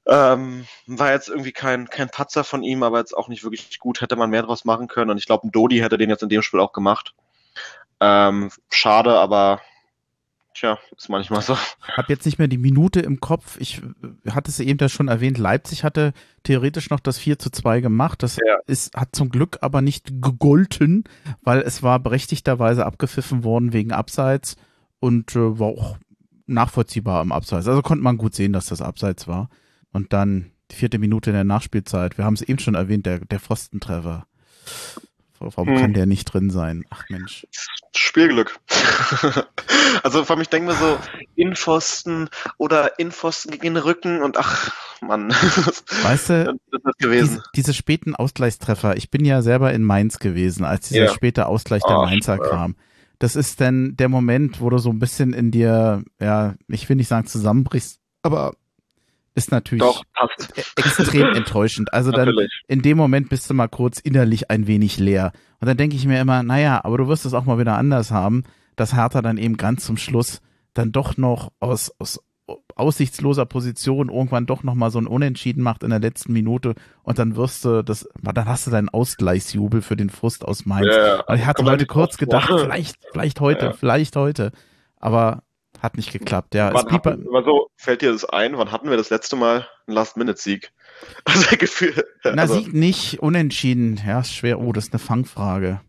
ähm, 0.09 0.67
war 0.87 1.13
jetzt 1.13 1.29
irgendwie 1.29 1.53
kein, 1.53 1.89
kein 1.89 2.09
Patzer 2.09 2.43
von 2.45 2.63
ihm, 2.63 2.83
aber 2.83 2.99
jetzt 2.99 3.17
auch 3.17 3.29
nicht 3.29 3.45
wirklich 3.45 3.79
gut. 3.79 4.01
Hätte 4.01 4.17
man 4.17 4.31
mehr 4.31 4.43
draus 4.43 4.65
machen 4.65 4.89
können 4.89 5.11
und 5.11 5.19
ich 5.19 5.27
glaube, 5.27 5.47
ein 5.47 5.53
Dodi 5.53 5.79
hätte 5.79 5.99
den 5.99 6.11
jetzt 6.11 6.23
in 6.23 6.29
dem 6.29 6.43
Spiel 6.43 6.61
auch 6.61 6.73
gemacht. 6.73 7.15
Ähm, 8.01 8.51
schade, 8.71 9.19
aber 9.19 9.61
tja, 10.55 10.79
ist 10.97 11.09
manchmal 11.09 11.43
so. 11.43 11.57
Hab 11.83 12.09
jetzt 12.09 12.25
nicht 12.25 12.39
mehr 12.39 12.49
die 12.49 12.59
Minute 12.59 13.01
im 13.01 13.21
Kopf. 13.21 13.59
Ich 13.61 13.83
äh, 13.83 14.31
hatte 14.31 14.51
es 14.51 14.61
eben 14.61 14.79
ja 14.81 14.89
schon 14.89 15.09
erwähnt. 15.09 15.37
Leipzig 15.37 15.85
hatte 15.85 16.13
theoretisch 16.43 16.91
noch 16.91 17.01
das 17.01 17.19
4 17.19 17.39
zu 17.39 17.51
2 17.51 17.81
gemacht. 17.81 18.23
Das 18.23 18.37
Ja. 18.37 18.59
ist, 18.67 18.95
hat 18.97 19.15
zum 19.15 19.29
Glück 19.29 19.59
aber 19.61 19.83
nicht 19.83 20.23
gegolten, 20.23 21.05
weil 21.43 21.61
es 21.61 21.83
war 21.83 21.99
berechtigterweise 21.99 22.87
abgepfiffen 22.87 23.45
worden 23.45 23.73
wegen 23.73 23.93
Abseits 23.93 24.57
und 25.01 25.37
äh, 25.37 25.59
war 25.59 25.69
auch 25.69 25.99
nachvollziehbar 26.47 27.21
im 27.23 27.33
Abseits. 27.33 27.69
Also 27.69 27.83
konnte 27.83 28.03
man 28.05 28.17
gut 28.17 28.35
sehen, 28.35 28.53
dass 28.53 28.67
das 28.67 28.81
Abseits 28.81 29.29
war. 29.29 29.51
Und 29.99 30.13
dann 30.13 30.53
die 30.71 30.77
vierte 30.77 31.01
Minute 31.01 31.31
in 31.31 31.35
der 31.35 31.43
Nachspielzeit. 31.43 32.19
Wir 32.19 32.25
haben 32.25 32.35
es 32.35 32.43
eben 32.43 32.61
schon 32.61 32.77
erwähnt, 32.77 33.05
der, 33.05 33.19
der 33.19 33.41
Pfostentreffer. 33.41 34.27
Warum 35.41 35.69
Hm. 35.69 35.77
kann 35.81 35.93
der 35.93 36.07
nicht 36.07 36.25
drin 36.33 36.51
sein? 36.51 36.85
Ach 36.91 37.03
Mensch. 37.09 37.45
Spielglück. 37.97 38.61
also 40.05 40.25
vor 40.25 40.37
allem, 40.37 40.43
ich 40.43 40.49
denke 40.51 40.69
mir 40.71 40.77
so, 40.77 40.99
Innenpfosten 41.35 42.29
oder 42.59 42.97
Innenpfosten 43.01 43.51
gegen 43.51 43.75
den 43.75 43.77
Rücken 43.83 44.23
und 44.23 44.37
ach, 44.37 44.73
Mann. 45.01 45.31
Weißt 46.03 46.29
du, 46.31 46.45
das 46.71 46.81
ist 46.85 46.99
gewesen. 46.99 47.29
diese, 47.29 47.43
diese 47.57 47.75
späten 47.75 48.15
Ausgleichstreffer, 48.15 48.97
ich 48.97 49.11
bin 49.11 49.25
ja 49.25 49.43
selber 49.43 49.73
in 49.73 49.83
Mainz 49.83 50.21
gewesen, 50.21 50.65
als 50.65 50.89
dieser 50.89 51.07
Ja. 51.07 51.13
späte 51.13 51.47
Ausgleich 51.47 51.83
der 51.83 51.97
Ach, 51.97 52.05
Mainzer 52.09 52.37
ja. 52.37 52.49
kam. 52.49 52.77
Das 53.19 53.35
ist 53.35 53.61
dann 53.61 53.97
der 53.97 54.09
Moment, 54.09 54.61
wo 54.61 54.71
du 54.71 54.79
so 54.79 54.91
ein 54.91 55.01
bisschen 55.01 55.33
in 55.33 55.51
dir, 55.51 56.05
ja, 56.21 56.55
ich 56.69 56.89
will 56.89 56.95
nicht 56.97 57.09
sagen 57.09 57.27
zusammenbrichst, 57.27 57.99
aber 58.23 58.55
ist 59.39 59.51
natürlich 59.53 59.83
Doch, 59.83 60.03
e- 60.57 60.63
extrem 60.77 61.29
enttäuschend. 61.35 61.93
Also 61.95 62.11
dann 62.11 62.27
Natürlich. 62.27 62.63
in 62.69 62.83
dem 62.83 62.97
Moment 62.99 63.29
bist 63.31 63.49
du 63.49 63.55
mal 63.55 63.69
kurz 63.69 63.99
innerlich 64.01 64.51
ein 64.51 64.67
wenig 64.67 64.99
leer. 64.99 65.33
Und 65.61 65.67
dann 65.69 65.77
denke 65.77 65.97
ich 65.97 66.07
mir 66.07 66.21
immer, 66.21 66.43
naja, 66.43 66.81
aber 66.85 66.99
du 66.99 67.09
wirst 67.09 67.25
es 67.25 67.35
auch 67.35 67.45
mal 67.45 67.59
wieder 67.59 67.77
anders 67.79 68.11
haben, 68.11 68.45
dass 68.77 68.95
Hertha 68.95 69.23
dann 69.23 69.39
eben 69.39 69.57
ganz 69.57 69.85
zum 69.87 69.97
Schluss 69.97 70.41
dann 70.75 70.93
doch 70.93 71.17
noch 71.17 71.53
aus, 71.61 71.93
aus 71.99 72.21
aussichtsloser 72.77 73.45
Position 73.45 74.09
irgendwann 74.09 74.47
doch 74.47 74.63
noch 74.63 74.75
mal 74.75 74.91
so 74.91 74.99
ein 74.99 75.07
Unentschieden 75.07 75.63
macht 75.63 75.83
in 75.83 75.91
der 75.91 75.99
letzten 75.99 76.33
Minute 76.33 76.75
und 77.03 77.19
dann 77.19 77.37
wirst 77.37 77.65
du 77.65 77.83
das, 77.85 78.09
dann 78.23 78.47
hast 78.47 78.67
du 78.67 78.71
deinen 78.71 78.89
Ausgleichsjubel 78.89 79.83
für 79.83 79.97
den 79.97 80.09
Frust 80.11 80.45
aus 80.47 80.65
Mainz. 80.65 80.87
Ja, 80.95 81.17
ja. 81.29 81.35
Ich 81.35 81.45
hatte 81.45 81.57
Kommt 81.63 81.71
heute 81.71 81.87
kurz 81.87 82.17
gedacht, 82.17 82.49
vielleicht, 82.49 82.97
vielleicht 83.13 83.41
heute, 83.41 83.67
Ja. 83.67 83.73
vielleicht 83.75 84.17
heute, 84.17 84.53
aber 84.97 85.43
hat 85.81 85.97
nicht 85.97 86.13
geklappt. 86.13 86.55
Ja, 86.55 86.73
Wann 86.73 86.91
hatten, 86.91 87.25
so, 87.45 87.71
fällt 87.77 88.03
dir 88.03 88.13
das 88.13 88.25
ein? 88.25 88.57
Wann 88.59 88.73
hatten 88.73 88.91
wir 88.91 88.97
das 88.97 89.11
letzte 89.11 89.37
Mal 89.37 89.67
einen 89.87 89.95
Last-Minute-Sieg? 89.95 90.73
Also 91.25 91.57
Gefühl. 91.57 92.05
na, 92.25 92.43
also, 92.43 92.55
Sieg 92.55 92.73
nicht, 92.75 93.21
unentschieden. 93.21 94.01
Ja, 94.05 94.19
ist 94.19 94.35
schwer. 94.35 94.59
Oh, 94.59 94.73
das 94.73 94.87
ist 94.87 94.93
eine 94.93 94.99
Fangfrage. 94.99 95.81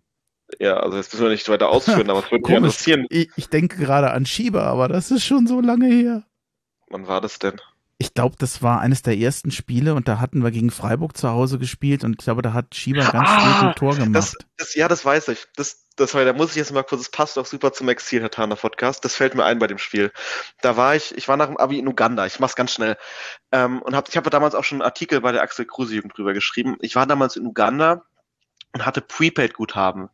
Ja, 0.60 0.78
also 0.78 0.98
jetzt 0.98 1.12
müssen 1.14 1.24
wir 1.24 1.32
nicht 1.32 1.50
weiter 1.50 1.70
ausführen, 1.70 2.10
aber 2.12 2.20
es 2.20 2.32
würde 2.32 2.44
mich 2.48 2.58
interessieren. 2.58 3.06
Ich, 3.10 3.30
ich 3.36 3.50
denke 3.50 3.78
gerade 3.78 4.12
an 4.12 4.28
Schieber, 4.28 4.64
aber 4.66 4.88
das 4.88 5.10
ist 5.10 5.26
schon 5.26 5.48
so 5.48 5.62
lange 5.62 5.88
her. 5.88 6.24
Wann 6.90 7.08
war 7.08 7.22
das 7.22 7.40
denn? 7.40 7.60
Ich 7.98 8.14
glaube, 8.14 8.36
das 8.40 8.62
war 8.64 8.80
eines 8.80 9.02
der 9.02 9.18
ersten 9.18 9.52
Spiele 9.52 9.94
und 9.94 10.08
da 10.08 10.20
hatten 10.20 10.42
wir 10.44 10.52
gegen 10.52 10.72
Freiburg 10.72 11.18
zu 11.18 11.30
Hause 11.30 11.60
gespielt 11.60 12.04
und 12.04 12.14
ich 12.20 12.24
glaube, 12.24 12.42
da 12.42 12.54
hat 12.54 12.74
Schieber 12.74 13.02
ganz 13.02 13.28
Ah, 13.30 13.70
ein 13.70 13.76
Tor 13.76 13.96
gemacht. 13.96 14.16
Das, 14.16 14.36
das, 14.58 14.76
ja, 14.76 14.88
das 14.88 15.04
weiß 15.04 15.28
ich. 15.30 15.46
Das, 15.56 15.86
das 16.00 16.14
war, 16.14 16.24
da 16.26 16.34
muss 16.34 16.52
ich 16.52 16.56
jetzt 16.56 16.72
mal 16.72 16.84
kurz, 16.84 17.02
das 17.02 17.12
passt 17.12 17.38
auch 17.38 17.46
super 17.46 17.74
zum 17.74 17.90
Exil, 17.90 18.22
Herr 18.22 18.32
Taner 18.32 18.56
Podcast. 18.56 19.04
Das 19.06 19.16
fällt 19.16 19.36
mir 19.36 19.46
ein 19.46 19.60
bei 19.60 19.68
dem 19.68 19.78
Spiel. 19.78 20.12
Da 20.62 20.78
war 20.78 20.96
ich, 20.96 21.16
ich 21.18 21.28
war 21.28 21.38
nach 21.38 21.48
dem 21.48 21.58
Abi 21.58 21.80
in 21.80 21.88
Uganda, 21.88 22.26
ich 22.26 22.40
mach's 22.40 22.56
ganz 22.56 22.74
schnell. 22.74 22.98
Ähm, 23.52 23.82
und 23.82 23.96
hab, 23.96 24.10
ich 24.10 24.18
habe 24.18 24.30
damals 24.30 24.56
auch 24.56 24.64
schon 24.64 24.78
einen 24.78 24.88
Artikel 24.88 25.22
bei 25.22 25.32
der 25.32 25.42
Axel 25.42 25.66
Kruse 25.66 25.96
Jugend 25.96 26.18
drüber 26.18 26.34
geschrieben. 26.34 26.78
Ich 26.82 26.96
war 26.96 27.06
damals 27.06 27.36
in 27.36 27.46
Uganda 27.46 28.04
und 28.74 28.86
hatte 28.86 29.02
Prepaid-Guthaben, 29.02 30.10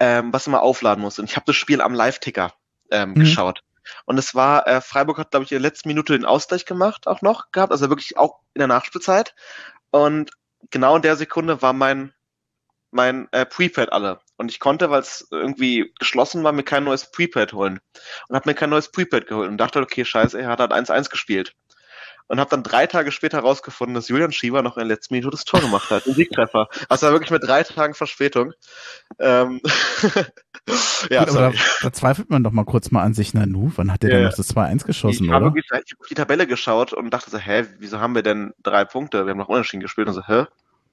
ähm, 0.00 0.32
was 0.32 0.46
man 0.46 0.60
aufladen 0.60 1.02
musste. 1.02 1.22
Und 1.22 1.30
ich 1.30 1.36
habe 1.36 1.46
das 1.46 1.56
Spiel 1.56 1.80
am 1.80 1.94
Live-Ticker 1.94 2.52
ähm, 2.90 3.10
Mhm. 3.10 3.14
geschaut. 3.16 3.62
Und 4.04 4.18
es 4.18 4.34
war, 4.34 4.66
äh, 4.66 4.80
Freiburg 4.80 5.18
hat, 5.18 5.30
glaube 5.30 5.44
ich, 5.44 5.52
in 5.52 5.56
der 5.56 5.68
letzten 5.70 5.88
Minute 5.88 6.12
den 6.12 6.24
Ausgleich 6.24 6.64
gemacht, 6.66 7.06
auch 7.06 7.22
noch 7.22 7.52
gehabt, 7.52 7.72
also 7.72 7.88
wirklich 7.88 8.16
auch 8.16 8.40
in 8.54 8.58
der 8.60 8.68
Nachspielzeit. 8.68 9.34
Und 9.90 10.30
genau 10.70 10.96
in 10.96 11.02
der 11.02 11.16
Sekunde 11.16 11.62
war 11.62 11.72
mein, 11.72 12.12
mein 12.90 13.28
äh, 13.32 13.46
Prepaid 13.46 13.92
alle. 13.92 14.20
Und 14.36 14.50
ich 14.50 14.60
konnte, 14.60 14.90
weil 14.90 15.00
es 15.00 15.26
irgendwie 15.30 15.92
geschlossen 15.98 16.44
war, 16.44 16.52
mir 16.52 16.62
kein 16.62 16.84
neues 16.84 17.10
Prepaid 17.10 17.52
holen. 17.52 17.80
Und 18.28 18.36
habe 18.36 18.48
mir 18.48 18.54
kein 18.54 18.70
neues 18.70 18.90
Prepaid 18.90 19.26
geholt 19.26 19.48
und 19.48 19.56
dachte, 19.56 19.80
okay, 19.80 20.04
scheiße, 20.04 20.38
er 20.38 20.48
hat 20.48 20.60
halt 20.60 20.72
1-1 20.72 21.10
gespielt. 21.10 21.54
Und 22.28 22.40
habe 22.40 22.50
dann 22.50 22.64
drei 22.64 22.88
Tage 22.88 23.12
später 23.12 23.38
herausgefunden, 23.38 23.94
dass 23.94 24.08
Julian 24.08 24.32
Schieber 24.32 24.60
noch 24.60 24.76
in 24.76 24.80
der 24.80 24.96
letzten 24.96 25.14
Minute 25.14 25.30
das 25.30 25.44
Tor 25.44 25.60
gemacht 25.60 25.90
hat, 25.90 26.06
den 26.06 26.14
Siegtreffer. 26.14 26.68
Also 26.88 27.10
wirklich 27.12 27.30
mit 27.30 27.44
drei 27.44 27.62
Tagen 27.62 27.94
Verspätung. 27.94 28.52
Ähm, 29.20 29.60
ja, 31.10 31.24
Gut, 31.24 31.36
aber 31.36 31.52
da, 31.52 31.52
da 31.82 31.92
zweifelt 31.92 32.28
man 32.28 32.42
doch 32.42 32.50
mal 32.50 32.64
kurz 32.64 32.90
mal 32.90 33.02
an 33.02 33.14
sich, 33.14 33.32
na 33.32 33.46
nu, 33.46 33.72
wann 33.76 33.92
hat 33.92 34.02
der 34.02 34.10
Ja, 34.10 34.16
denn 34.16 34.24
noch 34.26 34.34
das 34.34 34.54
2-1 34.54 34.84
geschossen, 34.84 35.26
ich 35.26 35.30
habe 35.30 35.46
oder? 35.46 35.54
wirklich 35.54 35.66
ich 35.70 35.92
hab 35.92 36.00
auf 36.00 36.08
die 36.08 36.14
Tabelle 36.14 36.46
geschaut 36.48 36.92
und 36.92 37.10
dachte 37.10 37.30
so, 37.30 37.38
hä, 37.38 37.64
wieso 37.78 38.00
haben 38.00 38.16
wir 38.16 38.22
denn 38.22 38.52
drei 38.62 38.84
Punkte? 38.84 39.24
Wir 39.24 39.30
haben 39.30 39.38
noch 39.38 39.48
unentschieden 39.48 39.82
gespielt 39.82 40.08
und 40.08 40.14
so, 40.14 40.26
hä? 40.26 40.46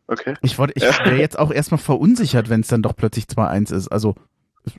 Okay. 0.08 0.36
Ich 0.42 0.58
ich 0.60 0.84
Ja. 0.84 1.06
wäre 1.06 1.18
jetzt 1.18 1.40
auch 1.40 1.52
erstmal 1.52 1.78
verunsichert, 1.80 2.50
wenn 2.50 2.62
es 2.62 2.68
dann 2.68 2.82
doch 2.82 2.96
plötzlich 2.96 3.26
2-1 3.26 3.72
ist. 3.74 3.88
Also, 3.88 4.16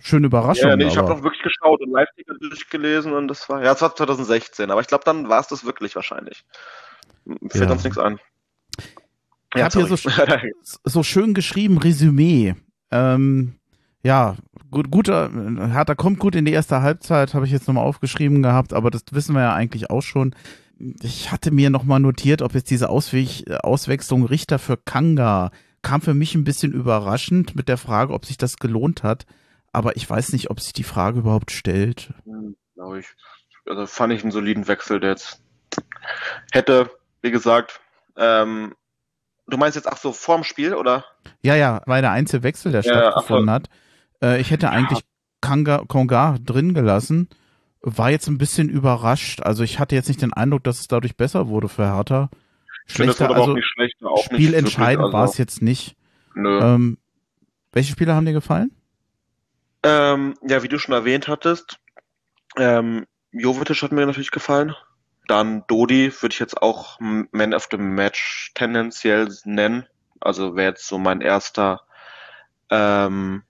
schöne 0.01 0.27
Überraschung. 0.27 0.69
Ja, 0.71 0.77
nee, 0.77 0.85
ich 0.87 0.97
habe 0.99 1.09
noch 1.09 1.23
wirklich 1.23 1.43
geschaut 1.43 1.81
und 1.81 1.91
Live-Ticker 1.93 2.35
durchgelesen 2.41 3.13
und 3.13 3.29
das 3.29 3.49
war, 3.49 3.63
ja, 3.63 3.73
es 3.73 3.83
war 3.83 3.95
2016, 3.95 4.71
aber 4.71 4.81
ich 4.81 4.87
glaube, 4.87 5.05
dann 5.05 5.29
war 5.29 5.41
es 5.41 5.49
das 5.49 5.65
wirklich 5.65 5.97
wahrscheinlich. 5.97 6.45
Fällt 7.49 7.65
Ja. 7.67 7.73
uns 7.73 7.85
nichts 7.85 7.99
ein. 7.99 8.19
Ich 9.57 9.63
hab 9.63 9.73
hier 9.73 9.87
sorry. 9.87 10.53
so 10.85 11.03
schön 11.03 11.33
geschrieben, 11.33 11.79
Resümee. 11.79 12.55
Ähm, 12.91 13.55
ja, 14.03 14.37
gut, 14.71 14.91
guter, 14.91 15.31
Hertha 15.73 15.95
kommt 15.95 16.19
gut 16.19 16.35
in 16.35 16.45
die 16.45 16.53
erste 16.53 16.83
Halbzeit, 16.83 17.35
habe 17.35 17.47
ich 17.47 17.53
jetzt 17.53 17.67
nochmal 17.69 17.85
aufgeschrieben 17.85 18.43
gehabt, 18.43 18.73
aber 18.73 18.91
das 18.91 19.05
wissen 19.13 19.35
wir 19.35 19.43
ja 19.43 19.55
eigentlich 19.55 19.91
auch 19.91 20.03
schon. 20.03 20.35
Ich 21.03 21.31
hatte 21.31 21.51
mir 21.51 21.71
nochmal 21.71 22.01
notiert, 22.01 22.43
ob 22.43 22.55
jetzt 22.55 22.71
diese 22.71 22.89
Ausweg, 22.89 23.49
Auswechslung 23.63 24.25
Richter 24.25 24.59
für 24.59 24.77
Kanga 24.77 25.51
kam 25.83 26.01
für 26.01 26.15
mich 26.15 26.35
ein 26.35 26.45
bisschen 26.45 26.73
überraschend 26.73 27.55
mit 27.55 27.69
der 27.69 27.77
Frage, 27.77 28.13
ob 28.13 28.25
sich 28.25 28.39
das 28.39 28.57
gelohnt 28.57 29.03
hat. 29.03 29.27
Aber 29.73 29.97
ich 29.97 30.09
weiß 30.09 30.33
nicht, 30.33 30.51
ob 30.51 30.61
sich 30.61 30.73
die 30.73 30.85
Frage 30.85 31.21
überhaupt 31.21 31.51
stellt. 31.51 32.13
Hm, 32.25 32.57
glaube 32.75 33.01
ich. 33.01 33.07
Also 33.67 33.87
fand 33.87 34.13
ich 34.13 34.23
einen 34.23 34.33
soliden 34.33 34.67
Wechsel, 34.67 35.01
der 35.01 35.11
jetzt 35.11 35.41
hätte, 36.53 36.91
wie 37.23 37.31
gesagt, 37.31 37.81
ähm, 38.17 38.75
du 39.47 39.57
meinst 39.57 39.77
jetzt 39.77 39.89
ach 39.89 39.97
so 39.97 40.13
vorm 40.13 40.45
Spiel 40.45 40.75
oder? 40.75 41.05
Ja, 41.43 41.55
ja, 41.55 41.83
war 41.87 42.01
der 42.01 42.11
einzige 42.11 42.43
Wechsel, 42.43 42.73
der 42.73 42.83
Ja, 42.83 42.93
stattgefunden 42.93 43.51
hat. 43.51 43.69
Äh, 44.23 44.41
ich 44.41 44.51
hätte 44.51 44.71
eigentlich 44.71 45.01
Kanga, 45.41 45.85
Konga 45.87 46.39
drin 46.43 46.75
gelassen. 46.75 47.29
War 47.87 48.11
jetzt 48.11 48.29
ein 48.29 48.39
bisschen 48.39 48.71
überrascht. 48.71 49.43
Also 49.43 49.63
ich 49.63 49.79
hatte 49.79 49.95
jetzt 49.95 50.09
nicht 50.09 50.23
den 50.23 50.33
Eindruck, 50.33 50.65
dass 50.65 50.81
es 50.81 50.89
dadurch 50.89 51.17
besser 51.17 51.49
wurde 51.49 51.69
für 51.69 51.85
Hertha. 51.85 52.31
Schlechter, 52.87 53.27
aber 53.27 53.37
also 53.37 53.51
auch 53.51 53.55
nicht 53.55 53.69
schlecht. 53.69 54.03
Auch 54.03 54.17
nicht 54.17 54.25
spielentscheidend 54.33 55.05
wirklich, 55.05 55.13
war 55.13 55.25
es 55.25 55.33
also, 55.33 55.43
jetzt 55.43 55.63
nicht. 55.63 55.95
Nö. 56.35 56.61
Ähm, 56.61 56.99
welche 57.73 57.93
Spieler 57.93 58.15
haben 58.15 58.25
dir 58.25 58.33
gefallen? 58.33 58.71
Ähm, 59.83 60.35
ja, 60.43 60.63
wie 60.63 60.69
du 60.69 60.79
schon 60.79 60.95
erwähnt 60.95 61.29
hattest, 61.29 61.79
ähm, 62.57 63.05
Jovetic 63.33 63.83
hat 63.83 63.93
mir 63.93 64.07
natürlich 64.07 64.31
gefallen. 64.31 64.75
Dann 65.27 65.65
Dodi 65.67 66.11
würde 66.23 66.33
ich 66.33 66.41
jetzt 66.41 66.61
auch 66.63 66.99
Man 67.01 67.53
of 67.53 67.69
the 67.71 67.77
Match 67.77 68.53
tendenziell 68.55 69.29
nennen. 69.45 69.87
Also 70.21 70.57
wäre 70.57 70.71
jetzt 70.71 70.87
so 70.87 70.99
mein 70.99 71.21
erster, 71.21 71.83
ähm, 72.71 73.43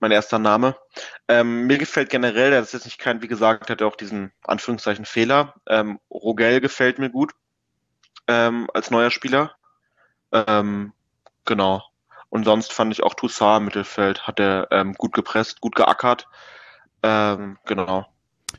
mein 0.00 0.10
erster 0.10 0.38
Name. 0.38 0.76
Ähm, 1.28 1.66
mir 1.66 1.78
gefällt 1.78 2.10
generell, 2.10 2.50
das 2.50 2.68
ist 2.68 2.72
jetzt 2.72 2.84
nicht 2.84 2.98
kein, 2.98 3.22
wie 3.22 3.28
gesagt, 3.28 3.70
hat 3.70 3.80
er 3.80 3.86
auch 3.86 3.96
diesen 3.96 4.32
Anführungszeichen 4.44 5.04
Fehler. 5.04 5.54
Ähm, 5.66 5.98
Rogel 6.10 6.60
gefällt 6.60 6.98
mir 6.98 7.10
gut 7.10 7.32
ähm, 8.26 8.68
als 8.74 8.90
neuer 8.90 9.10
Spieler. 9.10 9.52
Ähm, 10.32 10.92
genau. 11.44 11.82
Und 12.30 12.44
sonst 12.44 12.72
fand 12.72 12.92
ich 12.92 13.02
auch 13.02 13.14
Toussaint 13.14 13.60
im 13.60 13.64
Mittelfeld, 13.66 14.26
hat 14.26 14.38
er 14.38 14.68
ähm, 14.70 14.92
gut 14.94 15.14
gepresst, 15.14 15.60
gut 15.60 15.74
geackert. 15.74 16.26
Ähm, 17.02 17.58
genau. 17.64 18.06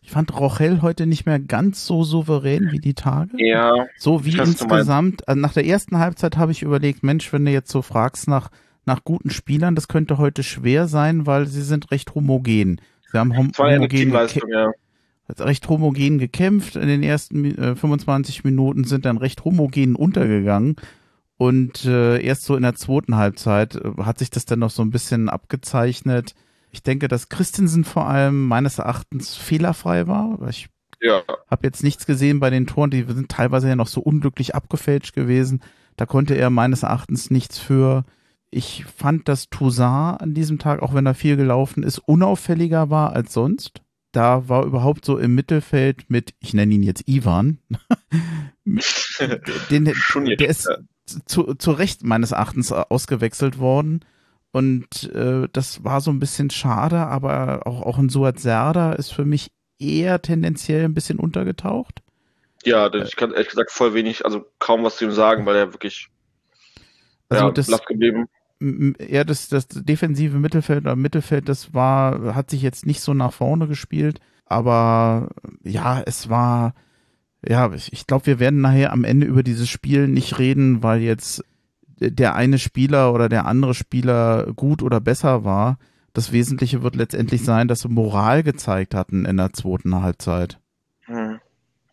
Ich 0.01 0.11
fand 0.11 0.37
Rochel 0.39 0.81
heute 0.81 1.05
nicht 1.05 1.25
mehr 1.25 1.39
ganz 1.39 1.85
so 1.85 2.03
souverän 2.03 2.71
wie 2.71 2.79
die 2.79 2.93
Tage. 2.93 3.31
Ja, 3.37 3.85
So 3.97 4.23
wie 4.25 4.37
insgesamt, 4.37 5.27
also 5.27 5.39
nach 5.39 5.53
der 5.53 5.65
ersten 5.65 5.97
Halbzeit 5.97 6.37
habe 6.37 6.51
ich 6.51 6.61
überlegt, 6.61 7.03
Mensch, 7.03 7.31
wenn 7.33 7.45
du 7.45 7.51
jetzt 7.51 7.71
so 7.71 7.81
fragst 7.81 8.27
nach, 8.27 8.49
nach 8.89 9.03
guten 9.03 9.29
Spielern, 9.29 9.75
das 9.75 9.87
könnte 9.87 10.17
heute 10.17 10.41
schwer 10.41 10.87
sein, 10.87 11.27
weil 11.27 11.45
sie 11.45 11.61
sind 11.61 11.91
recht 11.91 12.15
homogen. 12.15 12.81
Sie 13.11 13.17
haben 13.17 13.37
hom 13.37 13.51
homogen 13.55 14.11
ja. 14.49 14.71
hat 15.27 15.41
recht 15.41 15.69
homogen 15.69 16.17
gekämpft. 16.17 16.75
In 16.75 16.87
den 16.87 17.03
ersten 17.03 17.45
äh, 17.45 17.75
25 17.75 18.43
Minuten 18.43 18.83
sind 18.83 19.05
dann 19.05 19.17
recht 19.17 19.45
homogen 19.45 19.95
untergegangen. 19.95 20.75
Und 21.37 21.85
äh, 21.85 22.19
erst 22.19 22.43
so 22.43 22.55
in 22.55 22.63
der 22.63 22.73
zweiten 22.73 23.15
Halbzeit 23.15 23.75
äh, 23.75 23.91
hat 23.99 24.17
sich 24.17 24.31
das 24.31 24.45
dann 24.45 24.59
noch 24.59 24.71
so 24.71 24.81
ein 24.81 24.89
bisschen 24.89 25.29
abgezeichnet. 25.29 26.33
Ich 26.71 26.81
denke, 26.81 27.07
dass 27.07 27.29
Christensen 27.29 27.83
vor 27.83 28.07
allem 28.07 28.47
meines 28.47 28.79
Erachtens 28.79 29.35
fehlerfrei 29.35 30.07
war. 30.07 30.39
Ich 30.49 30.67
Ja, 30.99 31.21
habe 31.49 31.67
jetzt 31.67 31.83
nichts 31.83 32.07
gesehen 32.07 32.39
bei 32.39 32.49
den 32.49 32.65
Toren, 32.65 32.89
die 32.89 33.03
sind 33.03 33.29
teilweise 33.29 33.69
ja 33.69 33.75
noch 33.75 33.87
so 33.87 34.01
unglücklich 34.01 34.55
abgefälscht 34.55 35.13
gewesen. 35.13 35.61
Da 35.95 36.07
konnte 36.07 36.33
er 36.33 36.49
meines 36.49 36.81
Erachtens 36.83 37.29
nichts 37.29 37.59
für. 37.59 38.03
Ich 38.51 38.85
fand, 38.85 39.27
dass 39.27 39.49
Toussaint 39.49 40.21
an 40.21 40.33
diesem 40.33 40.57
Tag, 40.59 40.81
auch 40.81 40.93
wenn 40.93 41.05
er 41.05 41.13
viel 41.13 41.37
gelaufen 41.37 41.83
ist, 41.83 41.99
unauffälliger 41.99 42.89
war 42.89 43.13
als 43.13 43.33
sonst. 43.33 43.81
Da 44.11 44.49
war 44.49 44.65
überhaupt 44.65 45.05
so 45.05 45.19
im 45.19 45.35
Mittelfeld 45.35 46.09
mit, 46.09 46.33
ich 46.39 46.55
nenne 46.55 46.73
ihn 46.73 46.81
jetzt 46.81 47.07
Ivan, 47.07 47.59
den, 48.65 49.85
der 49.85 50.49
ist 50.49 50.67
zu, 51.25 51.53
zu 51.55 51.71
Recht 51.71 52.03
meines 52.03 52.31
Erachtens 52.31 52.71
ausgewechselt 52.71 53.59
worden. 53.59 54.03
Und 54.51 55.11
äh, 55.13 55.47
das 55.53 55.83
war 55.83 56.01
so 56.01 56.09
ein 56.09 56.19
bisschen 56.19 56.49
schade, 56.49 56.97
aber 56.97 57.67
auch, 57.67 57.83
auch 57.83 57.99
ein 57.99 58.09
Suat 58.09 58.39
Serda 58.39 58.93
ist 58.93 59.13
für 59.13 59.25
mich 59.25 59.51
eher 59.77 60.21
tendenziell 60.21 60.85
ein 60.85 60.95
bisschen 60.95 61.19
untergetaucht. 61.19 62.01
ja, 62.65 62.89
denn 62.89 63.03
ich 63.03 63.15
kann 63.15 63.31
ehrlich 63.31 63.49
gesagt 63.49 63.71
voll 63.71 63.93
wenig, 63.93 64.25
also 64.25 64.45
kaum 64.57 64.83
was 64.83 64.97
zu 64.97 65.05
ihm 65.05 65.11
sagen, 65.11 65.45
weil 65.45 65.55
er 65.55 65.73
wirklich 65.73 66.09
Also 67.29 67.45
ja, 67.45 67.51
das, 67.51 67.85
geblieben. 67.85 68.27
Eher 68.59 69.25
das, 69.25 69.47
das 69.47 69.67
defensive 69.67 70.37
Mittelfeld 70.37 70.81
oder 70.81 70.95
Mittelfeld, 70.95 71.47
das 71.47 71.73
war, 71.73 72.35
hat 72.35 72.49
sich 72.49 72.61
jetzt 72.61 72.85
nicht 72.85 73.01
so 73.01 73.13
nach 73.13 73.33
vorne 73.33 73.67
gespielt, 73.67 74.19
aber 74.45 75.29
ja, 75.63 76.01
es 76.05 76.29
war, 76.29 76.73
ja, 77.47 77.71
ich, 77.73 78.07
glaube, 78.07 78.25
wir 78.25 78.39
werden 78.39 78.61
nachher 78.61 78.91
am 78.91 79.03
Ende 79.03 79.27
über 79.27 79.43
dieses 79.43 79.69
Spiel 79.69 80.07
nicht 80.07 80.39
reden, 80.39 80.83
weil 80.83 81.01
jetzt 81.01 81.43
der 81.99 82.35
eine 82.35 82.59
Spieler 82.59 83.13
oder 83.13 83.29
der 83.29 83.45
andere 83.45 83.73
Spieler 83.73 84.47
gut 84.55 84.81
oder 84.81 84.99
besser 84.99 85.43
war. 85.43 85.77
Das 86.13 86.31
Wesentliche 86.31 86.81
wird 86.81 86.95
letztendlich 86.95 87.43
sein, 87.43 87.67
dass 87.67 87.81
sie 87.81 87.89
Moral 87.89 88.43
gezeigt 88.43 88.95
hatten 88.95 89.25
in 89.25 89.37
der 89.37 89.53
zweiten 89.53 90.01
Halbzeit. 90.01 90.57
Hm. 91.05 91.39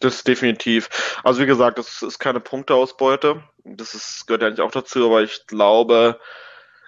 Das 0.01 0.25
definitiv. 0.25 1.21
Also 1.25 1.41
wie 1.41 1.47
gesagt, 1.47 1.79
das 1.79 2.03
ist 2.03 2.19
keine 2.19 2.41
Punkteausbeute. 2.41 3.43
Das 3.65 3.95
ist, 3.95 4.27
gehört 4.27 4.43
eigentlich 4.43 4.61
auch 4.61 4.71
dazu, 4.71 5.07
aber 5.07 5.23
ich 5.23 5.47
glaube, 5.47 6.19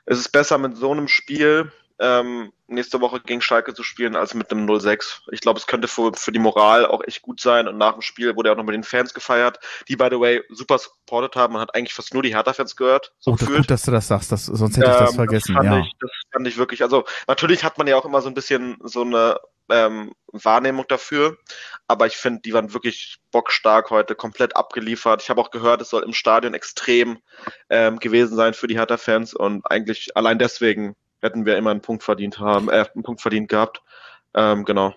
es 0.09 0.19
ist 0.19 0.31
besser 0.31 0.57
mit 0.59 0.77
so 0.77 0.91
einem 0.91 1.07
Spiel 1.07 1.71
ähm, 2.01 2.53
nächste 2.67 3.01
Woche 3.01 3.21
gegen 3.21 3.41
Schalke 3.41 3.75
zu 3.75 3.83
spielen 3.83 4.17
als 4.17 4.33
mit 4.33 4.51
einem 4.51 4.67
0-6. 4.67 5.21
Ich 5.33 5.41
glaube, 5.41 5.59
es 5.59 5.67
könnte 5.67 5.89
für, 5.89 6.13
für 6.15 6.33
die 6.33 6.39
Moral 6.39 6.87
auch 6.87 7.03
echt 7.07 7.23
gut 7.23 7.41
sein. 7.41 7.67
Und 7.67 7.77
nach 7.77 7.93
dem 7.93 8.03
Spiel 8.03 8.37
wurde 8.37 8.49
er 8.49 8.53
auch 8.53 8.57
noch 8.57 8.65
mit 8.65 8.75
den 8.75 8.85
Fans 8.85 9.13
gefeiert, 9.13 9.59
die, 9.89 9.97
by 9.97 10.09
the 10.11 10.21
way, 10.21 10.43
super 10.49 10.79
supported 10.79 11.35
haben. 11.37 11.55
Man 11.55 11.63
hat 11.63 11.75
eigentlich 11.75 11.93
fast 11.93 12.15
nur 12.15 12.23
die 12.23 12.35
Hertha-Fans 12.35 12.77
gehört. 12.77 13.13
So 13.19 13.33
oh, 13.33 13.37
das 13.37 13.49
gut, 13.49 13.71
dass 13.71 13.83
du 13.83 13.91
das 13.91 14.09
sagst. 14.09 14.33
Das, 14.33 14.47
sonst 14.47 14.77
hätte 14.77 14.91
ich 14.91 14.97
das 14.97 15.11
ähm, 15.11 15.17
vergessen. 15.17 15.55
Das 15.57 15.65
ja. 15.65 15.79
Ich, 15.81 15.93
das 15.99 16.11
fand 16.33 16.49
ich 16.49 16.57
wirklich. 16.57 16.83
Also 16.83 17.05
natürlich 17.27 17.65
hat 17.65 17.77
man 17.77 17.87
ja 17.87 17.97
auch 17.97 18.05
immer 18.05 18.23
so 18.23 18.29
ein 18.29 18.35
bisschen 18.35 18.79
so 18.85 19.03
eine 19.03 19.39
ähm, 19.71 20.13
Wahrnehmung 20.33 20.87
dafür. 20.89 21.37
Aber 21.87 22.07
ich 22.07 22.17
finde, 22.17 22.41
die 22.43 22.53
waren 22.53 22.75
wirklich 22.75 23.19
bockstark 23.33 23.91
heute, 23.91 24.15
komplett 24.15 24.57
abgeliefert. 24.57 25.23
Ich 25.23 25.31
habe 25.31 25.41
auch 25.41 25.51
gehört, 25.51 25.81
es 25.83 25.91
soll 25.91 26.03
im 26.03 26.13
Stadion 26.13 26.55
extrem 26.55 27.19
ähm, 27.71 27.99
gewesen 27.99 28.37
sein 28.37 28.55
für 28.55 28.67
die 28.67 28.79
Hertha-Fans 28.79 29.35
und 29.35 29.71
eigentlich 29.71 30.17
allein 30.17 30.39
deswegen 30.39 30.97
hätten 31.21 31.47
wir 31.47 31.57
immer 31.57 31.71
einen 31.71 31.83
Punkt 31.83 32.05
verdient 32.05 32.39
haben, 32.39 32.69
äh, 32.69 32.85
einen 32.95 33.03
Punkt 33.03 33.21
verdient 33.21 33.49
gehabt. 33.49 33.83
Ähm, 34.35 34.65
genau. 34.65 34.95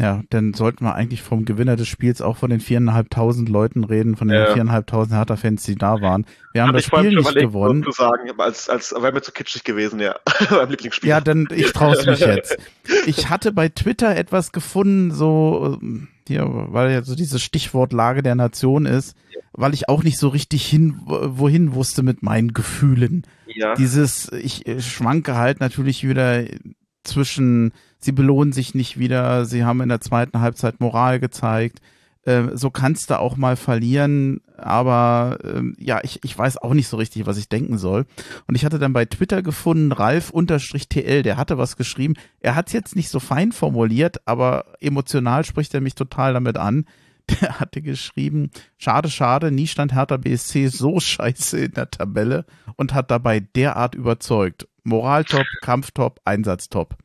Ja, 0.00 0.22
dann 0.30 0.54
sollten 0.54 0.84
wir 0.84 0.94
eigentlich 0.94 1.22
vom 1.22 1.44
Gewinner 1.44 1.76
des 1.76 1.86
Spiels 1.86 2.22
auch 2.22 2.36
von 2.36 2.50
den 2.50 2.60
viereinhalbtausend 2.60 3.48
Leuten 3.48 3.84
reden, 3.84 4.16
von 4.16 4.26
den 4.26 4.46
viereinhalbtausend 4.46 5.14
Hertha-Fans, 5.14 5.62
die 5.64 5.76
da 5.76 6.00
waren. 6.00 6.26
Wir 6.52 6.62
haben 6.62 6.68
Hab 6.68 6.76
das 6.76 6.86
Spiel 6.86 7.10
nicht 7.10 7.18
überlegt, 7.18 7.46
gewonnen. 7.46 7.84
Zu 7.84 7.92
sagen, 7.92 8.30
als, 8.38 8.68
als 8.68 8.92
wäre 8.92 9.12
mir 9.12 9.22
zu 9.22 9.32
kitschig 9.32 9.64
gewesen, 9.64 10.00
ja. 10.00 10.16
beim 10.50 10.70
Lieblingsspiel. 10.70 11.08
Ja, 11.08 11.20
dann 11.20 11.46
ich 11.54 11.72
traue 11.72 11.96
mich 12.04 12.20
jetzt. 12.20 12.56
Ich 13.06 13.30
hatte 13.30 13.52
bei 13.52 13.68
Twitter 13.68 14.16
etwas 14.16 14.52
gefunden, 14.52 15.12
so 15.12 15.78
hier, 16.26 16.46
weil 16.48 16.92
ja 16.92 17.02
so 17.02 17.14
dieses 17.14 17.42
Stichwort 17.42 17.92
Lage 17.92 18.22
der 18.22 18.34
Nation 18.34 18.86
ist, 18.86 19.16
weil 19.52 19.74
ich 19.74 19.88
auch 19.88 20.02
nicht 20.02 20.18
so 20.18 20.28
richtig 20.28 20.66
hin, 20.66 21.00
wohin 21.04 21.74
wusste 21.74 22.02
mit 22.02 22.22
meinen 22.22 22.52
Gefühlen. 22.52 23.26
Ja. 23.46 23.74
Dieses, 23.74 24.30
ich 24.32 24.64
schwanke 24.78 25.36
halt 25.36 25.60
natürlich 25.60 26.06
wieder 26.06 26.44
zwischen, 27.04 27.72
sie 28.02 28.12
belohnen 28.12 28.52
sich 28.52 28.74
nicht 28.74 28.98
wieder, 28.98 29.44
sie 29.44 29.64
haben 29.64 29.80
in 29.80 29.88
der 29.88 30.00
zweiten 30.00 30.40
Halbzeit 30.40 30.80
Moral 30.80 31.20
gezeigt. 31.20 31.80
Äh, 32.24 32.50
so 32.54 32.70
kannst 32.70 33.10
du 33.10 33.18
auch 33.18 33.36
mal 33.36 33.56
verlieren, 33.56 34.40
aber 34.56 35.38
äh, 35.42 35.62
ja, 35.78 36.00
ich, 36.04 36.20
ich 36.22 36.36
weiß 36.38 36.58
auch 36.58 36.72
nicht 36.72 36.86
so 36.86 36.96
richtig, 36.96 37.26
was 37.26 37.36
ich 37.36 37.48
denken 37.48 37.78
soll. 37.78 38.06
Und 38.46 38.54
ich 38.54 38.64
hatte 38.64 38.78
dann 38.78 38.92
bei 38.92 39.04
Twitter 39.06 39.42
gefunden, 39.42 39.90
Ralf-TL, 39.90 41.22
der 41.22 41.36
hatte 41.36 41.58
was 41.58 41.76
geschrieben. 41.76 42.14
Er 42.40 42.54
hat 42.54 42.68
es 42.68 42.72
jetzt 42.74 42.94
nicht 42.94 43.08
so 43.08 43.18
fein 43.18 43.50
formuliert, 43.50 44.20
aber 44.26 44.66
emotional 44.80 45.44
spricht 45.44 45.74
er 45.74 45.80
mich 45.80 45.94
total 45.94 46.34
damit 46.34 46.58
an. 46.58 46.84
Der 47.40 47.60
hatte 47.60 47.82
geschrieben, 47.82 48.50
schade, 48.78 49.08
schade, 49.08 49.52
nie 49.52 49.68
stand 49.68 49.94
Hertha 49.94 50.16
BSC 50.16 50.66
so 50.66 50.98
scheiße 51.00 51.66
in 51.66 51.72
der 51.72 51.88
Tabelle 51.88 52.44
und 52.74 52.94
hat 52.94 53.12
dabei 53.12 53.38
derart 53.38 53.94
überzeugt. 53.94 54.66
Moraltop, 54.82 55.46
Kampftop, 55.62 56.20
Einsatztop. 56.24 56.96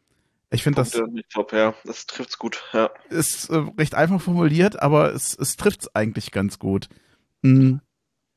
Ich 0.49 0.63
finde 0.63 0.81
das. 0.81 0.91
Top, 1.31 1.51
ja. 1.51 1.73
Das 1.83 2.05
trifft's 2.05 2.37
gut, 2.37 2.63
ja. 2.73 2.89
Ist 3.09 3.49
äh, 3.49 3.63
recht 3.77 3.95
einfach 3.95 4.21
formuliert, 4.21 4.81
aber 4.81 5.13
es, 5.13 5.37
es 5.37 5.57
trifft's 5.57 5.93
eigentlich 5.93 6.31
ganz 6.31 6.57
gut. 6.57 6.87
Hm, 7.43 7.81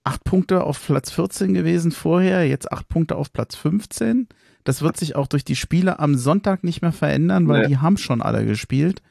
acht 0.03 0.25
Punkte 0.25 0.65
auf 0.65 0.85
Platz 0.85 1.11
14 1.13 1.55
gewesen 1.55 1.93
vorher, 1.93 2.47
jetzt 2.47 2.73
acht 2.73 2.89
Punkte 2.89 3.17
auf 3.17 3.33
Platz 3.33 3.55
15. 3.55 4.29
Das 4.65 4.83
wird 4.83 4.97
sich 4.97 5.17
auch 5.17 5.27
durch 5.27 5.45
die 5.45 5.57
Spiele 5.57 5.99
am 6.01 6.17
Sonntag 6.17 6.65
nicht 6.65 6.83
mehr 6.83 6.93
verändern, 6.93 7.49
weil 7.49 7.63
nee. 7.63 7.69
die 7.69 7.79
haben 7.79 7.97
schon 7.97 8.23
alle 8.23 8.45
gespielt. 8.45 9.03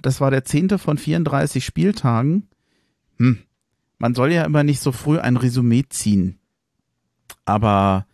Das 0.00 0.20
war 0.20 0.30
der 0.30 0.44
zehnte 0.44 0.78
von 0.78 0.96
34 0.96 1.64
Spieltagen. 1.64 2.48
Hm. 3.18 3.38
Man 3.98 4.14
soll 4.14 4.32
ja 4.32 4.44
immer 4.44 4.62
nicht 4.62 4.80
so 4.80 4.92
früh 4.92 5.18
ein 5.18 5.36
Resümee 5.36 5.84
ziehen. 5.88 6.38
Aber 7.44 8.06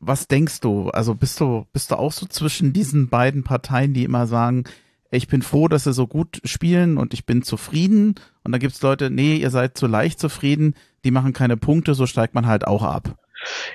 was 0.00 0.28
denkst 0.28 0.60
du? 0.60 0.90
Also 0.90 1.14
bist 1.14 1.40
du, 1.40 1.66
bist 1.72 1.90
du 1.90 1.96
auch 1.96 2.12
so 2.12 2.26
zwischen 2.26 2.72
diesen 2.72 3.08
beiden 3.08 3.44
Parteien, 3.44 3.94
die 3.94 4.04
immer 4.04 4.26
sagen, 4.26 4.64
ich 5.10 5.28
bin 5.28 5.42
froh, 5.42 5.68
dass 5.68 5.84
sie 5.84 5.92
so 5.92 6.06
gut 6.06 6.40
spielen 6.44 6.98
und 6.98 7.14
ich 7.14 7.26
bin 7.26 7.42
zufrieden. 7.42 8.16
Und 8.44 8.52
dann 8.52 8.60
gibt's 8.60 8.82
Leute, 8.82 9.10
nee, 9.10 9.36
ihr 9.36 9.50
seid 9.50 9.78
zu 9.78 9.86
leicht 9.86 10.18
zufrieden, 10.18 10.74
die 11.04 11.10
machen 11.10 11.32
keine 11.32 11.56
Punkte, 11.56 11.94
so 11.94 12.06
steigt 12.06 12.34
man 12.34 12.46
halt 12.46 12.66
auch 12.66 12.82
ab. 12.82 13.16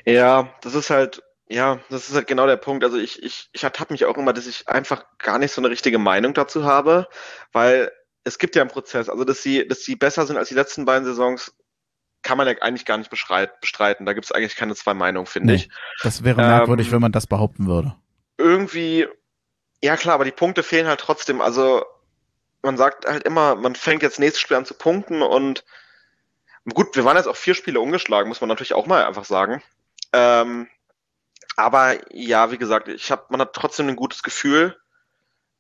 Ja, 0.05 0.53
das 0.61 0.75
ist 0.75 0.89
halt, 0.89 1.23
ja, 1.47 1.79
das 1.89 2.09
ist 2.09 2.15
halt 2.15 2.27
genau 2.27 2.47
der 2.47 2.57
Punkt. 2.57 2.84
Also 2.84 2.97
ich, 2.97 3.23
ich, 3.23 3.49
ich 3.53 3.63
ertappe 3.63 3.93
mich 3.93 4.05
auch 4.05 4.17
immer, 4.17 4.34
dass 4.34 4.47
ich 4.47 4.67
einfach 4.67 5.05
gar 5.17 5.39
nicht 5.39 5.53
so 5.53 5.61
eine 5.61 5.69
richtige 5.69 5.99
Meinung 5.99 6.34
dazu 6.34 6.63
habe, 6.63 7.07
weil 7.51 7.91
es 8.23 8.38
gibt 8.38 8.55
ja 8.55 8.61
einen 8.61 8.71
Prozess. 8.71 9.09
Also 9.09 9.23
dass 9.23 9.41
sie, 9.41 9.67
dass 9.67 9.84
sie 9.84 9.95
besser 9.95 10.25
sind 10.25 10.38
als 10.38 10.49
die 10.49 10.55
letzten 10.55 10.86
beiden 10.86 11.05
Saisons, 11.05 11.53
kann 12.24 12.38
man 12.38 12.47
ja 12.47 12.53
eigentlich 12.61 12.86
gar 12.86 12.97
nicht 12.97 13.09
bestreiten. 13.09 14.05
Da 14.05 14.13
gibt 14.13 14.26
es 14.26 14.32
eigentlich 14.32 14.55
keine 14.55 14.76
zwei 14.76 14.93
Meinungen, 14.93 15.26
finde 15.26 15.53
nee, 15.53 15.55
ich. 15.55 15.69
Das 16.03 16.24
wäre 16.24 16.38
merkwürdig, 16.38 16.88
ähm, 16.88 16.93
wenn 16.93 17.01
man 17.01 17.11
das 17.11 17.28
behaupten 17.28 17.67
würde. 17.67 17.95
Irgendwie, 18.38 19.07
ja 19.84 19.97
klar, 19.97 20.15
aber 20.15 20.26
die 20.26 20.32
Punkte 20.32 20.63
fehlen 20.63 20.88
halt 20.88 20.99
trotzdem. 20.99 21.41
Also 21.41 21.84
man 22.61 22.78
sagt 22.78 23.05
halt 23.05 23.24
immer, 23.24 23.55
man 23.55 23.76
fängt 23.76 24.03
jetzt 24.03 24.19
nächstes 24.19 24.41
Spiel 24.41 24.57
an 24.57 24.65
zu 24.65 24.74
punkten 24.74 25.22
und 25.22 25.63
gut, 26.74 26.95
wir 26.95 27.05
waren 27.05 27.17
jetzt 27.17 27.28
auch 27.28 27.36
vier 27.36 27.55
Spiele 27.55 27.80
ungeschlagen, 27.80 28.30
muss 28.30 28.41
man 28.41 28.49
natürlich 28.49 28.74
auch 28.74 28.86
mal 28.86 29.05
einfach 29.05 29.26
sagen. 29.26 29.63
Ähm, 30.13 30.67
aber 31.55 31.95
ja, 32.15 32.51
wie 32.51 32.57
gesagt, 32.57 32.88
ich 32.88 33.11
hab, 33.11 33.32
man 33.32 33.41
hat 33.41 33.53
trotzdem 33.53 33.88
ein 33.88 33.95
gutes 33.95 34.24
Gefühl 34.24 34.80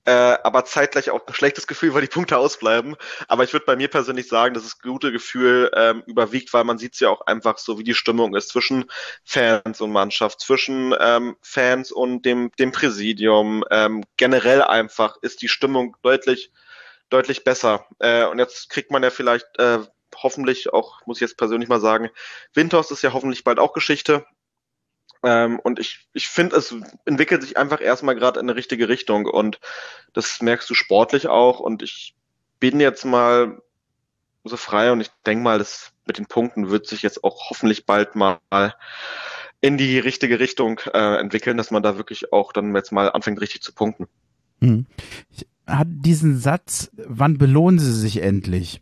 äh, 0.05 0.11
aber 0.11 0.65
zeitgleich 0.65 1.09
auch 1.11 1.25
ein 1.27 1.33
schlechtes 1.33 1.67
Gefühl, 1.67 1.93
weil 1.93 2.01
die 2.01 2.07
Punkte 2.07 2.37
ausbleiben. 2.37 2.95
Aber 3.27 3.43
ich 3.43 3.53
würde 3.53 3.65
bei 3.65 3.75
mir 3.75 3.87
persönlich 3.87 4.27
sagen, 4.27 4.53
dass 4.53 4.63
das 4.63 4.79
gute 4.79 5.11
Gefühl 5.11 5.71
ähm, 5.75 6.03
überwiegt, 6.07 6.53
weil 6.53 6.63
man 6.63 6.77
sieht 6.77 6.99
ja 6.99 7.09
auch 7.09 7.21
einfach 7.21 7.57
so, 7.57 7.77
wie 7.77 7.83
die 7.83 7.93
Stimmung 7.93 8.35
ist 8.35 8.49
zwischen 8.49 8.85
Fans 9.23 9.79
und 9.79 9.91
Mannschaft, 9.91 10.39
zwischen 10.39 10.95
ähm, 10.99 11.35
Fans 11.41 11.91
und 11.91 12.23
dem, 12.25 12.51
dem 12.57 12.71
Präsidium. 12.71 13.63
Ähm, 13.69 14.03
generell 14.17 14.63
einfach 14.63 15.17
ist 15.21 15.41
die 15.41 15.49
Stimmung 15.49 15.95
deutlich, 16.01 16.51
deutlich 17.09 17.43
besser. 17.43 17.85
Äh, 17.99 18.25
und 18.25 18.39
jetzt 18.39 18.69
kriegt 18.69 18.91
man 18.91 19.03
ja 19.03 19.11
vielleicht 19.11 19.59
äh, 19.59 19.79
hoffentlich 20.15 20.73
auch, 20.73 21.05
muss 21.05 21.17
ich 21.17 21.21
jetzt 21.21 21.37
persönlich 21.37 21.69
mal 21.69 21.79
sagen, 21.79 22.09
Windhorst 22.53 22.91
ist 22.91 23.03
ja 23.03 23.13
hoffentlich 23.13 23.43
bald 23.43 23.59
auch 23.59 23.73
Geschichte. 23.73 24.25
Ähm, 25.23 25.59
und 25.59 25.79
ich, 25.79 26.07
ich 26.13 26.27
finde, 26.27 26.55
es 26.55 26.75
entwickelt 27.05 27.43
sich 27.43 27.57
einfach 27.57 27.81
erstmal 27.81 28.15
gerade 28.15 28.39
in 28.39 28.49
eine 28.49 28.55
richtige 28.55 28.89
Richtung 28.89 29.25
und 29.25 29.59
das 30.13 30.41
merkst 30.41 30.69
du 30.69 30.73
sportlich 30.73 31.27
auch. 31.27 31.59
Und 31.59 31.83
ich 31.83 32.15
bin 32.59 32.79
jetzt 32.79 33.05
mal 33.05 33.61
so 34.43 34.57
frei 34.57 34.91
und 34.91 35.01
ich 35.01 35.09
denke 35.25 35.43
mal, 35.43 35.59
das 35.59 35.91
mit 36.05 36.17
den 36.17 36.25
Punkten 36.25 36.69
wird 36.69 36.87
sich 36.87 37.03
jetzt 37.03 37.23
auch 37.23 37.49
hoffentlich 37.49 37.85
bald 37.85 38.15
mal 38.15 38.39
in 39.61 39.77
die 39.77 39.99
richtige 39.99 40.39
Richtung 40.39 40.79
äh, 40.93 41.19
entwickeln, 41.19 41.57
dass 41.57 41.69
man 41.71 41.83
da 41.83 41.97
wirklich 41.97 42.33
auch 42.33 42.51
dann 42.51 42.75
jetzt 42.75 42.91
mal 42.91 43.11
anfängt, 43.11 43.39
richtig 43.39 43.61
zu 43.61 43.73
punkten. 43.73 44.07
Hm. 44.59 44.87
Ich 45.29 45.47
hatte 45.67 45.91
diesen 45.91 46.39
Satz, 46.39 46.89
wann 46.93 47.37
belohnen 47.37 47.79
sie 47.79 47.93
sich 47.93 48.23
endlich? 48.23 48.81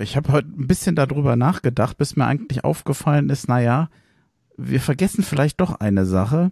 Ich 0.00 0.16
habe 0.16 0.32
heute 0.32 0.48
ein 0.48 0.66
bisschen 0.66 0.96
darüber 0.96 1.36
nachgedacht, 1.36 1.96
bis 1.98 2.16
mir 2.16 2.26
eigentlich 2.26 2.64
aufgefallen 2.64 3.30
ist, 3.30 3.48
naja, 3.48 3.88
wir 4.58 4.80
vergessen 4.80 5.22
vielleicht 5.22 5.60
doch 5.60 5.80
eine 5.80 6.04
Sache, 6.04 6.50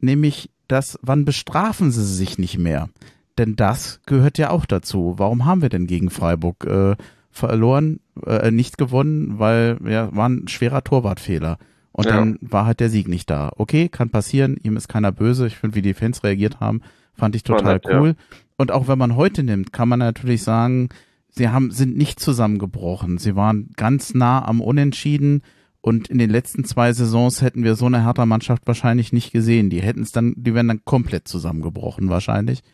nämlich 0.00 0.50
das, 0.68 0.98
wann 1.02 1.24
bestrafen 1.24 1.90
sie 1.90 2.04
sich 2.04 2.38
nicht 2.38 2.58
mehr? 2.58 2.90
Denn 3.38 3.56
das 3.56 4.00
gehört 4.06 4.38
ja 4.38 4.50
auch 4.50 4.66
dazu. 4.66 5.14
Warum 5.16 5.44
haben 5.44 5.62
wir 5.62 5.68
denn 5.68 5.86
gegen 5.86 6.10
Freiburg 6.10 6.64
äh, 6.64 6.96
verloren, 7.30 8.00
äh, 8.24 8.50
nicht 8.50 8.78
gewonnen, 8.78 9.38
weil 9.38 9.78
ja, 9.84 10.14
war 10.14 10.28
ein 10.28 10.48
schwerer 10.48 10.82
Torwartfehler. 10.82 11.58
Und 11.92 12.06
ja. 12.06 12.16
dann 12.16 12.38
war 12.40 12.66
halt 12.66 12.80
der 12.80 12.90
Sieg 12.90 13.08
nicht 13.08 13.30
da. 13.30 13.52
Okay, 13.56 13.88
kann 13.88 14.10
passieren, 14.10 14.56
ihm 14.62 14.76
ist 14.76 14.88
keiner 14.88 15.12
böse. 15.12 15.46
Ich 15.46 15.56
finde, 15.56 15.76
wie 15.76 15.82
die 15.82 15.94
Fans 15.94 16.24
reagiert 16.24 16.60
haben, 16.60 16.82
fand 17.14 17.36
ich 17.36 17.42
total 17.42 17.74
nett, 17.74 17.86
cool. 17.86 18.08
Ja. 18.08 18.36
Und 18.56 18.72
auch 18.72 18.88
wenn 18.88 18.98
man 18.98 19.16
heute 19.16 19.42
nimmt, 19.42 19.72
kann 19.72 19.88
man 19.88 19.98
natürlich 19.98 20.42
sagen, 20.42 20.88
sie 21.30 21.48
haben, 21.48 21.70
sind 21.70 21.96
nicht 21.96 22.20
zusammengebrochen. 22.20 23.18
Sie 23.18 23.36
waren 23.36 23.70
ganz 23.76 24.14
nah 24.14 24.44
am 24.44 24.60
Unentschieden. 24.60 25.42
Und 25.86 26.08
in 26.08 26.18
den 26.18 26.30
letzten 26.30 26.64
zwei 26.64 26.92
Saisons 26.92 27.42
hätten 27.42 27.62
wir 27.62 27.76
so 27.76 27.86
eine 27.86 28.02
Hertha-Mannschaft 28.02 28.66
wahrscheinlich 28.66 29.12
nicht 29.12 29.30
gesehen. 29.30 29.70
Die 29.70 29.80
hätten 29.80 30.02
es 30.02 30.10
dann, 30.10 30.34
die 30.36 30.52
wären 30.52 30.66
dann 30.66 30.84
komplett 30.84 31.28
zusammengebrochen 31.28 32.08
wahrscheinlich. 32.08 32.64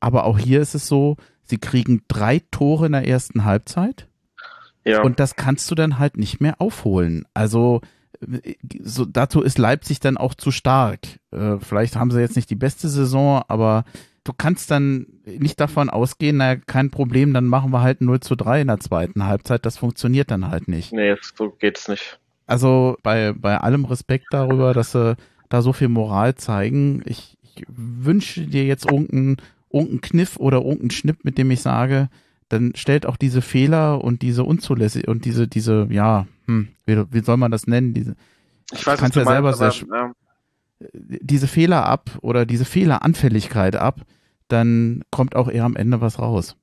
Aber 0.00 0.24
auch 0.24 0.38
hier 0.38 0.60
ist 0.60 0.74
es 0.74 0.86
so, 0.86 1.16
sie 1.44 1.56
kriegen 1.56 2.02
drei 2.08 2.42
Tore 2.50 2.84
in 2.84 2.92
der 2.92 3.08
ersten 3.08 3.46
Halbzeit. 3.46 4.06
Ja. 4.84 5.00
Und 5.00 5.18
das 5.18 5.34
kannst 5.34 5.70
du 5.70 5.74
dann 5.76 5.98
halt 5.98 6.18
nicht 6.18 6.42
mehr 6.42 6.60
aufholen. 6.60 7.24
Also 7.32 7.80
so, 8.82 9.06
dazu 9.06 9.40
ist 9.40 9.56
Leipzig 9.56 10.00
dann 10.00 10.18
auch 10.18 10.34
zu 10.34 10.50
stark. 10.50 11.00
Äh, 11.30 11.56
vielleicht 11.60 11.96
haben 11.96 12.10
sie 12.10 12.20
jetzt 12.20 12.36
nicht 12.36 12.50
die 12.50 12.54
beste 12.54 12.90
Saison, 12.90 13.42
aber 13.48 13.86
du 14.24 14.34
kannst 14.34 14.70
dann 14.70 15.06
nicht 15.24 15.58
davon 15.58 15.88
ausgehen, 15.88 16.36
naja, 16.36 16.60
kein 16.66 16.90
Problem, 16.90 17.32
dann 17.32 17.46
machen 17.46 17.72
wir 17.72 17.80
halt 17.80 18.02
0 18.02 18.20
zu 18.20 18.36
3 18.36 18.60
in 18.60 18.66
der 18.66 18.80
zweiten 18.80 19.24
Halbzeit. 19.24 19.64
Das 19.64 19.78
funktioniert 19.78 20.30
dann 20.30 20.50
halt 20.50 20.68
nicht. 20.68 20.92
Nee, 20.92 21.16
so 21.34 21.48
geht's 21.48 21.88
nicht. 21.88 22.20
Also 22.48 22.96
bei, 23.02 23.32
bei 23.32 23.58
allem 23.58 23.84
Respekt 23.84 24.26
darüber, 24.30 24.74
dass 24.74 24.92
sie 24.92 25.16
da 25.48 25.62
so 25.62 25.72
viel 25.72 25.88
Moral 25.88 26.34
zeigen, 26.34 27.02
ich, 27.04 27.38
ich 27.42 27.64
wünsche 27.68 28.46
dir 28.46 28.64
jetzt 28.64 28.90
irgendeinen 28.90 29.36
irgendein 29.72 30.00
Kniff 30.00 30.36
oder 30.36 30.58
irgendeinen 30.58 30.90
Schnipp, 30.90 31.24
mit 31.24 31.38
dem 31.38 31.50
ich 31.50 31.60
sage, 31.60 32.08
dann 32.48 32.72
stellt 32.74 33.06
auch 33.06 33.16
diese 33.16 33.42
Fehler 33.42 34.02
und 34.02 34.22
diese 34.22 34.44
unzulässig 34.44 35.08
und 35.08 35.24
diese, 35.24 35.46
diese, 35.46 35.86
ja, 35.90 36.26
hm, 36.46 36.68
wie, 36.86 37.04
wie 37.12 37.20
soll 37.20 37.36
man 37.36 37.50
das 37.50 37.66
nennen? 37.66 37.92
Diese, 37.92 38.16
Ich 38.72 38.86
weiß, 38.86 38.98
du 38.98 39.20
ja 39.20 39.26
selber 39.26 39.54
meinst, 39.56 39.58
sehr 39.58 39.86
aber, 39.88 39.96
ja. 39.96 40.14
diese 40.80 41.46
Fehler 41.46 41.84
ab 41.84 42.18
oder 42.22 42.46
diese 42.46 42.64
Fehleranfälligkeit 42.64 43.76
ab, 43.76 44.00
dann 44.48 45.02
kommt 45.10 45.36
auch 45.36 45.48
eher 45.48 45.64
am 45.64 45.76
Ende 45.76 46.00
was 46.00 46.18
raus. 46.18 46.56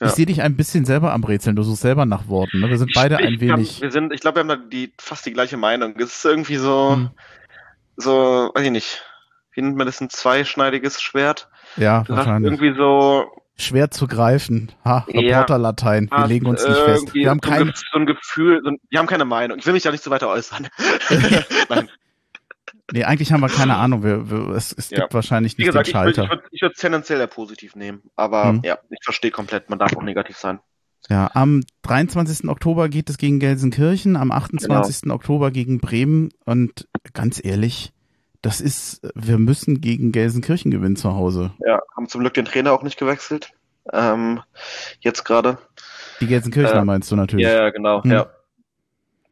Ja. 0.00 0.08
Ich 0.08 0.12
sehe 0.14 0.26
dich 0.26 0.42
ein 0.42 0.56
bisschen 0.56 0.84
selber 0.84 1.12
am 1.12 1.24
Rätseln, 1.24 1.56
du 1.56 1.62
suchst 1.62 1.82
selber 1.82 2.04
nach 2.06 2.28
Worten. 2.28 2.60
Ne? 2.60 2.68
Wir 2.68 2.76
sind 2.78 2.92
beide 2.94 3.16
ein 3.18 3.34
Ich- 3.34 3.40
wir 3.40 3.52
haben- 3.52 3.58
wenig. 3.60 3.80
Wir 3.80 3.90
sind, 3.90 4.12
ich 4.12 4.20
glaube, 4.20 4.36
wir 4.36 4.40
haben 4.40 4.48
da 4.48 4.56
die, 4.56 4.92
fast 4.98 5.24
die 5.26 5.32
gleiche 5.32 5.56
Meinung. 5.56 5.94
Es 5.98 6.16
ist 6.16 6.24
irgendwie 6.24 6.56
so, 6.56 6.92
Hm. 6.96 7.10
so, 7.96 8.50
weiß 8.54 8.64
ich 8.64 8.70
nicht. 8.70 9.02
Wie 9.52 9.62
nennt 9.62 9.76
man 9.76 9.86
das? 9.86 10.00
Ein 10.00 10.10
zweischneidiges 10.10 11.00
Schwert? 11.00 11.48
Ja, 11.76 12.02
Du 12.02 12.12
hast 12.14 12.26
wahrscheinlich. 12.26 12.52
irgendwie 12.52 12.76
so, 12.78 13.24
Schwer 13.58 13.90
zu 13.90 14.06
greifen. 14.06 14.70
Ha, 14.84 15.06
Ja. 15.08 15.20
Reporterlatein. 15.38 16.10
Wir 16.10 16.18
hast 16.18 16.28
legen 16.28 16.44
uns 16.46 16.62
nicht 16.62 16.76
fest. 16.76 17.14
Wir 17.14 17.30
haben 17.30 17.40
so, 17.42 17.50
ein 17.50 17.56
kein, 17.58 17.72
so 17.90 17.98
ein 17.98 18.04
Gefühl, 18.04 18.60
so 18.62 18.68
ein, 18.70 18.76
wir 18.90 18.98
haben 18.98 19.06
keine 19.06 19.24
Meinung. 19.24 19.56
Ich 19.58 19.64
will 19.64 19.72
mich 19.72 19.82
da 19.82 19.90
nicht 19.92 20.04
so 20.04 20.10
weiter 20.10 20.28
äußern. 20.28 20.68
Nein, 21.70 21.88
nee, 22.92 23.04
eigentlich 23.04 23.32
haben 23.32 23.40
wir 23.40 23.48
keine 23.48 23.76
Ahnung. 23.76 24.02
Wir, 24.02 24.30
wir, 24.30 24.48
es, 24.56 24.72
es 24.72 24.90
Ja. 24.90 25.00
gibt 25.02 25.14
wahrscheinlich 25.14 25.56
nicht 25.58 25.66
gesagt, 25.66 25.86
den 25.88 25.90
ich 25.90 25.94
würde 25.94 26.14
Schalter. 26.14 26.24
ich 26.24 26.30
würd, 26.30 26.48
ich 26.52 26.62
würd 26.62 26.76
tendenziell 26.76 27.20
eher 27.20 27.26
positiv 27.26 27.76
nehmen. 27.76 28.02
Aber 28.16 28.50
Hm. 28.50 28.60
ja, 28.64 28.78
ich 28.90 28.98
verstehe 29.04 29.30
komplett, 29.30 29.70
man 29.70 29.78
darf 29.78 29.96
auch 29.96 30.02
negativ 30.02 30.36
sein. 30.36 30.60
Ja, 31.08 31.30
am 31.34 31.62
23. 31.82 32.48
Oktober 32.48 32.88
geht 32.88 33.08
es 33.10 33.16
gegen 33.18 33.38
Gelsenkirchen, 33.38 34.16
am 34.16 34.32
28. 34.32 35.02
Genau. 35.02 35.14
Oktober 35.14 35.50
gegen 35.52 35.78
Bremen 35.78 36.30
und 36.44 36.88
ganz 37.12 37.40
ehrlich, 37.44 37.92
das 38.42 38.60
ist, 38.60 39.06
wir 39.14 39.38
müssen 39.38 39.80
gegen 39.80 40.10
Gelsenkirchen 40.10 40.70
gewinnen 40.72 40.96
zu 40.96 41.14
Hause. 41.14 41.52
Ja, 41.64 41.80
haben 41.96 42.08
zum 42.08 42.22
Glück 42.22 42.34
den 42.34 42.44
Trainer 42.44 42.72
auch 42.72 42.82
nicht 42.82 42.98
gewechselt. 42.98 43.52
Ähm, 43.92 44.40
jetzt 44.98 45.24
gerade. 45.24 45.58
Die 46.20 46.26
Gelsenkirchener 46.26 46.80
Äh, 46.80 46.84
meinst 46.84 47.10
du 47.12 47.14
natürlich. 47.16 47.46
Ja, 47.46 47.52
ja, 47.52 47.70
genau. 47.70 48.02
Hm. 48.02 48.10
Ja. 48.10 48.26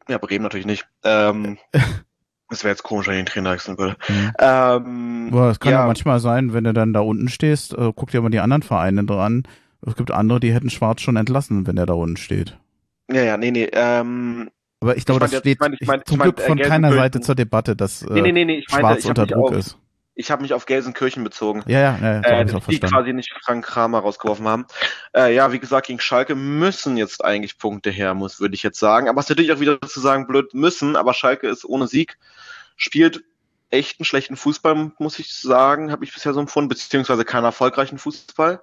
ja, 0.07 0.17
Bremen 0.17 0.43
natürlich 0.43 0.65
nicht. 0.65 0.87
Ähm, 1.03 1.57
das 2.49 2.63
wäre 2.63 2.71
jetzt 2.71 2.83
komisch, 2.83 3.07
wenn 3.07 3.15
ich 3.15 3.21
den 3.21 3.25
Trainer 3.27 3.51
wechseln 3.51 3.77
würde. 3.77 3.95
Hm. 4.01 4.31
Ähm, 4.39 5.29
Boah, 5.31 5.47
das 5.47 5.59
kann 5.59 5.71
ja. 5.71 5.79
ja, 5.81 5.87
manchmal 5.87 6.19
sein, 6.19 6.53
wenn 6.53 6.63
du 6.63 6.73
dann 6.73 6.93
da 6.93 6.99
unten 7.01 7.29
stehst, 7.29 7.73
äh, 7.73 7.91
guck 7.95 8.11
dir 8.11 8.21
mal 8.21 8.29
die 8.29 8.39
anderen 8.39 8.61
Vereine 8.63 9.03
dran. 9.03 9.43
Es 9.85 9.95
gibt 9.95 10.11
andere, 10.11 10.39
die 10.39 10.53
hätten 10.53 10.69
Schwarz 10.69 11.01
schon 11.01 11.15
entlassen, 11.15 11.67
wenn 11.67 11.77
er 11.77 11.85
da 11.85 11.93
unten 11.93 12.17
steht. 12.17 12.57
ja, 13.11 13.21
ja, 13.23 13.37
nee, 13.37 13.51
nee. 13.51 13.69
Ähm, 13.71 14.49
Aber 14.81 14.97
ich 14.97 15.05
glaube, 15.05 15.19
mein 15.21 15.29
das 15.31 15.39
steht 15.39 15.53
ich 15.53 15.59
mein- 15.59 15.77
ich 15.79 15.87
mein- 15.87 16.01
zum 16.05 16.17
ich 16.17 16.23
Glück 16.23 16.39
von 16.41 16.57
äh, 16.57 16.63
keiner 16.63 16.89
Gelsenkirchen- 16.89 16.95
Seite 16.97 17.21
zur 17.21 17.35
Debatte, 17.35 17.75
dass 17.75 18.01
äh, 18.03 18.13
nee, 18.13 18.31
nee, 18.31 18.45
nee, 18.45 18.57
ich 18.59 18.65
Schwarz 18.69 18.99
ich 19.03 19.05
unter 19.09 19.25
Druck 19.27 19.51
ist. 19.51 19.77
Ich 20.15 20.31
hab 20.31 20.41
mich 20.41 20.53
auf 20.53 20.65
Gelsenkirchen 20.65 21.23
bezogen. 21.23 21.63
Ja, 21.67 21.79
ja, 21.79 21.97
ja, 22.01 22.21
Äh, 22.21 22.45
die 22.45 22.51
verstanden. 22.51 22.87
quasi 22.87 23.13
nicht 23.13 23.33
Frank 23.43 23.65
Kramer 23.65 23.99
rausgeworfen 23.99 24.47
haben. 24.47 24.65
Äh, 25.13 25.35
ja, 25.35 25.51
wie 25.51 25.59
gesagt, 25.59 25.87
gegen 25.87 25.99
Schalke 25.99 26.35
müssen 26.35 26.95
jetzt 26.97 27.23
eigentlich 27.23 27.57
Punkte 27.57 27.89
her, 27.91 28.13
muss, 28.13 28.39
würde 28.39 28.55
ich 28.55 28.63
jetzt 28.63 28.79
sagen. 28.79 29.09
Aber 29.09 29.19
es 29.19 29.25
ist 29.25 29.29
natürlich 29.29 29.51
auch 29.51 29.59
wieder 29.59 29.79
zu 29.81 29.99
sagen, 29.99 30.25
blöd 30.25 30.53
müssen, 30.53 30.95
aber 30.95 31.13
Schalke 31.13 31.47
ist 31.49 31.65
ohne 31.65 31.87
Sieg, 31.87 32.17
spielt 32.77 33.23
echt 33.71 33.99
einen 33.99 34.05
schlechten 34.05 34.37
Fußball, 34.37 34.91
muss 34.99 35.19
ich 35.19 35.33
sagen, 35.35 35.91
habe 35.91 36.05
ich 36.05 36.13
bisher 36.13 36.33
so 36.33 36.39
empfunden, 36.39 36.69
beziehungsweise 36.69 37.25
keinen 37.25 37.43
erfolgreichen 37.43 37.97
Fußball. 37.97 38.61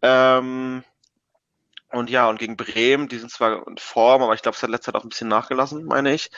Ähm, 0.00 0.84
und 1.90 2.08
ja, 2.08 2.28
und 2.30 2.38
gegen 2.38 2.56
Bremen, 2.56 3.08
die 3.08 3.18
sind 3.18 3.30
zwar 3.30 3.66
in 3.68 3.76
Form, 3.76 4.22
aber 4.22 4.32
ich 4.34 4.40
glaube, 4.40 4.56
es 4.56 4.62
hat 4.62 4.70
letzte 4.70 4.86
Zeit 4.86 4.94
auch 4.94 5.04
ein 5.04 5.10
bisschen 5.10 5.28
nachgelassen, 5.28 5.84
meine 5.84 6.14
ich. 6.14 6.30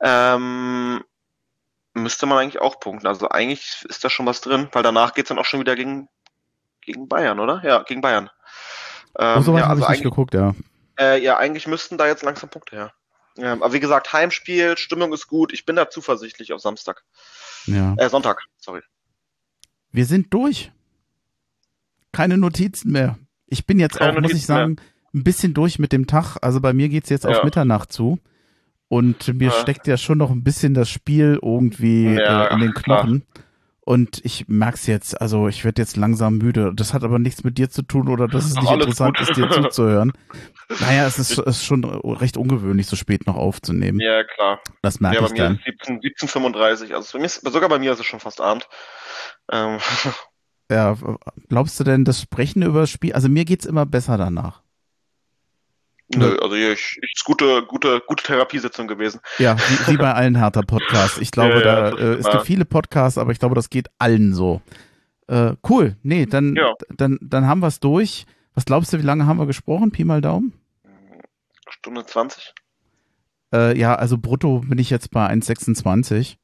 Ähm, 0.00 1.02
müsste 1.94 2.26
man 2.26 2.38
eigentlich 2.38 2.60
auch 2.60 2.80
punkten. 2.80 3.06
Also 3.06 3.28
eigentlich 3.28 3.84
ist 3.88 4.04
da 4.04 4.10
schon 4.10 4.26
was 4.26 4.40
drin, 4.40 4.68
weil 4.72 4.82
danach 4.82 5.14
geht's 5.14 5.28
dann 5.28 5.38
auch 5.38 5.44
schon 5.44 5.60
wieder 5.60 5.76
gegen, 5.76 6.08
gegen 6.80 7.08
Bayern, 7.08 7.38
oder? 7.40 7.62
Ja, 7.64 7.82
gegen 7.82 8.00
Bayern. 8.00 8.30
Ähm, 9.18 9.42
so 9.42 9.56
ja, 9.56 9.62
habe 9.68 9.72
also 9.72 9.82
ich 9.84 9.88
nicht 9.90 10.02
geguckt, 10.04 10.34
ja. 10.34 10.54
äh, 10.98 11.22
ja, 11.22 11.36
eigentlich 11.36 11.66
müssten 11.66 11.98
da 11.98 12.06
jetzt 12.06 12.22
langsam 12.22 12.48
Punkte 12.48 12.76
her. 12.76 12.92
Ähm, 13.36 13.62
aber 13.62 13.72
wie 13.72 13.80
gesagt, 13.80 14.12
Heimspiel, 14.12 14.76
Stimmung 14.76 15.12
ist 15.12 15.26
gut. 15.26 15.52
Ich 15.52 15.64
bin 15.66 15.76
da 15.76 15.88
zuversichtlich 15.90 16.52
auf 16.52 16.60
Samstag. 16.60 17.02
ja. 17.66 17.94
Äh, 17.98 18.08
Sonntag, 18.08 18.42
sorry. 18.58 18.80
Wir 19.90 20.06
sind 20.06 20.32
durch. 20.32 20.72
Keine 22.12 22.36
Notizen 22.38 22.92
mehr. 22.92 23.18
Ich 23.46 23.66
bin 23.66 23.78
jetzt 23.78 23.98
Keine 23.98 24.12
auch, 24.12 24.20
muss 24.20 24.30
ich 24.30 24.36
Notizen 24.48 24.52
mehr. 24.52 24.62
sagen, 24.62 24.76
ein 25.14 25.24
bisschen 25.24 25.54
durch 25.54 25.78
mit 25.78 25.92
dem 25.92 26.06
Tag. 26.06 26.36
Also 26.42 26.60
bei 26.60 26.72
mir 26.72 26.88
geht's 26.88 27.10
jetzt 27.10 27.26
auf 27.26 27.36
Ja. 27.36 27.44
Mitternacht 27.44 27.92
zu. 27.92 28.18
Und 28.92 29.32
mir 29.38 29.46
Ja. 29.46 29.50
steckt 29.52 29.86
ja 29.86 29.96
schon 29.96 30.18
noch 30.18 30.30
ein 30.30 30.44
bisschen 30.44 30.74
das 30.74 30.90
Spiel 30.90 31.38
irgendwie 31.40 32.12
Ja, 32.14 32.44
äh, 32.48 32.52
in 32.52 32.60
den 32.60 32.74
klar. 32.74 33.00
Knochen. 33.04 33.22
Und 33.86 34.20
ich 34.22 34.48
merk's 34.48 34.86
jetzt, 34.86 35.18
also 35.18 35.48
ich 35.48 35.64
werde 35.64 35.80
jetzt 35.80 35.96
langsam 35.96 36.36
müde. 36.36 36.72
Das 36.76 36.92
hat 36.92 37.02
aber 37.02 37.18
nichts 37.18 37.42
mit 37.42 37.56
dir 37.56 37.70
zu 37.70 37.80
tun 37.82 38.06
oder 38.08 38.28
dass 38.28 38.44
es 38.44 38.54
nicht 38.60 38.68
Alles 38.68 38.84
interessant 38.84 39.16
gut. 39.16 39.28
ist, 39.30 39.36
dir 39.36 39.48
zuzuhören. 39.50 40.12
Naja, 40.80 41.06
es 41.06 41.18
ist, 41.18 41.38
ist 41.38 41.64
schon 41.64 41.84
recht 41.84 42.36
ungewöhnlich, 42.36 42.86
so 42.86 42.94
spät 42.96 43.26
noch 43.26 43.36
aufzunehmen. 43.36 43.98
Ja, 43.98 44.24
klar. 44.24 44.60
Das 44.82 45.00
merke 45.00 45.16
ja, 45.20 45.26
ich 45.26 45.32
dann. 45.32 45.54
ist 45.56 45.64
17, 45.64 46.00
17.35 46.00 46.92
Also 46.92 47.16
bei 47.18 47.24
ist, 47.24 47.50
sogar 47.50 47.70
bei 47.70 47.78
mir 47.78 47.92
ist 47.92 48.00
es 48.00 48.04
schon 48.06 48.20
fast 48.20 48.42
Abend. 48.42 48.68
Ähm, 49.50 49.78
Ja, 50.70 50.96
glaubst 51.48 51.80
du 51.80 51.84
denn, 51.84 52.04
das 52.04 52.20
Sprechen 52.22 52.62
über 52.62 52.80
das 52.80 52.90
Spiel, 52.90 53.12
also 53.14 53.28
mir 53.28 53.44
geht's 53.44 53.66
immer 53.66 53.84
besser 53.84 54.16
danach. 54.18 54.62
Nö, 56.16 56.36
also 56.40 56.54
hier, 56.56 56.72
ist 56.72 56.98
gute, 57.24 57.62
gute, 57.66 58.00
gute 58.06 58.24
Therapiesitzung 58.24 58.86
gewesen. 58.88 59.20
Ja, 59.38 59.56
wie, 59.58 59.92
wie 59.92 59.96
bei 59.96 60.12
allen 60.12 60.36
Hertha-Podcasts. 60.36 61.18
Ich 61.18 61.30
glaube, 61.30 61.54
Ja, 61.64 61.90
da, 61.90 61.96
äh, 61.96 62.18
ist 62.18 62.26
es 62.26 62.32
gibt 62.32 62.46
viele 62.46 62.64
Podcasts, 62.64 63.18
aber 63.18 63.32
ich 63.32 63.38
glaube, 63.38 63.54
das 63.54 63.70
geht 63.70 63.88
allen 63.98 64.34
so. 64.34 64.60
Äh, 65.28 65.54
cool. 65.68 65.96
Nee, 66.02 66.26
dann, 66.26 66.54
Ja. 66.56 66.74
dann, 66.96 67.18
dann 67.22 67.46
haben 67.46 67.60
wir 67.60 67.68
es 67.68 67.80
durch. 67.80 68.26
Was 68.54 68.64
glaubst 68.64 68.92
du, 68.92 68.98
wie 68.98 69.02
lange 69.02 69.26
haben 69.26 69.38
wir 69.38 69.46
gesprochen? 69.46 69.90
Pi 69.92 70.04
mal 70.04 70.20
Daumen? 70.20 70.52
Stunde 71.70 72.04
20. 72.04 72.52
Äh, 73.54 73.78
ja, 73.78 73.94
also 73.94 74.18
brutto 74.18 74.60
bin 74.60 74.78
ich 74.78 74.90
jetzt 74.90 75.10
bei 75.10 75.26
1,26. 75.28 76.36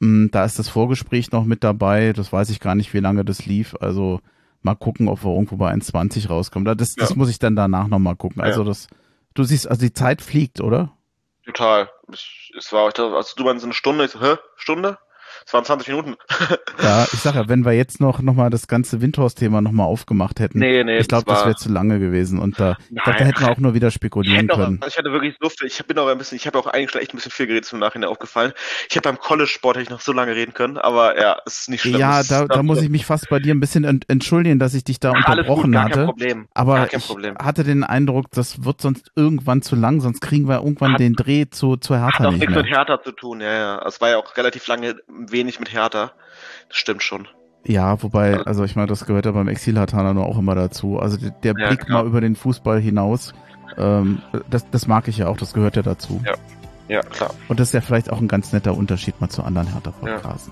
Mm, 0.00 0.26
Da 0.30 0.44
ist 0.44 0.58
das 0.58 0.68
Vorgespräch 0.68 1.30
noch 1.32 1.44
mit 1.44 1.62
dabei. 1.64 2.12
Das 2.12 2.32
weiß 2.32 2.50
ich 2.50 2.60
gar 2.60 2.74
nicht, 2.74 2.92
wie 2.94 3.00
lange 3.00 3.24
das 3.24 3.46
lief. 3.46 3.76
Also 3.80 4.20
mal 4.62 4.74
gucken, 4.74 5.08
ob 5.08 5.22
wir 5.24 5.32
irgendwo 5.32 5.56
bei 5.56 5.72
1,20 5.72 6.28
rauskommen. 6.28 6.64
Das, 6.76 6.94
das 6.94 7.10
Ja. 7.10 7.16
muss 7.16 7.28
ich 7.30 7.38
dann 7.38 7.54
danach 7.56 7.86
nochmal 7.88 8.16
gucken. 8.16 8.40
Also 8.42 8.64
das, 8.64 8.88
du 9.34 9.44
siehst, 9.44 9.68
also 9.68 9.80
die 9.82 9.92
Zeit 9.92 10.22
fliegt, 10.22 10.60
oder? 10.60 10.96
Total. 11.44 11.90
Es 12.56 12.72
war, 12.72 12.86
also 12.86 13.34
du 13.36 13.44
meinst 13.44 13.64
eine 13.64 13.74
Stunde, 13.74 14.04
ich 14.04 14.12
so, 14.12 14.20
hä? 14.20 14.36
Stunde? 14.56 14.98
Es 15.46 15.52
waren 15.52 15.64
20 15.64 15.88
Minuten. 15.88 16.16
Ja, 16.82 17.04
ich 17.04 17.20
sag 17.20 17.34
ja, 17.36 17.48
wenn 17.48 17.64
wir 17.64 17.72
jetzt 17.72 18.00
noch, 18.00 18.20
noch 18.20 18.34
mal 18.34 18.50
das 18.50 18.66
ganze 18.66 19.00
Windhorst-Thema 19.00 19.60
noch 19.62 19.70
mal 19.72 19.84
aufgemacht 19.84 20.40
hätten, 20.40 20.58
Nee, 20.58 20.82
nee, 20.84 20.98
ich 20.98 21.08
glaube, 21.08 21.24
das 21.24 21.34
das 21.34 21.40
war- 21.42 21.46
wäre 21.50 21.56
zu 21.56 21.68
lange 21.70 21.98
gewesen. 21.98 22.38
Und 22.38 22.58
da, 22.60 22.76
ich 22.90 23.02
glaube, 23.02 23.18
da 23.18 23.24
hätten 23.24 23.40
wir 23.40 23.50
auch 23.52 23.56
nur 23.58 23.74
wieder 23.74 23.88
Ich 23.88 23.94
spekulieren 23.94 24.50
auch, 24.50 24.56
können. 24.56 24.78
also 24.82 24.92
ich 24.92 24.98
hatte 24.98 25.12
wirklich 25.12 25.36
so 25.40 25.48
viel, 25.48 25.68
ich 25.68 25.82
bin 25.86 25.96
auch 25.98 26.08
ein 26.08 26.18
bisschen, 26.18 26.36
ich 26.36 26.46
habe 26.46 26.58
auch 26.58 26.66
eigentlich 26.66 26.90
schon 26.90 27.00
echt 27.00 27.14
ein 27.14 27.16
bisschen 27.16 27.30
viel 27.32 27.46
geredet, 27.46 27.64
ist 27.64 27.72
mir 27.72 27.76
im 27.78 27.80
Nachhinein 27.80 28.10
aufgefallen. 28.10 28.52
Ich 28.88 28.96
hätte 28.96 29.08
beim 29.08 29.18
College-Sport 29.18 29.76
hätte 29.76 29.84
ich 29.84 29.90
noch 29.90 30.00
so 30.00 30.12
lange 30.12 30.34
reden 30.34 30.52
können, 30.52 30.76
aber 30.78 31.18
ja, 31.18 31.36
es 31.46 31.60
ist 31.60 31.70
nicht 31.70 31.82
schlimm. 31.82 31.98
Ja, 32.00 32.22
da, 32.22 32.46
da 32.46 32.62
muss 32.62 32.82
ich 32.82 32.90
mich 32.90 33.06
fast 33.06 33.28
bei 33.30 33.38
dir 33.38 33.54
ein 33.54 33.60
bisschen 33.60 33.84
ent 33.84 34.04
entschuldigen, 34.08 34.58
dass 34.58 34.74
ich 34.74 34.84
dich 34.84 35.00
da 35.00 35.10
gut, 35.12 35.18
unterbrochen 35.28 35.72
kein 35.72 35.84
hatte. 35.84 36.04
Problem. 36.06 36.48
Aber 36.54 36.92
ich 36.92 37.06
Problem. 37.06 37.38
hatte 37.38 37.64
den 37.64 37.84
Eindruck, 37.84 38.26
das 38.32 38.64
wird 38.64 38.80
sonst 38.82 39.10
irgendwann 39.16 39.62
zu 39.62 39.76
lang, 39.76 40.00
sonst 40.00 40.20
kriegen 40.20 40.48
wir 40.48 40.56
irgendwann 40.56 40.94
Hat- 40.94 41.00
den 41.00 41.14
Dreh 41.14 41.46
zu, 41.48 41.76
zu 41.76 41.94
Hat 41.98 42.14
Hertha 42.14 42.26
auch 42.28 42.32
nicht 42.32 42.40
nichts 42.40 42.54
mit. 42.56 42.66
Hertha 42.66 43.00
zu 43.02 43.12
tun, 43.12 43.40
ja, 43.40 43.52
ja. 43.52 43.82
Es 43.86 44.00
war 44.00 44.10
ja 44.10 44.18
auch 44.18 44.36
relativ 44.36 44.66
lange 44.66 44.96
wenig 45.34 45.60
mit 45.60 45.70
Hertha. 45.74 46.12
Das 46.68 46.78
stimmt 46.78 47.02
schon. 47.02 47.28
Ja, 47.66 48.02
wobei, 48.02 48.38
also 48.40 48.64
ich 48.64 48.74
meine, 48.76 48.88
das 48.88 49.04
gehört 49.06 49.26
ja 49.26 49.32
beim 49.32 49.48
Exil-Hatana 49.48 50.14
nur 50.14 50.24
auch 50.26 50.38
immer 50.38 50.54
dazu. 50.54 50.98
Also 50.98 51.16
der, 51.18 51.54
Ja, 51.58 51.68
Blick 51.68 51.84
klar. 51.86 52.02
mal 52.02 52.06
über 52.08 52.20
den 52.22 52.36
Fußball 52.36 52.80
hinaus, 52.80 53.34
ähm, 53.78 54.22
das, 54.50 54.68
das 54.70 54.86
mag 54.86 55.08
ich 55.08 55.18
ja 55.18 55.28
auch, 55.28 55.36
das 55.36 55.52
gehört 55.52 55.76
ja 55.76 55.82
dazu. 55.82 56.22
Ja. 56.24 56.34
Ja, 56.86 57.00
klar. 57.00 57.30
Und 57.48 57.60
das 57.60 57.68
ist 57.68 57.72
ja 57.72 57.80
vielleicht 57.80 58.10
auch 58.12 58.20
ein 58.20 58.28
ganz 58.28 58.52
netter 58.52 58.76
Unterschied 58.76 59.18
mal 59.20 59.30
zu 59.30 59.42
anderen 59.42 59.68
Hertha-Podcasts. 59.72 60.50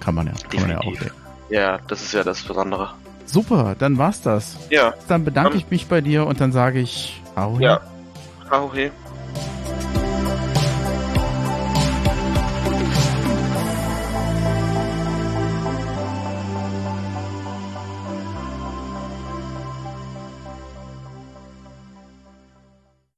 Kann 0.00 0.14
man 0.14 0.26
ja, 0.28 0.32
kann 0.50 0.60
man 0.62 0.70
ja 0.70 0.78
auch 0.78 0.82
Definitiv. 0.84 1.12
denken. 1.12 1.54
Ja, 1.54 1.78
das 1.86 2.02
ist 2.02 2.12
ja 2.14 2.24
das 2.24 2.42
Besondere. 2.42 2.90
Super, 3.26 3.74
dann 3.78 3.98
war's 3.98 4.22
das. 4.22 4.56
Ja, 4.70 4.94
Dann 5.08 5.24
bedanke 5.24 5.50
Dann- 5.50 5.58
ich 5.58 5.68
mich 5.70 5.86
bei 5.88 6.00
dir 6.00 6.26
und 6.26 6.40
dann 6.40 6.52
sage 6.52 6.78
ich, 6.80 7.20
au 7.34 7.58
ja. 7.58 7.80
Ahoi. 8.48 8.90